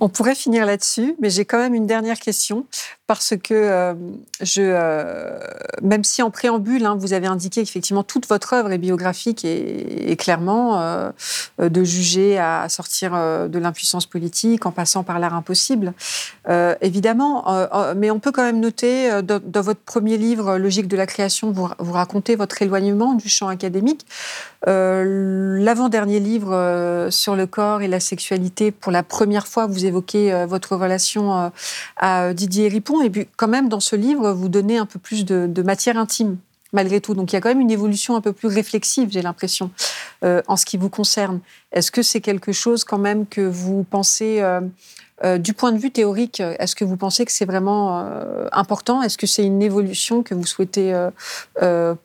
On 0.00 0.08
pourrait 0.08 0.34
finir 0.34 0.66
là-dessus, 0.66 1.14
mais 1.20 1.30
j'ai 1.30 1.44
quand 1.44 1.58
même 1.58 1.74
une 1.74 1.86
dernière 1.86 2.18
question 2.18 2.66
parce 3.10 3.34
que 3.42 3.54
euh, 3.54 3.94
je, 4.40 4.62
euh, 4.62 5.36
même 5.82 6.04
si 6.04 6.22
en 6.22 6.30
préambule, 6.30 6.86
hein, 6.86 6.96
vous 6.96 7.12
avez 7.12 7.26
indiqué 7.26 7.60
qu'effectivement 7.64 8.04
toute 8.04 8.28
votre 8.28 8.52
œuvre 8.52 8.70
est 8.70 8.78
biographique 8.78 9.44
et, 9.44 10.14
clairement 10.16 10.80
euh, 10.80 11.10
de 11.58 11.82
juger 11.82 12.38
à 12.38 12.68
sortir 12.68 13.12
de 13.12 13.58
l'impuissance 13.58 14.06
politique 14.06 14.64
en 14.64 14.70
passant 14.70 15.02
par 15.02 15.18
l'art 15.18 15.34
impossible, 15.34 15.92
évidemment, 16.80 17.46
mais 17.96 18.10
on 18.10 18.20
peut 18.20 18.32
quand 18.32 18.42
même 18.42 18.60
noter 18.60 19.22
dans, 19.22 19.62
votre 19.62 19.80
premier 19.80 20.16
livre, 20.16 20.58
Logique 20.58 20.88
de 20.88 20.96
la 20.96 21.06
création, 21.06 21.50
vous, 21.50 21.68
vous 21.78 21.92
racontez 21.92 22.36
votre 22.36 22.60
éloignement 22.60 23.14
du 23.14 23.28
champ 23.28 23.48
académique. 23.48 24.06
L'avant-dernier 24.66 26.20
livre 26.20 27.08
sur 27.10 27.34
le 27.34 27.46
corps 27.46 27.82
et 27.82 27.88
la 27.88 28.00
sexualité 28.00 28.70
pour 28.80 28.92
la 28.92 29.02
première 29.02 29.46
fois, 29.46 29.66
vous 29.66 29.84
évoquez 29.84 30.32
euh, 30.32 30.46
votre 30.46 30.76
relation 30.76 31.38
euh, 31.38 31.48
à 31.96 32.32
Didier 32.34 32.68
Ripon. 32.68 33.02
Et 33.02 33.10
puis, 33.10 33.28
quand 33.36 33.48
même, 33.48 33.68
dans 33.68 33.80
ce 33.80 33.96
livre, 33.96 34.32
vous 34.32 34.48
donnez 34.48 34.78
un 34.78 34.86
peu 34.86 34.98
plus 34.98 35.24
de, 35.24 35.62
matière 35.62 35.98
intime, 35.98 36.38
malgré 36.72 37.00
tout. 37.00 37.14
Donc, 37.14 37.32
il 37.32 37.36
y 37.36 37.38
a 37.38 37.40
quand 37.40 37.50
même 37.50 37.60
une 37.60 37.70
évolution 37.70 38.16
un 38.16 38.20
peu 38.20 38.32
plus 38.32 38.48
réflexive, 38.48 39.10
j'ai 39.10 39.22
l'impression, 39.22 39.70
euh, 40.24 40.42
en 40.48 40.56
ce 40.56 40.64
qui 40.64 40.76
vous 40.76 40.88
concerne. 40.88 41.40
Est-ce 41.72 41.90
que 41.90 42.02
c'est 42.02 42.20
quelque 42.20 42.52
chose, 42.52 42.84
quand 42.84 42.98
même, 42.98 43.26
que 43.26 43.42
vous 43.42 43.84
pensez. 43.84 44.42
du 45.38 45.52
point 45.52 45.70
de 45.72 45.78
vue 45.78 45.90
théorique, 45.90 46.40
est-ce 46.40 46.74
que 46.74 46.82
vous 46.82 46.96
pensez 46.96 47.26
que 47.26 47.32
c'est 47.32 47.44
vraiment 47.44 48.08
important? 48.52 49.02
Est-ce 49.02 49.18
que 49.18 49.26
c'est 49.26 49.44
une 49.44 49.60
évolution 49.60 50.22
que 50.22 50.34
vous 50.34 50.46
souhaitez 50.46 50.94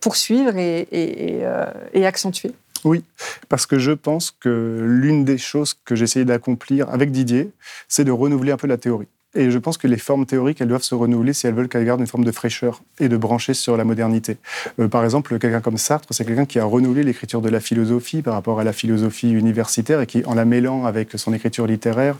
poursuivre 0.02 0.58
et 0.58 2.06
accentuer? 2.06 2.54
Oui, 2.86 3.04
parce 3.50 3.66
que 3.66 3.80
je 3.80 3.92
pense 3.92 4.32
que 4.32 4.80
l'une 4.82 5.26
des 5.26 5.40
choses 5.40 5.74
que 5.74 5.96
j'ai 5.96 6.06
d'accomplir 6.24 6.90
avec 6.90 7.12
Didier, 7.12 7.52
c'est 7.88 8.04
de 8.04 8.12
renouveler 8.12 8.52
un 8.52 8.58
peu 8.58 8.68
la 8.68 8.78
théorie. 8.78 9.08
Et 9.36 9.52
je 9.52 9.58
pense 9.58 9.78
que 9.78 9.88
les 9.88 9.98
formes 9.98 10.26
théoriques, 10.26 10.62
elles 10.62 10.68
doivent 10.70 10.82
se 10.82 10.96
renouveler 10.96 11.34
si 11.34 11.46
elles 11.46 11.54
veulent 11.54 11.68
qu'elles 11.68 11.86
gardent 11.86 12.00
une 12.00 12.08
forme 12.08 12.24
de 12.24 12.32
fraîcheur 12.32 12.82
et 13.00 13.10
de 13.10 13.18
brancher 13.18 13.54
sur 13.54 13.76
la 13.76 13.84
modernité. 13.84 14.38
Euh, 14.80 14.88
par 14.88 15.04
exemple, 15.04 15.38
quelqu'un 15.38 15.60
comme 15.60 15.78
Sartre, 15.78 16.08
c'est 16.12 16.26
quelqu'un 16.26 16.46
qui 16.46 16.58
a 16.58 16.66
renouvelé 16.66 17.04
l'écriture 17.04 17.42
de 17.42 17.50
la 17.50 17.60
philosophie 17.60 18.22
par 18.22 18.34
rapport 18.34 18.60
à 18.60 18.64
la 18.64 18.72
philosophie 18.72 19.32
universitaire 19.32 20.00
et 20.00 20.08
qui, 20.08 20.24
en 20.26 20.36
la 20.36 20.46
mêlant 20.46 20.86
avec 20.86 21.10
son 21.16 21.34
écriture 21.34 21.68
littéraire, 21.68 22.18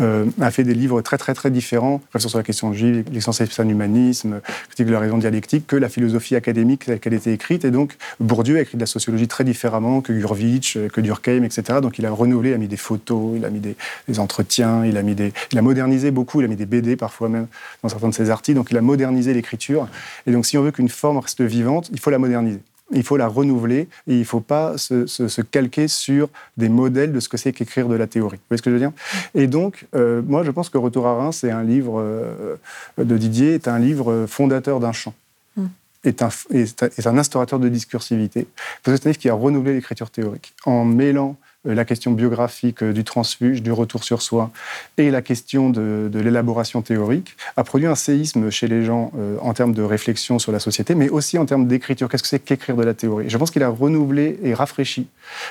euh, 0.00 0.26
a 0.40 0.50
fait 0.50 0.64
des 0.64 0.74
livres 0.74 1.00
très 1.02 1.18
très 1.18 1.34
très 1.34 1.50
différents, 1.50 2.00
sur 2.18 2.36
la 2.36 2.42
question 2.42 2.72
juive, 2.72 3.04
l'existence 3.06 3.40
d'un 3.40 3.68
humanisme, 3.68 4.40
critique 4.66 4.86
de 4.86 4.92
la 4.92 4.98
raison 4.98 5.18
dialectique, 5.18 5.66
que 5.66 5.76
la 5.76 5.88
philosophie 5.88 6.34
académique 6.34 6.86
telle 6.86 6.98
qu'elle 6.98 7.14
était 7.14 7.32
écrite. 7.32 7.64
Et 7.64 7.70
donc, 7.70 7.96
Bourdieu 8.18 8.56
a 8.56 8.62
écrit 8.62 8.76
de 8.76 8.82
la 8.82 8.86
sociologie 8.86 9.28
très 9.28 9.44
différemment 9.44 10.00
que 10.00 10.12
Gurvitch, 10.12 10.78
que 10.92 11.00
Durkheim, 11.00 11.44
etc. 11.44 11.80
Donc, 11.80 11.98
il 11.98 12.06
a 12.06 12.10
renouvelé, 12.10 12.54
a 12.54 12.58
mis 12.58 12.68
des 12.68 12.76
photos, 12.76 13.34
il 13.36 13.44
a 13.44 13.50
mis 13.50 13.60
des, 13.60 13.76
entretiens, 14.18 14.84
il 14.84 14.96
a, 14.96 15.02
mis 15.02 15.14
des, 15.14 15.32
il 15.52 15.58
a 15.58 15.62
modernisé 15.62 16.10
beaucoup, 16.10 16.40
des 16.56 16.66
BD 16.66 16.96
parfois 16.96 17.28
même 17.28 17.46
dans 17.82 17.88
certains 17.88 18.08
de 18.08 18.14
ses 18.14 18.30
articles. 18.30 18.56
Donc 18.56 18.70
il 18.70 18.76
a 18.76 18.80
modernisé 18.80 19.34
l'écriture. 19.34 19.88
Et 20.26 20.32
donc 20.32 20.46
si 20.46 20.58
on 20.58 20.62
veut 20.62 20.72
qu'une 20.72 20.88
forme 20.88 21.18
reste 21.18 21.42
vivante, 21.42 21.88
il 21.92 22.00
faut 22.00 22.10
la 22.10 22.18
moderniser. 22.18 22.60
Il 22.92 23.02
faut 23.02 23.16
la 23.16 23.26
renouveler 23.26 23.88
et 24.06 24.14
il 24.14 24.20
ne 24.20 24.24
faut 24.24 24.40
pas 24.40 24.78
se, 24.78 25.40
calquer 25.42 25.88
sur 25.88 26.28
des 26.56 26.68
modèles 26.68 27.12
de 27.12 27.18
ce 27.18 27.28
que 27.28 27.36
c'est 27.36 27.52
qu'écrire 27.52 27.88
de 27.88 27.96
la 27.96 28.06
théorie. 28.06 28.36
Vous 28.36 28.42
voyez 28.50 28.58
ce 28.58 28.62
que 28.62 28.70
je 28.70 28.74
veux 28.76 28.80
dire? 28.80 28.92
Et 29.34 29.48
donc, 29.48 29.86
euh, 29.96 30.22
moi, 30.24 30.44
je 30.44 30.52
pense 30.52 30.68
que 30.68 30.78
Retour 30.78 31.06
à 31.08 31.16
Reims, 31.16 31.38
c'est 31.40 31.50
un 31.50 31.64
livre 31.64 32.00
euh, 32.00 32.54
de 32.96 33.16
Didier, 33.16 33.54
est 33.54 33.66
un 33.66 33.80
livre 33.80 34.26
fondateur 34.28 34.78
d'un 34.78 34.92
champ. 34.92 35.14
Mm. 35.56 35.66
Est 36.04 36.22
un, 36.22 36.28
est, 36.52 37.06
un, 37.06 37.18
instaurateur 37.18 37.58
de 37.58 37.68
discursivité. 37.68 38.46
C'est 38.84 39.04
un 39.04 39.10
livre 39.10 39.18
qui 39.18 39.28
a 39.28 39.34
renouvelé 39.34 39.74
l'écriture 39.74 40.10
théorique 40.10 40.54
en 40.64 40.84
mêlant 40.84 41.36
la 41.66 41.84
question 41.84 42.12
biographique 42.12 42.82
du 42.82 43.04
transfuge, 43.04 43.62
du 43.62 43.72
retour 43.72 44.04
sur 44.04 44.22
soi 44.22 44.50
et 44.98 45.10
la 45.10 45.22
question 45.22 45.70
de, 45.70 46.10
l'élaboration 46.14 46.82
théorique, 46.82 47.36
a 47.56 47.64
produit 47.64 47.86
un 47.86 47.94
séisme 47.94 48.50
chez 48.50 48.68
les 48.68 48.84
gens 48.84 49.12
en 49.40 49.52
termes 49.52 49.74
de 49.74 49.82
réflexion 49.82 50.38
sur 50.38 50.52
la 50.52 50.58
société, 50.58 50.94
mais 50.94 51.08
aussi 51.08 51.38
en 51.38 51.46
termes 51.46 51.66
d'écriture. 51.66 52.08
Qu'est-ce 52.08 52.22
que 52.22 52.28
c'est 52.28 52.38
qu'écrire 52.38 52.76
de 52.76 52.84
la 52.84 52.94
théorie? 52.94 53.28
Je 53.28 53.38
pense 53.38 53.50
qu'il 53.50 53.62
a 53.62 53.68
renouvelé 53.68 54.38
et 54.42 54.54
rafraîchi 54.54 55.08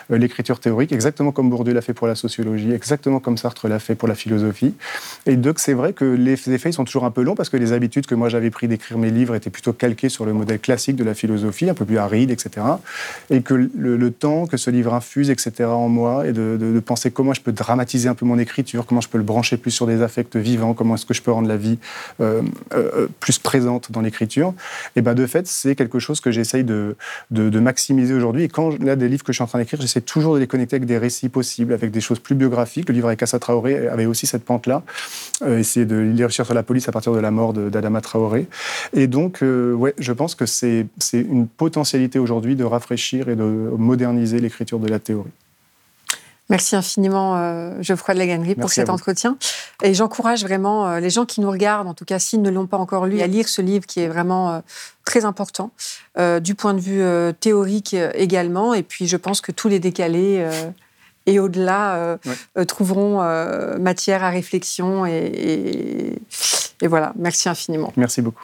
l'écriture 0.09 0.59
théorique, 0.59 0.91
exactement 0.91 1.31
comme 1.31 1.49
Bourdieu 1.49 1.73
l'a 1.73 1.81
fait 1.81 1.93
pour 1.93 2.07
la 2.07 2.15
sociologie, 2.15 2.71
exactement 2.71 3.19
comme 3.19 3.37
Sartre 3.37 3.67
l'a 3.67 3.79
fait 3.79 3.95
pour 3.95 4.07
la 4.07 4.15
philosophie. 4.15 4.73
Et 5.25 5.35
donc 5.35 5.59
c'est 5.59 5.73
vrai 5.73 5.93
que 5.93 6.05
les 6.05 6.51
effets 6.51 6.71
sont 6.71 6.85
toujours 6.85 7.05
un 7.05 7.11
peu 7.11 7.21
longs 7.21 7.35
parce 7.35 7.49
que 7.49 7.57
les 7.57 7.73
habitudes 7.73 8.05
que 8.05 8.15
moi 8.15 8.29
j'avais 8.29 8.49
pris 8.49 8.67
d'écrire 8.67 8.97
mes 8.97 9.11
livres 9.11 9.35
étaient 9.35 9.49
plutôt 9.49 9.73
calquées 9.73 10.09
sur 10.09 10.25
le 10.25 10.33
modèle 10.33 10.59
classique 10.59 10.95
de 10.95 11.03
la 11.03 11.13
philosophie, 11.13 11.69
un 11.69 11.73
peu 11.73 11.85
plus 11.85 11.97
aride, 11.97 12.31
etc. 12.31 12.65
Et 13.29 13.41
que 13.41 13.53
le, 13.53 14.11
temps 14.11 14.45
que 14.45 14.57
ce 14.57 14.69
livre 14.69 14.93
infuse, 14.93 15.29
etc. 15.29 15.65
en 15.65 15.89
moi, 15.89 16.04
et 16.23 16.33
de, 16.33 16.79
penser 16.85 17.09
comment 17.09 17.33
je 17.33 17.41
peux 17.41 17.51
dramatiser 17.51 18.09
un 18.09 18.15
peu 18.15 18.25
mon 18.25 18.37
écriture, 18.37 18.85
comment 18.85 19.01
je 19.01 19.09
peux 19.09 19.17
le 19.17 19.23
brancher 19.23 19.57
plus 19.57 19.71
sur 19.71 19.87
des 19.87 20.01
affects 20.01 20.35
vivants, 20.35 20.73
comment 20.73 20.95
est-ce 20.95 21.05
que 21.05 21.13
je 21.13 21.21
peux 21.21 21.31
rendre 21.31 21.47
la 21.47 21.57
vie 21.57 21.79
euh, 22.21 22.41
euh, 22.73 23.07
plus 23.19 23.39
présente 23.39 23.91
dans 23.91 24.01
l'écriture, 24.01 24.53
et 24.95 25.01
ben 25.01 25.13
de 25.13 25.25
fait 25.25 25.47
c'est 25.47 25.75
quelque 25.75 25.99
chose 25.99 26.19
que 26.19 26.31
j'essaye 26.31 26.63
de, 26.63 26.95
maximiser 27.31 28.13
aujourd'hui. 28.13 28.43
Et 28.43 28.49
quand 28.49 28.77
là 28.83 28.95
des 28.95 29.07
livres 29.07 29.23
que 29.23 29.31
je 29.31 29.37
suis 29.37 29.43
en 29.43 29.47
train 29.47 29.59
d'écrire, 29.59 29.81
j'essaie 29.81 30.01
toujours 30.01 30.35
de 30.35 30.39
les 30.39 30.47
connecter 30.47 30.75
avec 30.75 30.87
des 30.87 30.97
récits 30.97 31.29
possibles, 31.29 31.73
avec 31.73 31.91
des 31.91 32.01
choses 32.01 32.19
plus 32.19 32.35
biographiques. 32.35 32.89
Le 32.89 32.93
livre 32.93 33.07
avec 33.07 33.23
Assa 33.23 33.39
Traoré 33.39 33.87
avait 33.87 34.05
aussi 34.05 34.27
cette 34.27 34.43
pente-là, 34.43 34.83
euh, 35.41 35.57
essayer 35.57 35.85
de 35.85 35.97
lire 35.97 36.31
sur 36.31 36.53
la 36.53 36.63
police 36.63 36.87
à 36.87 36.91
partir 36.91 37.13
de 37.13 37.19
la 37.19 37.31
mort 37.31 37.53
d'Adama 37.53 38.01
Traoré. 38.01 38.47
Et 38.93 39.07
donc, 39.07 39.41
euh, 39.41 39.73
ouais, 39.73 39.93
je 39.97 40.13
pense 40.13 40.35
que 40.35 40.45
c'est 40.45 40.87
une 41.13 41.47
potentialité 41.47 42.19
aujourd'hui 42.19 42.55
de 42.55 42.63
rafraîchir 42.63 43.29
et 43.29 43.35
de 43.35 43.43
moderniser 43.43 44.39
l'écriture 44.39 44.79
de 44.79 44.87
la 44.87 44.99
théorie. 44.99 45.31
Merci 46.49 46.75
infiniment, 46.75 47.37
euh, 47.37 47.71
Geoffroy 47.81 48.13
de 48.13 48.19
la 48.19 48.55
pour 48.55 48.69
cet 48.69 48.89
entretien. 48.89 49.37
Et 49.81 49.93
j'encourage 49.95 50.43
vraiment 50.43 50.87
euh, 50.87 50.99
les 50.99 51.09
gens 51.09 51.25
qui 51.25 51.41
nous 51.41 51.49
regardent, 51.49 51.87
en 51.87 51.95
tout 51.95 52.05
cas 52.05 52.19
s'ils 52.19 52.41
ne 52.41 52.51
l'ont 52.51 52.67
pas 52.67 52.77
encore 52.77 53.07
lu, 53.07 53.21
à 53.21 53.27
lire 53.27 53.47
ce 53.49 53.61
livre 53.63 53.85
qui 53.87 54.01
est 54.01 54.07
vraiment 54.07 54.53
euh, 54.53 54.59
très 55.05 55.25
important, 55.25 55.71
du 56.41 56.55
point 56.55 56.73
de 56.73 56.79
vue 56.79 57.33
théorique 57.39 57.95
également. 58.15 58.73
Et 58.73 58.81
puis 58.83 59.07
je 59.07 59.17
pense 59.17 59.41
que 59.41 59.51
tous 59.51 59.67
les 59.67 59.79
décalés 59.79 60.43
et 61.27 61.39
au-delà 61.39 62.17
trouveront 62.67 63.19
matière 63.77 64.23
à 64.23 64.31
réflexion. 64.31 65.05
et 65.05 66.17
voilà, 66.81 67.13
merci 67.15 67.49
infiniment. 67.49 67.93
Merci 67.97 68.23
beaucoup. 68.23 68.43